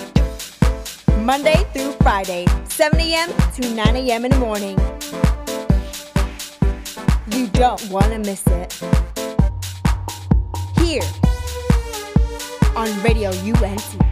Monday 1.22 1.66
through 1.74 1.91
Friday, 1.94 2.48
7 2.66 2.99
a.m. 2.99 3.30
to 3.53 3.76
9 3.76 3.95
a.m. 3.95 4.26
in 4.26 4.32
the 4.32 4.40
morning. 4.40 5.01
You 7.34 7.48
don't 7.48 7.90
want 7.90 8.08
to 8.08 8.20
miss 8.20 8.45
it. 8.48 8.74
Here 10.78 11.02
on 12.76 12.90
Radio 13.03 13.30
UNC. 13.32 14.11